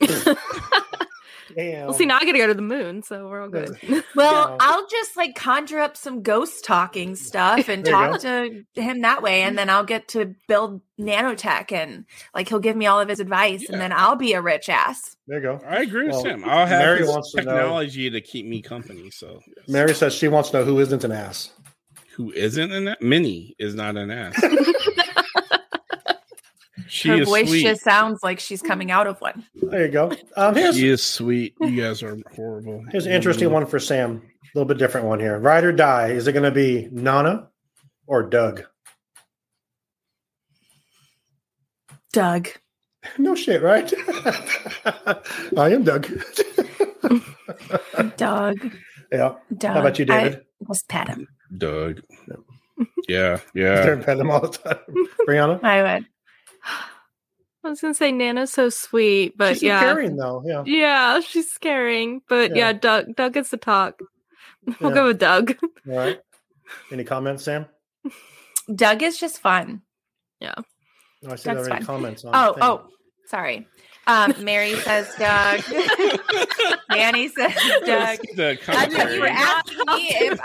Damn. 1.60 1.84
Well, 1.86 1.92
see, 1.94 2.06
now 2.06 2.16
I 2.16 2.24
got 2.24 2.32
to 2.32 2.38
go 2.38 2.46
to 2.46 2.54
the 2.54 2.62
moon, 2.62 3.02
so 3.02 3.28
we're 3.28 3.42
all 3.42 3.48
good. 3.48 3.76
Well, 4.16 4.48
Yeah. 4.50 4.56
I'll 4.60 4.86
just 4.88 5.16
like 5.16 5.34
conjure 5.34 5.78
up 5.78 5.96
some 5.96 6.22
ghost 6.22 6.64
talking 6.64 7.14
stuff 7.28 7.68
and 7.68 7.84
There 7.84 7.92
you 7.94 8.08
talk 8.12 8.20
to 8.22 8.64
him 8.74 9.02
that 9.02 9.22
way, 9.22 9.42
and 9.42 9.56
then 9.58 9.68
I'll 9.70 9.84
get 9.84 10.08
to 10.08 10.34
build 10.48 10.80
nanotech, 10.98 11.70
and 11.72 12.04
like 12.34 12.48
he'll 12.48 12.58
give 12.60 12.76
me 12.76 12.86
all 12.86 13.00
of 13.00 13.08
his 13.08 13.20
advice, 13.20 13.68
and 13.68 13.80
then 13.80 13.92
I'll 13.92 14.16
be 14.16 14.32
a 14.32 14.40
rich 14.42 14.68
ass. 14.68 15.16
There 15.26 15.38
you 15.38 15.42
go. 15.42 15.60
I 15.66 15.82
agree 15.82 16.04
with 16.06 16.12
Well, 16.14 16.22
Sam. 16.22 16.44
I'll 16.44 16.66
have 16.66 16.80
Mary 16.80 16.98
his 17.00 17.08
wants 17.08 17.32
to 17.32 17.42
know- 17.42 17.52
technology 17.52 18.10
to 18.10 18.20
keep 18.20 18.46
me 18.46 18.62
company. 18.62 19.10
So 19.10 19.40
Mary 19.68 19.94
says 19.94 20.14
she 20.14 20.28
wants 20.28 20.50
to 20.50 20.58
know 20.60 20.64
who 20.64 20.78
isn't 20.80 21.04
an 21.04 21.12
ass. 21.12 21.50
who 22.16 22.32
isn't 22.32 22.72
an 22.72 22.88
ass? 22.88 22.96
Minnie 23.00 23.54
is 23.58 23.74
not 23.74 23.96
an 23.96 24.10
ass. 24.10 24.42
she 26.90 27.08
Her 27.08 27.20
is 27.22 27.28
voice 27.28 27.48
sweet. 27.48 27.62
just 27.62 27.82
sounds 27.82 28.22
like 28.22 28.40
she's 28.40 28.62
coming 28.62 28.90
out 28.90 29.06
of 29.06 29.20
one. 29.20 29.44
There 29.54 29.86
you 29.86 29.92
go. 29.92 30.12
Um, 30.36 30.54
here's 30.54 30.76
She 30.76 30.88
is 30.88 31.02
sweet. 31.02 31.54
You 31.60 31.80
guys 31.80 32.02
are 32.02 32.16
horrible. 32.34 32.84
here's 32.90 33.06
an 33.06 33.12
interesting 33.12 33.50
one 33.50 33.66
for 33.66 33.78
Sam. 33.78 34.22
A 34.22 34.58
little 34.58 34.66
bit 34.66 34.78
different 34.78 35.06
one 35.06 35.20
here. 35.20 35.38
Ride 35.38 35.64
or 35.64 35.72
die. 35.72 36.08
Is 36.08 36.26
it 36.26 36.32
going 36.32 36.44
to 36.44 36.50
be 36.50 36.88
Nana 36.90 37.48
or 38.06 38.22
Dug? 38.24 38.64
Dug. 42.12 42.48
No 43.16 43.34
shit, 43.34 43.62
right? 43.62 43.90
I 45.56 45.70
am 45.70 45.84
Dug. 45.84 46.06
Dug. 48.18 48.58
yeah. 49.10 49.34
Dug. 49.56 49.72
How 49.72 49.80
about 49.80 49.98
you, 49.98 50.04
David? 50.04 50.42
I 50.62 50.66
just 50.68 50.86
pat 50.86 51.08
him. 51.08 51.26
Dug. 51.56 52.02
Yeah, 53.08 53.38
He's 53.38 53.44
yeah. 53.54 53.80
there 53.82 53.94
and 53.94 54.04
pet 54.04 54.18
him 54.18 54.30
all 54.30 54.42
the 54.42 54.48
time. 54.48 54.76
Breanna? 55.26 55.64
I 55.64 55.94
would. 55.96 56.06
I 57.62 57.68
was 57.68 57.80
gonna 57.80 57.92
say 57.94 58.10
Nana's 58.10 58.52
so 58.52 58.68
sweet, 58.70 59.36
but 59.36 59.44
yeah, 59.44 59.52
She's 59.52 59.60
so 59.60 59.66
yeah, 59.66 59.80
caring, 59.80 60.16
though. 60.16 60.42
Yeah. 60.46 60.62
yeah, 60.64 61.20
she's 61.20 61.50
scaring. 61.50 62.22
But 62.28 62.50
Yeah. 62.50 62.56
yeah, 62.68 62.72
Dug, 62.72 63.14
Dug 63.16 63.32
gets 63.34 63.50
to 63.50 63.56
talk. 63.58 64.00
We'll 64.80 64.90
Yeah. 64.90 64.94
go 64.94 65.06
with 65.06 65.18
Dug. 65.18 65.56
All 65.62 65.96
right. 65.96 66.20
Any 66.92 67.04
comments, 67.04 67.44
Sam? 67.44 67.66
Dug 68.74 69.02
is 69.02 69.18
just 69.18 69.40
fun. 69.40 69.82
Yeah. 70.40 70.54
No, 71.22 71.32
I 71.32 71.36
see 71.36 71.50
there 71.50 71.58
are 71.64 71.70
any 71.70 71.84
comments 71.84 72.24
on. 72.24 72.32
Oh, 72.34 72.54
oh, 72.60 72.86
sorry. 73.26 73.66
Um, 74.06 74.34
Mary 74.40 74.74
says 74.80 75.14
Dug. 75.18 75.60
Danny 76.90 77.28
says 77.28 77.54
Dug. 77.84 78.18
The 78.36 78.58
I 78.68 78.86
thought 78.86 79.12
you 79.14 79.20
were 79.20 79.26
asking 79.28 79.78
me 79.78 80.08
if 80.12 80.40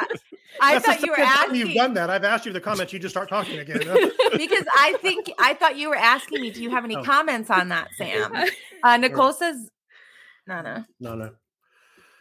I, 0.61 0.71
I 0.71 0.73
That's 0.73 0.85
the 0.85 0.91
thought 0.93 1.01
you 1.05 1.11
were 1.11 1.19
asking. 1.19 1.55
You've 1.55 1.73
done 1.73 1.93
that. 1.95 2.09
I've 2.09 2.23
asked 2.23 2.45
you 2.45 2.53
the 2.53 2.61
comments. 2.61 2.93
You 2.93 2.99
just 2.99 3.13
start 3.13 3.29
talking 3.29 3.59
again. 3.59 3.79
because 4.37 4.65
I 4.77 4.97
think 5.01 5.31
I 5.39 5.53
thought 5.53 5.77
you 5.77 5.89
were 5.89 5.95
asking 5.95 6.41
me. 6.41 6.51
Do 6.51 6.61
you 6.63 6.69
have 6.69 6.83
any 6.85 6.95
Oh. 6.95 7.03
comments 7.03 7.49
on 7.49 7.69
that, 7.69 7.89
Sam? 7.97 8.33
Uh, 8.83 8.97
Nicole 8.97 9.33
says, 9.33 9.69
"No, 10.47 10.61
no, 10.61 10.83
no, 10.99 11.15
no. 11.15 11.31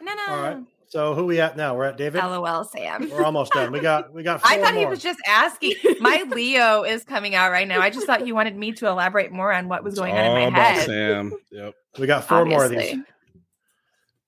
no, 0.01 0.13
no." 0.13 0.23
All 0.27 0.41
right. 0.41 0.57
So 0.87 1.13
who 1.15 1.25
we 1.25 1.39
at 1.41 1.57
now? 1.57 1.75
We're 1.75 1.85
at 1.85 1.97
David. 1.97 2.19
LOL, 2.23 2.63
Sam. 2.63 3.09
We're 3.09 3.23
almost 3.23 3.51
done. 3.53 3.71
We 3.71 3.79
got 3.79 4.13
we 4.13 4.23
got. 4.23 4.41
Four 4.41 4.51
I 4.51 4.61
thought 4.61 4.75
he 4.75 4.85
was 4.85 5.01
just 5.01 5.19
asking. 5.27 5.73
My 5.99 6.23
Leo 6.29 6.83
is 6.83 7.03
coming 7.03 7.35
out 7.35 7.51
right 7.51 7.67
now. 7.67 7.81
I 7.81 7.89
just 7.89 8.05
thought 8.05 8.25
you 8.25 8.35
wanted 8.35 8.55
me 8.55 8.71
to 8.73 8.87
elaborate 8.87 9.31
more 9.31 9.51
on 9.51 9.67
what 9.67 9.83
was 9.83 9.93
It's 9.93 9.99
going 9.99 10.13
all 10.13 10.19
on 10.19 10.25
in 10.41 10.53
my 10.53 10.59
about 10.59 10.73
head. 10.75 10.85
Sam. 10.85 11.33
Yep. 11.51 11.73
We 11.99 12.07
got 12.07 12.23
four 12.25 12.45
more 12.45 12.65
of 12.65 12.71
these. 12.71 12.97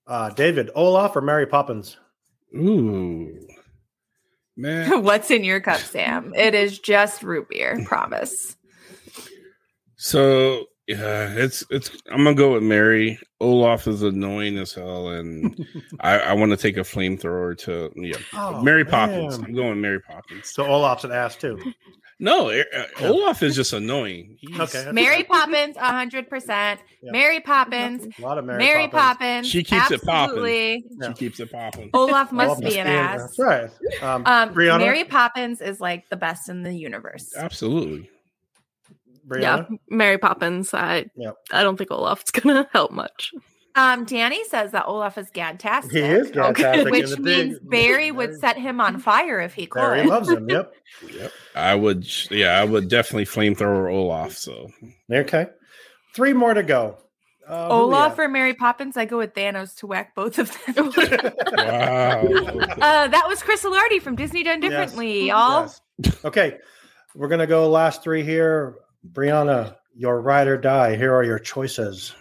Uh, 0.08 0.30
David, 0.32 0.72
Olaf 0.74 1.16
or 1.16 1.22
Mary 1.22 1.46
Poppins? 1.46 1.98
Ooh. 2.56 3.46
Man. 4.58 5.04
What's 5.04 5.32
in 5.32 5.44
your 5.44 5.62
cup, 5.62 5.80
Sam? 5.80 6.34
It 6.36 6.56
is 6.56 6.80
just 6.80 7.24
root 7.24 7.48
beer. 7.50 7.82
Promise. 7.86 8.56
So 9.98 10.66
yeah, 10.88 11.34
it's 11.36 11.66
it's. 11.70 11.92
I'm 12.10 12.24
gonna 12.24 12.34
go 12.34 12.54
with 12.54 12.64
Mary. 12.64 13.20
Olaf 13.40 13.88
is 13.88 14.04
annoying 14.04 14.58
as 14.58 14.74
hell, 14.74 15.10
and 15.10 15.66
I, 16.00 16.20
I 16.20 16.34
want 16.34 16.52
to 16.52 16.58
take 16.58 16.78
a 16.78 16.82
flamethrower 16.82 17.58
to 17.60 17.92
yeah. 17.96 18.18
Oh, 18.34 18.62
Mary 18.64 18.86
Poppins. 18.86 19.38
man. 19.38 19.50
I'm 19.50 19.56
going 19.56 19.82
Mary 19.82 20.00
Poppins. 20.00 20.52
So 20.52 20.66
Olaf's 20.66 21.04
an 21.04 21.12
ass 21.12 21.36
too. 21.36 21.60
No, 22.20 22.50
uh, 22.50 22.64
Olaf 23.02 23.44
is 23.44 23.56
just 23.56 23.74
annoying. 23.74 24.38
He's- 24.40 24.60
Okay. 24.76 24.92
Mary 24.92 25.18
fine. 25.24 25.26
Poppins, 25.26 25.78
hundred 25.78 26.30
percent. 26.30 26.80
Mary 27.04 27.40
Poppins. 27.40 28.08
A 28.18 28.22
lot 28.22 28.40
of 28.40 28.46
Mary, 28.46 28.58
Mary, 28.58 28.88
Poppins. 28.88 29.02
Poppins. 29.20 29.48
She 29.48 29.64
keeps 29.64 29.92
it 29.92 30.02
popping. 30.02 30.10
absolutely. 30.32 30.86
She 31.08 31.14
keeps 31.14 31.40
it 31.40 31.52
popping. 31.52 31.90
Olaf 31.94 32.32
must 32.32 32.60
Olaf 32.60 32.62
be 32.62 32.80
an 32.80 32.88
ass. 32.88 33.22
That's 33.22 33.40
right. 33.40 33.70
Um, 34.02 34.24
Um, 34.26 34.54
Breanna. 34.54 34.80
Mary 34.80 35.04
Poppins 35.04 35.62
is 35.62 35.80
like 35.80 36.10
the 36.10 36.18
best 36.18 36.50
in 36.50 36.64
the 36.64 36.74
universe. 36.74 37.36
Absolutely. 37.38 38.10
Yeah, 39.40 39.66
Mary 39.90 40.18
Poppins. 40.18 40.74
I 40.74 41.06
Yep. 41.18 41.36
I 41.52 41.62
don't 41.62 41.78
think 41.78 41.92
Olaf's 41.92 42.32
gonna 42.32 42.68
help 42.74 42.92
much. 42.92 43.32
Um, 43.78 44.06
Danny 44.06 44.44
says 44.46 44.72
that 44.72 44.86
Olaf 44.88 45.20
is 45.20 45.30
fantastic. 45.30 45.92
He 45.92 46.00
is 46.00 46.30
fantastic. 46.34 46.92
Which 46.92 47.18
means 47.20 47.60
big- 47.60 47.70
Barry 47.70 48.12
would 48.12 48.40
set 48.40 48.58
him 48.58 48.82
on 48.82 49.00
fire 49.00 49.40
if 49.40 49.54
he 49.54 49.68
could. 49.68 49.80
Barry 49.80 50.04
loves 50.06 50.30
him. 50.30 50.50
Yep. 50.50 50.74
Yep. 51.14 51.32
I 51.54 51.76
would. 51.76 52.08
Yeah, 52.32 52.60
I 52.60 52.64
would 52.64 52.88
definitely 52.88 53.26
flamethrower 53.26 53.94
Olaf. 53.94 54.36
So 54.36 54.72
Okay. 55.12 55.46
Three 56.16 56.34
more 56.34 56.54
to 56.56 56.64
go. 56.64 56.98
Uh, 57.48 57.68
Olaf 57.70 58.14
at? 58.14 58.20
or 58.20 58.28
Mary 58.28 58.54
Poppins, 58.56 58.98
I 58.98 59.06
go 59.06 59.20
with 59.20 59.34
Thanos 59.34 59.76
to 59.78 59.88
whack 59.88 60.16
both 60.16 60.40
of 60.40 60.52
them. 60.66 60.88
wow. 61.58 62.22
uh, 62.82 63.08
that 63.08 63.26
was 63.28 63.44
Chris 63.44 63.64
Alardi 63.64 64.02
from 64.02 64.16
Disney 64.16 64.44
Done 64.44 64.60
Differently, 64.60 65.28
y'all. 65.28 65.72
Yes. 66.02 66.26
Okay. 66.26 66.58
We're 67.16 67.28
gonna 67.28 67.48
go 67.48 67.70
last 67.70 68.02
three 68.02 68.24
here. 68.24 68.76
Breanna, 69.12 69.76
your 69.96 70.22
ride 70.22 70.48
or 70.48 70.58
die. 70.58 70.96
Here 70.96 71.14
are 71.14 71.24
your 71.24 71.40
choices: 71.40 72.14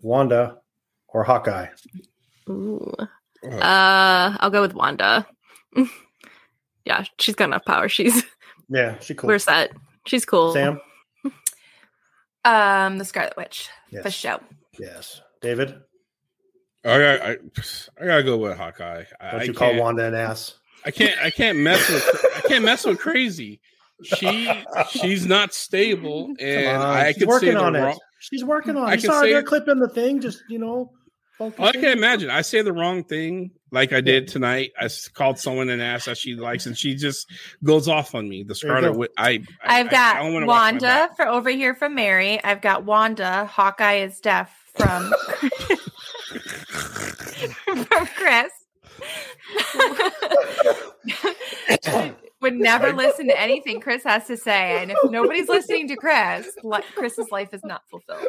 Wanda 0.00 0.61
or 1.12 1.24
Hawkeye. 1.24 1.66
Ooh. 2.48 2.92
Uh, 3.44 4.36
I'll 4.40 4.50
go 4.50 4.60
with 4.62 4.74
Wanda. 4.74 5.26
yeah, 6.84 7.04
she's 7.18 7.34
got 7.34 7.46
enough 7.46 7.64
power. 7.64 7.88
She's 7.88 8.24
Yeah, 8.68 8.98
she 9.00 9.14
cool. 9.14 9.28
we're 9.28 9.38
set. 9.38 9.72
She's 10.06 10.24
cool. 10.24 10.52
Sam? 10.52 10.80
Um, 12.44 12.98
the 12.98 13.04
Scarlet 13.04 13.36
Witch 13.36 13.68
for 14.02 14.10
show. 14.10 14.40
Yes. 14.78 15.20
David, 15.42 15.74
I, 16.84 16.98
got, 16.98 17.20
I 17.22 17.36
I 18.00 18.06
gotta 18.06 18.22
go 18.22 18.36
with 18.38 18.56
Hawkeye. 18.56 19.04
I, 19.20 19.30
don't 19.30 19.40
I 19.40 19.44
you 19.44 19.52
call 19.52 19.76
Wanda 19.76 20.06
an 20.06 20.14
ass? 20.14 20.54
I 20.84 20.90
can't. 20.90 21.20
I 21.20 21.30
can't 21.30 21.58
mess 21.58 21.88
with. 21.88 22.26
I 22.36 22.40
can't 22.48 22.64
mess 22.64 22.84
with 22.84 22.98
crazy. 22.98 23.60
She 24.02 24.50
she's 24.90 25.26
not 25.26 25.52
stable, 25.54 26.32
and 26.40 26.76
on, 26.76 26.96
I 26.96 27.08
she's 27.12 27.18
could 27.18 27.28
working 27.28 27.48
say 27.50 27.54
the 27.54 27.60
on 27.62 27.76
it. 27.76 27.80
wrong. 27.80 27.98
She's 28.20 28.44
working 28.44 28.76
on 28.76 28.84
I 28.88 28.94
it. 28.94 28.96
You 28.96 29.00
can 29.02 29.10
saw 29.10 29.16
her 29.18 29.22
say- 29.24 29.32
there 29.32 29.42
clipping 29.44 29.78
the 29.78 29.88
thing, 29.88 30.20
just 30.20 30.42
you 30.48 30.58
know. 30.58 30.90
Well, 31.42 31.52
oh, 31.58 31.62
I 31.64 31.66
focusing. 31.72 31.80
can 31.82 31.98
imagine. 31.98 32.30
I 32.30 32.42
say 32.42 32.62
the 32.62 32.72
wrong 32.72 33.04
thing, 33.04 33.50
like 33.70 33.92
I 33.92 34.00
did 34.00 34.28
tonight. 34.28 34.72
I 34.78 34.88
called 35.14 35.38
someone 35.38 35.68
an 35.70 35.80
ass 35.80 36.04
that 36.06 36.16
she 36.18 36.34
likes, 36.34 36.66
and 36.66 36.76
she 36.76 36.94
just 36.94 37.28
goes 37.64 37.88
off 37.88 38.14
on 38.14 38.28
me. 38.28 38.42
The 38.44 38.54
There 38.62 38.72
you 38.72 38.78
Scarlet. 38.80 38.98
Witch. 38.98 39.10
I, 39.16 39.42
I 39.62 39.80
I've 39.80 39.90
got 39.90 40.16
I, 40.16 40.20
I 40.20 40.22
don't 40.22 40.34
wanna 40.34 40.46
watch 40.46 40.56
my 40.56 40.88
Wanda 40.88 41.10
for 41.16 41.26
over 41.26 41.50
here 41.50 41.74
from 41.74 41.94
Mary. 41.94 42.42
I've 42.42 42.60
got 42.60 42.84
Wanda. 42.84 43.46
Hawkeye 43.46 43.96
is 43.96 44.20
deaf 44.20 44.50
from 44.74 45.12
from 47.86 48.06
Chris. 48.16 48.52
Would 52.42 52.54
never 52.56 52.92
listen 52.96 53.28
to 53.28 53.40
anything 53.40 53.80
Chris 53.80 54.04
has 54.04 54.26
to 54.26 54.36
say, 54.36 54.82
and 54.82 54.90
if 54.90 54.98
nobody's 55.04 55.48
listening 55.48 55.88
to 55.88 55.96
Chris, 55.96 56.48
li- 56.62 56.80
Chris's 56.94 57.30
life 57.30 57.54
is 57.54 57.62
not 57.64 57.82
fulfilled. 57.88 58.28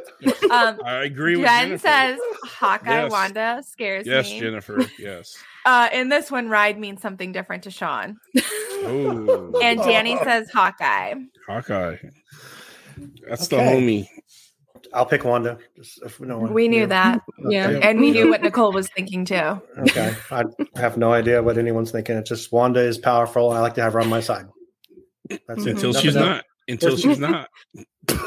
Um, 0.51 0.79
I 0.85 1.03
agree 1.03 1.35
with 1.35 1.45
Jen 1.47 1.65
Jennifer. 1.67 1.87
says 1.87 2.19
Hawkeye 2.45 3.03
Yes. 3.03 3.11
Wanda 3.11 3.63
scares 3.65 4.05
yes, 4.07 4.25
me. 4.27 4.33
Yes, 4.33 4.41
Jennifer. 4.41 4.85
Yes. 4.99 5.37
Uh, 5.65 5.87
in 5.93 6.09
this 6.09 6.29
one, 6.29 6.49
ride 6.49 6.77
means 6.77 7.01
something 7.01 7.31
different 7.31 7.63
to 7.63 7.71
Sean. 7.71 8.17
Oh, 8.37 9.57
And 9.63 9.79
Danny 9.79 10.17
says 10.23 10.49
Hawkeye. 10.51 11.13
Hawkeye. 11.47 11.95
That's 13.29 13.51
Okay. 13.51 13.55
the 13.55 13.71
homie. 13.71 14.07
I'll 14.93 15.05
pick 15.05 15.23
Wanda. 15.23 15.57
Just 15.75 16.01
if 16.03 16.19
no 16.21 16.37
one 16.39 16.53
We 16.53 16.67
knew 16.67 16.81
knew. 16.81 16.87
that. 16.87 17.21
Yeah. 17.49 17.67
Okay. 17.69 17.81
And 17.89 17.99
we 17.99 18.11
knew 18.11 18.29
what 18.29 18.41
Nicole 18.43 18.71
was 18.71 18.87
thinking 18.89 19.25
too. 19.25 19.35
Okay. 19.79 20.13
I 20.31 20.43
have 20.75 20.97
no 20.97 21.11
idea 21.13 21.41
what 21.41 21.57
anyone's 21.57 21.91
thinking. 21.91 22.15
It's 22.17 22.29
just 22.29 22.51
Wanda 22.51 22.79
is 22.81 22.97
powerful. 22.97 23.51
I 23.51 23.59
like 23.59 23.73
to 23.75 23.81
have 23.81 23.93
her 23.93 24.01
on 24.01 24.09
my 24.09 24.19
side. 24.19 24.45
That's 25.29 25.65
it. 25.65 25.71
Until 25.71 25.93
Nothing 25.93 26.01
she's 26.01 26.15
not. 26.15 26.45
Until 26.67 26.97
she's 26.97 27.19
not. 27.19 27.49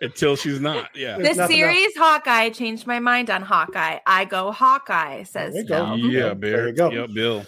Until 0.00 0.36
she's 0.36 0.60
not. 0.60 0.90
Yeah. 0.94 1.16
There's 1.16 1.28
This 1.30 1.36
nothing 1.38 1.56
series, 1.56 1.96
Hawkeye, 1.96 2.50
changed 2.50 2.86
my 2.86 3.00
mind 3.00 3.30
on 3.30 3.42
Hawkeye. 3.42 3.98
I 4.06 4.24
go 4.26 4.52
Hawkeye, 4.52 5.24
says 5.24 5.54
There 5.54 5.62
you 5.62 5.68
go. 5.68 5.94
Yeah, 5.96 6.20
There 6.20 6.34
Bear. 6.36 6.68
you 6.68 6.72
go. 6.74 6.90
Yep, 6.90 7.10
Bill. 7.14 7.46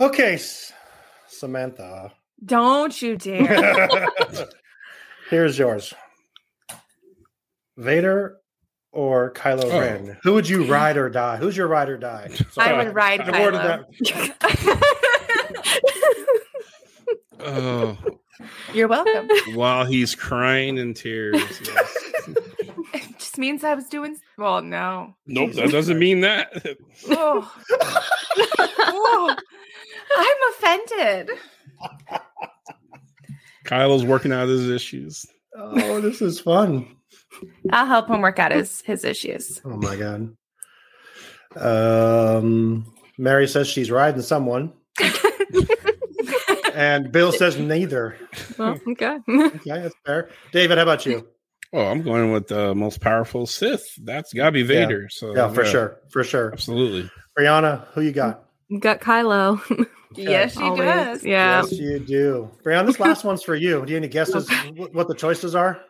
Okay, 0.00 0.34
S- 0.34 0.72
Samantha. 1.28 2.12
Don't 2.44 3.00
you 3.02 3.16
dare. 3.16 4.08
Here's 5.30 5.58
yours. 5.58 5.92
Vader 7.76 8.38
or 8.92 9.32
Kylo 9.32 9.64
Oh. 9.64 9.80
Ren? 9.80 10.16
Who 10.22 10.34
would 10.34 10.48
you 10.48 10.64
ride 10.72 10.96
or 10.96 11.08
die? 11.10 11.36
Who's 11.36 11.56
your 11.56 11.66
ride 11.68 11.88
or 11.88 11.98
die? 11.98 12.28
I 12.40 12.44
Sorry. 12.50 12.76
would 12.84 12.94
ride 12.94 13.20
I've 13.22 13.40
ordered 13.40 13.84
Kylo. 14.04 14.82
Oh, 17.40 17.98
You're 18.74 18.88
welcome. 18.88 19.28
while 19.54 19.84
he's 19.84 20.14
crying 20.14 20.78
in 20.78 20.94
tears. 20.94 21.34
Yes. 21.36 21.96
It 22.94 23.18
just 23.18 23.38
means 23.38 23.64
I 23.64 23.74
was 23.74 23.86
doing 23.88 24.16
well, 24.38 24.62
no. 24.62 25.14
Nope, 25.26 25.52
that 25.52 25.70
doesn't 25.70 25.98
mean 25.98 26.20
that. 26.20 26.52
Oh. 27.08 27.52
Oh. 28.78 29.36
I'm 30.16 30.36
offended. 30.54 31.30
Kylo's 33.64 34.04
working 34.04 34.32
out 34.32 34.48
his 34.48 34.68
issues. 34.70 35.26
Oh, 35.56 36.00
this 36.00 36.20
is 36.22 36.40
fun. 36.40 36.96
I'll 37.70 37.86
help 37.86 38.08
him 38.08 38.20
work 38.20 38.38
out 38.38 38.52
his 38.52 38.80
his 38.82 39.04
issues. 39.04 39.60
Oh 39.64 39.76
my 39.76 39.96
god. 39.96 40.36
Um, 41.56 42.92
Mary 43.18 43.46
says 43.46 43.68
she's 43.68 43.90
riding 43.90 44.22
someone, 44.22 44.72
and 46.74 47.12
Bill 47.12 47.32
says 47.32 47.58
neither. 47.58 48.16
Well, 48.58 48.78
okay. 48.88 49.18
Okay, 49.28 49.60
that's 49.66 49.94
fair. 50.04 50.30
David, 50.52 50.78
how 50.78 50.82
about 50.82 51.06
you? 51.06 51.28
Oh, 51.72 51.86
I'm 51.86 52.02
going 52.02 52.32
with 52.32 52.48
the 52.48 52.74
most 52.74 53.00
powerful 53.00 53.46
Sith. 53.46 53.84
That's 54.02 54.32
got 54.32 54.46
to 54.46 54.52
be 54.52 54.62
Vader. 54.62 55.08
So 55.10 55.34
Yeah, 55.34 55.48
for 55.48 55.64
sure, 55.64 55.98
for 56.10 56.22
sure. 56.24 56.52
absolutely. 56.52 57.10
Breanna, 57.38 57.86
who 57.94 58.00
you 58.00 58.12
got? 58.12 58.44
Got 58.80 59.00
Kylo. 59.00 59.60
Yes, 60.16 60.52
she 60.54 60.62
Always. 60.62 60.78
does. 60.78 61.24
Yeah. 61.24 61.62
Yes, 61.62 61.72
you 61.72 61.98
do. 61.98 62.50
Breanna, 62.64 62.86
this 62.86 63.00
last 63.00 63.24
one's 63.24 63.42
for 63.42 63.56
you. 63.56 63.84
Do 63.84 63.90
you 63.90 63.96
have 63.96 64.04
any 64.04 64.08
guesses 64.08 64.48
what 64.92 65.08
the 65.08 65.14
choices 65.14 65.56
are? 65.56 65.80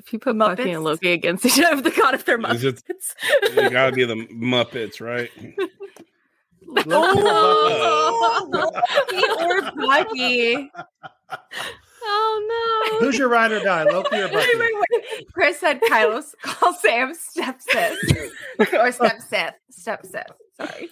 If 0.00 0.12
you 0.14 0.18
put 0.18 0.36
Bucky 0.38 0.70
and 0.72 0.82
Loki 0.82 1.12
against 1.12 1.44
each 1.46 1.60
other, 1.62 1.80
the 1.88 1.90
god 1.90 2.14
if 2.14 2.24
they're 2.24 2.40
Is 2.52 2.64
it- 2.64 2.76
Muppets. 2.76 3.14
It 3.42 3.70
got 3.72 3.90
to 3.90 3.92
be 3.92 4.04
the 4.04 4.14
Muppets, 4.32 5.00
right? 5.00 5.30
Oh, 6.86 8.46
Loki 8.48 9.22
or 9.44 9.62
Bucky. 9.86 10.70
Oh 12.02 12.90
no. 12.92 12.98
Who's 13.00 13.18
your 13.18 13.28
ride 13.28 13.50
or 13.52 13.60
die, 13.60 13.82
Loki 13.84 14.16
or 14.20 14.28
Bucky? 14.32 14.36
Wait, 14.36 14.58
wait, 14.58 14.74
wait. 15.02 15.32
Chris 15.32 15.58
said 15.58 15.80
Kylo 15.90 16.22
call 16.42 16.72
Sam 16.74 17.12
step 17.14 17.60
sis 17.60 18.30
or 18.58 18.92
step 18.92 19.20
Sith. 19.20 19.54
Step 19.70 20.06
Sith. 20.06 20.26
Sorry. 20.56 20.88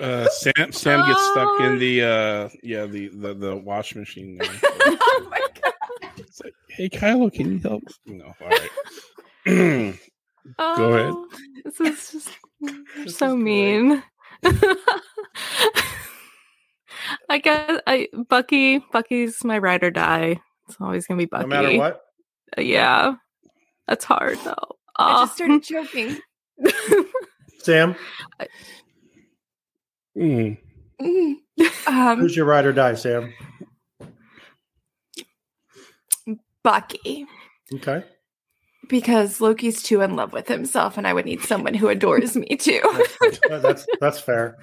Uh, 0.00 0.26
Sam 0.28 0.72
Sam 0.72 1.06
gets 1.06 1.20
stuck 1.30 1.48
Oh. 1.60 1.64
in 1.66 1.78
the 1.78 2.02
uh, 2.02 2.48
yeah 2.62 2.86
the 2.86 3.08
the, 3.08 3.34
the 3.34 3.56
wash 3.56 3.94
machine. 3.94 4.38
There. 4.38 4.48
oh 4.64 5.26
my 5.30 5.40
god. 5.62 5.72
It's 6.32 6.40
like, 6.42 6.54
hey, 6.70 6.88
Kylo, 6.88 7.30
can 7.30 7.52
you 7.52 7.58
help? 7.58 7.82
No, 8.06 8.24
all 8.40 8.48
right. 8.48 8.70
Go 9.44 9.52
ahead. 10.94 11.10
Oh, 11.12 11.28
This 11.62 11.78
is 11.80 12.10
just 12.12 12.30
This 13.04 13.18
so 13.18 13.36
is 13.36 13.42
mean. 13.42 14.02
I 17.28 17.36
guess 17.38 17.80
I 17.86 18.08
Bucky. 18.30 18.78
Bucky's 18.92 19.44
my 19.44 19.58
ride 19.58 19.84
or 19.84 19.90
die. 19.90 20.40
It's 20.68 20.78
always 20.80 21.06
gonna 21.06 21.18
be 21.18 21.26
Bucky. 21.26 21.42
No 21.48 21.48
matter 21.62 21.76
what. 21.76 22.00
Uh, 22.56 22.62
Yeah, 22.62 23.16
that's 23.86 24.06
hard 24.06 24.38
though. 24.42 24.54
I 24.96 25.20
Oh. 25.20 25.22
just 25.24 25.34
started 25.34 25.62
choking. 25.62 26.16
Sam, 27.58 27.94
Mm. 30.16 30.56
Mm. 31.00 31.34
um, 31.86 32.20
who's 32.20 32.34
your 32.36 32.46
ride 32.46 32.64
or 32.64 32.72
die, 32.72 32.94
Sam? 32.94 33.34
Bucky. 36.62 37.26
Okay. 37.74 38.04
Because 38.88 39.40
Loki's 39.40 39.82
too 39.82 40.00
in 40.02 40.16
love 40.16 40.32
with 40.32 40.48
himself, 40.48 40.98
and 40.98 41.06
I 41.06 41.12
would 41.12 41.24
need 41.24 41.40
someone 41.42 41.72
who 41.72 41.88
adores 41.88 42.36
me 42.36 42.56
too. 42.56 42.80
That's 43.48 43.62
that's, 43.62 43.86
that's 44.00 44.20
fair. 44.20 44.58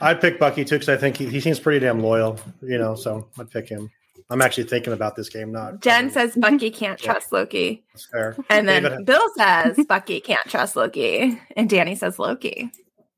I'd 0.00 0.20
pick 0.20 0.38
Bucky 0.38 0.64
too 0.64 0.76
because 0.76 0.88
I 0.88 0.96
think 0.96 1.16
he, 1.16 1.26
he 1.26 1.40
seems 1.40 1.58
pretty 1.58 1.80
damn 1.80 2.00
loyal, 2.00 2.38
you 2.62 2.78
know. 2.78 2.94
So 2.94 3.28
I'd 3.38 3.50
pick 3.50 3.68
him. 3.68 3.90
I'm 4.30 4.40
actually 4.40 4.64
thinking 4.64 4.92
about 4.92 5.16
this 5.16 5.28
game. 5.28 5.50
Not 5.52 5.80
Jen 5.80 6.08
says 6.10 6.34
Bucky 6.36 6.70
can't 6.70 7.02
Yeah. 7.02 7.12
trust 7.12 7.32
Loki. 7.32 7.84
that's 7.92 8.06
fair. 8.06 8.36
And 8.48 8.68
then 8.68 8.84
David, 8.84 9.06
Bill 9.06 9.28
says 9.36 9.78
Bucky 9.88 10.20
can't 10.20 10.48
trust 10.48 10.76
Loki. 10.76 11.38
And 11.56 11.68
Danny 11.68 11.94
says 11.96 12.18
Loki. 12.18 12.70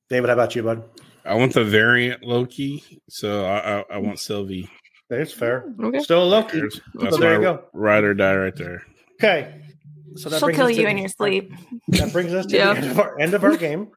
David, 0.08 0.28
how 0.28 0.34
about 0.34 0.56
you, 0.56 0.62
bud? 0.62 0.82
I 1.24 1.34
want 1.34 1.52
the 1.52 1.64
variant 1.64 2.22
Loki, 2.24 3.02
so 3.08 3.44
I 3.44 3.80
I, 3.80 3.84
I 3.92 3.98
want 3.98 4.18
Sylvie. 4.20 4.70
There's 5.08 5.32
fair. 5.32 5.72
Okay. 5.82 6.00
Still 6.00 6.22
a 6.22 6.24
Loki. 6.24 6.58
There's- 6.58 6.80
So 7.10 7.16
there 7.18 7.34
you 7.36 7.40
go. 7.42 7.64
ride 7.72 8.04
or 8.04 8.14
die 8.14 8.34
right 8.36 8.56
there. 8.56 8.82
Okay. 9.14 9.62
So 10.16 10.28
that 10.30 10.40
She'll 10.40 10.48
kill 10.48 10.66
us 10.66 10.72
to 10.72 10.76
you 10.78 10.82
the- 10.84 10.90
in 10.90 10.98
your 10.98 11.08
sleep. 11.08 11.52
That 11.88 12.12
brings 12.12 12.32
us 12.34 12.46
to 12.46 12.56
Yeah. 12.56 12.72
the 12.74 12.80
end 12.82 12.90
of, 12.90 12.98
our, 12.98 13.20
end 13.20 13.34
of 13.34 13.44
our 13.44 13.56
game. 13.68 13.88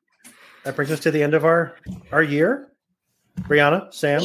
That 0.65 0.75
brings 0.75 0.91
us 0.91 0.99
to 1.01 1.11
the 1.11 1.23
end 1.23 1.33
of 1.33 1.45
our 1.45 1.75
our 2.11 2.21
year. 2.21 2.67
Breanna, 3.41 3.93
Sam, 3.93 4.21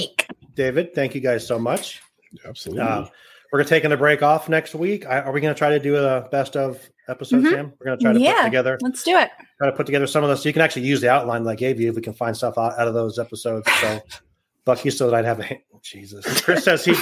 David, 0.56 0.92
thank 0.94 1.14
you 1.14 1.20
guys 1.20 1.46
so 1.46 1.58
much. 1.58 2.02
Absolutely. 2.44 2.82
Uh, 2.82 3.06
we're 3.52 3.60
gonna 3.60 3.68
taking 3.68 3.92
a 3.92 3.96
break 3.96 4.22
off 4.22 4.48
next 4.48 4.74
week. 4.74 5.06
I, 5.06 5.20
are 5.20 5.30
we 5.32 5.40
gonna 5.40 5.54
try 5.54 5.70
to 5.70 5.78
do 5.78 5.94
a 5.96 6.28
best 6.32 6.56
of 6.56 6.80
episode, 7.08 7.44
Mhm. 7.44 7.50
Sam? 7.50 7.72
We're 7.78 7.84
gonna 7.86 7.96
try 7.98 8.12
to 8.12 8.18
Yeah. 8.20 8.38
put 8.38 8.44
together 8.46 8.78
Let's 8.82 9.04
do 9.04 9.16
it. 9.16 9.30
try 9.58 9.70
to 9.70 9.76
put 9.76 9.86
together 9.86 10.08
some 10.08 10.24
of 10.24 10.30
those. 10.30 10.42
So 10.42 10.48
you 10.48 10.52
can 10.52 10.62
actually 10.62 10.86
use 10.86 11.00
the 11.00 11.10
outline 11.10 11.44
that 11.44 11.50
I 11.50 11.54
gave 11.54 11.80
you 11.80 11.88
if 11.88 11.94
we 11.94 12.02
can 12.02 12.12
find 12.14 12.36
stuff 12.36 12.58
out, 12.58 12.76
out 12.76 12.88
of 12.88 12.94
those 12.94 13.20
episodes. 13.20 13.70
So 13.80 14.00
Bucky, 14.64 14.90
so 14.90 15.10
that 15.10 15.16
I'd 15.16 15.24
have 15.24 15.40
a 15.40 15.44
hand. 15.44 15.60
Jesus. 15.82 16.40
Chris 16.40 16.64
says 16.64 16.84
he 16.84 16.94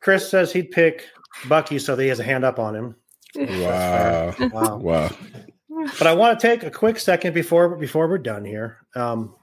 Chris 0.00 0.28
says 0.28 0.52
he'd 0.52 0.70
pick 0.70 1.08
Bucky 1.48 1.78
so 1.78 1.94
that 1.96 2.02
he 2.02 2.08
has 2.08 2.20
a 2.20 2.24
hand 2.24 2.44
up 2.44 2.58
on 2.58 2.74
him. 2.74 2.96
wow. 3.36 4.34
Wow. 4.52 4.76
Wow. 4.78 5.10
But 5.98 6.06
I 6.06 6.14
want 6.14 6.38
to 6.38 6.46
take 6.46 6.62
a 6.62 6.70
quick 6.70 6.98
second 6.98 7.34
before 7.34 7.76
before 7.76 8.08
we're 8.08 8.18
done 8.18 8.44
here. 8.44 8.78
Um, 8.94 9.34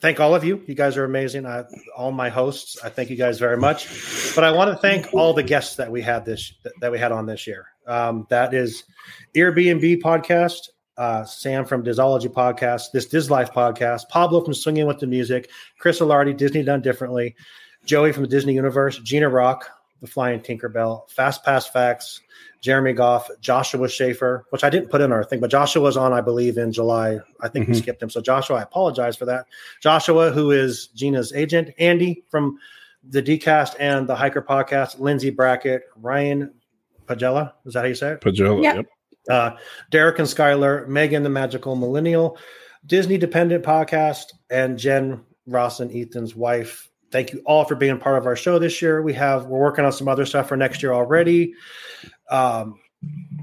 thank 0.00 0.20
all 0.20 0.34
of 0.34 0.44
you. 0.44 0.62
You 0.66 0.74
guys 0.74 0.96
are 0.96 1.04
amazing. 1.04 1.46
I, 1.46 1.64
all 1.96 2.12
my 2.12 2.28
hosts. 2.28 2.78
I 2.82 2.88
thank 2.88 3.10
you 3.10 3.16
guys 3.16 3.38
very 3.38 3.56
much. 3.56 3.88
But 4.34 4.44
I 4.44 4.50
want 4.50 4.70
to 4.70 4.76
thank 4.76 5.12
all 5.14 5.32
the 5.32 5.42
guests 5.42 5.76
that 5.76 5.90
we 5.90 6.02
had 6.02 6.24
this 6.24 6.52
that 6.80 6.92
we 6.92 6.98
had 6.98 7.12
on 7.12 7.26
this 7.26 7.46
year. 7.46 7.66
Um, 7.86 8.26
that 8.28 8.54
is 8.54 8.84
Airbnb 9.34 10.00
podcast, 10.02 10.68
uh, 10.98 11.24
Sam 11.24 11.64
from 11.64 11.82
Disology 11.84 12.28
podcast, 12.28 12.90
this 12.92 13.06
Diz 13.06 13.30
Life 13.30 13.52
podcast, 13.52 14.08
Pablo 14.08 14.44
from 14.44 14.52
Swinging 14.54 14.86
with 14.86 14.98
the 14.98 15.06
Music, 15.06 15.48
Chris 15.78 16.00
Alardi, 16.00 16.36
Disney 16.36 16.62
Done 16.62 16.82
Differently, 16.82 17.34
Joey 17.84 18.12
from 18.12 18.24
the 18.24 18.28
Disney 18.28 18.52
Universe, 18.54 18.98
Gina 18.98 19.28
Rock, 19.28 19.70
the 20.00 20.06
Flying 20.06 20.40
Tinkerbell, 20.40 21.08
Fast 21.10 21.44
Pass 21.44 21.66
Facts, 21.68 22.20
Jeremy 22.60 22.92
Goff, 22.92 23.28
Joshua 23.40 23.88
Schaefer, 23.88 24.44
which 24.50 24.64
I 24.64 24.70
didn't 24.70 24.90
put 24.90 25.00
in 25.00 25.12
our 25.12 25.22
thing, 25.22 25.38
but 25.40 25.50
Joshua 25.50 25.80
was 25.82 25.96
on, 25.96 26.12
I 26.12 26.20
believe, 26.20 26.58
in 26.58 26.72
July. 26.72 27.18
I 27.40 27.48
think 27.48 27.68
we 27.68 27.74
Mhm. 27.74 27.78
skipped 27.78 28.02
him. 28.02 28.10
So, 28.10 28.20
Joshua, 28.20 28.56
I 28.58 28.62
apologize 28.62 29.16
for 29.16 29.24
that. 29.26 29.46
Joshua, 29.80 30.30
who 30.32 30.50
is 30.50 30.88
Gina's 30.88 31.32
agent, 31.32 31.70
Andy 31.78 32.24
from 32.28 32.58
the 33.08 33.22
DCast 33.22 33.76
and 33.78 34.08
the 34.08 34.16
Hiker 34.16 34.42
podcast, 34.42 34.98
Lindsay 34.98 35.30
Brackett, 35.30 35.82
Ryan 35.96 36.52
Pagella. 37.06 37.52
Is 37.64 37.74
that 37.74 37.80
how 37.82 37.86
you 37.86 37.94
say 37.94 38.12
it? 38.12 38.20
Pajula. 38.20 38.62
Yep. 38.62 38.76
Yep. 38.76 38.86
Uh, 39.28 39.52
Derek 39.90 40.18
and 40.18 40.28
Skylar, 40.28 40.86
Megan 40.88 41.22
the 41.22 41.30
Magical 41.30 41.76
Millennial, 41.76 42.38
Disney 42.86 43.18
Dependent 43.18 43.64
Podcast, 43.64 44.32
and 44.50 44.78
Jen 44.78 45.20
Ross 45.46 45.80
and 45.80 45.94
Ethan's 45.94 46.34
wife. 46.34 46.88
Thank 47.10 47.32
you 47.32 47.42
all 47.46 47.64
for 47.64 47.74
being 47.74 47.98
part 47.98 48.18
of 48.18 48.26
our 48.26 48.36
show 48.36 48.58
this 48.58 48.82
year. 48.82 49.02
We 49.02 49.14
have 49.14 49.46
we're 49.46 49.60
working 49.60 49.84
on 49.84 49.92
some 49.92 50.08
other 50.08 50.26
stuff 50.26 50.48
for 50.48 50.56
next 50.56 50.82
year 50.82 50.92
already. 50.92 51.54
Um, 52.30 52.78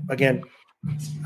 again, 0.09 0.43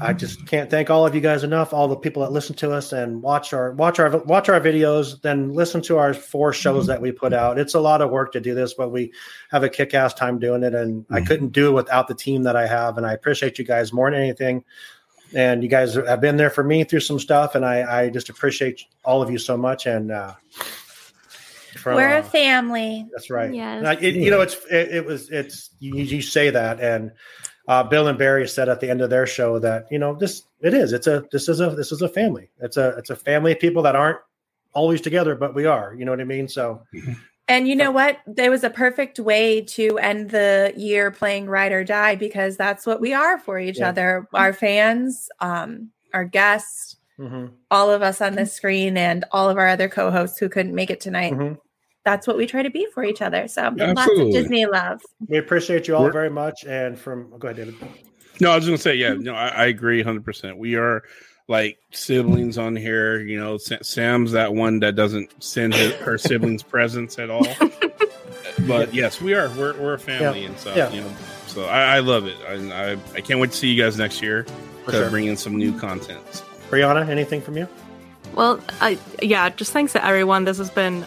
I 0.02 0.14
just 0.14 0.46
can't 0.48 0.70
thank 0.70 0.90
all 0.90 1.06
of 1.06 1.14
you 1.14 1.20
guys 1.22 1.44
enough. 1.44 1.74
All 1.74 1.88
the 1.90 1.96
people 1.98 2.22
that 2.24 2.32
listen 2.32 2.56
to 2.58 2.72
us 2.72 2.94
and 2.94 3.22
watch 3.22 3.52
our 3.52 3.72
watch 3.74 4.00
our 4.00 4.18
watch 4.20 4.48
our 4.48 4.62
videos, 4.62 5.22
then 5.22 5.54
listen 5.54 5.82
to 5.84 5.98
our 5.98 6.14
four 6.14 6.54
shows 6.54 6.88
that 6.88 7.02
we 7.02 7.12
put 7.12 7.34
out. 7.34 7.60
It's 7.60 7.74
a 7.74 7.80
lot 7.82 8.02
of 8.02 8.10
work 8.10 8.32
to 8.34 8.40
do 8.40 8.56
this, 8.56 8.74
but 8.74 8.90
we 8.90 9.12
have 9.52 9.64
a 9.64 9.70
kick 9.70 9.94
ass 9.94 10.14
time 10.14 10.40
doing 10.40 10.64
it, 10.64 10.74
and 10.74 11.06
I 11.10 11.20
Mhm. 11.20 11.28
couldn't 11.28 11.50
do 11.50 11.68
it 11.68 11.74
without 11.74 12.08
the 12.08 12.16
team 12.16 12.44
that 12.44 12.56
I 12.56 12.68
have. 12.68 12.98
And 12.98 13.06
I 13.06 13.12
appreciate 13.14 13.60
you 13.60 13.66
guys 13.66 13.92
more 13.92 14.10
than 14.10 14.20
anything. 14.20 14.64
And 15.36 15.62
you 15.62 15.70
guys 15.70 15.94
have 15.94 16.22
been 16.22 16.38
there 16.38 16.50
for 16.50 16.64
me 16.64 16.86
through 16.86 17.02
some 17.02 17.20
stuff, 17.20 17.54
and 17.54 17.66
I, 17.66 18.04
I 18.04 18.10
just 18.10 18.30
appreciate 18.30 18.86
all 19.04 19.22
of 19.22 19.30
you 19.30 19.38
so 19.38 19.58
much. 19.58 19.86
And 19.86 20.12
uh, 20.12 20.34
from, 21.78 21.96
We're 21.98 22.16
uh, 22.18 22.20
a 22.22 22.24
family. 22.24 23.06
that's 23.12 23.30
right. 23.30 23.54
Yes. 23.54 23.84
Now, 23.84 23.92
it, 23.92 24.16
you 24.16 24.32
know, 24.32 24.42
it's 24.42 24.56
it, 24.72 24.96
it 24.96 25.06
was 25.06 25.30
it's 25.30 25.70
you, 25.80 25.96
you 25.96 26.22
say 26.22 26.50
that, 26.50 26.80
and 26.80 27.12
uh, 27.70 27.84
Bill 27.84 28.08
and 28.08 28.18
Barry 28.18 28.48
said 28.48 28.68
at 28.68 28.80
the 28.82 28.90
end 28.90 29.00
of 29.02 29.10
their 29.10 29.26
show 29.28 29.60
that 29.60 29.86
you 29.92 30.00
know 30.00 30.16
this 30.16 30.44
it 30.60 30.74
is 30.74 30.92
it's 30.92 31.08
a 31.08 31.24
this 31.32 31.48
is 31.48 31.62
a 31.62 31.70
this 31.70 31.92
is 31.92 32.02
a 32.02 32.10
family. 32.10 32.50
It's 32.60 32.76
a 32.78 32.90
it's 32.98 33.12
a 33.12 33.16
family 33.16 33.54
of 33.54 33.60
people 33.60 33.84
that 33.84 33.96
aren't 33.96 34.18
always 34.74 35.00
together, 35.02 35.36
but 35.36 35.54
we 35.56 35.66
are. 35.66 35.94
You 35.96 36.04
know 36.04 36.12
what 36.12 36.20
I 36.20 36.26
mean? 36.26 36.48
So 36.48 36.82
And 37.48 37.68
you 37.68 37.76
know 37.76 37.92
what? 37.92 38.20
There 38.28 38.52
was 38.52 38.64
a 38.64 38.70
perfect 38.70 39.20
way 39.20 39.62
to 39.62 39.98
end 39.98 40.30
the 40.32 40.74
year 40.78 41.10
playing 41.12 41.48
Ride 41.48 41.72
or 41.72 41.84
Die 41.84 42.16
because 42.16 42.58
that's 42.58 42.86
what 42.86 43.02
we 43.02 43.14
are 43.14 43.40
for 43.40 43.58
each 43.60 43.80
Yeah. 43.80 43.90
other. 43.90 44.28
Our 44.34 44.54
fans, 44.54 45.30
um, 45.40 45.90
our 46.14 46.26
guests, 46.26 46.96
mhm, 47.20 47.52
all 47.72 47.90
of 47.90 48.02
us 48.04 48.22
on 48.22 48.34
this 48.36 48.54
screen, 48.54 48.98
and 48.98 49.26
all 49.32 49.50
of 49.50 49.58
our 49.58 49.68
other 49.68 49.90
co-hosts 49.90 50.38
who 50.38 50.48
couldn't 50.50 50.76
make 50.76 50.90
it 50.92 51.02
tonight. 51.02 51.34
mhm. 51.34 51.58
That's 52.06 52.26
what 52.28 52.38
we 52.38 52.46
try 52.48 52.64
to 52.64 52.70
be 52.70 52.88
for 52.94 53.04
each 53.04 53.22
other. 53.22 53.48
So 53.48 53.74
lots 53.76 54.10
of 54.20 54.32
Disney 54.32 54.66
love. 54.66 55.02
we 55.28 55.38
appreciate 55.38 55.88
you 55.88 55.96
all 55.96 56.04
We're- 56.04 56.14
very 56.14 56.30
much. 56.30 56.64
And 56.66 56.98
from 56.98 57.30
go 57.38 57.48
ahead, 57.50 57.58
David. 57.58 57.76
No, 58.42 58.52
I 58.52 58.56
was 58.56 58.66
gonna 58.66 58.78
say, 58.78 58.96
yeah, 58.96 59.14
no, 59.16 59.34
I, 59.36 59.48
I 59.50 59.66
agree, 59.66 60.02
hundred 60.02 60.24
percent. 60.24 60.58
We 60.58 60.76
are 60.76 61.04
like 61.50 61.78
siblings 61.92 62.58
on 62.58 62.76
here. 62.76 63.20
You 63.20 63.38
know, 63.40 63.58
Sam's 63.58 64.32
that 64.32 64.54
one 64.54 64.80
that 64.80 64.96
doesn't 64.96 65.44
send 65.44 65.74
his, 65.74 65.94
her 65.96 66.18
siblings 66.18 66.64
presents 66.74 67.20
at 67.20 67.30
all. 67.30 67.46
But 68.68 68.94
yes, 68.94 69.22
we 69.22 69.34
are. 69.34 69.50
We're, 69.50 69.78
we're 69.80 69.94
a 69.94 70.00
family, 70.00 70.46
and 70.46 70.58
so 70.58 70.74
Yeah. 70.76 70.92
you 70.92 71.02
know, 71.02 71.12
so 71.48 71.66
I, 71.66 71.98
I 71.98 72.00
love 72.00 72.28
it. 72.28 72.38
I, 72.48 72.92
I 72.94 72.98
I 73.16 73.22
can't 73.22 73.40
wait 73.40 73.52
to 73.52 73.58
see 73.58 73.68
you 73.72 73.82
guys 73.82 73.98
next 73.98 74.22
year 74.22 74.46
For 74.86 74.92
to 74.92 74.98
sure. 75.00 75.10
bring 75.10 75.26
in 75.28 75.36
some 75.38 75.56
new 75.58 75.78
content. 75.78 76.22
Breanna, 76.70 77.08
anything 77.10 77.42
from 77.42 77.58
you? 77.58 77.68
Well, 78.36 78.60
I 78.80 78.98
yeah, 79.22 79.50
just 79.50 79.72
thanks 79.74 79.92
to 79.94 80.06
everyone. 80.06 80.46
This 80.46 80.58
has 80.60 80.70
been 80.70 81.06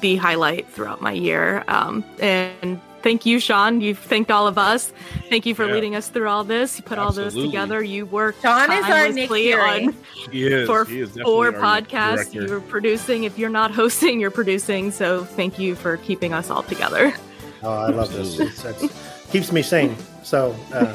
the 0.00 0.16
highlight 0.16 0.68
throughout 0.68 1.00
my 1.02 1.12
year. 1.12 1.64
Um, 1.68 2.04
and 2.20 2.80
thank 3.02 3.26
you, 3.26 3.40
Sean. 3.40 3.80
You've 3.80 3.98
thanked 3.98 4.30
all 4.30 4.46
of 4.46 4.58
us. 4.58 4.92
Thank 5.28 5.46
you 5.46 5.54
for 5.54 5.66
Yeah. 5.66 5.74
leading 5.74 5.96
us 5.96 6.08
through 6.08 6.28
all 6.28 6.44
this. 6.44 6.78
You 6.78 6.84
put 6.84 6.98
all 6.98 7.08
Absolutely. 7.08 7.42
this 7.42 7.50
together. 7.50 7.82
You 7.82 8.06
worked 8.06 8.42
Sean 8.42 8.70
is 8.70 8.84
our 8.84 9.08
Nick 9.08 9.28
tirelessly 9.28 9.42
Fury. 9.44 9.86
on 9.86 9.96
He 10.32 10.46
is. 10.46 10.66
for 10.68 10.84
he 10.84 11.00
is 11.00 11.10
four 11.22 11.52
podcasts. 11.52 12.32
You're 12.34 12.60
producing. 12.60 13.24
If 13.24 13.38
you're 13.38 13.50
not 13.50 13.70
hosting, 13.80 14.20
you're 14.20 14.30
producing. 14.30 14.90
So 14.90 15.24
thank 15.24 15.58
you 15.58 15.74
for 15.74 15.96
keeping 15.98 16.32
us 16.32 16.50
all 16.50 16.62
together. 16.62 17.12
Oh, 17.62 17.70
I 17.72 17.88
love 17.88 18.12
this. 18.12 18.40
Absolutely. 18.40 18.46
It's, 18.80 18.82
it's, 18.94 19.30
keeps 19.32 19.52
me 19.52 19.62
sane. 19.62 19.96
So, 20.22 20.54
uh, 20.72 20.94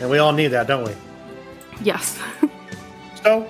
and 0.00 0.08
we 0.10 0.18
all 0.18 0.32
need 0.32 0.48
that, 0.48 0.66
don't 0.66 0.84
we? 0.84 0.92
Yes. 1.82 2.18
So, 3.22 3.48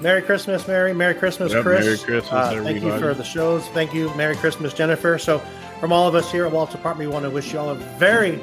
Merry 0.00 0.22
Christmas, 0.22 0.66
Mary. 0.68 0.94
Merry 0.94 1.14
Christmas, 1.14 1.52
Yep, 1.52 1.62
Chris. 1.62 1.84
Merry 1.84 1.98
Christmas, 1.98 2.32
Uh, 2.32 2.60
thank 2.62 2.82
you 2.82 2.98
for 2.98 3.14
the 3.14 3.24
shows. 3.24 3.66
Thank 3.68 3.92
you. 3.92 4.12
Merry 4.16 4.36
Christmas, 4.36 4.72
Jennifer. 4.72 5.18
So, 5.18 5.40
from 5.80 5.92
all 5.92 6.06
of 6.06 6.14
us 6.14 6.30
here 6.30 6.46
at 6.46 6.52
Walt's 6.52 6.74
Apartment, 6.74 7.08
we 7.08 7.12
want 7.12 7.24
to 7.24 7.30
wish 7.30 7.52
you 7.52 7.58
all 7.58 7.70
a 7.70 7.74
very 7.74 8.40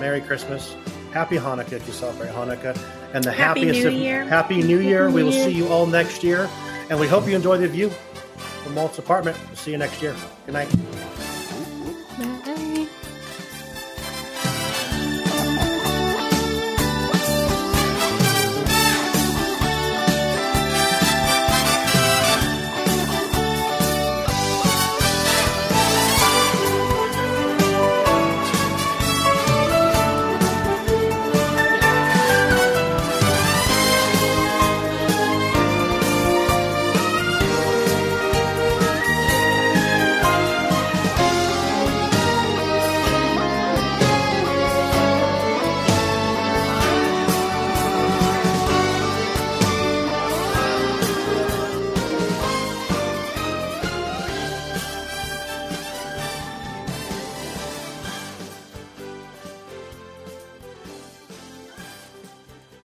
Merry 0.00 0.20
Christmas. 0.20 0.74
Happy 1.12 1.36
Hanukkah 1.36 1.72
if 1.72 1.86
you 1.86 1.92
celebrate 1.92 2.30
Hanukkah. 2.30 2.76
And 3.12 3.22
the 3.24 3.32
Happy 3.32 3.60
happiest 3.60 3.80
New 3.82 3.88
of 3.88 3.94
Year. 3.94 4.24
Happy 4.24 4.62
New 4.62 4.78
Year. 4.80 5.04
Happy 5.04 5.14
we 5.14 5.22
will 5.24 5.32
Year. 5.32 5.44
see 5.44 5.52
you 5.52 5.68
all 5.68 5.86
next 5.86 6.22
year. 6.22 6.48
And 6.88 6.98
we 6.98 7.06
hope 7.08 7.26
you 7.28 7.34
enjoy 7.36 7.58
the 7.58 7.68
view 7.68 7.90
from 8.64 8.74
Walt's 8.76 8.98
Apartment. 8.98 9.36
We'll 9.48 9.56
see 9.56 9.72
you 9.72 9.78
next 9.78 10.00
year. 10.02 10.14
Good 10.46 10.52
night. 10.54 11.29